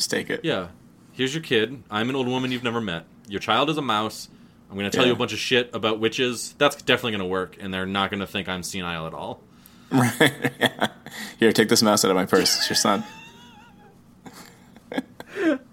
Just 0.00 0.10
take 0.10 0.30
it. 0.30 0.40
Yeah. 0.44 0.68
Here's 1.12 1.34
your 1.34 1.42
kid. 1.42 1.82
I'm 1.90 2.08
an 2.08 2.16
old 2.16 2.26
woman 2.26 2.50
you've 2.50 2.64
never 2.64 2.80
met. 2.80 3.04
Your 3.28 3.38
child 3.40 3.68
is 3.68 3.76
a 3.76 3.82
mouse. 3.82 4.28
I'm 4.70 4.76
going 4.78 4.90
to 4.90 4.96
tell 4.96 5.04
Yeah. 5.04 5.10
you 5.10 5.14
a 5.14 5.18
bunch 5.18 5.34
of 5.34 5.38
shit 5.38 5.68
about 5.74 6.00
witches. 6.00 6.54
That's 6.56 6.80
definitely 6.80 7.10
going 7.12 7.20
to 7.20 7.26
work, 7.26 7.58
and 7.60 7.74
they're 7.74 7.84
not 7.84 8.10
going 8.10 8.20
to 8.20 8.26
think 8.26 8.48
I'm 8.48 8.62
senile 8.62 9.06
at 9.06 9.12
all. 9.14 9.42
Right. 9.92 10.52
yeah. 10.60 10.86
Here, 11.38 11.52
take 11.52 11.68
this 11.68 11.82
mouse 11.82 12.04
out 12.04 12.10
of 12.12 12.14
my 12.16 12.24
purse. 12.24 12.56
It's 12.58 12.70
your 12.70 12.76
son. 12.76 13.04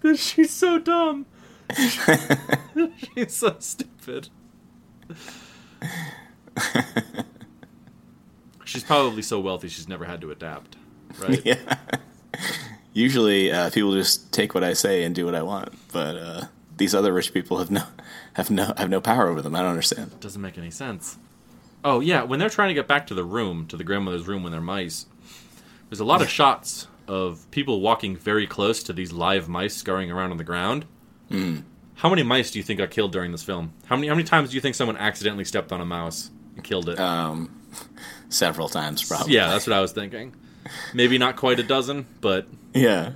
She's 0.15 0.51
so 0.51 0.79
dumb. 0.79 1.25
She's 1.77 3.33
so 3.35 3.55
stupid. 3.59 4.29
she's 8.65 8.83
probably 8.83 9.21
so 9.21 9.39
wealthy 9.39 9.67
she's 9.67 9.87
never 9.87 10.05
had 10.05 10.19
to 10.21 10.31
adapt, 10.31 10.75
right? 11.19 11.41
Yeah. 11.45 11.77
Usually, 12.97 13.51
uh, 13.51 13.69
people 13.69 13.93
just 13.93 14.31
take 14.33 14.55
what 14.55 14.63
I 14.63 14.73
say 14.73 15.03
and 15.03 15.13
do 15.13 15.25
what 15.25 15.35
I 15.35 15.43
want, 15.43 15.71
but 15.93 16.17
uh, 16.17 16.41
these 16.77 16.95
other 16.95 17.13
rich 17.13 17.31
people 17.31 17.59
have 17.59 17.69
no 17.69 17.83
have 18.33 18.49
no 18.49 18.73
have 18.75 18.89
no 18.89 18.99
power 18.99 19.27
over 19.27 19.39
them. 19.39 19.53
I 19.53 19.59
don't 19.59 19.69
understand. 19.69 20.19
Doesn't 20.19 20.41
make 20.41 20.57
any 20.57 20.71
sense. 20.71 21.19
Oh 21.85 21.99
yeah, 21.99 22.23
when 22.23 22.39
they're 22.39 22.49
trying 22.49 22.69
to 22.69 22.73
get 22.73 22.87
back 22.87 23.05
to 23.07 23.13
the 23.13 23.23
room, 23.23 23.67
to 23.67 23.77
the 23.77 23.83
grandmother's 23.83 24.25
room 24.25 24.41
when 24.41 24.51
they're 24.51 24.59
mice, 24.61 25.05
there's 25.91 25.99
a 25.99 26.05
lot 26.05 26.23
of 26.23 26.29
shots 26.29 26.87
of 27.07 27.45
people 27.51 27.81
walking 27.81 28.15
very 28.15 28.47
close 28.47 28.81
to 28.81 28.93
these 28.93 29.11
live 29.11 29.47
mice 29.47 29.75
scurrying 29.75 30.09
around 30.09 30.31
on 30.31 30.37
the 30.37 30.43
ground. 30.43 30.85
How 31.29 32.09
many 32.09 32.23
mice 32.23 32.49
do 32.49 32.57
you 32.57 32.63
think 32.63 32.79
got 32.79 32.89
killed 32.89 33.11
during 33.11 33.31
this 33.31 33.43
film? 33.43 33.73
How 33.85 33.95
many 33.95 34.07
how 34.07 34.15
many 34.15 34.23
times 34.23 34.49
do 34.49 34.55
you 34.55 34.61
think 34.61 34.73
someone 34.73 34.97
accidentally 34.97 35.45
stepped 35.45 35.71
on 35.71 35.81
a 35.81 35.85
mouse 35.85 36.31
and 36.55 36.63
killed 36.63 36.89
it? 36.89 36.99
Um, 36.99 37.61
several 38.29 38.69
times, 38.69 39.07
probably. 39.07 39.35
yeah, 39.35 39.49
that's 39.49 39.67
what 39.67 39.77
I 39.77 39.81
was 39.81 39.91
thinking. 39.91 40.33
Maybe 40.93 41.17
not 41.17 41.35
quite 41.35 41.59
a 41.59 41.63
dozen, 41.63 42.05
but 42.21 42.47
Yeah. 42.73 43.13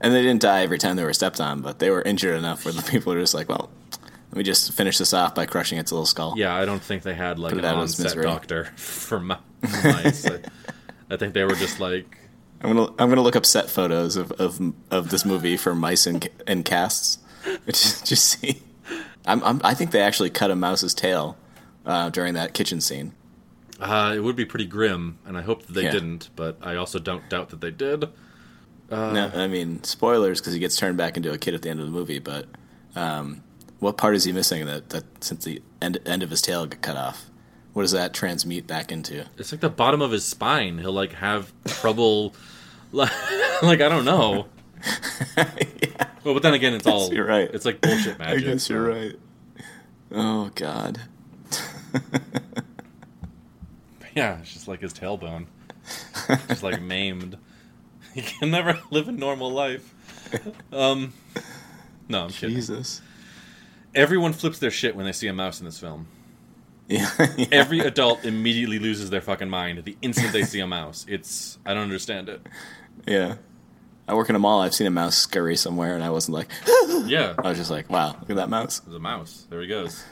And 0.00 0.12
they 0.14 0.22
didn't 0.22 0.42
die 0.42 0.62
every 0.62 0.78
time 0.78 0.96
they 0.96 1.04
were 1.04 1.14
stepped 1.14 1.40
on, 1.40 1.60
but 1.62 1.78
they 1.78 1.88
were 1.90 2.02
injured 2.02 2.36
enough 2.36 2.64
where 2.64 2.74
the 2.74 2.82
people 2.90 3.12
were 3.14 3.20
just 3.20 3.34
like, 3.34 3.48
well, 3.48 3.70
let 4.30 4.38
me 4.38 4.44
just 4.44 4.72
finish 4.72 4.98
this 4.98 5.14
off 5.14 5.34
by 5.34 5.46
crushing 5.46 5.78
its 5.78 5.92
little 5.92 6.06
skull. 6.06 6.34
yeah, 6.36 6.54
I 6.54 6.64
don't 6.64 6.82
think 6.82 7.02
they 7.04 7.14
had 7.14 7.38
like 7.38 7.50
Put 7.52 7.60
an 7.60 7.64
it 7.64 7.68
out 7.68 7.76
of 7.78 7.84
its 7.84 8.00
on-set 8.00 8.22
doctor 8.22 8.64
for 8.76 9.20
mice. 9.20 10.26
I, 10.26 10.40
I 11.10 11.16
think 11.16 11.34
they 11.34 11.44
were 11.44 11.54
just 11.54 11.80
like, 11.80 12.18
I'm 12.60 12.74
gonna 12.74 12.90
I'm 12.98 13.08
gonna 13.08 13.22
look 13.22 13.36
up 13.36 13.46
set 13.46 13.70
photos 13.70 14.16
of 14.16 14.32
of, 14.32 14.60
of 14.90 15.10
this 15.10 15.24
movie 15.24 15.56
for 15.56 15.74
mice 15.74 16.06
and 16.06 16.28
and 16.46 16.64
casts. 16.64 17.18
Just, 17.66 18.06
just 18.06 18.24
see. 18.24 18.62
I'm, 19.26 19.42
I'm 19.44 19.60
I 19.62 19.74
think 19.74 19.90
they 19.90 20.00
actually 20.00 20.30
cut 20.30 20.50
a 20.50 20.56
mouse's 20.56 20.94
tail 20.94 21.36
uh, 21.86 22.08
during 22.10 22.34
that 22.34 22.54
kitchen 22.54 22.80
scene. 22.80 23.12
Uh, 23.80 24.12
it 24.16 24.20
would 24.20 24.36
be 24.36 24.44
pretty 24.44 24.66
grim, 24.66 25.18
and 25.26 25.36
I 25.36 25.42
hope 25.42 25.66
that 25.66 25.72
they 25.72 25.82
Yeah. 25.84 25.90
didn't, 25.92 26.30
but 26.36 26.58
I 26.62 26.76
also 26.76 26.98
don't 26.98 27.28
doubt 27.28 27.50
that 27.50 27.60
they 27.60 27.70
did. 27.70 28.06
no, 28.90 29.30
I 29.34 29.48
mean 29.48 29.82
spoilers 29.82 30.40
because 30.40 30.52
he 30.54 30.60
gets 30.60 30.76
turned 30.76 30.96
back 30.96 31.16
into 31.16 31.32
a 31.32 31.38
kid 31.38 31.54
at 31.54 31.62
the 31.62 31.70
end 31.70 31.80
of 31.80 31.86
the 31.86 31.92
movie. 31.92 32.18
But 32.20 32.46
um, 32.94 33.42
what 33.80 33.96
part 33.96 34.14
is 34.14 34.24
he 34.24 34.32
missing 34.32 34.64
that, 34.66 34.90
that 34.90 35.04
since 35.24 35.44
the 35.44 35.60
end 35.82 35.98
end 36.06 36.22
of 36.22 36.30
his 36.30 36.40
tail 36.42 36.66
got 36.66 36.80
cut 36.82 36.96
off? 36.96 37.26
What 37.72 37.82
does 37.82 37.90
that 37.92 38.14
transmute 38.14 38.68
back 38.68 38.92
into? 38.92 39.24
It's 39.36 39.50
like 39.50 39.60
the 39.60 39.68
bottom 39.68 40.00
of 40.00 40.12
his 40.12 40.24
spine. 40.24 40.78
He'll 40.78 40.92
like 40.92 41.12
have 41.14 41.52
trouble. 41.66 42.34
like 42.92 43.10
I 43.80 43.88
don't 43.88 44.04
know. 44.04 44.46
Well, 46.24 46.32
but 46.32 46.42
then 46.42 46.54
again, 46.54 46.72
it's 46.72 46.86
all 46.86 47.12
you're 47.12 47.26
right. 47.26 47.50
It's 47.52 47.66
like 47.66 47.82
bullshit 47.82 48.18
magic. 48.18 48.46
I 48.48 48.52
guess 48.52 48.70
you're 48.70 48.88
right. 48.88 49.14
Oh 50.10 50.50
God. 50.54 50.98
Yeah, 54.16 54.38
it's 54.38 54.52
just 54.52 54.68
like 54.68 54.80
his 54.80 54.94
tailbone, 54.94 55.46
just 56.48 56.62
like 56.62 56.80
maimed. 56.82 57.36
He 58.14 58.22
can 58.22 58.52
never 58.52 58.78
live 58.90 59.08
a 59.08 59.12
normal 59.12 59.50
life. 59.50 59.92
Um, 60.72 61.12
no, 62.08 62.24
I'm 62.24 62.30
kidding. 62.30 62.54
Jesus. 62.54 63.02
Everyone 63.92 64.32
flips 64.32 64.60
their 64.60 64.70
shit 64.70 64.94
when 64.94 65.04
they 65.04 65.12
see 65.12 65.26
a 65.26 65.32
mouse 65.32 65.58
in 65.58 65.66
this 65.66 65.80
film. 65.80 66.06
Yeah. 66.86 67.10
yeah. 67.36 67.46
Every 67.50 67.80
adult 67.80 68.24
immediately 68.24 68.78
loses 68.78 69.10
their 69.10 69.20
fucking 69.20 69.48
mind 69.48 69.84
the 69.84 69.96
instant 70.00 70.32
they 70.32 70.42
see 70.44 70.60
a 70.60 70.66
mouse. 70.66 71.06
It's 71.08 71.58
I 71.66 71.74
don't 71.74 71.82
understand 71.82 72.28
it. 72.28 72.40
Yeah. 73.08 73.36
I 74.06 74.14
work 74.14 74.28
in 74.28 74.36
a 74.36 74.38
mall. 74.38 74.60
I've 74.60 74.74
seen 74.74 74.86
a 74.86 74.90
mouse 74.90 75.16
scurry 75.16 75.56
somewhere, 75.56 75.94
and 75.94 76.04
I 76.04 76.10
wasn't 76.10 76.34
like. 76.34 76.48
Yeah, 77.06 77.34
I 77.36 77.48
was 77.48 77.58
just 77.58 77.70
like, 77.70 77.90
"Wow, 77.90 78.16
look 78.20 78.30
at 78.30 78.36
that 78.36 78.48
mouse." 78.48 78.78
there's 78.80 78.96
a 78.96 79.00
mouse. 79.00 79.46
There 79.50 79.60
he 79.60 79.66
goes. 79.66 80.02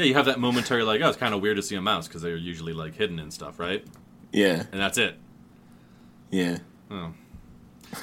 Yeah, 0.00 0.06
you 0.06 0.14
have 0.14 0.24
that 0.24 0.40
momentary 0.40 0.82
like, 0.82 1.02
oh, 1.02 1.08
it's 1.10 1.18
kind 1.18 1.34
of 1.34 1.42
weird 1.42 1.56
to 1.56 1.62
see 1.62 1.76
a 1.76 1.82
mouse 1.82 2.08
because 2.08 2.22
they're 2.22 2.34
usually 2.34 2.72
like 2.72 2.94
hidden 2.94 3.18
and 3.18 3.30
stuff, 3.30 3.58
right? 3.58 3.84
Yeah. 4.32 4.62
And 4.72 4.80
that's 4.80 4.96
it. 4.96 5.16
Yeah. 6.30 6.56
Oh. 6.90 7.12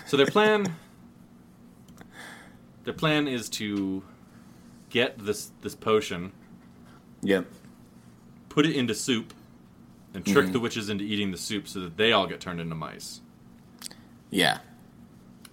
So 0.06 0.16
their 0.16 0.28
plan 0.28 0.76
their 2.84 2.93
plan 2.93 3.28
is 3.28 3.50
to 3.50 4.04
get 4.91 5.18
this 5.18 5.50
this 5.62 5.74
potion, 5.74 6.34
Yep. 7.24 7.48
put 8.50 8.68
it 8.68 8.76
into 8.76 8.93
soup, 8.93 9.34
and 10.14 10.24
trick 10.24 10.45
mm-hmm. 10.45 10.54
the 10.54 10.60
witches 10.60 10.89
into 10.89 11.04
eating 11.04 11.32
the 11.32 11.38
soup 11.38 11.68
so 11.68 11.80
that 11.80 11.98
they 11.98 12.12
all 12.12 12.28
get 12.28 12.39
turned 12.39 12.62
into 12.62 12.76
mice. 12.76 13.22
Yeah. 14.30 14.60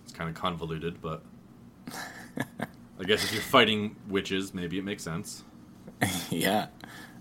It's 0.02 0.12
kind 0.12 0.28
of 0.28 0.36
convoluted, 0.36 1.00
but 1.00 1.22
I 1.88 3.04
guess 3.06 3.24
if 3.24 3.32
you're 3.32 3.40
fighting 3.40 3.96
witches, 4.08 4.52
maybe 4.52 4.78
it 4.78 4.84
makes 4.84 5.02
sense. 5.02 5.42
Yeah. 6.30 6.66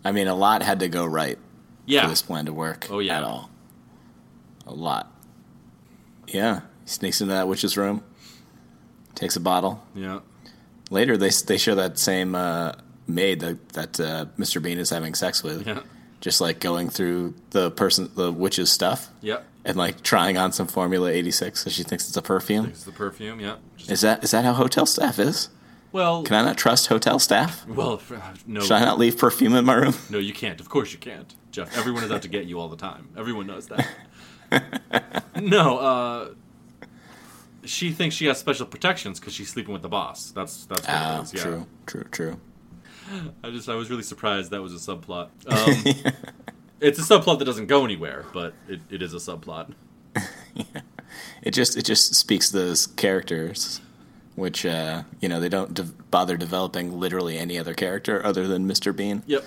I 0.05 0.11
mean, 0.11 0.28
a 0.28 0.36
lot 0.36 0.61
had 0.63 0.80
to 0.82 0.89
go 0.89 1.05
right 1.05 1.38
Yeah. 1.86 2.03
for 2.03 2.09
this 2.09 2.21
plan 2.21 2.45
to 2.47 2.53
work. 2.53 2.88
Oh, 2.89 2.99
yeah. 2.99 3.17
At 3.17 3.24
all. 3.24 3.49
A 4.67 4.74
lot. 4.74 5.11
Yeah. 6.28 6.61
He 6.84 6.89
sneaks 6.89 7.21
into 7.21 7.34
that 7.34 7.47
witch's 7.47 7.78
room, 7.78 8.03
takes 9.15 9.36
a 9.36 9.39
bottle. 9.39 9.84
Yeah. 9.95 10.19
Later, 10.89 11.17
they 11.17 11.30
they 11.47 11.57
show 11.57 11.76
that 11.76 11.97
same 11.97 12.36
uh, 12.36 12.74
maid 13.07 13.39
that 13.39 13.69
that 13.69 13.99
uh, 13.99 14.26
Mr. 14.38 14.61
Bean 14.61 14.78
is 14.78 14.89
having 14.89 15.15
sex 15.15 15.41
with, 15.43 15.65
Yeah. 15.65 15.80
just 16.21 16.41
like 16.41 16.59
going 16.59 16.89
through 16.89 17.36
the 17.51 17.71
person, 17.71 18.09
the 18.15 18.32
witch's 18.32 18.69
stuff, 18.69 19.09
Yep. 19.21 19.45
and 19.65 19.78
like 19.78 20.03
trying 20.03 20.38
on 20.38 20.51
some 20.51 20.67
Formula 20.67 21.09
'86 21.09 21.61
because 21.63 21.74
she 21.74 21.84
thinks 21.84 22.07
it's 22.07 22.17
a 22.17 22.21
perfume. 22.21 22.65
It's 22.65 22.84
the 22.84 22.91
perfume, 22.91 23.39
yeah. 23.39 23.55
Just- 23.78 23.91
Is 23.91 24.01
that 24.01 24.24
is 24.24 24.32
that 24.32 24.43
how 24.45 24.53
hotel 24.53 24.86
staff 24.86 25.19
is? 25.19 25.49
Well, 25.93 26.23
Can 26.23 26.35
I 26.35 26.43
not 26.43 26.57
trust 26.57 26.87
hotel 26.87 27.19
staff? 27.19 27.65
well, 27.67 28.01
uh, 28.11 28.19
no. 28.45 28.59
Should 28.59 28.73
I 28.73 28.83
not 28.83 28.99
leave 28.99 29.17
perfume 29.17 29.55
in 29.55 29.63
my 29.63 29.75
room? 29.75 29.93
No, 30.09 30.17
you 30.17 30.33
can't. 30.33 30.59
Of 30.59 30.67
course 30.67 30.91
you 30.91 30.99
can't. 30.99 31.33
Jeff, 31.51 31.77
everyone 31.77 32.03
is 32.03 32.11
out 32.11 32.23
to 32.23 32.27
get 32.27 32.45
you 32.45 32.59
all 32.59 32.67
the 32.67 32.75
time. 32.75 33.07
Everyone 33.15 33.47
knows 33.47 33.67
that. 33.67 33.87
no, 35.41 35.77
uh 35.77 36.29
she 37.65 37.91
thinks 37.93 38.13
she 38.15 38.25
has 38.25 38.37
special 38.37 38.65
protections 38.65 39.19
because 39.21 39.33
she's 39.33 39.49
sleeping 39.49 39.71
with 39.71 39.81
the 39.83 39.87
boss. 39.89 40.31
That's 40.31 40.65
that's 40.65 40.81
what 40.81 40.89
Ah, 40.89 41.19
it 41.19 41.23
is. 41.23 41.33
Yeah. 41.33 41.41
true, 41.41 41.65
true, 41.85 42.03
true. 42.11 42.39
I 43.43 43.49
just 43.51 43.69
I 43.69 43.75
was 43.75 43.89
really 43.89 44.03
surprised 44.03 44.51
that 44.51 44.61
was 44.61 44.73
a 44.73 44.77
subplot. 44.91 45.29
Um, 45.47 46.13
it's 46.81 46.99
a 46.99 47.01
subplot 47.03 47.39
that 47.39 47.45
doesn't 47.45 47.67
go 47.67 47.85
anywhere, 47.85 48.25
but 48.33 48.53
it, 48.67 48.81
it 48.89 49.01
is 49.01 49.13
a 49.13 49.17
subplot. 49.17 49.73
yeah. 50.55 50.63
It 51.41 51.51
just 51.51 51.77
it 51.77 51.85
just 51.85 52.13
speaks 52.15 52.49
to 52.51 52.57
those 52.57 52.87
characters, 52.87 53.79
which 54.36 54.65
uh, 54.65 55.03
you 55.19 55.29
know 55.29 55.39
they 55.39 55.49
don't 55.49 55.73
de- 55.73 55.84
bother 55.84 56.38
developing 56.38 56.99
literally 56.99 57.38
any 57.38 57.57
other 57.57 57.73
character 57.73 58.25
other 58.25 58.47
than 58.47 58.67
Mr. 58.67 58.95
Bean. 58.95 59.23
Yep. 59.25 59.43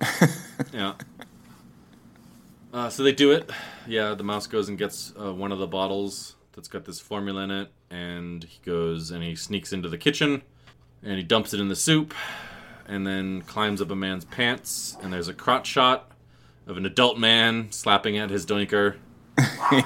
yeah. 0.72 0.94
Uh, 2.72 2.88
so 2.88 3.02
they 3.02 3.12
do 3.12 3.32
it. 3.32 3.50
Yeah, 3.86 4.14
the 4.14 4.24
mouse 4.24 4.46
goes 4.46 4.68
and 4.68 4.78
gets 4.78 5.12
uh, 5.20 5.32
one 5.32 5.52
of 5.52 5.58
the 5.58 5.66
bottles 5.66 6.36
that's 6.52 6.68
got 6.68 6.84
this 6.84 7.00
formula 7.00 7.42
in 7.42 7.50
it, 7.50 7.68
and 7.90 8.44
he 8.44 8.58
goes 8.64 9.10
and 9.10 9.22
he 9.22 9.34
sneaks 9.34 9.72
into 9.72 9.88
the 9.88 9.98
kitchen, 9.98 10.42
and 11.02 11.16
he 11.16 11.22
dumps 11.22 11.52
it 11.52 11.60
in 11.60 11.68
the 11.68 11.76
soup, 11.76 12.14
and 12.86 13.06
then 13.06 13.42
climbs 13.42 13.82
up 13.82 13.90
a 13.90 13.96
man's 13.96 14.24
pants, 14.24 14.96
and 15.02 15.12
there's 15.12 15.28
a 15.28 15.34
crotch 15.34 15.66
shot 15.66 16.10
of 16.66 16.76
an 16.76 16.86
adult 16.86 17.18
man 17.18 17.70
slapping 17.70 18.16
at 18.16 18.30
his 18.30 18.46
doinker. 18.46 18.96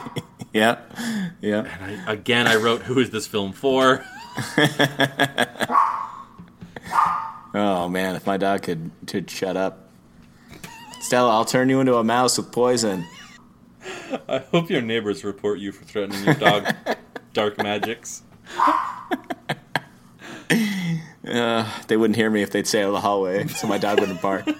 Yeah, 0.57 0.79
yeah. 1.43 1.67
And 1.81 2.01
I, 2.09 2.13
again, 2.13 2.47
I 2.47 2.57
wrote, 2.57 2.81
"Who 2.83 2.99
is 2.99 3.11
this 3.11 3.27
film 3.27 3.53
for?" 3.53 4.03
Oh 7.59 7.89
man, 7.89 8.17
if 8.17 8.27
my 8.27 8.37
dog 8.37 8.65
could 8.65 8.91
could 9.07 9.31
shut 9.31 9.57
up. 9.57 9.89
Stella, 11.01 11.31
I'll 11.31 11.47
turn 11.47 11.71
you 11.71 11.81
into 11.81 11.95
a 11.97 12.05
mouse 12.05 12.37
with 12.37 12.53
poison. 12.53 13.07
I 14.29 14.39
hope 14.39 14.69
your 14.69 14.83
neighbors 14.83 15.25
report 15.25 15.59
you 15.59 15.73
for 15.73 15.85
threatening 15.85 16.23
your 16.23 16.35
dog 16.35 16.67
dark 17.33 17.57
magics. 17.57 18.23
Uh, 21.27 21.67
they 21.89 21.97
wouldn't 21.97 22.17
hear 22.17 22.29
me 22.29 22.43
if 22.43 22.51
they'd 22.51 22.67
stay 22.67 22.83
out 22.83 22.89
of 22.89 22.93
the 22.93 23.01
hallway, 23.01 23.47
so 23.47 23.67
my 23.67 23.79
dog 23.79 24.01
wouldn't 24.01 24.21
bark. 24.21 24.45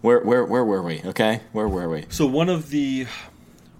Where 0.00 0.20
where 0.20 0.44
where 0.44 0.64
were 0.64 0.80
we? 0.80 1.02
Okay, 1.04 1.40
where 1.52 1.68
were 1.68 1.88
we? 1.88 2.06
So 2.08 2.24
one 2.24 2.48
of 2.48 2.70
the 2.70 3.08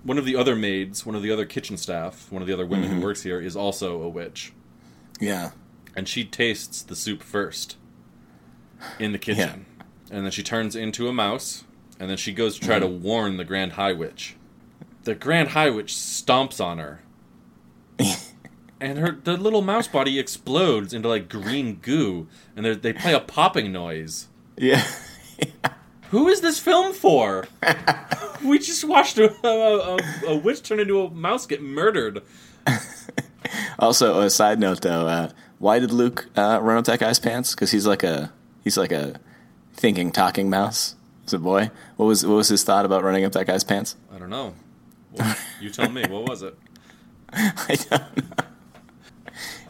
one 0.03 0.19
of 0.19 0.25
the 0.25 0.37
other 0.37 0.57
maids, 0.57 1.05
one 1.05 1.15
of 1.15 1.23
the 1.23 1.31
other 1.31 1.45
kitchen 1.45 1.77
staff, 1.77 2.31
one 2.31 2.43
of 2.43 2.49
the 2.49 2.55
other 2.55 2.67
women 2.67 2.89
who 2.89 2.95
mm-hmm. 2.95 3.05
works 3.05 3.23
here 3.23 3.41
is 3.41 3.57
also 3.57 4.03
a 4.03 4.09
witch, 4.09 4.53
Yeah, 5.21 5.51
and 5.97 6.09
she 6.09 6.25
tastes 6.25 6.83
the 6.83 6.97
soup 6.97 7.23
first 7.23 7.77
in 8.99 9.13
the 9.13 9.19
kitchen, 9.19 9.67
and 10.11 10.25
then 10.25 10.31
she 10.31 10.43
turns 10.43 10.77
into 10.77 11.09
a 11.09 11.13
mouse, 11.13 11.65
and 11.99 12.09
then 12.09 12.17
she 12.17 12.33
goes 12.33 12.59
to 12.59 12.65
try 12.65 12.79
to 12.79 12.87
mm-hmm. 12.87 13.03
warn 13.03 13.37
the 13.37 13.45
Grand 13.45 13.73
High 13.73 13.93
Witch. 13.93 14.37
The 15.05 15.15
Grand 15.15 15.51
High 15.51 15.71
Witch 15.71 15.95
stomps 15.95 16.65
on 16.65 16.79
her. 16.79 17.01
And 18.81 18.99
her 18.99 19.11
the 19.11 19.37
little 19.37 19.63
mouse 19.63 19.89
body 19.89 20.21
explodes 20.21 20.95
into 20.95 21.09
like 21.09 21.29
green 21.29 21.81
goo, 21.83 22.29
and 22.55 22.65
they 22.65 22.75
they 22.77 22.93
play 22.93 23.13
a 23.13 23.19
popping 23.19 23.73
noise. 23.73 24.29
yeah. 24.57 24.85
Who 26.11 26.29
is 26.29 26.41
this 26.41 26.59
film 26.59 26.93
for? 26.93 27.47
we 28.45 28.59
just 28.59 28.85
watched 28.85 29.19
a, 29.19 29.35
a, 29.47 29.97
a, 29.97 29.99
a 30.29 30.37
witch 30.37 30.63
turn 30.63 30.81
into 30.81 31.03
a 31.03 31.11
mouse 31.11 31.47
get 31.47 31.63
murdered. 31.63 32.23
Also, 33.79 34.21
a 34.21 34.31
side 34.31 34.59
note 34.59 34.81
though, 34.81 35.07
uh, 35.07 35.31
why 35.59 35.79
did 35.79 35.93
Luke 35.93 36.29
uh, 36.37 36.59
run 36.61 36.79
up 36.79 36.85
that 36.87 36.99
guy's 36.99 37.19
pants? 37.19 37.55
Because 37.55 37.71
he's 37.71 37.87
like 37.87 38.03
a 38.03 38.33
he's 38.65 38.77
like 38.77 38.93
a 38.93 39.21
thinking, 39.75 40.11
talking 40.11 40.51
mouse. 40.51 40.97
Is 41.27 41.33
a 41.33 41.39
boy. 41.39 41.71
What 41.97 42.07
was 42.07 42.27
what 42.27 42.35
was 42.35 42.49
his 42.49 42.65
thought 42.65 42.85
about 42.85 43.05
running 43.05 43.25
up 43.25 43.33
that 43.33 43.47
guy's 43.47 43.65
pants? 43.65 43.97
I 44.13 44.19
don't 44.19 44.31
know. 44.31 44.55
Well, 45.13 45.37
you 45.61 45.71
tell 45.71 45.91
me. 45.91 46.07
What 46.09 46.29
was 46.29 46.43
it? 46.43 46.57
I 47.33 47.77
don't 47.91 48.17
know. 48.17 48.45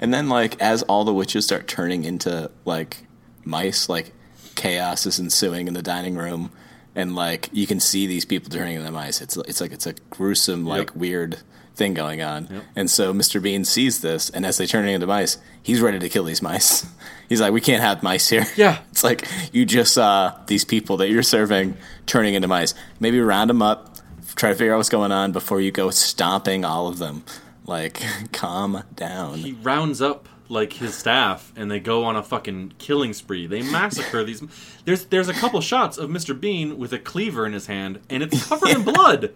And 0.01 0.15
then, 0.15 0.28
like, 0.28 0.60
as 0.60 0.82
all 0.85 1.05
the 1.05 1.12
witches 1.12 1.44
start 1.44 1.66
turning 1.66 2.05
into 2.05 2.51
like 2.65 3.06
mice, 3.44 3.89
like 3.89 4.12
chaos 4.59 5.06
is 5.06 5.18
ensuing 5.18 5.66
in 5.68 5.72
the 5.74 5.82
dining 5.82 6.16
room, 6.16 6.51
and 6.94 7.14
like 7.14 7.48
you 7.52 7.66
can 7.66 7.80
see 7.80 8.06
these 8.06 8.26
people 8.26 8.51
turning 8.51 8.76
into 8.76 8.90
mice. 8.90 9.22
It's 9.22 9.36
it's 9.39 9.60
like 9.62 9.72
it's 9.72 9.86
a 9.86 9.94
gruesome, 10.10 10.66
like 10.66 10.89
Yep. 10.89 10.97
weird 10.97 11.39
thing 11.74 11.94
going 11.94 12.20
on. 12.20 12.48
Yep. 12.51 12.64
And 12.76 12.90
so 12.90 13.14
Mr. 13.14 13.40
Bean 13.40 13.64
sees 13.64 14.01
this, 14.01 14.28
and 14.30 14.44
as 14.44 14.59
they 14.59 14.66
turn 14.66 14.86
into 14.89 15.06
mice, 15.06 15.39
he's 15.62 15.80
ready 15.80 15.98
to 16.01 16.09
kill 16.10 16.24
these 16.24 16.43
mice. 16.43 16.85
He's 17.28 17.43
like, 17.43 17.52
"We 17.52 17.60
can't 17.60 17.82
have 17.82 18.02
mice 18.02 18.28
here." 18.30 18.47
Yeah. 18.56 18.78
It's 18.90 19.05
like 19.05 19.28
you 19.52 19.64
just 19.66 19.93
saw 19.94 20.32
these 20.47 20.64
people 20.64 20.97
that 20.98 21.10
you're 21.10 21.22
serving 21.22 21.76
turning 22.06 22.35
into 22.35 22.48
mice. 22.48 22.74
Maybe 23.01 23.20
round 23.20 23.51
them 23.51 23.60
up, 23.62 23.97
try 24.35 24.48
to 24.51 24.55
figure 24.56 24.72
out 24.72 24.78
what's 24.78 24.89
going 24.89 25.12
on 25.12 25.32
before 25.32 25.60
you 25.60 25.70
go 25.70 25.90
stomping 25.90 26.64
all 26.64 26.89
of 26.89 26.97
them. 26.98 27.22
Like, 27.66 28.02
calm 28.32 28.82
down. 28.97 29.35
He 29.40 29.52
rounds 29.52 30.01
up 30.01 30.26
like 30.49 30.73
his 30.75 30.95
staff, 30.95 31.53
and 31.57 31.70
they 31.70 31.79
go 31.81 32.05
on 32.05 32.16
a 32.16 32.23
fucking 32.23 32.73
killing 32.79 33.12
spree. 33.12 33.47
They 33.47 33.62
massacre 33.62 34.25
these. 34.25 34.43
There's 34.85 35.05
there's 35.07 35.29
a 35.29 35.35
couple 35.35 35.61
shots 35.61 35.99
of 35.99 36.09
Mr. 36.11 36.39
Bean 36.39 36.79
with 36.79 36.93
a 36.93 36.99
cleaver 36.99 37.45
in 37.47 37.53
his 37.53 37.66
hand, 37.66 38.01
and 38.09 38.23
it's 38.23 38.47
covered 38.49 38.70
in 38.70 38.83
blood. 38.83 39.33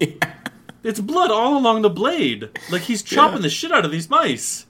It's 0.82 1.00
blood 1.00 1.32
all 1.32 1.58
along 1.58 1.82
the 1.82 1.90
blade. 1.90 2.48
Like 2.70 2.82
he's 2.82 3.02
chopping 3.02 3.38
Yeah. 3.38 3.42
the 3.42 3.50
shit 3.50 3.72
out 3.72 3.84
of 3.84 3.90
these 3.90 4.08
mice. 4.08 4.66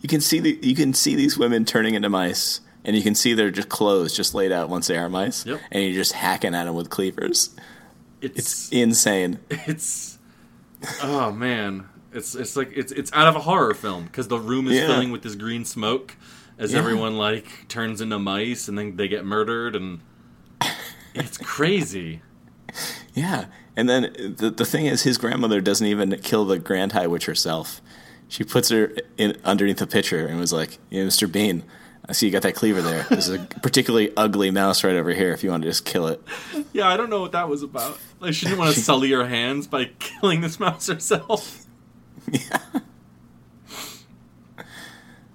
You 0.00 0.08
can 0.08 0.20
see 0.20 0.38
the 0.38 0.56
you 0.62 0.76
can 0.76 0.94
see 0.94 1.16
these 1.16 1.36
women 1.36 1.64
turning 1.64 1.94
into 1.94 2.08
mice, 2.08 2.60
and 2.84 2.94
you 2.94 3.02
can 3.02 3.16
see 3.16 3.34
their 3.34 3.50
just 3.50 3.68
clothes 3.68 4.14
just 4.14 4.32
laid 4.32 4.52
out 4.52 4.68
once 4.68 4.86
they 4.86 4.96
are 4.96 5.08
mice, 5.08 5.44
Yep. 5.44 5.60
and 5.72 5.82
you're 5.82 5.94
just 5.94 6.12
hacking 6.12 6.54
at 6.54 6.66
them 6.66 6.76
with 6.76 6.88
cleavers. 6.88 7.50
It's 8.20 8.70
Insane. 8.70 9.40
it's 9.50 10.18
oh 11.02 11.32
man, 11.32 11.88
it's 12.16 12.34
it's 12.34 12.56
like 12.56 12.72
it's 12.74 12.90
it's 12.92 13.12
out 13.12 13.28
of 13.28 13.36
a 13.36 13.40
horror 13.40 13.74
film 13.74 14.04
because 14.04 14.28
the 14.28 14.38
room 14.38 14.66
is 14.66 14.74
Yeah. 14.74 14.86
filling 14.86 15.10
with 15.12 15.22
this 15.22 15.34
green 15.34 15.64
smoke 15.64 16.16
as 16.58 16.72
Yeah. 16.72 16.78
everyone 16.78 17.16
like 17.16 17.68
turns 17.68 18.00
into 18.00 18.18
mice 18.18 18.66
and 18.68 18.76
then 18.78 18.96
they 18.96 19.08
get 19.08 19.24
murdered 19.24 19.76
and 19.76 20.00
it's 21.14 21.38
crazy. 21.38 22.22
Yeah, 23.14 23.46
and 23.76 23.88
then 23.88 24.12
the 24.38 24.50
the 24.50 24.64
thing 24.64 24.86
is, 24.86 25.02
his 25.02 25.16
grandmother 25.18 25.60
doesn't 25.60 25.86
even 25.86 26.16
kill 26.22 26.44
the 26.44 26.58
Grand 26.58 26.92
High 26.92 27.06
Witch 27.06 27.26
herself. 27.26 27.80
She 28.28 28.44
puts 28.44 28.68
her 28.70 28.92
in 29.16 29.36
underneath 29.44 29.78
the 29.78 29.86
pitcher 29.86 30.26
and 30.26 30.38
was 30.40 30.52
like, 30.52 30.78
"Yeah, 30.90 31.04
Mr. 31.04 31.30
Bean, 31.30 31.62
I 32.08 32.12
see 32.12 32.26
you 32.26 32.32
got 32.32 32.42
that 32.42 32.54
cleaver 32.54 32.82
there. 32.82 33.04
There's 33.08 33.28
a 33.30 33.38
particularly 33.62 34.12
ugly 34.16 34.50
mouse 34.50 34.82
right 34.84 34.96
over 34.96 35.12
here. 35.14 35.32
If 35.32 35.42
you 35.44 35.50
want 35.50 35.62
to 35.62 35.68
just 35.68 35.84
kill 35.84 36.06
it." 36.08 36.20
Yeah, 36.72 36.88
I 36.88 36.96
don't 36.96 37.08
know 37.08 37.20
what 37.20 37.32
that 37.32 37.48
was 37.48 37.62
about. 37.62 37.98
Like 38.20 38.34
she 38.34 38.46
didn't 38.46 38.58
want 38.58 38.74
to 38.74 38.80
sully 38.80 39.10
her 39.12 39.26
hands 39.26 39.66
by 39.66 39.84
killing 39.98 40.40
this 40.42 40.58
mouse 40.60 40.88
herself. 40.88 41.65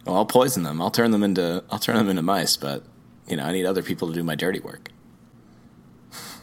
Well, 0.05 0.15
I'll 0.15 0.25
poison 0.25 0.63
them. 0.63 0.81
I'll 0.81 0.91
turn 0.91 1.11
them 1.11 1.23
into 1.23 1.63
I'll 1.69 1.79
turn 1.79 1.95
them 1.95 2.09
into 2.09 2.23
mice, 2.23 2.57
but 2.57 2.83
you 3.27 3.37
know, 3.37 3.43
I 3.43 3.51
need 3.51 3.65
other 3.65 3.83
people 3.83 4.07
to 4.07 4.13
do 4.13 4.23
my 4.23 4.35
dirty 4.35 4.59
work. 4.59 4.89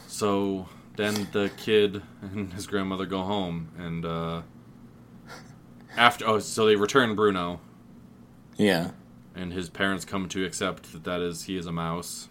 So 0.07 0.69
then 0.97 1.27
the 1.33 1.51
kid 1.57 2.03
and 2.23 2.53
his 2.53 2.66
grandmother 2.66 3.05
go 3.05 3.23
home 3.23 3.69
and 3.77 4.05
uh 4.05 4.43
after 5.97 6.27
oh 6.27 6.39
so 6.39 6.66
they 6.66 6.77
return 6.77 7.15
Bruno 7.16 7.61
Yeah, 8.57 8.93
and 9.35 9.53
his 9.53 9.69
parents 9.69 10.05
come 10.05 10.29
to 10.29 10.45
accept 10.45 10.93
that 10.93 11.05
that 11.05 11.20
is 11.20 11.43
he 11.45 11.57
is 11.57 11.66
a 11.66 11.73
mouse, 11.73 12.29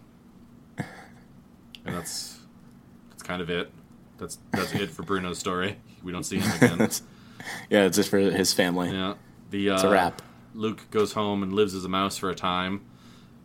and 0.77 1.93
that's 1.93 2.39
that's 3.09 3.23
kind 3.23 3.41
of 3.41 3.49
it. 3.49 3.69
That's 4.17 4.37
that's 4.51 4.73
it 4.73 4.89
for 4.91 5.03
Bruno's 5.03 5.39
story. 5.39 5.77
We 6.03 6.13
don't 6.13 6.23
see 6.23 6.39
him 6.39 6.51
again. 6.55 6.89
yeah, 7.69 7.83
it's 7.83 7.97
just 7.97 8.09
for 8.09 8.17
his 8.19 8.53
family. 8.53 8.91
yeah, 8.91 9.13
the 9.49 9.69
uh, 9.71 9.73
It's 9.75 9.83
a 9.83 9.89
wrap. 9.89 10.21
Luke 10.53 10.89
goes 10.91 11.13
home 11.13 11.43
and 11.43 11.53
lives 11.53 11.73
as 11.75 11.85
a 11.85 11.89
mouse 11.89 12.17
for 12.17 12.29
a 12.29 12.35
time, 12.35 12.81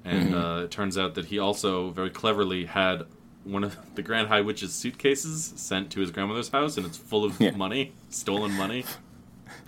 and 0.05 0.31
Mm-hmm. 0.31 0.35
uh, 0.35 0.61
it 0.63 0.71
turns 0.71 0.97
out 0.97 1.15
that 1.15 1.27
he 1.27 1.39
also 1.39 1.91
very 1.91 2.11
cleverly 2.11 2.65
had 2.67 3.03
one 3.45 3.65
of 3.65 3.77
the 3.97 4.03
Grand 4.03 4.29
High 4.29 4.41
Witch's 4.41 4.73
suitcases 4.73 5.53
sent 5.57 5.91
to 5.91 6.01
his 6.01 6.11
grandmother's 6.11 6.49
house, 6.51 6.77
and 6.77 6.87
it's 6.87 6.97
full 6.97 7.25
of 7.25 7.41
Yeah. 7.41 7.51
money, 7.53 7.93
stolen 8.09 8.53
money. 8.53 8.85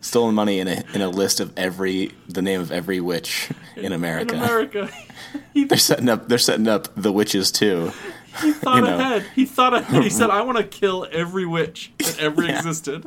Stolen 0.01 0.35
money 0.35 0.61
in 0.61 0.69
a 0.69 0.83
in 0.95 1.01
a 1.03 1.09
list 1.09 1.41
of 1.41 1.53
every 1.59 2.13
the 2.29 2.41
name 2.43 2.61
of 2.61 2.71
every 2.73 3.01
witch 3.01 3.51
in 3.77 3.93
America. 3.93 4.35
In 4.35 4.43
America, 4.43 4.91
They're 5.55 5.77
setting 5.79 6.09
up 6.09 6.29
they're 6.29 6.39
setting 6.39 6.69
up 6.69 6.95
the 6.95 7.11
witches 7.13 7.51
too. 7.53 7.91
He 8.41 8.53
thought 8.53 8.77
you 8.77 8.83
know. 8.83 8.99
ahead. 8.99 9.27
He 9.35 9.45
thought 9.45 9.75
ahead. 9.75 10.03
He 10.03 10.11
said, 10.11 10.31
"I 10.39 10.41
want 10.43 10.57
to 10.59 10.65
kill 10.65 11.07
every 11.11 11.45
witch 11.47 11.93
that 11.99 12.19
ever 12.19 12.43
Yeah. 12.43 12.57
existed." 12.59 13.07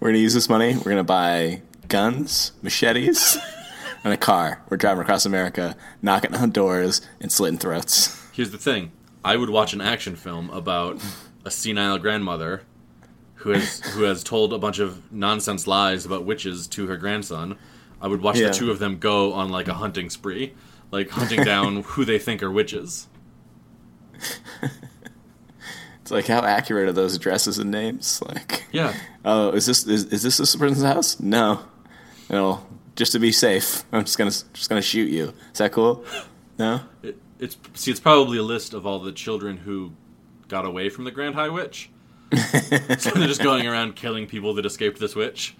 We're 0.00 0.08
gonna 0.08 0.18
use 0.18 0.34
this 0.34 0.48
money. 0.48 0.74
We're 0.76 0.90
gonna 0.90 1.04
buy 1.04 1.62
guns, 1.88 2.52
machetes, 2.62 3.36
and 4.04 4.12
a 4.12 4.16
car. 4.16 4.62
We're 4.68 4.76
driving 4.76 5.02
across 5.02 5.24
America, 5.26 5.76
knocking 6.00 6.34
on 6.34 6.50
doors 6.50 7.00
and 7.20 7.30
slitting 7.30 7.58
throats. 7.58 8.18
Here's 8.32 8.50
the 8.50 8.58
thing: 8.58 8.92
I 9.24 9.36
would 9.36 9.50
watch 9.50 9.72
an 9.72 9.80
action 9.80 10.16
film 10.16 10.50
about 10.50 11.00
a 11.44 11.50
senile 11.50 11.98
grandmother 11.98 12.62
who 13.36 13.50
has 13.50 13.80
who 13.94 14.02
has 14.04 14.22
told 14.24 14.52
a 14.52 14.58
bunch 14.58 14.78
of 14.78 15.12
nonsense 15.12 15.66
lies 15.66 16.04
about 16.06 16.24
witches 16.24 16.66
to 16.68 16.86
her 16.86 16.96
grandson. 16.96 17.56
I 18.00 18.08
would 18.08 18.22
watch 18.22 18.38
Yeah. 18.38 18.48
the 18.48 18.54
two 18.54 18.70
of 18.70 18.78
them 18.80 18.98
go 18.98 19.32
on 19.32 19.50
like 19.50 19.68
a 19.68 19.74
hunting 19.74 20.10
spree, 20.10 20.54
like 20.90 21.10
hunting 21.10 21.44
down 21.44 21.82
who 21.86 22.04
they 22.04 22.18
think 22.18 22.42
are 22.42 22.50
witches. 22.50 23.06
Like 26.12 26.26
how 26.26 26.42
accurate 26.42 26.88
are 26.88 26.92
those 26.92 27.16
addresses 27.16 27.58
and 27.58 27.70
names? 27.70 28.22
Like, 28.28 28.64
Yeah, 28.70 28.94
oh, 29.24 29.50
is 29.50 29.66
this 29.66 29.86
is, 29.86 30.04
is 30.06 30.22
this 30.22 30.36
this 30.36 30.54
person's 30.54 30.84
house? 30.84 31.18
No, 31.18 31.60
no. 32.30 32.64
Just 32.94 33.12
to 33.12 33.18
be 33.18 33.32
safe, 33.32 33.84
I'm 33.90 34.04
just 34.04 34.18
gonna 34.18 34.30
just 34.30 34.68
gonna 34.68 34.82
shoot 34.82 35.10
you. 35.10 35.32
Is 35.52 35.58
that 35.58 35.72
cool? 35.72 36.04
No. 36.58 36.80
it, 37.02 37.16
it's 37.38 37.56
see, 37.74 37.90
it's 37.90 38.00
probably 38.00 38.38
a 38.38 38.42
list 38.42 38.74
of 38.74 38.86
all 38.86 38.98
the 38.98 39.12
children 39.12 39.56
who 39.56 39.92
got 40.48 40.66
away 40.66 40.90
from 40.90 41.04
the 41.04 41.10
Grand 41.10 41.34
High 41.34 41.48
Witch. 41.48 41.90
so 42.36 43.10
they're 43.10 43.26
just 43.26 43.42
going 43.42 43.66
around 43.66 43.96
killing 43.96 44.26
people 44.26 44.54
that 44.54 44.64
escaped 44.66 45.00
this 45.00 45.14
witch. 45.14 45.54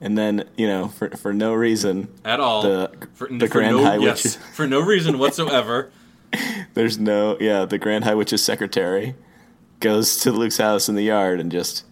And 0.00 0.18
then 0.18 0.48
you 0.56 0.66
know, 0.66 0.88
for 0.88 1.10
for 1.10 1.32
no 1.34 1.52
reason, 1.52 2.08
at 2.24 2.40
all. 2.40 2.62
The- 2.62 2.92
for, 3.14 3.28
the 3.28 3.46
for 3.46 3.52
Grand 3.52 3.76
no, 3.76 3.84
High 3.84 3.96
yes, 3.98 4.24
Witch- 4.24 4.36
for 4.54 4.66
no 4.66 4.80
reason 4.80 5.18
whatsoever. 5.18 5.90
there's 6.74 6.98
no 6.98 7.36
yeah. 7.38 7.66
The 7.66 7.78
Grand 7.78 8.04
High 8.04 8.14
Witch's 8.14 8.42
secretary 8.42 9.14
goes 9.84 10.16
to 10.18 10.32
Luke's 10.32 10.56
house 10.58 10.88
in 10.88 10.94
the 10.96 11.02
yard 11.04 11.38
and 11.40 11.52
just 11.52 11.84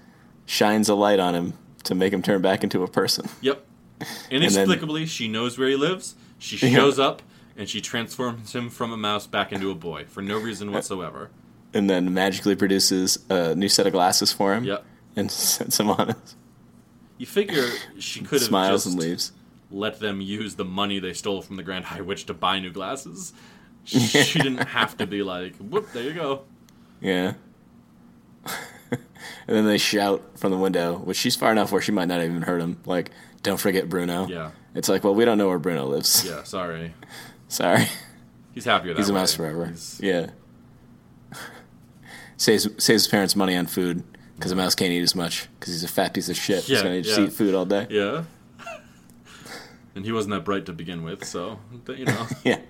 shines 0.47 0.89
a 0.89 0.95
light 0.95 1.21
on 1.21 1.35
him 1.35 1.53
to 1.85 1.95
make 1.95 2.13
him 2.13 2.23
turn 2.23 2.43
back 2.43 2.65
into 2.65 2.83
a 2.83 2.89
person. 2.89 3.29
Yep. 3.43 3.65
Inexplicably, 4.31 5.07
she 5.07 5.29
knows 5.29 5.59
where 5.59 5.69
he 5.69 5.77
lives. 5.77 6.15
She 6.39 6.57
Yeah. 6.67 6.75
shows 6.75 6.99
up 6.99 7.23
and 7.57 7.69
she 7.69 7.81
transforms 7.81 8.55
him 8.55 8.71
from 8.71 8.93
a 8.93 8.97
mouse 8.97 9.27
back 9.27 9.53
into 9.53 9.71
a 9.71 9.75
boy 9.75 10.07
for 10.09 10.23
no 10.23 10.39
reason 10.39 10.73
whatsoever. 10.73 11.31
and 11.75 11.89
then 11.89 12.13
magically 12.13 12.55
produces 12.55 13.19
a 13.31 13.55
new 13.55 13.69
set 13.69 13.87
of 13.87 13.93
glasses 13.95 14.31
for 14.33 14.55
him. 14.55 14.65
Yep. 14.65 14.85
And 15.17 15.31
sets 15.55 15.79
him 15.81 15.89
on 15.91 16.11
it. 16.11 16.35
You 17.19 17.27
figure 17.27 17.67
she 17.99 18.21
could 18.21 18.41
have 18.41 18.49
Smiles 18.49 18.85
just 18.85 18.95
and 18.95 19.03
leaves. 19.03 19.33
let 19.71 19.99
them 20.01 20.21
use 20.21 20.57
the 20.57 20.65
money 20.67 20.99
they 20.99 21.13
stole 21.15 21.41
from 21.41 21.57
the 21.57 21.63
Grand 21.63 21.85
High 21.87 22.01
Witch 22.03 22.27
to 22.27 22.35
buy 22.35 22.59
new 22.59 22.71
glasses. 22.73 23.33
She 23.85 24.39
didn't 24.39 24.59
have 24.69 24.97
to 24.99 25.07
be 25.07 25.23
like, 25.23 25.57
"Whoop, 25.57 25.91
there 25.93 26.05
you 26.05 26.13
go." 26.15 26.43
Yeah. 27.01 27.35
and 29.47 29.57
then 29.57 29.67
they 29.67 29.79
shout 29.79 30.23
from 30.39 30.51
the 30.53 30.59
window, 30.59 30.97
which 30.99 31.17
she's 31.17 31.37
far 31.37 31.53
enough 31.53 31.73
where 31.73 31.81
she 31.83 31.93
might 31.93 32.09
not 32.09 32.21
even 32.23 32.43
heard 32.43 32.61
him. 32.61 32.79
Like, 32.87 33.11
don't 33.43 33.59
forget 33.61 33.89
Bruno. 33.89 34.27
Yeah. 34.27 34.51
It's 34.75 34.89
like, 34.89 35.05
well, 35.05 35.15
we 35.15 35.25
don't 35.25 35.39
know 35.39 35.49
where 35.49 35.59
Bruno 35.59 35.87
lives. 35.87 36.25
Yeah, 36.27 36.43
sorry. 36.45 36.95
Sorry. 37.49 37.85
He's 38.53 38.65
happier 38.65 38.95
that 38.95 38.99
He's 38.99 39.11
a 39.11 39.13
way. 39.13 39.21
mouse 39.21 39.35
forever. 39.35 39.67
He's- 39.67 40.01
Yeah. 40.03 40.31
saves 42.37 42.65
saves 42.65 43.05
his 43.05 43.07
parents 43.09 43.37
money 43.37 43.57
on 43.57 43.67
food 43.67 44.03
because 44.37 44.53
a 44.53 44.57
mouse 44.57 44.75
can't 44.75 44.91
eat 44.91 45.03
as 45.03 45.15
much 45.15 45.49
because 45.61 45.73
he's 45.75 45.85
a 45.85 45.89
fat 45.89 46.15
piece 46.15 46.29
of 46.29 46.37
shit. 46.37 46.61
he's 46.65 46.71
Yeah, 46.79 46.83
gonna 46.83 47.03
just 47.03 47.19
yeah. 47.19 47.27
eat 47.27 47.33
food 47.33 47.55
all 47.55 47.65
day. 47.67 47.87
Yeah. 47.91 48.25
And 49.95 50.05
he 50.07 50.13
wasn't 50.13 50.33
that 50.35 50.45
bright 50.45 50.65
to 50.67 50.73
begin 50.73 51.03
with, 51.03 51.25
so 51.25 51.59
you 51.89 52.07
know. 52.07 52.27
Yeah. 52.45 52.61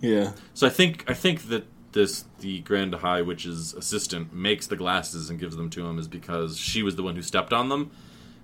Yeah. 0.00 0.32
So 0.54 0.66
I 0.66 0.70
think 0.70 1.04
I 1.08 1.14
think 1.14 1.42
that 1.48 1.64
this 1.92 2.24
the 2.40 2.60
Grand 2.60 2.94
High 2.94 3.22
Witch's 3.22 3.74
assistant 3.74 4.32
makes 4.32 4.66
the 4.66 4.76
glasses 4.76 5.30
and 5.30 5.38
gives 5.38 5.56
them 5.56 5.70
to 5.70 5.86
him 5.86 5.98
is 5.98 6.08
because 6.08 6.58
she 6.58 6.82
was 6.82 6.96
the 6.96 7.02
one 7.02 7.14
who 7.16 7.22
stepped 7.22 7.52
on 7.52 7.68
them 7.68 7.90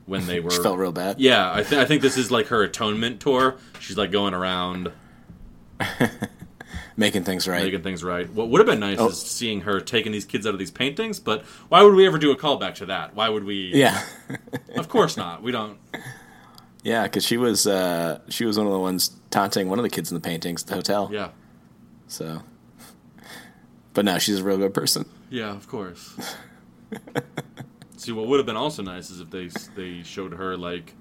when 0.07 0.27
they 0.27 0.41
were. 0.41 0.51
She 0.51 0.63
felt 0.63 0.79
real 0.79 0.93
bad. 0.93 1.19
yeah, 1.21 1.53
I, 1.53 1.63
th- 1.63 1.81
I 1.81 1.85
think 1.85 2.03
this 2.03 2.17
is 2.17 2.31
like 2.31 2.47
her 2.49 2.63
atonement 2.63 3.21
tour. 3.21 3.57
She's 3.81 3.97
like 3.97 4.11
going 4.11 4.35
around 4.35 4.93
Making 6.97 7.23
things 7.23 7.47
right. 7.47 7.63
making 7.63 7.83
things 7.83 8.03
right. 8.03 8.29
What 8.33 8.49
would 8.49 8.59
have 8.59 8.67
been 8.67 8.81
nice 8.81 8.99
Oh. 8.99 9.09
is 9.11 9.23
seeing 9.23 9.61
her 9.61 9.79
taking 9.81 10.11
these 10.11 10.25
kids 10.25 10.47
out 10.49 10.53
of 10.53 10.59
these 10.59 10.73
paintings, 10.73 11.21
but 11.21 11.43
why 11.69 11.81
would 11.83 11.95
we 11.95 12.05
ever 12.07 12.19
do 12.19 12.33
a 12.33 12.37
callback 12.37 12.75
to 12.77 12.87
that? 12.87 13.15
Why 13.15 13.29
would 13.29 13.45
we? 13.45 13.71
yeah. 13.73 14.03
Of 14.77 14.89
course 14.89 15.17
not. 15.17 15.41
We 15.41 15.53
don't. 15.53 15.79
Yeah, 16.83 17.05
because 17.05 17.25
she 17.25 17.37
was 17.37 17.69
uh, 17.69 18.21
she 18.29 18.45
was 18.45 18.59
one 18.59 18.67
of 18.67 18.73
the 18.73 18.81
ones 18.81 19.13
taunting 19.31 19.69
one 19.69 19.79
of 19.79 19.85
the 19.85 19.91
kids 19.91 20.11
in 20.11 20.17
the 20.17 20.21
paintings 20.21 20.63
at 20.63 20.69
the 20.69 20.75
hotel. 20.75 21.09
Yeah. 21.13 21.29
So, 22.09 22.43
but 23.99 24.05
no, 24.05 24.17
she's 24.21 24.39
a 24.39 24.45
real 24.45 24.59
good 24.59 24.73
person. 24.73 25.07
Yeah, 25.29 25.51
of 25.51 25.67
course. 25.67 26.15
See, 27.97 28.13
what 28.13 28.29
would 28.29 28.37
have 28.39 28.47
been 28.47 28.57
also 28.57 28.81
nice 28.85 29.11
is 29.11 29.21
if 29.21 29.31
they 29.31 29.49
they 29.75 30.05
showed 30.05 30.35
her 30.35 30.57
like 30.57 30.95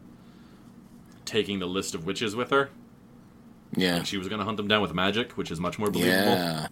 taking 1.26 1.60
the 1.60 1.68
list 1.68 1.94
of 1.94 2.06
witches 2.08 2.36
with 2.36 2.50
her. 2.50 2.72
Yeah, 3.76 4.02
She 4.02 4.18
was 4.18 4.28
going 4.30 4.40
to 4.40 4.46
hunt 4.46 4.58
them 4.58 4.68
down 4.68 4.82
with 4.82 4.96
magic, 4.96 5.34
which 5.34 5.52
is 5.52 5.60
much 5.60 5.78
more 5.78 5.92
believable. 5.92 6.32
yeah, 6.34 6.68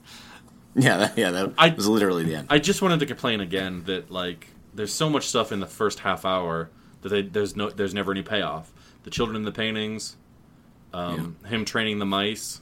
yeah, 0.75 0.97
that, 0.97 1.17
yeah. 1.17 1.29
That 1.29 1.53
I- 1.59 1.69
was 1.69 1.87
literally 1.87 2.23
the 2.23 2.35
end. 2.37 2.47
I 2.49 2.57
just 2.57 2.81
wanted 2.81 3.01
to 3.01 3.05
complain 3.05 3.39
again 3.39 3.83
that 3.85 4.09
like 4.09 4.47
there's 4.73 4.93
so 4.93 5.09
much 5.09 5.27
stuff 5.27 5.51
in 5.51 5.59
the 5.59 5.67
first 5.67 5.99
half 5.99 6.25
hour 6.25 6.71
that 7.01 7.09
they, 7.09 7.21
there's 7.21 7.55
no 7.55 7.69
there's 7.69 7.93
never 7.93 8.11
any 8.11 8.23
payoff. 8.23 8.73
The 9.03 9.11
children 9.11 9.35
in 9.35 9.43
the 9.43 9.51
paintings, 9.51 10.17
um, 10.91 11.35
him 11.45 11.65
training 11.65 11.99
the 11.99 12.05
mice. 12.07 12.61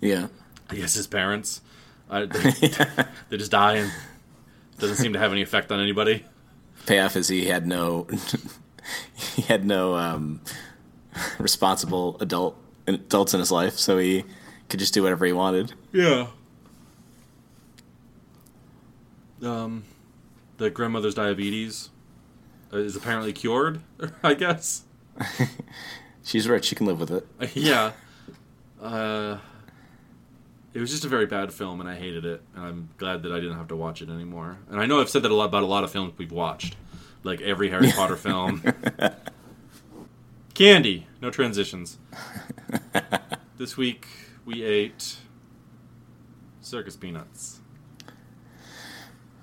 yeah, 0.00 0.28
I 0.70 0.76
guess 0.76 0.94
his 0.94 1.08
parents. 1.08 1.62
I, 2.10 2.24
they, 2.26 2.50
they 3.30 3.36
just 3.36 3.50
die 3.50 3.76
and 3.76 3.92
doesn't 4.78 4.96
seem 4.96 5.12
to 5.14 5.18
have 5.18 5.32
any 5.32 5.42
effect 5.42 5.72
on 5.72 5.80
anybody. 5.80 6.24
payoff 6.86 7.16
is 7.16 7.28
he 7.28 7.46
had 7.46 7.66
no 7.66 8.06
he 9.14 9.42
had 9.42 9.64
no 9.64 9.96
um, 9.96 10.40
responsible 11.38 12.16
adult 12.20 12.56
adults 12.86 13.34
in 13.34 13.40
his 13.40 13.50
life, 13.50 13.74
so 13.78 13.98
he 13.98 14.24
could 14.68 14.78
just 14.80 14.94
do 14.94 15.02
whatever 15.02 15.26
he 15.26 15.32
wanted. 15.32 15.72
Yeah. 15.92 16.28
Um, 19.42 19.84
the 20.58 20.70
grandmother's 20.70 21.14
diabetes 21.14 21.90
uh, 22.72 22.78
is 22.78 22.96
apparently 22.96 23.32
cured. 23.32 23.80
I 24.22 24.34
guess. 24.34 24.84
She's 26.24 26.48
rich; 26.48 26.64
she 26.66 26.74
can 26.74 26.86
live 26.86 27.00
with 27.00 27.10
it. 27.10 27.26
yeah. 27.54 27.92
Uh, 28.80 29.38
it 30.76 30.80
was 30.80 30.90
just 30.90 31.06
a 31.06 31.08
very 31.08 31.24
bad 31.24 31.54
film, 31.54 31.80
and 31.80 31.88
I 31.88 31.94
hated 31.94 32.26
it. 32.26 32.42
And 32.54 32.62
I'm 32.62 32.88
glad 32.98 33.22
that 33.22 33.32
I 33.32 33.36
didn't 33.40 33.56
have 33.56 33.68
to 33.68 33.76
watch 33.76 34.02
it 34.02 34.10
anymore. 34.10 34.58
And 34.68 34.78
I 34.78 34.84
know 34.84 35.00
I've 35.00 35.08
said 35.08 35.22
that 35.22 35.30
a 35.30 35.34
lot 35.34 35.46
about 35.46 35.62
a 35.62 35.66
lot 35.66 35.84
of 35.84 35.90
films 35.90 36.12
we've 36.18 36.30
watched. 36.30 36.76
like 37.22 37.40
every 37.40 37.70
Harry 37.70 37.90
Potter 37.96 38.14
film. 38.14 38.62
Candy, 40.52 41.06
no 41.22 41.30
transitions. 41.30 41.96
this 43.56 43.78
week 43.78 44.06
we 44.44 44.64
ate 44.64 45.16
circus 46.60 46.94
peanuts. 46.94 47.60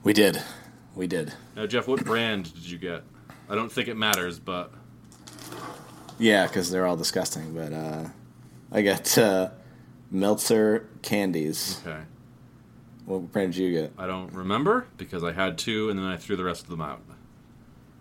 We 0.03 0.13
did. 0.13 0.39
We 0.93 1.07
did. 1.07 1.33
Now, 1.55 1.65
Jeff, 1.65 1.87
what 1.87 2.05
brand 2.05 2.53
did 2.53 2.69
you 2.69 2.77
get? 2.77 3.01
I 3.49 3.55
don't 3.55 3.71
think 3.71 3.87
it 3.87 3.97
matters, 3.97 4.37
but 4.37 4.71
Yeah, 6.19 6.45
because 6.45 6.69
they're 6.69 6.85
all 6.85 6.95
disgusting. 6.97 7.55
But 7.55 7.73
uh, 7.73 8.09
I 8.71 8.83
got 8.83 9.17
uh, 9.17 9.49
Melster 10.13 10.85
candies. 11.01 11.81
okay. 11.85 12.01
What 13.05 13.31
brand 13.31 13.53
did 13.53 13.61
you 13.61 13.71
get? 13.71 13.93
I 13.97 14.07
don't 14.07 14.31
remember 14.33 14.85
because 14.97 15.23
I 15.23 15.33
had 15.33 15.57
two 15.57 15.89
and 15.89 15.97
then 15.99 16.05
I 16.05 16.15
threw 16.17 16.35
the 16.37 16.43
rest 16.43 16.63
of 16.63 16.69
them 16.69 16.81
out. 16.81 17.01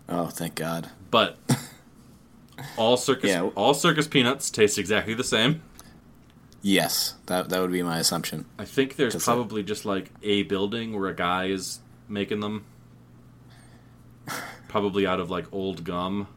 Oh, 0.07 0.27
thank 0.27 0.55
God. 0.55 0.89
But 1.11 1.37
all 2.77 2.95
circus 2.97 3.29
Yeah. 3.31 3.49
all 3.55 3.73
circus 3.73 4.07
peanuts 4.07 4.49
taste 4.49 4.77
exactly 4.77 5.13
the 5.13 5.23
same. 5.23 5.61
Yes, 6.61 7.15
that 7.25 7.49
that 7.49 7.59
would 7.61 7.71
be 7.71 7.83
my 7.83 7.97
assumption. 7.99 8.45
I 8.57 8.63
think 8.65 8.95
there's 8.95 9.15
it- 9.15 9.21
probably 9.23 9.63
just 9.63 9.83
like 9.83 10.09
a 10.21 10.43
building 10.43 10.97
where 10.97 11.09
a 11.09 11.15
guy 11.15 11.47
is 11.47 11.79
making 12.07 12.39
them. 12.39 12.63
Probably 14.69 15.05
out 15.05 15.19
of 15.19 15.29
like 15.29 15.51
old 15.51 15.83
gum. 15.83 16.27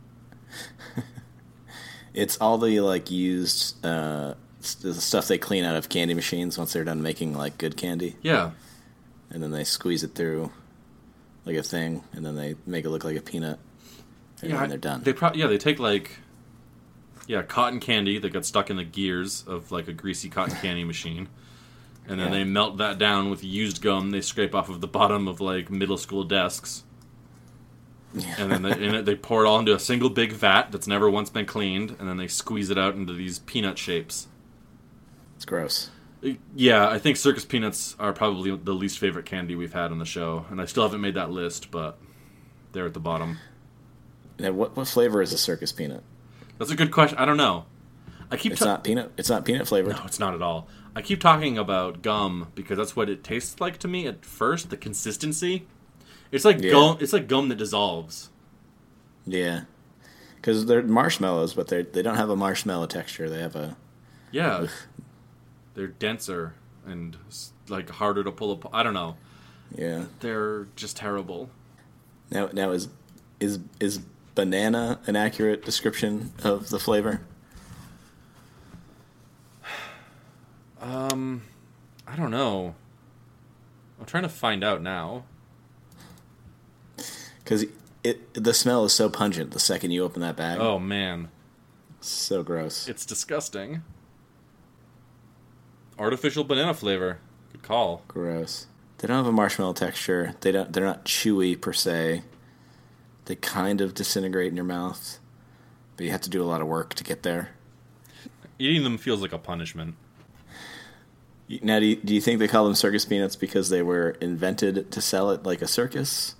It's 2.13 2.37
all 2.39 2.59
the 2.59 2.81
like 2.81 3.11
used 3.11 3.85
uh, 3.85 4.35
the 4.75 4.95
stuff 4.95 5.29
they 5.29 5.39
clean 5.39 5.65
out 5.65 5.77
of 5.77 5.89
candy 5.89 6.15
machines 6.15 6.59
once 6.59 6.73
they're 6.73 6.85
done 6.85 7.03
making 7.03 7.35
like 7.35 7.57
good 7.59 7.77
candy, 7.77 8.17
Yeah. 8.23 8.51
and 9.31 9.43
then 9.43 9.51
they 9.53 9.65
squeeze 9.65 10.03
it 10.05 10.15
through 10.15 10.51
like 11.45 11.57
a 11.57 11.63
thing, 11.63 12.03
and 12.13 12.25
then 12.27 12.37
they 12.37 12.57
make 12.67 12.85
it 12.85 12.91
look 12.91 13.05
like 13.05 13.17
a 13.17 13.21
peanut, 13.23 13.59
and 14.43 14.51
yeah, 14.51 14.61
then 14.61 14.69
they're 14.69 14.79
done. 14.79 15.03
They 15.03 15.13
pro- 15.13 15.33
yeah, 15.35 15.47
they 15.47 15.59
take 15.59 15.79
like 15.79 16.19
yeah, 17.29 17.43
cotton 17.43 17.81
candy 17.81 18.19
that 18.19 18.33
got 18.33 18.45
stuck 18.47 18.71
in 18.71 18.77
the 18.77 18.85
gears 18.85 19.43
of 19.49 19.73
like 19.73 19.89
a 19.89 19.93
greasy 19.93 20.29
cotton 20.29 20.55
candy 20.63 20.85
machine. 20.85 21.29
And 22.09 22.21
then 22.21 22.29
Yeah. 22.33 22.39
they 22.39 22.45
melt 22.45 22.77
that 22.77 22.99
down 22.99 23.31
with 23.31 23.43
used 23.43 23.83
gum 23.83 24.13
they 24.13 24.21
scrape 24.21 24.55
off 24.55 24.69
of 24.69 24.81
the 24.81 24.87
bottom 24.87 25.27
of 25.27 25.41
like 25.41 25.69
middle 25.71 25.97
school 25.99 26.23
desks. 26.23 26.85
And 28.39 28.51
then 28.51 28.63
they, 28.63 28.71
it, 28.71 29.05
they 29.05 29.15
pour 29.17 29.45
it 29.45 29.49
all 29.49 29.59
into 29.59 29.75
a 29.75 29.79
single 29.81 30.09
big 30.09 30.33
vat 30.33 30.71
that's 30.71 30.87
never 30.87 31.11
once 31.11 31.29
been 31.31 31.45
cleaned, 31.47 31.97
and 31.99 32.09
then 32.09 32.17
they 32.17 32.29
squeeze 32.29 32.71
it 32.71 32.79
out 32.79 32.95
into 32.95 33.13
these 33.13 33.41
peanut 33.41 33.77
shapes. 33.77 34.29
It's 35.37 35.45
gross. 35.45 35.91
Yeah, 36.57 36.89
I 36.89 36.99
think 36.99 37.17
circus 37.17 37.45
peanuts 37.45 37.95
are 38.01 38.13
probably 38.13 38.57
the 38.57 38.73
least 38.73 38.99
favorite 38.99 39.27
candy 39.27 39.55
we've 39.55 39.73
had 39.75 39.93
on 39.93 39.99
the 39.99 40.05
show, 40.05 40.47
and 40.51 40.61
I 40.61 40.65
still 40.65 40.83
haven't 40.83 41.01
made 41.01 41.15
that 41.15 41.31
list, 41.31 41.71
but 41.71 41.99
they're 42.73 42.87
at 42.87 42.95
the 42.95 43.01
bottom. 43.01 43.39
Now, 44.39 44.53
what 44.53 44.77
what 44.77 44.89
flavor 44.89 45.23
is 45.23 45.33
a 45.33 45.39
circus 45.39 45.73
peanut? 45.73 46.03
That's 46.59 46.71
a 46.71 46.77
good 46.77 46.91
question. 46.91 47.19
I 47.19 47.25
don't 47.27 47.37
know. 47.37 47.67
I 48.31 48.37
keep 48.37 48.53
It's 48.53 48.61
ta- 48.61 48.67
not 48.67 48.85
peanut. 48.85 49.13
It's 49.17 49.31
not 49.31 49.45
peanut 49.45 49.69
flavored. 49.69 49.95
No, 49.97 50.03
it's 50.05 50.19
not 50.19 50.35
at 50.35 50.43
all. 50.43 50.67
I 50.97 51.03
keep 51.03 51.21
talking 51.21 51.59
about 51.59 52.03
gum 52.03 52.51
because 52.55 52.79
that's 52.79 52.97
what 52.97 53.09
it 53.09 53.23
tastes 53.23 53.61
like 53.61 53.79
to 53.79 53.89
me 53.89 54.07
at 54.07 54.25
first. 54.25 54.71
The 54.71 54.77
consistency, 54.77 55.67
it's 56.33 56.45
like 56.45 56.61
Yeah. 56.63 56.71
gum. 56.73 56.97
It's 57.01 57.13
like 57.13 57.29
gum 57.29 57.51
that 57.51 57.57
dissolves. 57.57 58.31
Yeah, 59.27 59.63
because 60.37 60.67
they're 60.67 60.83
marshmallows, 60.83 61.55
but 61.55 61.69
they 61.69 61.83
they 61.83 62.03
don't 62.03 62.17
have 62.17 62.31
a 62.31 62.37
marshmallow 62.37 62.87
texture. 62.87 63.29
They 63.31 63.41
have 63.41 63.55
a 63.55 63.77
Yeah, 64.33 64.67
they're 65.77 65.87
denser 65.87 66.55
and 66.85 67.17
like 67.69 67.89
harder 67.91 68.25
to 68.25 68.33
pull 68.33 68.51
up. 68.51 68.75
I 68.75 68.83
don't 68.83 68.95
know. 68.95 69.17
yeah. 69.77 70.07
They're 70.21 70.67
just 70.75 70.97
terrible. 70.97 71.51
Now 72.31 72.49
now 72.53 72.71
is 72.73 72.89
is 73.39 73.61
is 73.79 74.01
banana 74.35 74.99
an 75.07 75.15
accurate 75.15 75.65
description 75.65 76.33
of 76.43 76.71
the 76.71 76.81
flavor? 76.81 77.21
Um, 80.81 81.43
I 82.07 82.17
don't 82.17 82.31
know. 82.31 82.75
I'm 83.99 84.07
trying 84.07 84.23
to 84.25 84.29
find 84.29 84.63
out 84.63 84.83
now. 84.83 85.25
Because 87.43 87.65
it 88.03 88.35
the 88.35 88.55
smell 88.55 88.85
is 88.85 88.93
so 88.93 89.09
pungent 89.09 89.53
the 89.53 89.61
second 89.61 89.91
you 89.93 90.03
open 90.05 90.21
that 90.23 90.37
bag. 90.37 90.59
Oh 90.61 90.79
man, 90.79 91.29
so 92.01 92.43
gross. 92.43 92.89
it's 92.89 93.07
disgusting. 93.07 93.83
Artificial 95.99 96.45
banana 96.45 96.75
flavor. 96.75 97.19
Good 97.53 97.63
call. 97.63 98.03
gross. 98.09 98.67
They 98.99 99.09
don't 99.09 99.17
have 99.17 99.27
a 99.27 99.33
marshmallow 99.33 99.75
texture. 99.75 100.35
They 100.41 100.53
don't. 100.53 100.73
They're 100.73 100.85
not 100.85 101.05
chewy 101.05 101.61
per 101.61 101.73
se. 101.73 102.23
They 103.27 103.35
kind 103.37 103.81
of 103.81 103.95
disintegrate 103.95 104.49
in 104.49 104.57
your 104.57 104.65
mouth, 104.65 105.19
but 105.97 106.05
you 106.05 106.13
have 106.13 106.21
to 106.23 106.31
do 106.31 106.43
a 106.43 106.47
lot 106.47 106.61
of 106.61 106.67
work 106.67 106.95
to 106.95 107.05
get 107.05 107.23
there. 107.23 107.51
Eating 108.59 108.85
them 108.85 108.97
feels 108.99 109.21
like 109.21 109.33
a 109.33 109.39
punishment. 109.39 109.97
Now, 111.63 111.79
do 111.79 111.87
you, 111.87 111.97
do 111.97 112.15
you 112.15 112.21
think 112.21 112.39
they 112.39 112.49
call 112.49 112.65
them 112.65 112.75
circus 112.75 113.05
peanuts 113.05 113.37
because 113.37 113.69
they 113.69 113.83
were 113.83 114.11
invented 114.21 114.91
to 114.91 115.01
sell 115.01 115.31
it 115.31 115.45
like 115.45 115.63
a 115.63 115.69
circus? 115.69 116.35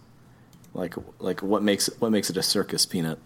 Like, 0.75 0.95
like 1.19 1.43
what 1.43 1.63
makes 1.63 1.89
what 1.99 2.11
makes 2.11 2.31
it 2.31 2.37
a 2.37 2.43
circus 2.43 2.87
peanut? 2.87 3.19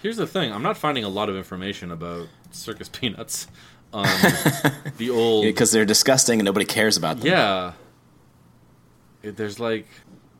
Here's 0.00 0.16
the 0.16 0.26
thing: 0.26 0.52
I'm 0.52 0.62
not 0.62 0.76
finding 0.76 1.04
a 1.04 1.08
lot 1.08 1.28
of 1.28 1.36
information 1.36 1.90
about 1.90 2.28
circus 2.50 2.88
peanuts. 2.92 3.46
Um, 3.92 4.06
the 4.96 5.10
old, 5.10 5.44
Because 5.44 5.70
they're 5.72 5.84
disgusting 5.84 6.38
and 6.40 6.44
nobody 6.46 6.64
cares 6.66 6.96
about 6.96 7.18
them. 7.18 7.26
yeah. 7.28 7.72
It- 9.22 9.36
there's 9.36 9.60
like, 9.60 9.86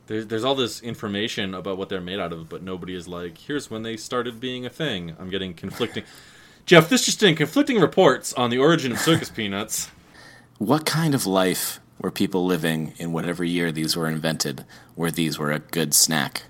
there's 0.06 0.26
there's 0.26 0.44
all 0.44 0.54
this 0.54 0.82
information 0.82 1.54
about 1.54 1.78
what 1.78 1.88
they're 1.88 2.00
made 2.00 2.18
out 2.18 2.32
of, 2.32 2.48
but 2.48 2.62
nobody 2.62 2.94
is 2.94 3.06
like, 3.06 3.38
here's 3.38 3.70
when 3.70 3.82
they 3.82 3.96
started 3.96 4.40
being 4.40 4.66
a 4.66 4.70
thing. 4.70 5.14
I'm 5.18 5.30
getting 5.30 5.54
conflicting. 5.54 6.04
Jeff, 6.66 6.88
this 6.88 7.04
just 7.04 7.22
in 7.22 7.34
conflicting 7.36 7.78
reports 7.80 8.32
on 8.34 8.50
the 8.50 8.58
origin 8.58 8.92
of 8.92 8.98
circus 8.98 9.30
peanuts. 9.38 9.90
What 10.58 10.86
kind 10.86 11.14
of 11.14 11.26
life 11.26 11.80
were 12.00 12.10
people 12.10 12.44
living 12.46 12.94
in 12.98 13.12
whatever 13.12 13.42
year 13.44 13.70
these 13.72 13.96
were 13.96 14.08
invented, 14.08 14.64
where 14.94 15.10
these 15.10 15.38
were 15.38 15.50
a 15.52 15.58
good 15.60 15.92
snack? 15.94 16.42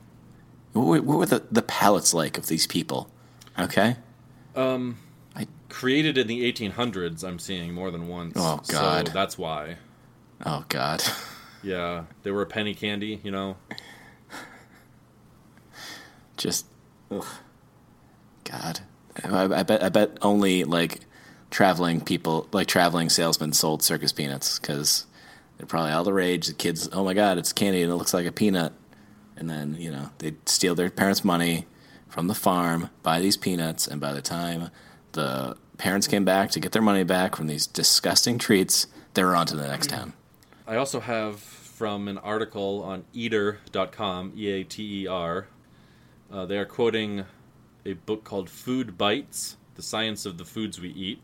What 0.72 0.86
were, 0.86 1.02
what 1.02 1.18
were 1.18 1.26
the, 1.26 1.42
the 1.50 1.62
palates 1.62 2.14
like 2.14 2.38
of 2.38 2.46
these 2.46 2.66
people? 2.66 3.10
Okay? 3.58 3.96
Created 5.72 6.18
in 6.18 6.26
the 6.26 6.52
1800s, 6.52 7.24
I'm 7.24 7.38
seeing 7.38 7.72
more 7.72 7.90
than 7.90 8.06
once. 8.06 8.34
Oh, 8.36 8.60
God. 8.68 9.08
So 9.08 9.14
that's 9.14 9.38
why. 9.38 9.76
Oh, 10.44 10.64
God. 10.68 11.02
Yeah, 11.62 12.04
they 12.22 12.30
were 12.30 12.42
a 12.42 12.46
penny 12.46 12.74
candy, 12.74 13.20
you 13.22 13.30
know. 13.30 13.56
Just, 16.36 16.66
ugh. 17.10 17.24
God. 18.44 18.80
I, 19.24 19.44
I 19.44 19.62
bet 19.62 19.82
I 19.82 19.88
bet 19.88 20.18
only 20.22 20.64
like 20.64 21.00
traveling 21.50 22.00
people, 22.00 22.48
like 22.52 22.66
traveling 22.66 23.08
salesmen, 23.08 23.52
sold 23.52 23.82
circus 23.82 24.12
peanuts 24.12 24.58
because 24.58 25.06
they're 25.56 25.66
probably 25.66 25.92
all 25.92 26.04
the 26.04 26.12
rage. 26.12 26.48
The 26.48 26.54
kids, 26.54 26.88
oh 26.92 27.04
my 27.04 27.14
God, 27.14 27.38
it's 27.38 27.52
candy 27.52 27.82
and 27.82 27.92
it 27.92 27.96
looks 27.96 28.14
like 28.14 28.26
a 28.26 28.32
peanut. 28.32 28.72
And 29.36 29.48
then 29.48 29.76
you 29.78 29.90
know 29.90 30.10
they 30.18 30.34
steal 30.46 30.74
their 30.74 30.90
parents' 30.90 31.24
money 31.24 31.66
from 32.08 32.26
the 32.26 32.34
farm, 32.34 32.90
buy 33.02 33.20
these 33.20 33.36
peanuts, 33.36 33.86
and 33.86 34.00
by 34.00 34.12
the 34.12 34.22
time 34.22 34.70
the 35.12 35.56
parents 35.82 36.06
came 36.06 36.24
back 36.24 36.48
to 36.48 36.60
get 36.60 36.70
their 36.70 36.80
money 36.80 37.02
back 37.02 37.34
from 37.34 37.48
these 37.48 37.66
disgusting 37.66 38.38
treats, 38.38 38.86
they 39.14 39.24
were 39.24 39.34
on 39.34 39.44
to 39.44 39.56
the 39.56 39.66
next 39.66 39.90
town. 39.90 40.12
I 40.64 40.76
also 40.76 41.00
have 41.00 41.40
from 41.40 42.06
an 42.06 42.18
article 42.18 42.84
on 42.84 43.04
eater.com, 43.12 44.32
E 44.36 44.48
A 44.48 44.62
T 44.62 45.02
E 45.02 45.06
R. 45.08 45.48
Uh, 46.32 46.46
they 46.46 46.56
are 46.56 46.64
quoting 46.64 47.24
a 47.84 47.94
book 47.94 48.22
called 48.22 48.48
Food 48.48 48.96
Bites 48.96 49.56
The 49.74 49.82
Science 49.82 50.24
of 50.24 50.38
the 50.38 50.44
Foods 50.44 50.80
We 50.80 50.90
Eat 50.90 51.20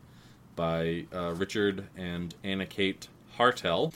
by 0.57 1.05
uh, 1.15 1.35
Richard 1.35 1.87
and 1.95 2.35
Anna 2.43 2.65
Kate 2.65 3.07
Hartel. 3.37 3.93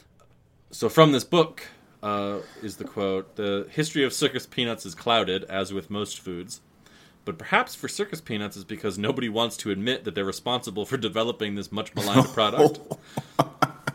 So, 0.71 0.87
from 0.87 1.11
this 1.11 1.25
book 1.25 1.63
uh, 2.01 2.39
is 2.61 2.77
the 2.77 2.85
quote 2.85 3.35
The 3.35 3.67
history 3.69 4.05
of 4.05 4.13
circus 4.13 4.45
peanuts 4.45 4.85
is 4.85 4.95
clouded, 4.95 5.43
as 5.43 5.73
with 5.73 5.89
most 5.89 6.21
foods. 6.21 6.61
But 7.25 7.37
perhaps 7.37 7.73
for 7.73 7.87
circus 7.87 8.19
peanuts 8.19 8.57
is 8.57 8.65
because 8.65 8.97
nobody 8.97 9.29
wants 9.29 9.55
to 9.57 9.71
admit 9.71 10.03
that 10.03 10.13
they're 10.13 10.25
responsible 10.25 10.85
for 10.85 10.97
developing 10.97 11.55
this 11.55 11.71
much 11.71 11.95
maligned 11.95 12.27
product. 12.33 12.79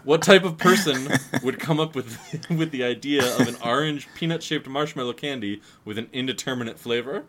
What 0.05 0.23
type 0.23 0.45
of 0.45 0.57
person 0.57 1.09
would 1.43 1.61
come 1.61 1.79
up 1.79 1.95
with 1.95 2.19
with 2.51 2.71
the 2.71 2.83
idea 2.83 3.23
of 3.37 3.47
an 3.47 3.57
orange 3.63 4.09
peanut 4.15 4.43
shaped 4.43 4.67
marshmallow 4.67 5.13
candy 5.13 5.61
with 5.85 5.99
an 5.99 6.09
indeterminate 6.15 6.79
flavor? 6.79 7.25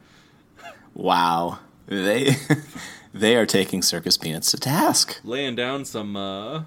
Wow, 0.93 1.59
they 1.87 2.37
they 3.13 3.35
are 3.35 3.45
taking 3.45 3.81
circus 3.81 4.15
peanuts 4.15 4.51
to 4.51 4.57
task. 4.57 5.19
Laying 5.25 5.55
down 5.55 5.83
some 5.83 6.15
uh 6.15 6.63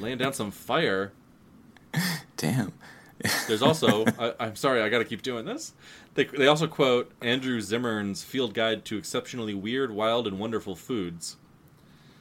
laying 0.00 0.18
down 0.18 0.32
some 0.32 0.52
fire. 0.52 1.12
Damn. 2.36 2.72
There's 3.48 3.62
also 3.62 4.04
I, 4.18 4.34
I'm 4.38 4.54
sorry, 4.54 4.82
I 4.82 4.88
got 4.88 4.98
to 4.98 5.04
keep 5.04 5.22
doing 5.22 5.46
this. 5.46 5.72
They 6.16 6.24
they 6.24 6.46
also 6.46 6.66
quote 6.66 7.12
Andrew 7.20 7.60
Zimmern's 7.60 8.24
Field 8.24 8.52
Guide 8.54 8.84
to 8.86 8.96
Exceptionally 8.98 9.54
Weird, 9.54 9.92
Wild, 9.92 10.26
and 10.26 10.38
Wonderful 10.38 10.74
Foods. 10.74 11.36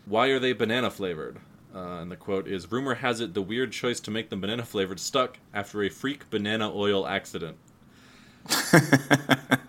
Why 0.06 0.28
are 0.28 0.40
they 0.40 0.54
banana 0.54 0.92
flavored? 0.92 1.38
Uh, 1.74 2.00
and 2.02 2.12
the 2.12 2.16
quote 2.16 2.48
is 2.48 2.72
Rumor 2.72 2.96
has 2.96 3.20
it 3.20 3.34
the 3.34 3.42
weird 3.42 3.72
choice 3.72 4.00
to 4.02 4.12
make 4.12 4.30
them 4.30 4.40
banana 4.42 4.64
flavored 4.64 5.00
stuck 5.00 5.40
after 5.54 5.82
a 5.84 5.90
freak 5.90 6.30
banana 6.30 6.72
oil 6.74 7.08
accident. 7.08 7.58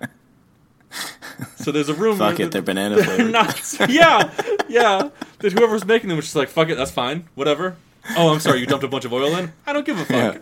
So 1.56 1.72
there's 1.72 1.88
a 1.88 1.94
rumor. 1.94 2.16
Fuck 2.30 2.38
it, 2.38 2.52
they're 2.52 2.62
banana 2.62 2.96
flavored. 3.02 3.32
nuts. 3.32 3.76
yeah, 3.88 4.30
yeah. 4.68 5.10
That 5.40 5.52
whoever's 5.52 5.84
making 5.84 6.08
them 6.08 6.16
was 6.16 6.26
just 6.26 6.36
like, 6.36 6.48
fuck 6.48 6.68
it, 6.68 6.76
that's 6.76 6.92
fine, 6.92 7.28
whatever. 7.34 7.76
Oh, 8.16 8.32
I'm 8.32 8.38
sorry, 8.38 8.60
you 8.60 8.66
dumped 8.66 8.84
a 8.84 8.88
bunch 8.88 9.04
of 9.04 9.12
oil 9.12 9.34
in. 9.34 9.52
I 9.66 9.72
don't 9.72 9.84
give 9.84 9.98
a 9.98 10.04
fuck. 10.04 10.34
Yeah. 10.34 10.38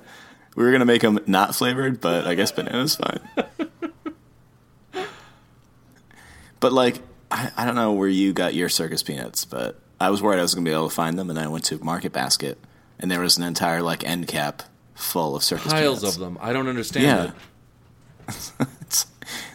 We 0.54 0.64
were 0.64 0.70
gonna 0.72 0.84
make 0.84 1.02
them 1.02 1.18
not 1.26 1.54
flavored, 1.54 2.00
but 2.00 2.26
I 2.26 2.34
guess 2.34 2.52
banana's 2.52 2.96
fine. 2.96 3.20
but 6.60 6.72
like, 6.72 7.00
I, 7.30 7.50
I 7.56 7.64
don't 7.64 7.74
know 7.74 7.92
where 7.92 8.08
you 8.08 8.32
got 8.32 8.54
your 8.54 8.68
circus 8.68 9.02
peanuts, 9.02 9.44
but 9.44 9.78
I 10.00 10.10
was 10.10 10.22
worried 10.22 10.38
I 10.38 10.42
was 10.42 10.54
gonna 10.54 10.64
be 10.64 10.72
able 10.72 10.88
to 10.88 10.94
find 10.94 11.18
them, 11.18 11.30
and 11.30 11.38
I 11.38 11.48
went 11.48 11.64
to 11.66 11.78
Market 11.82 12.12
Basket, 12.12 12.58
and 12.98 13.10
there 13.10 13.20
was 13.20 13.36
an 13.36 13.42
entire 13.44 13.82
like 13.82 14.04
end 14.04 14.28
cap 14.28 14.62
full 14.94 15.34
of 15.36 15.42
circus 15.42 15.72
Piles 15.72 16.00
peanuts. 16.00 16.16
of 16.16 16.20
them. 16.22 16.38
I 16.40 16.52
don't 16.52 16.68
understand 16.68 17.04
Yeah. 17.06 17.24
it. 17.24 17.32
it's, 18.80 19.06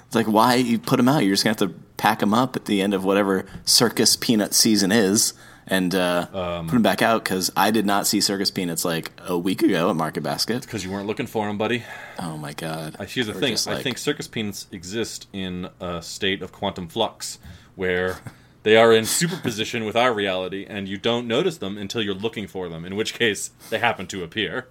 it's 0.05 0.15
like 0.15 0.27
why 0.27 0.55
you 0.55 0.77
put 0.79 0.97
them 0.97 1.07
out? 1.07 1.19
You're 1.23 1.33
just 1.33 1.43
gonna 1.43 1.55
have 1.59 1.69
to 1.69 1.79
pack 1.97 2.19
them 2.19 2.33
up 2.33 2.55
at 2.55 2.65
the 2.65 2.81
end 2.81 2.93
of 2.93 3.03
whatever 3.03 3.45
circus 3.65 4.15
peanut 4.15 4.53
season 4.53 4.91
is, 4.91 5.33
and 5.69 5.93
uh, 5.93 6.27
Um, 6.33 6.67
put 6.67 6.73
them 6.73 6.81
back 6.81 7.01
out 7.01 7.23
because 7.23 7.51
I 7.55 7.71
did 7.71 7.85
not 7.85 8.07
see 8.07 8.21
circus 8.21 8.51
peanuts 8.51 8.83
like 8.85 9.11
a 9.27 9.37
week 9.37 9.61
ago 9.61 9.89
at 9.89 9.95
Market 9.95 10.21
Basket. 10.21 10.61
Because 10.61 10.83
you 10.83 10.91
weren't 10.91 11.07
looking 11.07 11.27
for 11.27 11.47
them, 11.47 11.57
buddy. 11.57 11.83
Oh 12.19 12.37
my 12.37 12.53
god! 12.53 12.95
I- 12.99 13.05
Here's 13.05 13.27
the 13.27 13.33
thing. 13.33 13.53
just, 13.53 13.67
I 13.67 13.81
think 13.81 13.97
circus 13.97 14.27
peanuts 14.27 14.67
exist 14.71 15.27
in 15.33 15.69
a 15.79 16.01
state 16.01 16.41
of 16.41 16.51
quantum 16.51 16.87
flux, 16.87 17.39
where 17.75 18.19
they 18.63 18.75
are 18.77 18.91
in 18.93 19.05
superposition 19.05 19.85
with 19.85 19.95
our 19.95 20.13
reality, 20.13 20.65
and 20.67 20.87
you 20.87 20.97
don't 20.97 21.27
notice 21.27 21.57
them 21.57 21.77
until 21.77 22.01
you're 22.01 22.13
looking 22.15 22.47
for 22.47 22.67
them. 22.69 22.85
In 22.85 22.95
which 22.95 23.13
case, 23.13 23.51
they 23.69 23.79
happen 23.79 24.07
to 24.07 24.23
appear. 24.23 24.67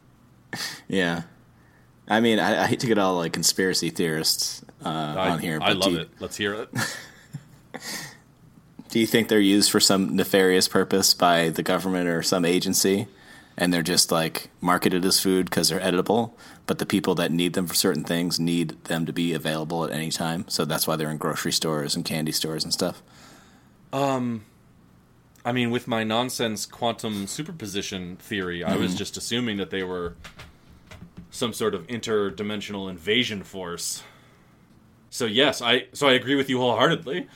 Yeah. 0.88 1.22
I 2.10 2.20
mean, 2.20 2.38
I, 2.38 2.62
I 2.64 2.66
hate 2.66 2.80
to 2.80 2.86
get 2.86 2.96
all 2.98 3.16
like 3.16 3.34
conspiracy 3.34 3.90
theorists 3.90 4.64
uh, 4.82 4.88
I, 4.88 5.28
on 5.30 5.38
here, 5.40 5.58
I 5.60 5.72
love 5.72 5.92
you, 5.92 5.98
it. 6.00 6.10
Let's 6.20 6.36
hear 6.38 6.54
it. 6.54 6.70
do 8.88 8.98
you 8.98 9.06
think 9.06 9.28
they're 9.28 9.40
used 9.40 9.70
for 9.70 9.80
some 9.80 10.16
nefarious 10.16 10.68
purpose 10.68 11.14
by 11.14 11.50
the 11.50 11.62
government 11.62 12.08
or 12.08 12.22
some 12.22 12.44
agency, 12.44 13.06
and 13.56 13.72
they're 13.72 13.82
just 13.82 14.10
like 14.10 14.50
marketed 14.60 15.04
as 15.04 15.20
food 15.20 15.50
because 15.50 15.68
they're 15.68 15.82
edible, 15.82 16.36
but 16.66 16.78
the 16.78 16.86
people 16.86 17.14
that 17.16 17.30
need 17.32 17.52
them 17.54 17.66
for 17.66 17.74
certain 17.74 18.04
things 18.04 18.38
need 18.40 18.82
them 18.84 19.06
to 19.06 19.12
be 19.12 19.32
available 19.34 19.84
at 19.84 19.90
any 19.92 20.10
time, 20.10 20.46
so 20.48 20.64
that's 20.64 20.86
why 20.86 20.96
they're 20.96 21.10
in 21.10 21.18
grocery 21.18 21.52
stores 21.52 21.94
and 21.96 22.04
candy 22.04 22.32
stores 22.32 22.64
and 22.64 22.72
stuff. 22.72 23.02
um 23.92 24.44
I 25.44 25.52
mean, 25.52 25.70
with 25.70 25.88
my 25.88 26.04
nonsense 26.04 26.66
quantum 26.66 27.26
superposition 27.26 28.16
theory, 28.16 28.62
I 28.62 28.74
Mm-hmm. 28.74 28.76
was 28.76 28.94
just 28.94 29.16
assuming 29.16 29.56
that 29.58 29.70
they 29.70 29.82
were 29.82 30.16
some 31.30 31.52
sort 31.52 31.74
of 31.74 31.86
interdimensional 31.86 32.90
invasion 32.90 33.42
force. 33.44 34.02
So 35.10 35.24
yes, 35.26 35.62
I 35.62 35.86
so 35.92 36.08
I 36.08 36.12
agree 36.12 36.34
with 36.34 36.50
you 36.50 36.58
wholeheartedly. 36.58 37.28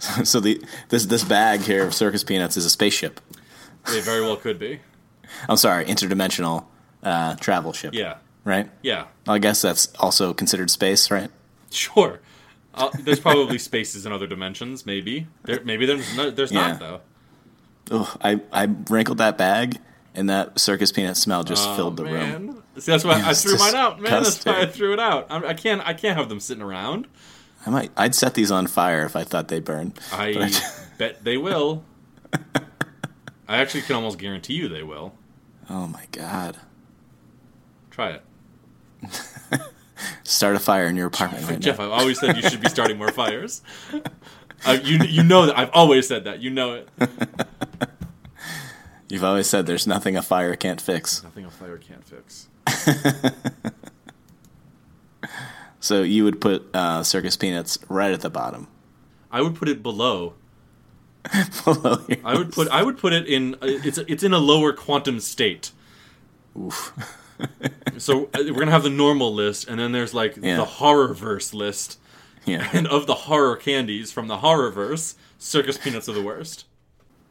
so 0.24 0.40
the 0.40 0.62
this 0.88 1.06
this 1.06 1.24
bag 1.24 1.60
here 1.60 1.84
of 1.86 1.94
circus 1.94 2.22
peanuts 2.24 2.56
is 2.56 2.64
a 2.64 2.70
spaceship. 2.70 3.20
They 3.90 4.00
very 4.00 4.20
well 4.22 4.36
could 4.36 4.58
be. 4.58 4.80
I'm 5.48 5.56
sorry, 5.56 5.84
interdimensional 5.86 6.64
uh, 7.02 7.34
travel 7.36 7.72
ship. 7.72 7.94
Yeah, 7.94 8.16
Right. 8.44 8.70
yeah, 8.82 9.06
I 9.26 9.38
guess 9.38 9.62
that's 9.62 9.88
also 9.98 10.32
considered 10.34 10.70
space, 10.70 11.10
right? 11.10 11.30
sure. 11.70 12.20
Uh, 12.74 12.90
there's 13.00 13.18
probably 13.20 13.58
spaces 13.70 14.06
in 14.06 14.12
other 14.12 14.26
dimensions. 14.26 14.86
Maybe 14.86 15.26
there. 15.44 15.60
Maybe 15.64 15.84
there's 15.84 16.16
no, 16.16 16.30
there's 16.30 16.52
Yeah. 16.52 16.68
not 16.68 16.80
though. 16.80 17.00
Ugh, 17.90 18.18
I, 18.22 18.40
I 18.52 18.68
wrinkled 18.90 19.18
that 19.18 19.36
bag, 19.36 19.78
and 20.14 20.28
that 20.30 20.60
circus 20.60 20.92
peanut 20.92 21.16
smell 21.16 21.42
just 21.42 21.66
Oh, 21.68 21.74
filled 21.76 21.96
the 21.96 22.04
room. 22.04 22.62
See, 22.78 22.92
that's 22.92 23.02
why 23.04 23.20
I 23.24 23.34
threw 23.34 23.58
mine 23.58 23.74
out, 23.74 24.00
man. 24.00 24.22
That's 24.22 24.44
why 24.44 24.60
I 24.62 24.66
threw 24.66 24.92
it 24.92 25.00
out. 25.00 25.26
I, 25.30 25.48
I 25.48 25.54
can't. 25.54 25.80
I 25.86 25.92
can't 25.94 26.16
have 26.16 26.28
them 26.28 26.38
sitting 26.38 26.62
around. 26.62 27.08
I 27.66 27.70
might 27.70 27.90
I'd 27.96 28.14
set 28.14 28.34
these 28.34 28.50
on 28.50 28.66
fire 28.66 29.04
if 29.04 29.16
I 29.16 29.24
thought 29.24 29.48
they'd 29.48 29.64
burn. 29.64 29.94
I 30.12 30.32
But 30.32 30.84
bet 30.98 31.24
they 31.24 31.36
will. 31.36 31.84
I 33.48 33.58
actually 33.58 33.82
can 33.82 33.96
almost 33.96 34.18
guarantee 34.18 34.54
you 34.54 34.68
they 34.68 34.82
will. 34.82 35.14
oh 35.70 35.86
my 35.88 36.04
god! 36.12 36.56
Try 37.90 38.10
it. 38.10 38.22
Start 40.22 40.54
a 40.56 40.60
fire 40.60 40.86
in 40.86 40.96
your 40.96 41.06
apartment 41.06 41.48
right 41.48 41.58
Jeff. 41.58 41.80
I've 41.80 41.90
always 41.90 42.20
said 42.20 42.36
you 42.36 42.48
should 42.48 42.60
be 42.60 42.68
starting 42.68 42.98
more 42.98 43.10
fires. 43.10 43.62
Uh, 44.66 44.78
you 44.82 44.98
you 45.04 45.22
know 45.22 45.46
that 45.46 45.58
I've 45.58 45.70
always 45.72 46.06
said 46.08 46.24
that. 46.24 46.40
You 46.40 46.50
know 46.50 46.74
it. 46.74 46.88
You've 49.08 49.24
always 49.24 49.48
said 49.48 49.66
there's 49.66 49.86
nothing 49.86 50.16
a 50.16 50.22
fire 50.22 50.54
can't 50.54 50.80
fix. 50.80 51.22
Nothing 51.22 51.46
a 51.46 51.50
fire 51.50 51.78
can't 51.78 52.04
fix. 52.04 52.48
So 55.80 56.02
you 56.02 56.24
would 56.24 56.40
put 56.40 56.68
uh, 56.74 57.02
circus 57.02 57.36
peanuts 57.36 57.78
right 57.88 58.12
at 58.12 58.20
the 58.20 58.30
bottom. 58.30 58.66
I 59.30 59.42
would 59.42 59.54
put 59.54 59.68
it 59.68 59.82
below. 59.82 60.34
Below 61.64 61.98
I 62.24 62.38
would 62.38 62.52
put 62.52 62.68
I 62.68 62.82
would 62.82 62.96
put 62.96 63.12
it 63.12 63.26
in 63.26 63.54
uh, 63.56 63.58
it's 63.62 63.98
it's 63.98 64.22
in 64.22 64.32
a 64.32 64.38
lower 64.38 64.72
quantum 64.72 65.20
state. 65.20 65.72
Oof. 66.58 66.92
So 67.98 68.24
uh, 68.34 68.38
we're 68.46 68.58
gonna 68.58 68.70
have 68.72 68.82
the 68.82 68.90
normal 68.90 69.32
list, 69.34 69.68
and 69.68 69.78
then 69.78 69.92
there's 69.92 70.12
like 70.14 70.36
Yeah. 70.36 70.56
the 70.56 70.64
horror 70.64 71.14
verse 71.14 71.52
list. 71.54 71.98
Yeah. 72.46 72.68
And 72.72 72.86
of 72.88 73.06
the 73.06 73.14
horror 73.14 73.56
candies 73.56 74.10
from 74.12 74.26
the 74.28 74.38
horror 74.38 74.70
verse, 74.70 75.14
circus 75.38 75.78
peanuts 75.78 76.08
are 76.08 76.12
the 76.12 76.22
worst. 76.22 76.64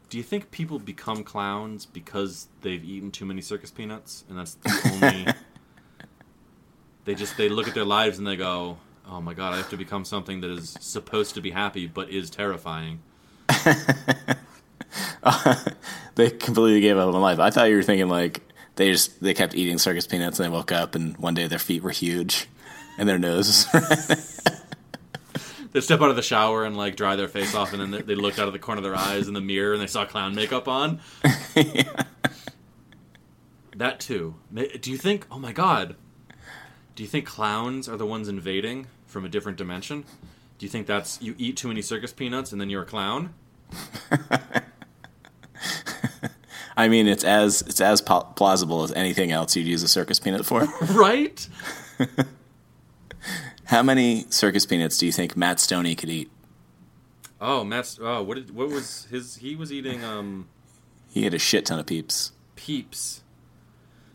Do 0.08 0.16
you 0.16 0.22
think 0.24 0.50
people 0.50 0.78
become 0.78 1.24
clowns 1.24 1.84
because 1.84 2.48
they've 2.62 2.82
eaten 2.84 3.10
too 3.10 3.26
many 3.26 3.42
circus 3.42 3.70
peanuts, 3.70 4.24
and 4.28 4.38
that's 4.38 4.54
the 4.54 4.90
only? 5.02 5.26
They 7.08 7.14
just 7.14 7.38
they 7.38 7.48
look 7.48 7.66
at 7.66 7.72
their 7.74 7.86
lives 7.86 8.18
and 8.18 8.26
they 8.26 8.36
go, 8.36 8.76
"Oh 9.10 9.22
my 9.22 9.32
god, 9.32 9.54
I 9.54 9.56
have 9.56 9.70
to 9.70 9.78
become 9.78 10.04
something 10.04 10.42
that 10.42 10.50
is 10.50 10.76
supposed 10.78 11.34
to 11.36 11.40
be 11.40 11.50
happy 11.50 11.86
but 11.86 12.10
is 12.10 12.28
terrifying." 12.28 13.00
they 16.16 16.30
completely 16.30 16.82
gave 16.82 16.98
up 16.98 17.14
on 17.14 17.20
life. 17.22 17.38
I 17.38 17.48
thought 17.48 17.70
you 17.70 17.76
were 17.76 17.82
thinking 17.82 18.10
like 18.10 18.42
they 18.76 18.92
just 18.92 19.22
they 19.22 19.32
kept 19.32 19.54
eating 19.54 19.78
circus 19.78 20.06
peanuts 20.06 20.38
and 20.38 20.44
they 20.44 20.50
woke 20.54 20.70
up 20.70 20.94
and 20.94 21.16
one 21.16 21.32
day 21.32 21.46
their 21.46 21.58
feet 21.58 21.82
were 21.82 21.92
huge 21.92 22.46
and 22.98 23.08
their 23.08 23.18
noses. 23.18 23.66
They 25.70 25.82
step 25.82 26.00
out 26.00 26.08
of 26.08 26.16
the 26.16 26.22
shower 26.22 26.64
and 26.64 26.78
like 26.78 26.96
dry 26.96 27.14
their 27.14 27.28
face 27.28 27.54
off, 27.54 27.74
and 27.74 27.82
then 27.82 27.90
they, 27.90 28.00
they 28.00 28.14
looked 28.14 28.38
out 28.38 28.46
of 28.46 28.54
the 28.54 28.58
corner 28.58 28.78
of 28.78 28.84
their 28.84 28.96
eyes 28.96 29.28
in 29.28 29.34
the 29.34 29.40
mirror 29.42 29.74
and 29.74 29.82
they 29.82 29.86
saw 29.86 30.06
clown 30.06 30.34
makeup 30.34 30.66
on. 30.66 31.00
That 33.78 34.00
too. 34.00 34.34
Do 34.52 34.90
you 34.90 34.96
think? 34.96 35.26
Oh 35.30 35.38
my 35.38 35.52
god. 35.52 35.94
Do 36.98 37.04
you 37.04 37.08
think 37.08 37.26
clowns 37.26 37.88
are 37.88 37.96
the 37.96 38.04
ones 38.04 38.26
invading 38.26 38.88
from 39.06 39.24
a 39.24 39.28
different 39.28 39.56
dimension? 39.56 40.02
Do 40.58 40.66
you 40.66 40.68
think 40.68 40.88
that's 40.88 41.22
you 41.22 41.36
eat 41.38 41.56
too 41.56 41.68
many 41.68 41.80
circus 41.80 42.12
peanuts 42.12 42.50
and 42.50 42.60
then 42.60 42.70
you're 42.70 42.82
a 42.82 42.86
clown? 42.86 43.34
I 46.76 46.88
mean, 46.88 47.06
it's 47.06 47.22
as 47.22 47.62
it's 47.62 47.80
as 47.80 48.00
pl- 48.00 48.32
plausible 48.34 48.82
as 48.82 48.90
anything 48.94 49.30
else 49.30 49.54
you'd 49.54 49.68
use 49.68 49.84
a 49.84 49.88
circus 49.88 50.18
peanut 50.18 50.44
for. 50.44 50.66
Right? 50.92 51.48
How 53.66 53.84
many 53.84 54.26
circus 54.28 54.66
peanuts 54.66 54.98
do 54.98 55.06
you 55.06 55.12
think 55.12 55.36
Matt 55.36 55.58
Stonie 55.58 55.96
could 55.96 56.10
eat? 56.10 56.28
Oh, 57.40 57.62
Matt. 57.62 57.96
Oh, 58.02 58.24
what 58.24 58.34
did? 58.34 58.52
What 58.52 58.70
was 58.70 59.04
his? 59.04 59.36
He 59.36 59.54
was 59.54 59.72
eating 59.72 60.02
um 60.02 60.48
He 61.12 61.22
had 61.22 61.32
a 61.32 61.38
shit 61.38 61.64
ton 61.64 61.78
of 61.78 61.86
peeps. 61.86 62.32
peeps. 62.56 63.22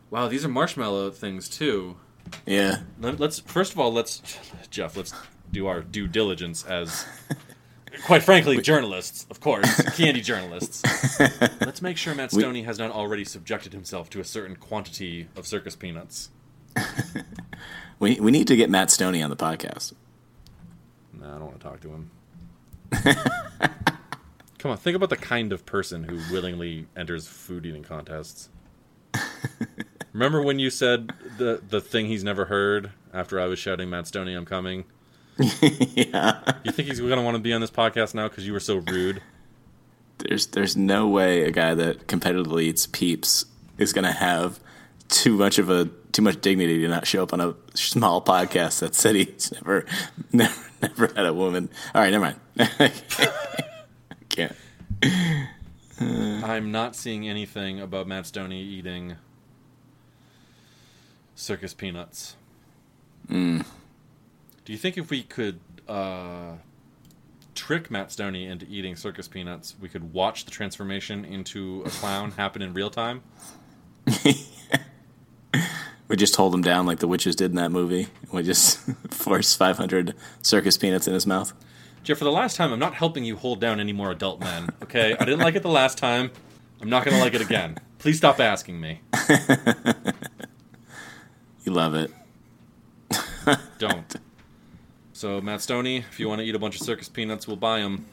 Wow, 0.10 0.28
these 0.28 0.44
are 0.44 0.50
marshmallow 0.50 1.12
things 1.12 1.48
too. 1.48 1.96
Yeah. 2.46 2.80
Let, 3.00 3.20
let's 3.20 3.40
first 3.40 3.74
of 3.74 3.80
all 3.80 3.92
let's 3.94 4.22
Jeff. 4.70 4.98
Let's 4.98 5.14
do 5.52 5.68
our 5.68 5.82
due 5.82 6.08
diligence 6.08 6.66
as, 6.66 7.06
quite 8.06 8.24
frankly, 8.24 8.60
journalists, 8.62 9.28
of 9.30 9.40
course, 9.40 9.82
candy 9.98 10.22
journalists. 10.22 10.84
Let's 11.62 11.82
make 11.82 11.98
sure 11.98 12.16
Matt 12.16 12.32
Stonie 12.32 12.66
has 12.66 12.80
not 12.80 12.92
already 12.92 13.24
subjected 13.24 13.72
himself 13.74 14.10
to 14.12 14.20
a 14.20 14.24
certain 14.24 14.56
quantity 14.56 15.28
of 15.36 15.46
circus 15.48 15.76
peanuts. 15.76 16.30
We 18.00 18.20
we 18.20 18.32
need 18.32 18.48
to 18.48 18.58
get 18.58 18.70
Matt 18.70 18.90
Stonie 18.90 19.24
on 19.24 19.30
the 19.30 19.36
podcast. 19.38 19.94
No, 21.14 21.26
I 21.26 21.32
don't 21.32 21.46
want 21.46 21.60
to 21.60 21.66
talk 21.66 21.80
to 21.82 21.90
him. 21.90 22.12
Come 24.60 24.72
on, 24.72 24.78
think 24.78 24.98
about 24.98 25.10
the 25.10 25.16
kind 25.16 25.54
of 25.54 25.66
person 25.66 26.04
who 26.04 26.18
willingly 26.30 26.88
enters 26.98 27.28
food 27.28 27.66
eating 27.66 27.84
contests. 27.84 28.50
Remember 30.14 30.42
when 30.42 30.60
you 30.60 30.70
said 30.70 31.12
the 31.38 31.62
the 31.68 31.82
thing 31.82 32.06
he's 32.06 32.24
never 32.24 32.46
heard 32.46 32.92
after 33.14 33.40
I 33.40 33.46
was 33.46 33.60
shouting 33.60 33.90
Matt 33.90 34.06
Stonie, 34.06 34.38
I'm 34.38 34.46
coming? 34.46 34.86
yeah. 35.38 36.40
You 36.64 36.72
think 36.72 36.88
he's 36.88 37.00
going 37.00 37.18
to 37.18 37.22
want 37.22 37.36
to 37.36 37.42
be 37.42 37.54
on 37.54 37.62
this 37.62 37.72
podcast 37.72 38.14
now 38.14 38.28
because 38.28 38.46
you 38.46 38.54
were 38.54 38.60
so 38.60 38.78
rude? 38.78 39.22
There's 40.20 40.48
there's 40.48 40.78
no 40.78 41.08
way 41.08 41.44
a 41.44 41.52
guy 41.52 41.74
that 41.74 42.08
competitively 42.08 42.64
eats 42.64 42.86
peeps 42.86 43.46
is 43.78 43.92
gonna 43.92 44.12
have 44.12 44.60
too 45.10 45.36
much 45.36 45.58
of 45.58 45.70
a 45.70 45.90
too 46.12 46.22
much 46.22 46.40
dignity 46.40 46.80
to 46.82 46.88
not 46.88 47.08
show 47.08 47.24
up 47.24 47.34
on 47.34 47.42
a 47.42 47.56
small 47.74 48.22
podcast 48.22 48.80
that 48.80 48.94
said 48.94 49.16
he's 49.16 49.52
never 49.52 49.86
never 50.32 50.54
never 50.82 51.08
had 51.16 51.26
a 51.26 51.34
woman. 51.34 51.70
All 51.96 52.02
right, 52.02 52.12
never 52.12 52.36
mind. 52.58 52.94
Can't. 54.30 54.56
I'm 56.00 56.72
not 56.72 56.96
seeing 56.96 57.28
anything 57.28 57.80
about 57.82 58.08
Matt 58.08 58.26
Stonie 58.26 58.62
eating 58.62 59.16
circus 61.36 61.74
peanuts. 61.74 62.36
Do 63.30 64.72
you 64.72 64.78
think 64.78 64.98
if 64.98 65.10
we 65.10 65.24
could 65.24 65.60
uh, 65.88 66.54
trick 67.56 67.90
Matt 67.92 68.10
Stonie 68.10 68.50
into 68.50 68.66
eating 68.70 68.96
circus 68.96 69.28
peanuts, 69.28 69.76
we 69.82 69.90
could 69.90 70.14
watch 70.14 70.46
the 70.46 70.52
transformation 70.52 71.26
into 71.26 71.84
a 71.86 71.90
clown 71.90 72.32
happen 72.38 72.62
in 72.62 72.74
real 72.74 72.90
time. 72.90 73.22
We 76.14 76.18
just 76.18 76.36
hold 76.36 76.54
him 76.54 76.62
down 76.62 76.86
like 76.86 77.00
the 77.00 77.08
witches 77.08 77.36
did 77.36 77.50
in 77.50 77.58
that 77.58 77.72
movie. 77.72 78.08
We 78.32 78.44
just 78.44 78.80
force 79.10 79.56
500 79.56 80.14
circus 80.44 80.78
peanuts 80.78 81.08
in 81.08 81.14
his 81.16 81.26
mouth. 81.26 81.54
Jeff, 82.04 82.20
for 82.20 82.26
the 82.26 82.32
last 82.32 82.56
time, 82.56 82.72
I'm 82.72 82.78
not 82.78 82.94
helping 82.94 83.24
you 83.24 83.36
hold 83.36 83.60
down 83.60 83.80
any 83.80 83.94
more 83.94 84.12
adult 84.12 84.40
men. 84.40 84.70
Okay, 84.84 85.16
I 85.20 85.26
didn't 85.26 85.40
like 85.40 85.56
it 85.56 85.64
the 85.64 85.70
last 85.70 85.98
time. 85.98 86.30
I'm 86.82 86.90
not 86.90 87.04
going 87.04 87.18
to 87.18 87.24
like 87.24 87.34
it 87.34 87.42
again. 87.42 87.80
Please 87.98 88.18
stop 88.18 88.40
asking 88.40 88.80
me. 88.80 89.02
You 91.64 91.72
love 91.72 91.96
it. 91.96 92.12
Don't. 93.78 94.16
So, 95.14 95.40
Matt 95.42 95.60
Stonie, 95.60 96.00
if 96.00 96.20
you 96.20 96.28
want 96.28 96.40
to 96.40 96.46
eat 96.46 96.56
a 96.56 96.60
bunch 96.60 96.76
of 96.76 96.86
circus 96.86 97.10
peanuts, 97.10 97.48
we'll 97.48 97.56
buy 97.58 97.80
them. 97.80 98.06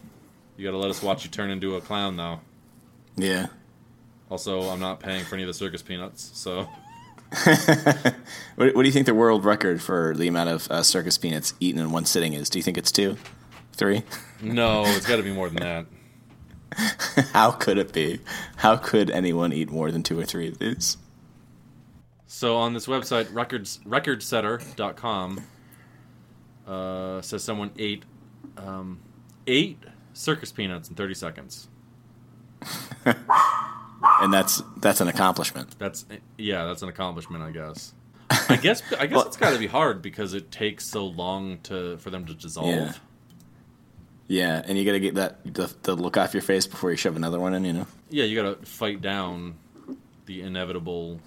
You 0.57 0.65
got 0.67 0.73
to 0.73 0.79
let 0.79 0.91
us 0.91 1.03
watch 1.03 1.25
you 1.25 1.31
turn 1.31 1.51
into 1.51 1.77
a 1.77 1.81
clown, 1.81 2.17
though. 2.17 2.41
Yeah. 3.17 3.47
Also, 4.31 4.63
I'm 4.63 4.81
not 4.81 5.01
paying 5.01 5.25
for 5.25 5.35
any 5.35 5.43
of 5.43 5.49
the 5.49 5.55
circus 5.55 5.83
peanuts, 5.83 6.31
so 6.35 6.69
What, 8.57 8.75
what 8.75 8.83
do 8.83 8.85
you 8.85 8.93
think 8.93 9.07
the 9.07 9.15
world 9.15 9.45
record 9.45 9.81
for 9.81 10.15
the 10.17 10.29
amount 10.29 10.51
of 10.51 10.71
uh, 10.71 10.83
circus 10.83 11.17
peanuts 11.17 11.55
eaten 11.61 11.81
in 11.81 11.93
one 11.93 12.05
sitting 12.05 12.35
is? 12.35 12.51
Do 12.51 12.59
you 12.59 12.63
think 12.63 12.77
it's 12.77 12.93
two? 12.93 13.17
Three? 13.73 14.03
no, 14.43 14.83
it's 14.87 15.07
got 15.07 15.17
to 15.17 15.23
be 15.23 15.33
more 15.33 15.49
than 15.49 15.63
that. 15.63 15.87
How 17.33 17.51
could 17.53 17.79
it 17.79 17.93
be? 17.93 18.21
How 18.57 18.77
could 18.77 19.11
anyone 19.11 19.53
eat 19.53 19.71
more 19.71 19.91
than 19.91 20.03
two 20.03 20.19
or 20.19 20.25
three 20.25 20.49
of 20.49 20.59
these? 20.59 20.97
So 22.33 22.59
on 22.59 22.75
this 22.75 22.87
website, 22.87 23.27
records 23.35 23.81
recordsetter.com, 23.85 25.41
uh, 26.65 27.21
says 27.23 27.43
someone 27.43 27.73
ate 27.77 28.05
um, 28.57 29.01
eight 29.49 29.83
circus 30.13 30.53
peanuts 30.53 30.89
in 30.89 30.95
30 30.95 31.15
seconds. 31.15 31.69
And 34.23 34.33
that's 34.33 34.63
that's 34.79 35.03
an 35.03 35.09
accomplishment. 35.09 35.79
That's 35.79 36.07
yeah, 36.39 36.65
that's 36.65 36.81
an 36.83 36.89
accomplishment, 36.89 37.43
I 37.43 37.51
guess. 37.51 37.93
I 38.49 38.57
guess 38.57 38.83
I 38.99 39.05
guess 39.07 39.17
Well- 39.17 39.27
it's 39.27 39.37
got 39.37 39.51
to 39.51 39.59
be 39.59 39.67
hard 39.67 40.01
because 40.01 40.33
it 40.33 40.51
takes 40.51 40.87
so 40.87 41.07
long 41.07 41.59
to 41.65 41.99
for 41.99 42.09
them 42.09 42.25
to 42.27 42.33
dissolve. 42.35 42.69
Yeah. 42.69 42.93
Yeah, 44.27 44.63
and 44.65 44.79
you 44.79 44.87
got 44.87 44.93
to 44.93 45.01
get 45.01 45.17
that 45.17 45.55
the, 45.55 45.71
the 45.83 45.95
look 45.95 46.17
off 46.17 46.33
your 46.33 46.43
face 46.43 46.67
before 46.67 46.91
you 46.91 46.97
shove 46.97 47.17
another 47.17 47.39
one 47.39 47.53
in. 47.53 47.65
You 47.65 47.73
know. 47.75 47.87
Yeah, 48.09 48.25
you 48.25 48.43
got 48.43 48.61
to 48.61 48.67
fight 48.67 49.03
down 49.03 49.57
the 50.25 50.41
inevitable 50.41 51.21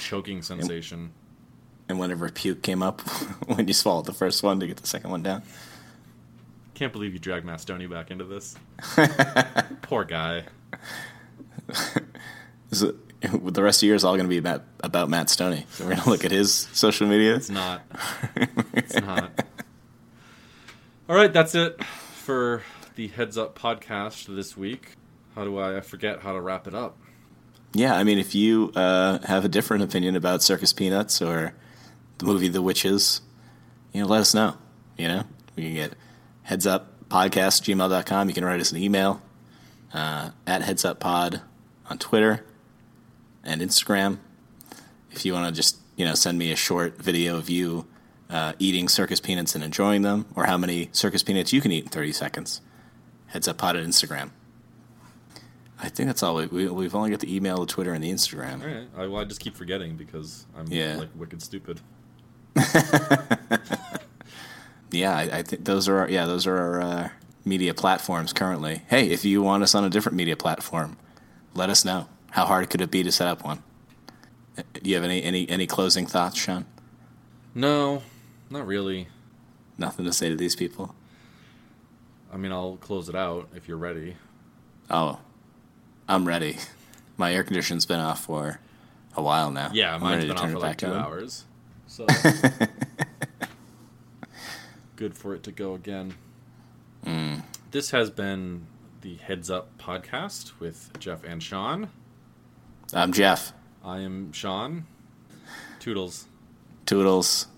choking 0.00 0.42
sensation. 0.42 1.12
And 1.88 1.98
whenever 1.98 2.28
puke 2.28 2.62
came 2.62 2.82
up 2.82 3.00
when 3.46 3.66
you 3.66 3.74
swallowed 3.74 4.06
the 4.06 4.12
first 4.12 4.42
one 4.42 4.60
to 4.60 4.66
get 4.66 4.76
the 4.76 4.86
second 4.86 5.10
one 5.10 5.22
down. 5.22 5.42
Can't 6.74 6.92
believe 6.92 7.12
you 7.12 7.18
dragged 7.18 7.44
Matt 7.44 7.58
Stonie 7.58 7.90
back 7.90 8.10
into 8.10 8.24
this. 8.24 8.56
Poor 9.82 10.04
guy. 10.04 10.44
The 12.70 13.62
rest 13.62 13.78
of 13.78 13.80
the 13.80 13.86
year 13.86 13.96
is 13.96 14.04
all 14.04 14.14
going 14.14 14.26
to 14.26 14.30
be 14.30 14.38
about, 14.38 14.62
about 14.84 15.10
Matt 15.10 15.26
Stonie. 15.26 15.66
So 15.70 15.84
we're 15.84 15.90
going 15.90 16.02
to 16.02 16.08
look 16.10 16.24
at 16.24 16.30
his 16.30 16.68
social 16.72 17.08
media. 17.08 17.34
It's 17.34 17.50
not. 17.50 17.82
It's 18.74 18.94
not. 18.94 19.44
All 21.08 21.16
right, 21.16 21.32
that's 21.32 21.56
it 21.56 21.82
for 21.82 22.62
the 22.94 23.08
Heads 23.08 23.36
Up 23.36 23.58
podcast 23.58 24.32
this 24.32 24.56
week. 24.56 24.92
How 25.34 25.44
do 25.44 25.58
I, 25.58 25.78
I 25.78 25.80
forget 25.80 26.20
how 26.20 26.32
to 26.32 26.40
wrap 26.40 26.68
it 26.68 26.74
up? 26.74 26.96
Yeah, 27.74 27.94
I 27.94 28.02
mean, 28.04 28.18
if 28.18 28.34
you 28.34 28.72
uh, 28.74 29.18
have 29.26 29.44
a 29.44 29.48
different 29.48 29.84
opinion 29.84 30.16
about 30.16 30.42
Circus 30.42 30.72
Peanuts 30.72 31.20
or 31.20 31.54
the 32.18 32.24
movie 32.24 32.48
The 32.48 32.62
Witches, 32.62 33.20
you 33.92 34.00
know, 34.00 34.06
let 34.06 34.20
us 34.20 34.34
know. 34.34 34.56
You 34.96 35.08
know, 35.08 35.24
we 35.54 35.64
can 35.64 35.74
get 35.74 35.92
heads 36.42 36.66
up 36.66 37.08
podcast 37.08 37.62
gmail.com. 37.62 38.28
You 38.28 38.34
can 38.34 38.44
write 38.44 38.60
us 38.60 38.72
an 38.72 38.78
email 38.78 39.20
uh, 39.92 40.30
at 40.46 40.62
heads 40.62 40.84
up 40.84 40.98
pod 40.98 41.42
on 41.88 41.98
Twitter 41.98 42.44
and 43.44 43.60
Instagram. 43.60 44.18
If 45.10 45.24
you 45.24 45.32
want 45.34 45.46
to 45.46 45.52
just, 45.52 45.78
you 45.96 46.04
know, 46.04 46.14
send 46.14 46.38
me 46.38 46.52
a 46.52 46.56
short 46.56 46.96
video 47.00 47.36
of 47.36 47.50
you 47.50 47.86
uh, 48.30 48.52
eating 48.58 48.88
circus 48.88 49.20
peanuts 49.20 49.54
and 49.54 49.64
enjoying 49.64 50.02
them, 50.02 50.26
or 50.34 50.44
how 50.44 50.58
many 50.58 50.90
circus 50.92 51.22
peanuts 51.22 51.52
you 51.52 51.60
can 51.60 51.72
eat 51.72 51.84
in 51.84 51.90
30 51.90 52.12
seconds, 52.12 52.60
heads 53.26 53.48
up 53.48 53.58
pod 53.58 53.76
at 53.76 53.84
Instagram. 53.84 54.30
I 55.80 55.88
think 55.88 56.08
that's 56.08 56.22
all. 56.22 56.34
We, 56.36 56.46
we, 56.46 56.68
we've 56.68 56.94
only 56.94 57.10
got 57.10 57.20
the 57.20 57.34
email, 57.34 57.60
the 57.60 57.66
Twitter, 57.66 57.92
and 57.94 58.02
the 58.02 58.10
Instagram. 58.10 58.62
All 58.62 58.66
right. 58.68 58.88
I, 58.96 59.06
well, 59.06 59.20
I 59.20 59.24
just 59.24 59.40
keep 59.40 59.54
forgetting 59.56 59.96
because 59.96 60.44
I'm 60.56 60.66
Yeah. 60.68 60.96
like 60.96 61.10
wicked 61.14 61.40
stupid. 61.42 61.80
Yeah, 64.90 65.14
I, 65.14 65.22
I 65.38 65.42
think 65.42 65.66
those 65.66 65.86
are 65.86 65.98
our, 65.98 66.08
yeah 66.10 66.24
those 66.24 66.46
are 66.46 66.56
our 66.56 66.80
uh, 66.80 67.08
media 67.44 67.74
platforms 67.74 68.32
currently. 68.32 68.82
Hey, 68.88 69.10
if 69.10 69.22
you 69.22 69.42
want 69.42 69.62
us 69.62 69.74
on 69.74 69.84
a 69.84 69.90
different 69.90 70.16
media 70.16 70.34
platform, 70.34 70.96
let 71.54 71.68
us 71.68 71.84
know. 71.84 72.08
How 72.30 72.46
hard 72.46 72.70
could 72.70 72.80
it 72.80 72.90
be 72.90 73.02
to 73.02 73.12
set 73.12 73.28
up 73.28 73.44
one? 73.44 73.62
Uh, 74.56 74.62
Do 74.72 74.88
you 74.88 74.94
have 74.96 75.04
any 75.04 75.22
any 75.22 75.46
any 75.50 75.66
closing 75.66 76.06
thoughts, 76.06 76.38
Sean? 76.38 76.64
No, 77.54 78.02
not 78.48 78.66
really. 78.66 79.08
Nothing 79.76 80.06
to 80.06 80.12
say 80.12 80.30
to 80.30 80.36
these 80.36 80.56
people. 80.56 80.94
I 82.32 82.38
mean, 82.38 82.50
I'll 82.52 82.76
close 82.76 83.10
it 83.10 83.14
out 83.14 83.48
if 83.54 83.68
you're 83.68 83.76
ready. 83.76 84.16
Oh, 84.90 85.18
I'm 86.08 86.26
ready. 86.26 86.56
My 87.18 87.34
air 87.34 87.44
conditioning's 87.44 87.84
been 87.84 88.00
off 88.00 88.24
for 88.24 88.60
a 89.14 89.22
while 89.22 89.50
now. 89.50 89.70
Yeah, 89.74 89.94
I'm 89.94 90.00
mine's 90.00 90.24
been 90.24 90.38
off 90.38 90.50
for 90.50 90.58
like 90.58 90.78
two 90.78 90.86
on. 90.86 90.96
hours. 90.96 91.44
So 91.86 92.06
good 94.96 95.14
for 95.14 95.34
it 95.34 95.42
to 95.42 95.52
go 95.52 95.74
again. 95.74 96.14
Hmm. 97.04 97.40
This 97.72 97.90
has 97.90 98.08
been 98.10 98.66
the 99.02 99.16
Heads 99.16 99.50
Up 99.50 99.76
podcast 99.78 100.58
with 100.58 100.90
Jeff 100.98 101.22
and 101.24 101.42
Sean. 101.42 101.90
I'm 102.94 103.12
Jeff. 103.12 103.52
I 103.84 104.00
am 104.00 104.32
Sean. 104.32 104.86
Toodles. 105.78 106.24
Toodles. 106.86 107.48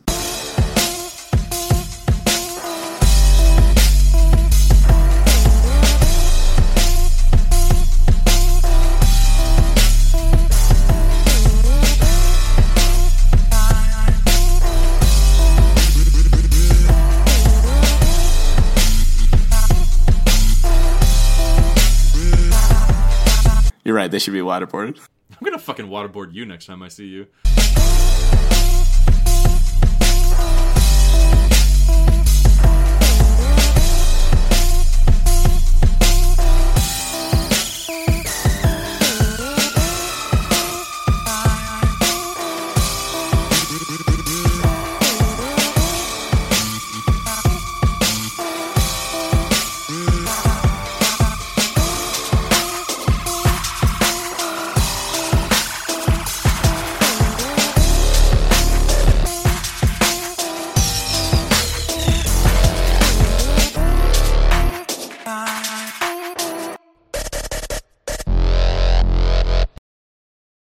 Right. 24.01 24.10
They 24.10 24.18
should 24.18 24.32
be 24.32 24.40
waterboarded. 24.40 24.98
I'm 25.31 25.44
gonna 25.44 25.59
fucking 25.59 25.86
waterboard 25.86 26.32
you 26.32 26.44
next 26.47 26.66
time 26.66 26.82
I 26.82 26.89
see 26.89 27.06
you. 27.06 27.27